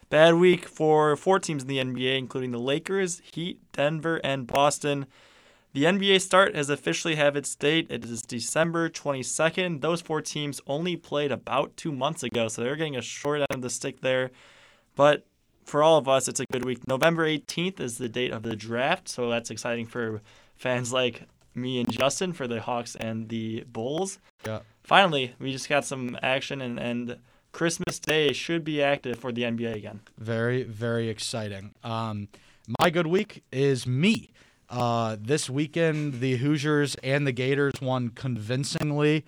Bad 0.10 0.36
week 0.36 0.68
for 0.68 1.16
four 1.16 1.40
teams 1.40 1.62
in 1.62 1.68
the 1.68 1.78
NBA, 1.78 2.18
including 2.18 2.52
the 2.52 2.60
Lakers, 2.60 3.22
Heat, 3.32 3.60
Denver, 3.72 4.20
and 4.24 4.48
Boston. 4.48 5.06
The 5.72 5.84
NBA 5.84 6.22
start 6.22 6.56
has 6.56 6.70
officially 6.70 7.16
have 7.16 7.36
its 7.36 7.54
date. 7.54 7.88
It 7.92 8.04
is 8.04 8.24
December 8.24 8.90
22nd. 8.90 9.82
Those 9.82 10.02
four 10.02 10.22
teams 10.22 10.60
only 10.66 10.96
played 10.96 11.32
about 11.32 11.78
two 11.78 11.92
months 11.92 12.24
ago, 12.24 12.48
so 12.48 12.64
they're 12.64 12.76
getting 12.76 12.96
a 12.96 13.04
short 13.04 13.42
end 13.42 13.48
of 13.52 13.62
the 13.62 13.70
stick 13.70 14.02
there. 14.02 14.32
But 14.96 15.28
for 15.64 15.84
all 15.84 15.98
of 15.98 16.08
us, 16.08 16.28
it's 16.28 16.40
a 16.40 16.46
good 16.52 16.66
week. 16.66 16.88
November 16.88 17.28
18th 17.28 17.80
is 17.80 18.00
the 18.00 18.10
date 18.10 18.32
of 18.32 18.42
the 18.42 18.56
draft, 18.56 19.08
so 19.08 19.30
that's 19.30 19.52
exciting 19.52 19.86
for 19.86 20.22
fans 20.58 20.92
like 20.92 21.28
me 21.54 21.80
and 21.80 21.92
Justin 21.92 22.34
for 22.34 22.48
the 22.48 22.62
Hawks 22.62 22.96
and 22.96 23.30
the 23.30 23.64
Bulls. 23.72 24.18
Yeah. 24.46 24.60
Finally, 24.90 25.36
we 25.38 25.52
just 25.52 25.70
got 25.70 25.86
some 25.86 26.18
action, 26.24 26.62
and, 26.62 26.80
and 26.80 27.18
Christmas 27.52 28.00
Day 28.00 28.34
should 28.34 28.64
be 28.64 28.82
active 28.82 29.20
for 29.20 29.32
the 29.32 29.44
NBA 29.44 29.76
again. 29.76 30.00
Very, 30.18 30.64
very 30.64 31.10
exciting. 31.10 31.76
Um, 31.84 32.28
my 32.80 32.90
good 32.90 33.06
week 33.06 33.44
is 33.52 33.86
me. 33.86 34.32
Uh, 34.68 35.16
this 35.22 35.48
weekend, 35.48 36.22
the 36.22 36.38
Hoosiers 36.38 36.96
and 37.04 37.28
the 37.28 37.32
Gators 37.32 37.76
won 37.80 38.10
convincingly. 38.10 39.26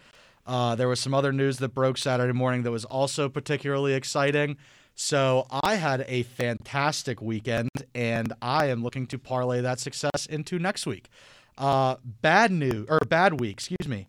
Uh, 0.47 0.73
there 0.73 0.87
was 0.87 0.99
some 0.99 1.13
other 1.13 1.31
news 1.31 1.59
that 1.59 1.75
broke 1.75 1.99
Saturday 1.99 2.33
morning 2.33 2.63
that 2.63 2.71
was 2.71 2.85
also 2.85 3.29
particularly 3.29 3.93
exciting. 3.93 4.57
So 4.95 5.45
I 5.51 5.75
had 5.75 6.05
a 6.07 6.23
fantastic 6.23 7.21
weekend, 7.21 7.69
and 7.93 8.33
I 8.41 8.65
am 8.65 8.81
looking 8.81 9.05
to 9.05 9.19
parlay 9.19 9.61
that 9.61 9.79
success 9.79 10.25
into 10.27 10.57
next 10.57 10.87
week. 10.87 11.07
Uh, 11.55 11.97
bad 12.03 12.51
news 12.51 12.87
or 12.89 12.97
bad 13.07 13.39
week, 13.39 13.57
excuse 13.57 13.87
me. 13.87 14.07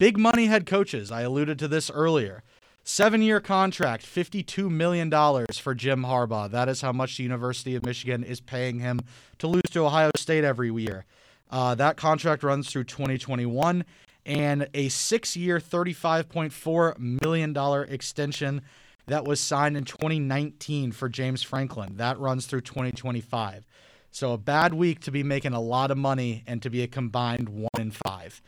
Big 0.00 0.16
money 0.16 0.46
head 0.46 0.64
coaches. 0.64 1.12
I 1.12 1.20
alluded 1.20 1.58
to 1.58 1.68
this 1.68 1.90
earlier. 1.90 2.42
Seven 2.84 3.20
year 3.20 3.38
contract, 3.38 4.02
$52 4.02 4.70
million 4.70 5.10
for 5.52 5.74
Jim 5.74 6.04
Harbaugh. 6.04 6.50
That 6.50 6.70
is 6.70 6.80
how 6.80 6.90
much 6.90 7.18
the 7.18 7.22
University 7.22 7.74
of 7.74 7.84
Michigan 7.84 8.24
is 8.24 8.40
paying 8.40 8.80
him 8.80 9.00
to 9.40 9.46
lose 9.46 9.68
to 9.72 9.84
Ohio 9.84 10.10
State 10.16 10.42
every 10.42 10.72
year. 10.72 11.04
Uh, 11.50 11.74
that 11.74 11.98
contract 11.98 12.42
runs 12.42 12.70
through 12.70 12.84
2021 12.84 13.84
and 14.24 14.70
a 14.72 14.88
six 14.88 15.36
year, 15.36 15.58
$35.4 15.58 17.20
million 17.22 17.54
extension 17.92 18.62
that 19.06 19.26
was 19.26 19.38
signed 19.38 19.76
in 19.76 19.84
2019 19.84 20.92
for 20.92 21.10
James 21.10 21.42
Franklin. 21.42 21.98
That 21.98 22.18
runs 22.18 22.46
through 22.46 22.62
2025. 22.62 23.66
So 24.10 24.32
a 24.32 24.38
bad 24.38 24.72
week 24.72 25.00
to 25.00 25.10
be 25.10 25.22
making 25.22 25.52
a 25.52 25.60
lot 25.60 25.90
of 25.90 25.98
money 25.98 26.42
and 26.46 26.62
to 26.62 26.70
be 26.70 26.82
a 26.82 26.86
combined 26.86 27.50
one 27.50 27.68
in 27.78 27.90
five. 27.90 28.40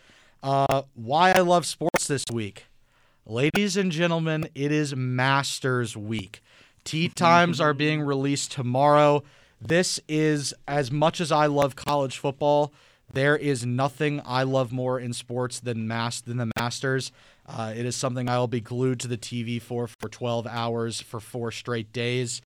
Uh, 0.43 0.83
why 0.95 1.31
I 1.31 1.41
love 1.41 1.65
sports 1.67 2.09
this 2.09 2.25
week. 2.33 2.67
Ladies 3.25 3.77
and 3.77 3.93
gentlemen, 3.93 4.49
it 4.57 4.73
is 4.73 4.97
Masters 4.97 5.97
Week. 5.97 6.43
Tee 6.85 7.09
times 7.15 7.61
are 7.61 7.73
being 7.73 8.03
released 8.03 8.51
tomorrow. 8.51 9.23
This 9.61 10.01
is 10.09 10.53
as 10.67 10.91
much 10.91 11.21
as 11.21 11.31
I 11.31 11.47
love 11.47 11.77
college 11.77 12.19
football. 12.19 12.73
There 13.13 13.37
is 13.37 13.65
nothing 13.65 14.21
I 14.25 14.43
love 14.43 14.73
more 14.73 14.99
in 14.99 15.13
sports 15.13 15.61
than 15.61 15.87
mass 15.87 16.21
than 16.21 16.39
the 16.39 16.51
Masters. 16.59 17.13
Uh, 17.47 17.73
it 17.77 17.87
is 17.87 17.95
something 17.95 18.29
I 18.29 18.39
will 18.39 18.49
be 18.49 18.61
glued 18.61 18.99
to 19.01 19.09
the 19.09 19.19
TV 19.19 19.63
for 19.63 19.87
for 19.87 20.09
12 20.09 20.47
hours 20.49 21.01
for 21.01 21.21
four 21.21 21.53
straight 21.53 21.93
days. 21.93 22.41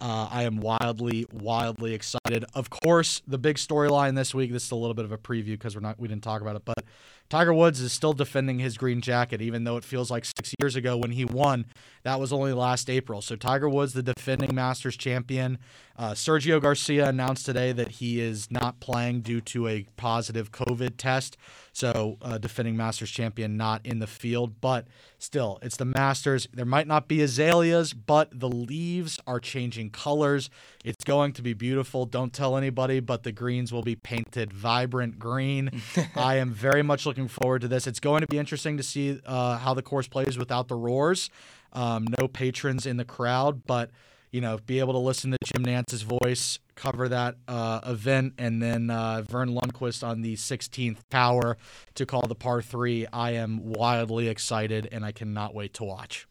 Uh, 0.00 0.28
I 0.30 0.42
am 0.42 0.56
wildly, 0.56 1.26
wildly 1.32 1.94
excited. 1.94 2.44
Of 2.54 2.70
course, 2.70 3.22
the 3.26 3.38
big 3.38 3.56
storyline 3.56 4.16
this 4.16 4.34
week. 4.34 4.50
This 4.52 4.64
is 4.64 4.70
a 4.72 4.76
little 4.76 4.94
bit 4.94 5.04
of 5.04 5.12
a 5.12 5.18
preview 5.18 5.52
because 5.52 5.76
we're 5.76 5.82
not 5.82 5.98
we 5.98 6.08
didn't 6.08 6.24
talk 6.24 6.42
about 6.42 6.56
it, 6.56 6.62
but 6.64 6.84
Tiger 7.28 7.54
Woods 7.54 7.80
is 7.80 7.92
still 7.92 8.12
defending 8.12 8.58
his 8.58 8.76
green 8.76 9.00
jacket, 9.00 9.40
even 9.40 9.64
though 9.64 9.76
it 9.76 9.84
feels 9.84 10.10
like 10.10 10.24
six 10.24 10.54
years 10.60 10.76
ago 10.76 10.96
when 10.96 11.12
he 11.12 11.24
won. 11.24 11.64
That 12.02 12.20
was 12.20 12.32
only 12.32 12.52
last 12.52 12.90
April. 12.90 13.22
So 13.22 13.36
Tiger 13.36 13.68
Woods, 13.68 13.92
the 13.92 14.02
defending 14.02 14.54
Masters 14.54 14.96
champion. 14.96 15.58
Uh, 15.96 16.12
Sergio 16.12 16.60
Garcia 16.60 17.08
announced 17.08 17.46
today 17.46 17.72
that 17.72 17.92
he 17.92 18.20
is 18.20 18.50
not 18.50 18.80
playing 18.80 19.20
due 19.20 19.40
to 19.42 19.68
a 19.68 19.86
positive 19.96 20.50
COVID 20.52 20.94
test. 20.96 21.36
So 21.72 22.18
uh, 22.20 22.38
defending 22.38 22.76
Masters 22.76 23.10
champion 23.10 23.56
not 23.56 23.84
in 23.84 23.98
the 23.98 24.06
field, 24.06 24.60
but 24.60 24.86
still, 25.18 25.58
it's 25.62 25.76
the 25.76 25.84
Masters. 25.84 26.48
There 26.52 26.66
might 26.66 26.86
not 26.86 27.08
be 27.08 27.22
azaleas, 27.22 27.94
but 27.94 28.28
the 28.38 28.48
leaves 28.48 29.18
are 29.26 29.40
changing 29.40 29.90
colors. 29.90 30.50
It's 30.84 31.04
going 31.04 31.32
to 31.34 31.42
be 31.42 31.54
beautiful. 31.54 32.04
Don't 32.04 32.32
tell 32.32 32.56
anybody, 32.56 33.00
but 33.00 33.22
the 33.22 33.32
greens 33.32 33.72
will 33.72 33.82
be 33.82 33.96
painted 33.96 34.52
vibrant 34.52 35.18
green. 35.18 35.82
I 36.16 36.36
am 36.36 36.50
very 36.50 36.82
much 36.82 37.06
looking 37.06 37.28
forward 37.28 37.62
to 37.62 37.68
this. 37.68 37.86
It's 37.86 38.00
going 38.00 38.20
to 38.20 38.26
be 38.26 38.38
interesting 38.38 38.76
to 38.76 38.82
see 38.82 39.20
uh, 39.24 39.58
how 39.58 39.74
the 39.74 39.82
course 39.82 40.08
plays 40.08 40.36
without 40.36 40.68
the 40.68 40.76
roars. 40.76 41.30
Um, 41.72 42.06
no 42.18 42.28
patrons 42.28 42.84
in 42.84 42.98
the 42.98 43.04
crowd, 43.04 43.64
but 43.64 43.90
you 44.32 44.40
know, 44.40 44.58
be 44.66 44.80
able 44.80 44.94
to 44.94 44.98
listen 44.98 45.30
to 45.30 45.36
Jim 45.44 45.64
Nantz's 45.64 46.02
voice 46.02 46.58
cover 46.74 47.08
that 47.08 47.36
uh, 47.46 47.80
event, 47.86 48.34
and 48.38 48.62
then 48.62 48.90
uh, 48.90 49.22
Verne 49.28 49.54
Lundquist 49.54 50.06
on 50.06 50.22
the 50.22 50.34
16th 50.34 50.98
Tower 51.10 51.58
to 51.94 52.06
call 52.06 52.26
the 52.26 52.34
par 52.34 52.62
three. 52.62 53.06
I 53.12 53.32
am 53.32 53.62
wildly 53.62 54.28
excited, 54.28 54.88
and 54.90 55.04
I 55.04 55.12
cannot 55.12 55.54
wait 55.54 55.74
to 55.74 55.84
watch. 55.84 56.26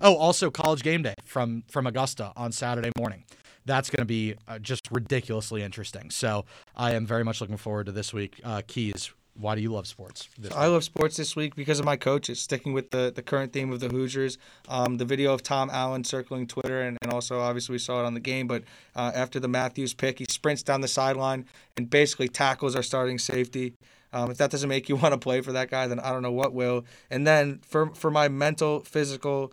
Oh, 0.00 0.16
also 0.16 0.50
College 0.50 0.82
Game 0.82 1.02
Day 1.02 1.14
from 1.24 1.64
from 1.68 1.86
Augusta 1.86 2.32
on 2.36 2.52
Saturday 2.52 2.90
morning. 2.96 3.24
That's 3.64 3.90
going 3.90 4.02
to 4.02 4.06
be 4.06 4.34
uh, 4.48 4.58
just 4.58 4.88
ridiculously 4.90 5.62
interesting. 5.62 6.10
So 6.10 6.44
I 6.74 6.94
am 6.94 7.06
very 7.06 7.22
much 7.22 7.40
looking 7.40 7.56
forward 7.56 7.86
to 7.86 7.92
this 7.92 8.12
week. 8.12 8.40
Uh, 8.42 8.62
Keys, 8.66 9.12
why 9.34 9.54
do 9.54 9.62
you 9.62 9.72
love 9.72 9.86
sports? 9.86 10.28
I 10.54 10.66
love 10.66 10.84
sports 10.84 11.16
this 11.16 11.34
week 11.34 11.54
because 11.56 11.78
of 11.78 11.86
my 11.86 11.96
coaches. 11.96 12.40
Sticking 12.40 12.72
with 12.72 12.90
the, 12.90 13.10
the 13.14 13.22
current 13.22 13.52
theme 13.52 13.72
of 13.72 13.80
the 13.80 13.88
Hoosiers, 13.88 14.36
um, 14.68 14.98
the 14.98 15.04
video 15.04 15.32
of 15.32 15.42
Tom 15.42 15.70
Allen 15.72 16.04
circling 16.04 16.46
Twitter, 16.46 16.82
and, 16.82 16.98
and 17.02 17.12
also 17.12 17.40
obviously 17.40 17.72
we 17.72 17.78
saw 17.78 18.00
it 18.00 18.04
on 18.04 18.14
the 18.14 18.20
game. 18.20 18.46
But 18.46 18.64
uh, 18.94 19.12
after 19.14 19.40
the 19.40 19.48
Matthews 19.48 19.94
pick, 19.94 20.18
he 20.18 20.26
sprints 20.28 20.62
down 20.62 20.82
the 20.82 20.88
sideline 20.88 21.46
and 21.76 21.88
basically 21.88 22.28
tackles 22.28 22.76
our 22.76 22.82
starting 22.82 23.18
safety. 23.18 23.72
Um, 24.12 24.30
if 24.30 24.36
that 24.36 24.50
doesn't 24.50 24.68
make 24.68 24.88
you 24.90 24.96
want 25.02 25.12
to 25.12 25.18
play 25.18 25.40
for 25.40 25.52
that 25.52 25.70
guy, 25.70 25.86
then 25.86 25.98
I 25.98 26.10
don't 26.12 26.22
know 26.22 26.32
what 26.32 26.52
will. 26.52 26.84
And 27.10 27.26
then 27.26 27.60
for 27.66 27.86
for 27.94 28.10
my 28.10 28.28
mental, 28.28 28.80
physical, 28.80 29.52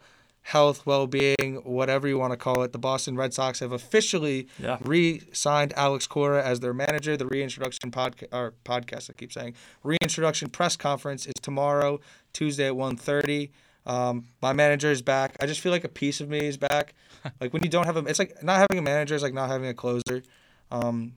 health, 0.50 0.86
well 0.86 1.06
being, 1.08 1.62
whatever 1.64 2.08
you 2.08 2.18
want 2.18 2.32
to 2.34 2.38
call 2.38 2.64
it. 2.64 2.72
The 2.72 2.80
Boston 2.80 3.16
Red 3.16 3.34
Sox 3.34 3.60
have 3.60 3.72
officially 3.72 4.48
Yeah. 4.58 4.78
re 4.82 5.22
signed 5.32 5.74
Alex 5.76 6.08
Cora 6.08 6.44
as 6.44 6.60
their 6.60 6.74
manager. 6.74 7.16
The 7.16 7.28
reintroduction 7.28 7.92
podca- 7.92 8.28
or 8.32 8.54
podcast, 8.66 9.10
I 9.10 9.14
keep 9.14 9.32
saying, 9.32 9.54
reintroduction 9.84 10.50
press 10.50 10.76
conference 10.76 11.26
is 11.28 11.34
tomorrow, 11.42 12.00
Tuesday 12.34 12.68
at 12.68 12.74
1.30. 12.76 13.52
Um, 13.86 14.28
my 14.42 14.54
manager 14.54 14.92
is 14.92 15.02
back. 15.02 15.36
I 15.40 15.46
just 15.46 15.62
feel 15.62 15.72
like 15.72 15.84
a 15.84 15.90
piece 15.90 16.20
of 16.22 16.30
me 16.30 16.40
is 16.40 16.58
back. 16.58 16.94
like 17.42 17.54
when 17.54 17.64
you 17.64 17.70
don't 17.70 17.86
have 17.86 17.98
a, 17.98 18.00
it's 18.06 18.20
like 18.20 18.42
not 18.44 18.58
having 18.58 18.78
a 18.80 18.82
manager 18.82 19.16
is 19.16 19.24
like 19.24 19.34
not 19.34 19.50
having 19.50 19.68
a 19.70 19.74
closer. 19.74 20.24
Um, 20.72 21.14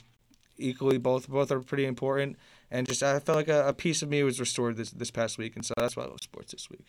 equally, 0.58 0.98
both 0.98 1.28
both 1.28 1.50
are 1.50 1.60
pretty 1.60 1.86
important. 1.86 2.36
And 2.70 2.86
just 2.86 3.02
I 3.02 3.18
felt 3.18 3.36
like 3.36 3.48
a, 3.48 3.68
a 3.68 3.72
piece 3.72 4.02
of 4.02 4.08
me 4.08 4.22
was 4.22 4.38
restored 4.40 4.76
this 4.76 4.90
this 4.90 5.10
past 5.10 5.36
week, 5.38 5.56
and 5.56 5.64
so 5.64 5.74
that's 5.76 5.96
why 5.96 6.04
I 6.04 6.06
love 6.06 6.20
sports 6.22 6.52
this 6.52 6.68
week. 6.70 6.86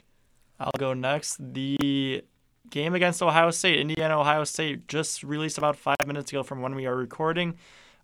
I'll 0.59 0.71
go 0.77 0.93
next. 0.93 1.37
The 1.53 2.23
game 2.69 2.95
against 2.95 3.21
Ohio 3.21 3.51
State, 3.51 3.79
Indiana 3.79 4.19
Ohio 4.19 4.43
State, 4.43 4.87
just 4.87 5.23
released 5.23 5.57
about 5.57 5.75
five 5.75 5.97
minutes 6.05 6.31
ago 6.31 6.43
from 6.43 6.61
when 6.61 6.75
we 6.75 6.85
are 6.85 6.95
recording. 6.95 7.55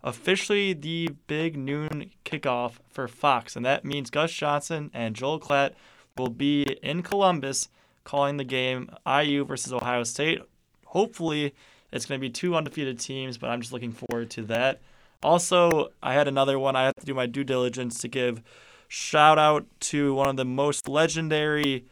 Officially, 0.02 0.72
the 0.72 1.10
big 1.26 1.56
noon 1.56 2.10
kickoff 2.24 2.74
for 2.88 3.06
Fox, 3.06 3.56
and 3.56 3.66
that 3.66 3.84
means 3.84 4.10
Gus 4.10 4.32
Johnson 4.32 4.90
and 4.94 5.14
Joel 5.14 5.40
Klatt 5.40 5.72
will 6.16 6.30
be 6.30 6.62
in 6.82 7.02
Columbus 7.02 7.68
calling 8.04 8.36
the 8.36 8.44
game 8.44 8.90
IU 9.06 9.44
versus 9.44 9.72
Ohio 9.72 10.04
State. 10.04 10.40
Hopefully, 10.86 11.54
it's 11.92 12.06
going 12.06 12.18
to 12.18 12.26
be 12.26 12.30
two 12.30 12.56
undefeated 12.56 12.98
teams, 12.98 13.36
but 13.36 13.50
I'm 13.50 13.60
just 13.60 13.72
looking 13.72 13.92
forward 13.92 14.30
to 14.30 14.42
that. 14.42 14.80
Also, 15.22 15.88
I 16.02 16.14
had 16.14 16.28
another 16.28 16.58
one. 16.58 16.76
I 16.76 16.84
have 16.84 16.96
to 16.96 17.06
do 17.06 17.14
my 17.14 17.26
due 17.26 17.44
diligence 17.44 17.98
to 18.00 18.08
give 18.08 18.42
shout 18.88 19.38
out 19.38 19.66
to 19.80 20.14
one 20.14 20.28
of 20.28 20.36
the 20.36 20.44
most 20.44 20.88
legendary 20.88 21.84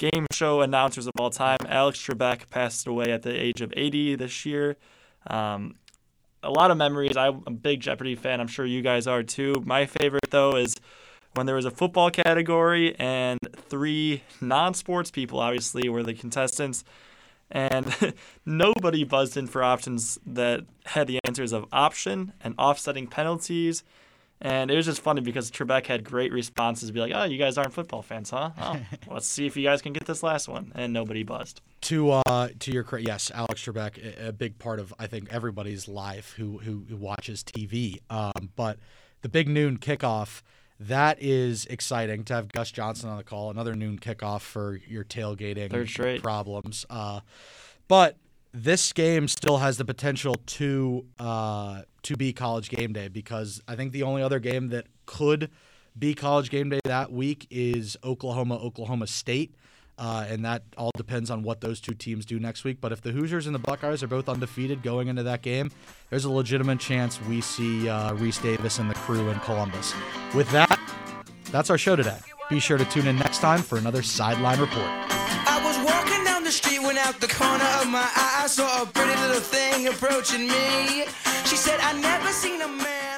game 0.00 0.26
show 0.32 0.62
announcers 0.62 1.06
of 1.06 1.12
all 1.18 1.30
time. 1.30 1.58
Alex 1.68 1.98
Trebek 1.98 2.48
passed 2.48 2.86
away 2.86 3.12
at 3.12 3.22
the 3.22 3.38
age 3.38 3.60
of 3.60 3.72
80 3.76 4.16
this 4.16 4.46
year. 4.46 4.76
Um, 5.26 5.74
a 6.42 6.50
lot 6.50 6.70
of 6.70 6.78
memories. 6.78 7.18
I'm 7.18 7.42
a 7.46 7.50
big 7.50 7.80
Jeopardy 7.80 8.14
fan. 8.14 8.40
I'm 8.40 8.48
sure 8.48 8.64
you 8.64 8.80
guys 8.80 9.06
are 9.06 9.22
too. 9.22 9.62
My 9.66 9.84
favorite, 9.84 10.30
though, 10.30 10.56
is 10.56 10.74
when 11.34 11.44
there 11.44 11.54
was 11.54 11.66
a 11.66 11.70
football 11.70 12.10
category 12.10 12.96
and 12.98 13.38
three 13.56 14.22
non 14.40 14.72
sports 14.72 15.10
people, 15.10 15.38
obviously, 15.38 15.88
were 15.90 16.02
the 16.02 16.14
contestants. 16.14 16.82
And 17.50 18.14
nobody 18.46 19.04
buzzed 19.04 19.36
in 19.36 19.48
for 19.48 19.62
options 19.62 20.18
that 20.24 20.62
had 20.86 21.08
the 21.08 21.18
answers 21.26 21.52
of 21.52 21.66
option 21.72 22.32
and 22.40 22.54
offsetting 22.56 23.06
penalties. 23.06 23.84
And 24.42 24.70
it 24.70 24.76
was 24.76 24.86
just 24.86 25.02
funny 25.02 25.20
because 25.20 25.50
Trebek 25.50 25.86
had 25.86 26.02
great 26.02 26.32
responses. 26.32 26.90
Be 26.90 27.00
like, 27.00 27.12
"Oh, 27.14 27.24
you 27.24 27.36
guys 27.36 27.58
aren't 27.58 27.74
football 27.74 28.00
fans, 28.00 28.30
huh? 28.30 28.50
Oh, 28.58 28.80
let's 29.10 29.26
see 29.26 29.46
if 29.46 29.54
you 29.56 29.62
guys 29.64 29.82
can 29.82 29.92
get 29.92 30.06
this 30.06 30.22
last 30.22 30.48
one." 30.48 30.72
And 30.74 30.92
nobody 30.94 31.22
buzzed. 31.22 31.60
To 31.82 32.10
uh, 32.12 32.48
to 32.58 32.72
your 32.72 32.82
credit, 32.82 33.06
yes, 33.06 33.30
Alex 33.34 33.62
Trebek, 33.64 33.98
a- 34.18 34.28
a 34.28 34.32
big 34.32 34.58
part 34.58 34.80
of 34.80 34.94
I 34.98 35.06
think 35.06 35.28
everybody's 35.30 35.88
life 35.88 36.32
who 36.38 36.58
who, 36.58 36.84
who 36.88 36.96
watches 36.96 37.44
TV. 37.44 37.98
Um, 38.08 38.50
but 38.56 38.78
the 39.20 39.28
big 39.28 39.46
noon 39.46 39.76
kickoff, 39.76 40.40
that 40.78 41.18
is 41.20 41.66
exciting 41.66 42.24
to 42.24 42.34
have 42.34 42.48
Gus 42.50 42.70
Johnson 42.70 43.10
on 43.10 43.18
the 43.18 43.24
call. 43.24 43.50
Another 43.50 43.74
noon 43.74 43.98
kickoff 43.98 44.40
for 44.40 44.80
your 44.88 45.04
tailgating 45.04 46.22
problems. 46.22 46.86
Uh, 46.88 47.20
but 47.88 48.16
this 48.52 48.92
game 48.94 49.28
still 49.28 49.58
has 49.58 49.76
the 49.76 49.84
potential 49.84 50.34
to 50.46 51.04
uh, 51.18 51.82
to 52.02 52.16
be 52.16 52.32
college 52.32 52.70
game 52.70 52.92
day 52.92 53.08
because 53.08 53.60
I 53.68 53.76
think 53.76 53.92
the 53.92 54.02
only 54.02 54.22
other 54.22 54.38
game 54.38 54.68
that 54.68 54.86
could 55.06 55.50
be 55.98 56.14
college 56.14 56.50
game 56.50 56.70
day 56.70 56.80
that 56.84 57.12
week 57.12 57.46
is 57.50 57.96
Oklahoma 58.04 58.56
Oklahoma 58.56 59.06
State. 59.06 59.54
Uh, 59.98 60.24
and 60.30 60.46
that 60.46 60.62
all 60.78 60.90
depends 60.96 61.30
on 61.30 61.42
what 61.42 61.60
those 61.60 61.78
two 61.78 61.92
teams 61.92 62.24
do 62.24 62.40
next 62.40 62.64
week. 62.64 62.78
But 62.80 62.90
if 62.90 63.02
the 63.02 63.12
Hoosiers 63.12 63.44
and 63.44 63.54
the 63.54 63.58
Buckeyes 63.58 64.02
are 64.02 64.06
both 64.06 64.30
undefeated 64.30 64.82
going 64.82 65.08
into 65.08 65.22
that 65.24 65.42
game, 65.42 65.70
there's 66.08 66.24
a 66.24 66.30
legitimate 66.30 66.80
chance 66.80 67.20
we 67.24 67.42
see 67.42 67.86
uh, 67.86 68.14
Rece 68.14 68.42
Davis 68.42 68.78
and 68.78 68.88
the 68.88 68.94
crew 68.94 69.28
in 69.28 69.38
Columbus. 69.40 69.92
With 70.34 70.50
that, 70.52 70.80
that's 71.52 71.68
our 71.68 71.76
show 71.76 71.96
today. 71.96 72.16
Be 72.48 72.60
sure 72.60 72.78
to 72.78 72.84
tune 72.86 73.08
in 73.08 73.16
next 73.16 73.40
time 73.40 73.60
for 73.60 73.76
another 73.76 74.02
Sideline 74.02 74.58
Report. 74.58 74.88
I 78.42 78.46
saw 78.46 78.84
a 78.84 78.86
pretty 78.86 79.14
little 79.20 79.42
thing 79.42 79.88
approaching 79.88 80.48
me. 80.48 81.04
She 81.44 81.56
said, 81.56 81.78
I 81.80 81.92
never 81.92 82.28
seen 82.32 82.62
a 82.62 82.68
man. 82.68 83.09